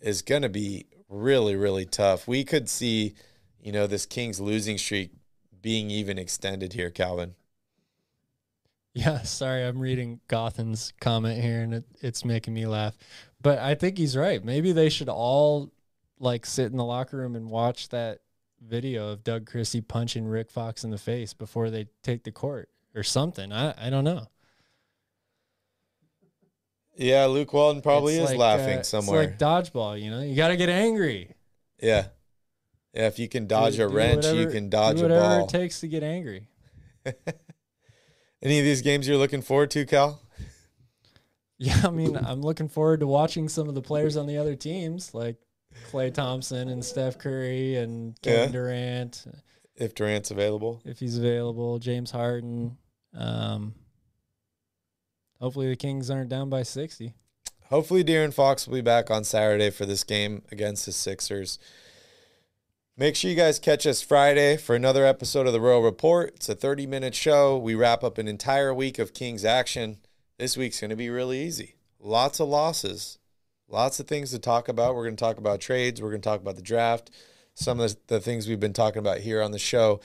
is 0.00 0.22
going 0.22 0.42
to 0.42 0.48
be 0.48 0.86
really 1.08 1.54
really 1.54 1.84
tough. 1.84 2.26
We 2.26 2.44
could 2.44 2.68
see, 2.68 3.14
you 3.60 3.70
know, 3.70 3.86
this 3.86 4.06
Kings 4.06 4.40
losing 4.40 4.78
streak 4.78 5.12
being 5.62 5.90
even 5.90 6.18
extended 6.18 6.72
here, 6.72 6.90
Calvin. 6.90 7.34
Yeah, 8.92 9.22
sorry, 9.22 9.64
I'm 9.64 9.78
reading 9.78 10.20
Gothen's 10.26 10.92
comment 11.00 11.40
here 11.40 11.62
and 11.62 11.74
it, 11.74 11.84
it's 12.00 12.24
making 12.24 12.54
me 12.54 12.66
laugh. 12.66 12.96
But 13.42 13.58
I 13.58 13.74
think 13.74 13.98
he's 13.98 14.16
right. 14.16 14.44
Maybe 14.44 14.72
they 14.72 14.88
should 14.88 15.08
all 15.08 15.72
like 16.18 16.44
sit 16.44 16.70
in 16.70 16.76
the 16.76 16.84
locker 16.84 17.16
room 17.16 17.34
and 17.34 17.50
watch 17.50 17.88
that 17.88 18.20
video 18.60 19.10
of 19.12 19.24
Doug 19.24 19.46
Christie 19.46 19.80
punching 19.80 20.26
Rick 20.26 20.50
Fox 20.50 20.84
in 20.84 20.90
the 20.90 20.98
face 20.98 21.32
before 21.32 21.70
they 21.70 21.88
take 22.02 22.24
the 22.24 22.32
court 22.32 22.68
or 22.94 23.02
something. 23.02 23.52
I, 23.52 23.86
I 23.86 23.90
don't 23.90 24.04
know. 24.04 24.26
Yeah, 26.96 27.24
Luke 27.26 27.52
Walton 27.54 27.80
probably 27.80 28.16
it's 28.16 28.24
is 28.24 28.30
like, 28.30 28.38
laughing 28.38 28.78
uh, 28.80 28.82
somewhere. 28.82 29.22
It's 29.22 29.30
like 29.30 29.38
dodgeball, 29.38 30.00
you 30.00 30.10
know. 30.10 30.20
You 30.20 30.36
got 30.36 30.48
to 30.48 30.56
get 30.56 30.68
angry. 30.68 31.34
Yeah. 31.82 32.06
Yeah, 32.92 33.06
if 33.06 33.18
you 33.18 33.28
can 33.28 33.46
dodge 33.46 33.76
do, 33.76 33.84
a 33.84 33.88
wrench, 33.88 34.16
whatever, 34.16 34.40
you 34.40 34.48
can 34.48 34.68
dodge 34.68 35.00
a 35.00 35.08
ball. 35.08 35.20
Whatever 35.20 35.40
it 35.44 35.48
takes 35.48 35.80
to 35.80 35.88
get 35.88 36.02
angry. 36.02 36.48
Any 38.42 38.58
of 38.58 38.64
these 38.64 38.82
games 38.82 39.06
you're 39.06 39.16
looking 39.16 39.42
forward 39.42 39.70
to, 39.72 39.86
Cal? 39.86 40.20
Yeah, 41.62 41.82
I 41.84 41.90
mean, 41.90 42.16
I'm 42.16 42.40
looking 42.40 42.68
forward 42.68 43.00
to 43.00 43.06
watching 43.06 43.46
some 43.50 43.68
of 43.68 43.74
the 43.74 43.82
players 43.82 44.16
on 44.16 44.26
the 44.26 44.38
other 44.38 44.56
teams, 44.56 45.12
like 45.12 45.36
Klay 45.92 46.12
Thompson 46.12 46.70
and 46.70 46.82
Steph 46.82 47.18
Curry 47.18 47.76
and 47.76 48.18
Kevin 48.22 48.46
yeah. 48.46 48.52
Durant. 48.52 49.26
If 49.76 49.94
Durant's 49.94 50.30
available. 50.30 50.80
If 50.86 51.00
he's 51.00 51.18
available, 51.18 51.78
James 51.78 52.12
Harden. 52.12 52.78
Um, 53.14 53.74
hopefully 55.38 55.68
the 55.68 55.76
Kings 55.76 56.10
aren't 56.10 56.30
down 56.30 56.48
by 56.48 56.62
60. 56.62 57.12
Hopefully 57.68 58.02
De'Aaron 58.02 58.32
Fox 58.32 58.66
will 58.66 58.76
be 58.76 58.80
back 58.80 59.10
on 59.10 59.22
Saturday 59.22 59.68
for 59.68 59.84
this 59.84 60.02
game 60.02 60.42
against 60.50 60.86
the 60.86 60.92
Sixers. 60.92 61.58
Make 62.96 63.16
sure 63.16 63.30
you 63.30 63.36
guys 63.36 63.58
catch 63.58 63.86
us 63.86 64.00
Friday 64.00 64.56
for 64.56 64.74
another 64.74 65.04
episode 65.04 65.46
of 65.46 65.52
the 65.52 65.60
Royal 65.60 65.82
Report. 65.82 66.32
It's 66.36 66.48
a 66.48 66.54
30 66.54 66.86
minute 66.86 67.14
show. 67.14 67.58
We 67.58 67.74
wrap 67.74 68.02
up 68.02 68.16
an 68.16 68.28
entire 68.28 68.72
week 68.72 68.98
of 68.98 69.12
Kings 69.12 69.44
action. 69.44 69.98
This 70.40 70.56
week's 70.56 70.80
going 70.80 70.88
to 70.88 70.96
be 70.96 71.10
really 71.10 71.38
easy. 71.44 71.74
Lots 72.00 72.40
of 72.40 72.48
losses, 72.48 73.18
lots 73.68 74.00
of 74.00 74.06
things 74.06 74.30
to 74.30 74.38
talk 74.38 74.68
about. 74.68 74.94
We're 74.94 75.04
going 75.04 75.16
to 75.16 75.22
talk 75.22 75.36
about 75.36 75.60
trades, 75.60 76.00
we're 76.00 76.08
going 76.08 76.22
to 76.22 76.26
talk 76.26 76.40
about 76.40 76.56
the 76.56 76.62
draft, 76.62 77.10
some 77.52 77.78
of 77.78 77.94
the 78.06 78.20
things 78.20 78.48
we've 78.48 78.58
been 78.58 78.72
talking 78.72 79.00
about 79.00 79.18
here 79.18 79.42
on 79.42 79.50
the 79.50 79.58
show. 79.58 80.00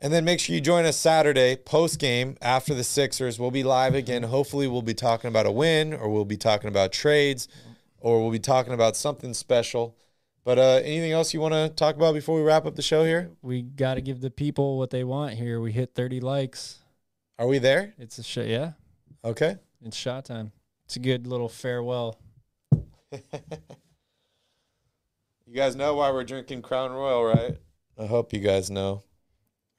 And 0.00 0.14
then 0.14 0.24
make 0.24 0.40
sure 0.40 0.54
you 0.54 0.62
join 0.62 0.86
us 0.86 0.96
Saturday 0.96 1.56
post 1.56 1.98
game 1.98 2.38
after 2.40 2.72
the 2.72 2.82
Sixers. 2.82 3.38
We'll 3.38 3.50
be 3.50 3.62
live 3.62 3.94
again. 3.94 4.22
Hopefully, 4.22 4.66
we'll 4.66 4.80
be 4.80 4.94
talking 4.94 5.28
about 5.28 5.44
a 5.44 5.50
win, 5.50 5.92
or 5.92 6.08
we'll 6.08 6.24
be 6.24 6.38
talking 6.38 6.68
about 6.68 6.90
trades, 6.90 7.48
or 8.00 8.22
we'll 8.22 8.32
be 8.32 8.38
talking 8.38 8.72
about 8.72 8.96
something 8.96 9.34
special. 9.34 9.94
But 10.42 10.58
uh, 10.58 10.80
anything 10.82 11.12
else 11.12 11.34
you 11.34 11.40
want 11.42 11.52
to 11.52 11.68
talk 11.68 11.96
about 11.96 12.14
before 12.14 12.38
we 12.38 12.42
wrap 12.46 12.64
up 12.64 12.76
the 12.76 12.82
show 12.82 13.04
here? 13.04 13.30
We 13.42 13.60
got 13.60 13.96
to 13.96 14.00
give 14.00 14.22
the 14.22 14.30
people 14.30 14.78
what 14.78 14.88
they 14.88 15.04
want 15.04 15.34
here. 15.34 15.60
We 15.60 15.72
hit 15.72 15.94
30 15.94 16.20
likes. 16.20 16.78
Are 17.38 17.46
we 17.46 17.58
there? 17.58 17.92
It's 17.98 18.16
a 18.16 18.22
shot. 18.22 18.46
Yeah. 18.46 18.72
Okay. 19.24 19.56
It's 19.84 19.96
shot 19.96 20.24
time. 20.24 20.52
It's 20.86 20.96
a 20.96 21.00
good 21.00 21.26
little 21.26 21.48
farewell. 21.48 22.18
you 23.12 23.20
guys 25.54 25.76
know 25.76 25.94
why 25.94 26.10
we're 26.10 26.24
drinking 26.24 26.62
Crown 26.62 26.92
Royal, 26.92 27.24
right? 27.24 27.56
I 27.98 28.06
hope 28.06 28.32
you 28.32 28.40
guys 28.40 28.70
know. 28.70 29.02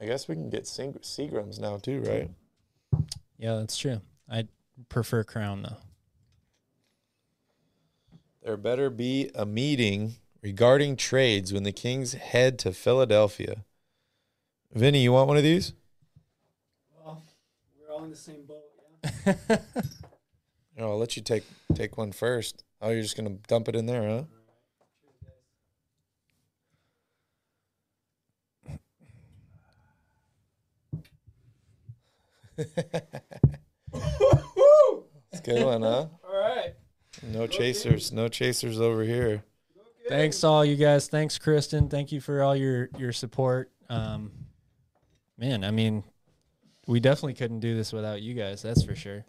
I 0.02 0.06
guess 0.06 0.28
we 0.28 0.36
can 0.36 0.50
get 0.50 0.64
Seagrams 0.64 1.60
now 1.60 1.78
too, 1.78 2.02
right? 2.02 2.30
Yeah, 3.38 3.56
that's 3.56 3.78
true. 3.78 4.02
I 4.30 4.48
prefer 4.88 5.24
Crown 5.24 5.64
though. 5.64 5.78
There 8.44 8.58
better 8.58 8.90
be 8.90 9.30
a 9.36 9.46
meeting 9.46 10.16
regarding 10.42 10.96
trades 10.96 11.52
when 11.54 11.64
the 11.64 11.72
Kings 11.72 12.14
head 12.14 12.58
to 12.60 12.72
Philadelphia. 12.72 13.66
Vinny, 14.74 15.02
you 15.02 15.12
want 15.12 15.28
one 15.28 15.38
of 15.38 15.44
these? 15.44 15.74
Well, 17.04 17.22
we're 17.80 17.94
all 17.94 18.04
in 18.04 18.10
the 18.10 18.16
same 18.16 18.44
boat. 18.48 18.49
Yeah. 18.49 18.49
Oh, 20.82 20.92
I'll 20.92 20.98
let 20.98 21.18
you 21.18 21.22
take 21.22 21.44
take 21.76 21.98
one 21.98 22.14
first. 22.14 22.64
Oh, 22.82 22.90
you're 22.90 23.02
just 23.02 23.18
gonna 23.18 23.38
dump 23.50 23.68
it 23.68 23.76
in 23.76 23.86
there, 23.86 24.08
huh? 24.08 24.24
It's 35.32 35.42
good 35.42 35.64
one, 35.64 35.82
huh? 35.84 36.08
All 36.24 36.40
right. 36.40 36.74
No 37.24 37.46
chasers. 37.46 38.12
No 38.12 38.28
chasers 38.28 38.80
over 38.80 39.04
here. 39.04 39.44
Thanks 40.08 40.44
all 40.44 40.66
you 40.66 40.76
guys. 40.76 41.08
Thanks 41.08 41.38
Kristen. 41.38 41.88
Thank 41.88 42.12
you 42.12 42.20
for 42.20 42.42
all 42.42 42.56
your 42.56 42.90
your 42.98 43.12
support. 43.12 43.72
Um, 43.90 44.32
man, 45.38 45.64
I 45.64 45.72
mean, 45.72 46.04
we 46.90 47.00
definitely 47.00 47.36
couldn't 47.36 47.60
do 47.60 47.76
this 47.76 47.94
without 47.94 48.22
you 48.22 48.34
guys. 48.34 48.64
That's 48.64 48.84
for 48.84 48.96
sure. 48.96 49.24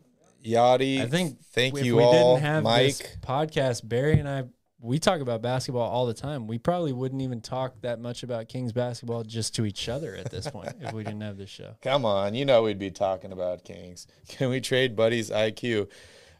Yachty, 0.45 1.03
I 1.03 1.07
think 1.07 1.43
thank 1.53 1.77
if 1.77 1.85
you 1.85 1.97
we 1.97 2.03
all. 2.03 2.37
didn't 2.37 2.47
have 2.47 2.63
Mike, 2.65 2.97
this 2.97 3.17
podcast, 3.21 3.87
Barry 3.87 4.19
and 4.19 4.27
I, 4.27 4.45
we 4.81 4.99
talk 4.99 5.21
about 5.21 5.43
basketball 5.43 5.87
all 5.87 6.07
the 6.07 6.15
time. 6.15 6.47
We 6.47 6.57
probably 6.57 6.95
wouldn't 6.95 7.21
even 7.21 7.43
talk 7.43 7.83
that 7.83 8.01
much 8.01 8.23
about 8.23 8.49
Kings 8.49 8.73
basketball 8.73 9.25
just 9.25 9.55
to 9.57 9.67
each 9.67 9.91
other 9.91 10.17
at 10.17 10.31
this 10.31 10.49
point 10.49 10.73
if 10.81 10.95
we 10.95 11.05
didn't 11.05 11.21
have 11.21 11.37
this 11.37 11.51
show. 11.51 11.75
come 11.83 12.07
on. 12.07 12.35
You 12.35 12.47
know 12.47 12.63
we'd 12.63 12.79
be 12.79 12.91
talking 12.91 13.31
about 13.31 13.65
Kings. 13.65 14.07
Can 14.29 14.49
we 14.49 14.63
trade 14.63 14.97
buddies 14.97 15.29
IQ? 15.29 15.91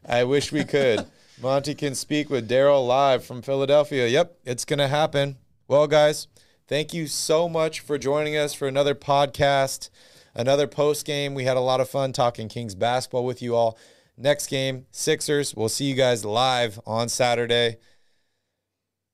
I 0.03 0.23
wish 0.23 0.51
we 0.51 0.63
could. 0.63 1.05
Monty 1.41 1.75
can 1.75 1.93
speak 1.93 2.31
with 2.31 2.49
Daryl 2.49 2.87
live 2.87 3.23
from 3.23 3.43
Philadelphia. 3.43 4.07
Yep, 4.07 4.37
it's 4.43 4.65
going 4.65 4.79
to 4.79 4.87
happen. 4.87 5.37
Well, 5.67 5.85
guys, 5.85 6.27
thank 6.67 6.95
you 6.95 7.05
so 7.05 7.47
much 7.47 7.79
for 7.79 7.99
joining 7.99 8.35
us 8.35 8.55
for 8.55 8.67
another 8.67 8.95
podcast, 8.95 9.91
another 10.35 10.67
post 10.67 11.05
game. 11.05 11.33
We 11.33 11.43
had 11.43 11.57
a 11.57 11.61
lot 11.61 11.79
of 11.79 11.89
fun 11.89 12.13
talking 12.13 12.47
Kings 12.47 12.75
basketball 12.75 13.25
with 13.25 13.41
you 13.41 13.55
all. 13.55 13.77
Next 14.17 14.47
game, 14.47 14.85
Sixers. 14.91 15.55
We'll 15.55 15.69
see 15.69 15.85
you 15.85 15.95
guys 15.95 16.25
live 16.25 16.79
on 16.85 17.09
Saturday. 17.09 17.77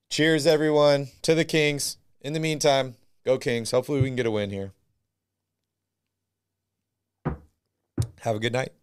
Cheers, 0.09 0.47
everyone, 0.47 1.09
to 1.21 1.35
the 1.35 1.45
Kings. 1.45 1.97
In 2.21 2.33
the 2.33 2.39
meantime, 2.39 2.95
go 3.25 3.37
Kings. 3.37 3.71
Hopefully, 3.71 4.01
we 4.01 4.07
can 4.07 4.15
get 4.15 4.25
a 4.25 4.31
win 4.31 4.49
here. 4.49 4.73
Have 8.21 8.35
a 8.35 8.39
good 8.39 8.53
night. 8.53 8.73